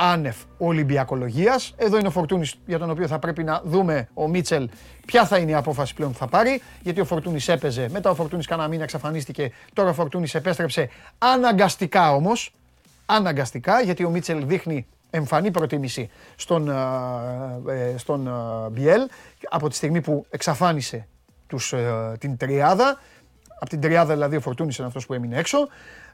άνευ 0.00 0.36
Ολυμπιακολογίας. 0.58 1.74
Εδώ 1.76 1.98
είναι 1.98 2.08
ο 2.08 2.10
Φορτούνης 2.10 2.54
για 2.66 2.78
τον 2.78 2.90
οποίο 2.90 3.06
θα 3.06 3.18
πρέπει 3.18 3.44
να 3.44 3.62
δούμε 3.64 4.08
ο 4.14 4.28
Μίτσελ 4.28 4.68
ποια 5.06 5.26
θα 5.26 5.38
είναι 5.38 5.50
η 5.50 5.54
απόφαση 5.54 5.94
πλέον 5.94 6.12
που 6.12 6.18
θα 6.18 6.26
πάρει. 6.26 6.62
Γιατί 6.82 7.00
ο 7.00 7.04
Φορτούνης 7.04 7.48
έπαιζε, 7.48 7.88
μετά 7.90 8.10
ο 8.10 8.14
Φορτούνης 8.14 8.46
κάνα 8.46 8.68
μήνα 8.68 8.82
εξαφανίστηκε, 8.82 9.52
τώρα 9.72 9.88
ο 9.88 9.92
Φορτούνης 9.92 10.34
επέστρεψε 10.34 10.88
αναγκαστικά 11.18 12.14
όμως. 12.14 12.52
Αναγκαστικά 13.06 13.80
γιατί 13.80 14.04
ο 14.04 14.10
Μίτσελ 14.10 14.46
δείχνει 14.46 14.86
εμφανή 15.10 15.50
προτίμηση 15.50 16.10
στον, 16.36 16.68
ε, 17.68 17.94
στον 17.96 18.30
Μπιέλ 18.72 19.08
από 19.50 19.68
τη 19.68 19.74
στιγμή 19.74 20.00
που 20.00 20.26
εξαφάνισε 20.30 21.06
τους, 21.46 21.72
ε, 21.72 22.12
την 22.18 22.36
τριάδα. 22.36 23.00
Από 23.60 23.70
την 23.70 23.80
τριάδα 23.80 24.12
δηλαδή 24.12 24.36
ο 24.36 24.40
Φορτούνης 24.40 24.76
είναι 24.76 24.86
αυτός 24.86 25.06
που 25.06 25.14
έμεινε 25.14 25.38
έξω. 25.38 25.68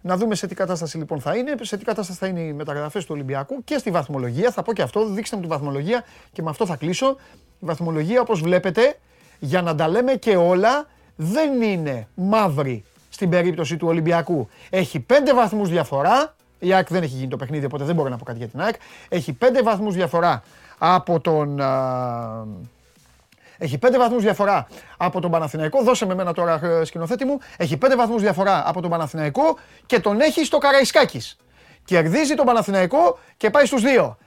Να 0.06 0.16
δούμε 0.16 0.35
σε 0.35 0.47
τι 0.47 0.55
κατάσταση 0.55 0.98
λοιπόν 0.98 1.20
θα 1.20 1.36
είναι, 1.36 1.55
σε 1.60 1.76
τι 1.76 1.85
κατάσταση 1.85 2.18
θα 2.18 2.26
είναι 2.26 2.40
οι 2.40 2.52
μεταγραφές 2.52 3.05
του 3.05 3.10
Ολυμπιακού 3.14 3.64
και 3.64 3.78
στη 3.78 3.90
βαθμολογία. 3.90 4.51
Θα 4.51 4.62
πω 4.62 4.72
και 4.72 4.82
αυτό, 4.82 5.06
δείξτε 5.06 5.36
μου 5.36 5.43
τη 5.43 5.48
βαθμολογία 5.48 6.05
και 6.32 6.43
με 6.43 6.51
αυτό 6.51 6.66
θα 6.66 6.76
κλείσω. 6.76 7.16
Η 7.60 7.66
βαθμολογία 7.66 8.20
όπως 8.20 8.40
βλέπετε, 8.40 8.98
για 9.39 9.62
να 9.62 9.74
τα 9.74 9.89
λέμε 9.89 10.12
και 10.14 10.36
όλα, 10.36 10.86
δεν 11.16 11.62
είναι 11.62 12.09
μαύρη 12.14 12.85
στην 13.09 13.31
περίπτωση 13.31 13.76
του 13.76 13.89
Ολυμπιακού. 13.89 14.48
Έχει 14.70 15.01
πέντε 15.01 15.35
βαθμούς 15.35 15.68
διαφορά 15.68 16.35
η 16.64 16.72
ΑΕΚ 16.72 16.89
δεν 16.89 17.02
έχει 17.02 17.16
γίνει 17.16 17.28
το 17.28 17.36
παιχνίδι, 17.36 17.64
οπότε 17.64 17.85
δεν 17.85 17.94
μπορώ 17.94 18.09
να 18.09 18.16
πω 18.16 18.24
κάτι 18.24 18.39
για 18.39 18.48
την 18.48 18.60
ΑΕΚ. 18.60 18.74
Έχει 19.09 19.32
πέντε 19.32 19.62
βαθμούς 19.62 19.94
διαφορά 19.94 20.43
από 20.78 21.20
τον. 21.20 21.60
Έχει 23.64 23.78
πέντε 23.78 23.98
βαθμούς 23.98 24.22
διαφορά 24.22 24.66
από 24.96 25.20
τον 25.20 25.30
Παναθηναϊκό. 25.30 25.82
Δώσε 25.82 26.06
με 26.06 26.12
εμένα 26.12 26.32
τώρα, 26.32 26.60
ε, 26.62 26.84
σκηνοθέτη 26.84 27.24
μου. 27.24 27.38
Έχει 27.56 27.76
πέντε 27.76 27.96
βαθμούς 27.96 28.22
διαφορά 28.22 28.62
από 28.66 28.80
τον 28.80 28.90
Παναθηναϊκό 28.90 29.58
και 29.86 30.00
τον 30.00 30.20
έχει 30.20 30.44
στο 30.44 30.58
Καραϊσκάκης. 30.58 31.36
Κερδίζει 31.84 32.34
τον 32.34 32.46
Παναθηναϊκό 32.46 33.18
και 33.36 33.50
πάει 33.50 33.66
στους 33.66 33.82
δύο. 33.82 34.18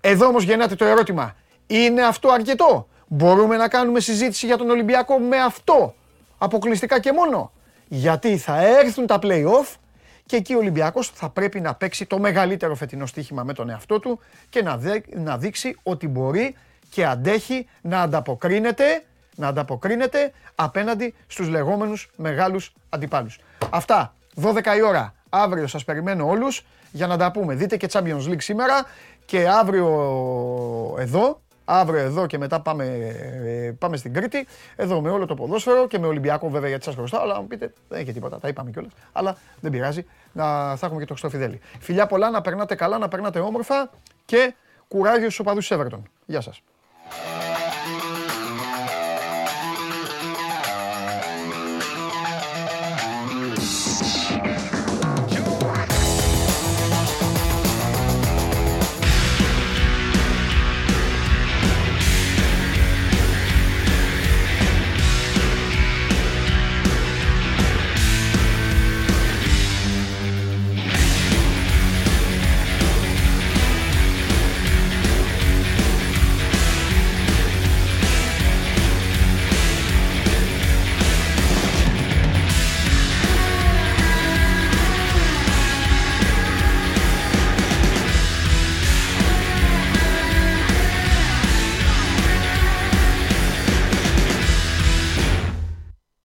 Εδώ 0.00 0.26
όμως 0.26 0.42
γεννάται 0.42 0.74
το 0.74 0.84
ερώτημα. 0.84 1.34
Είναι 1.66 2.02
αυτό 2.02 2.28
αρκετό; 2.28 2.88
Μπορούμε 3.06 3.56
να 3.56 3.68
κάνουμε 3.68 4.00
συζήτηση 4.00 4.46
για 4.46 4.56
τον 4.56 4.70
Ολυμπιακό 4.70 5.18
με 5.18 5.36
αυτό. 5.36 5.94
Αποκλειστικά 6.38 7.00
και 7.00 7.12
μόνο; 7.12 7.52
Γιατί 7.88 8.36
θα 8.36 8.66
έρθουν 8.66 9.06
τα 9.06 9.18
play-off 9.22 9.74
και 10.26 10.36
εκεί 10.36 10.54
ο 10.54 10.58
Ολυμπιακός 10.58 11.10
θα 11.14 11.28
πρέπει 11.28 11.60
να 11.60 11.74
παίξει 11.74 12.06
το 12.06 12.18
μεγαλύτερο 12.18 12.74
φετινό 12.74 13.06
στοίχημα 13.06 13.42
με 13.42 13.52
τον 13.52 13.70
εαυτό 13.70 14.00
του 14.00 14.20
και 14.48 14.62
να, 14.62 14.80
να 15.14 15.38
δείξει 15.38 15.76
ότι 15.82 16.08
μπορεί 16.08 16.54
και 16.90 17.06
αντέχει 17.06 17.68
να 17.80 18.00
ανταποκρίνεται, 18.00 19.04
να 19.36 19.48
ανταποκρίνεται 19.48 20.32
απέναντι 20.54 21.14
στους 21.26 21.48
λεγόμενους 21.48 22.10
μεγάλους 22.16 22.72
αντιπάλους. 22.88 23.40
Αυτά, 23.70 24.14
12 24.34 24.76
η 24.76 24.82
ώρα, 24.82 25.14
αύριο 25.28 25.66
σας 25.66 25.84
περιμένω 25.84 26.28
όλους 26.28 26.64
για 26.92 27.06
να 27.06 27.16
τα 27.16 27.30
πούμε. 27.30 27.54
Δείτε 27.54 27.76
και 27.76 27.88
Champions 27.92 28.28
League 28.28 28.42
σήμερα 28.42 28.84
και 29.24 29.48
αύριο 29.48 29.86
εδώ 30.98 31.40
Αύριο 31.68 32.00
εδώ 32.00 32.26
και 32.26 32.38
μετά 32.38 32.60
πάμε, 32.60 32.84
ε, 33.44 33.72
πάμε 33.78 33.96
στην 33.96 34.12
Κρήτη. 34.12 34.46
Εδώ 34.76 35.00
με 35.00 35.10
όλο 35.10 35.26
το 35.26 35.34
ποδόσφαιρο 35.34 35.86
και 35.86 35.98
με 35.98 36.06
Ολυμπιακό 36.06 36.48
βέβαια 36.48 36.68
γιατί 36.68 36.84
σας 36.84 36.94
χρωστάω. 36.94 37.22
Αλλά 37.22 37.40
μου 37.40 37.46
πείτε 37.46 37.72
δεν 37.88 38.00
έχει 38.00 38.12
τίποτα, 38.12 38.38
τα 38.38 38.48
είπαμε 38.48 38.70
κιόλας. 38.70 38.92
Αλλά 39.12 39.36
δεν 39.60 39.70
πειράζει. 39.70 40.06
Να, 40.32 40.76
θα 40.76 40.86
έχουμε 40.86 41.00
και 41.00 41.06
το 41.06 41.14
Χριστόφιδέλη. 41.14 41.60
Φιλιά 41.80 42.06
πολλά, 42.06 42.30
να 42.30 42.40
περνάτε 42.40 42.74
καλά, 42.74 42.98
να 42.98 43.08
περνάτε 43.08 43.38
όμορφα 43.38 43.90
και 44.24 44.54
κουράγιο 44.88 45.24
στους 45.24 45.38
οπαδούς 45.38 45.66
Σέβερτον. 45.66 46.02
Γεια 46.26 46.40
σας. 46.40 46.62
Bye. 47.10 47.55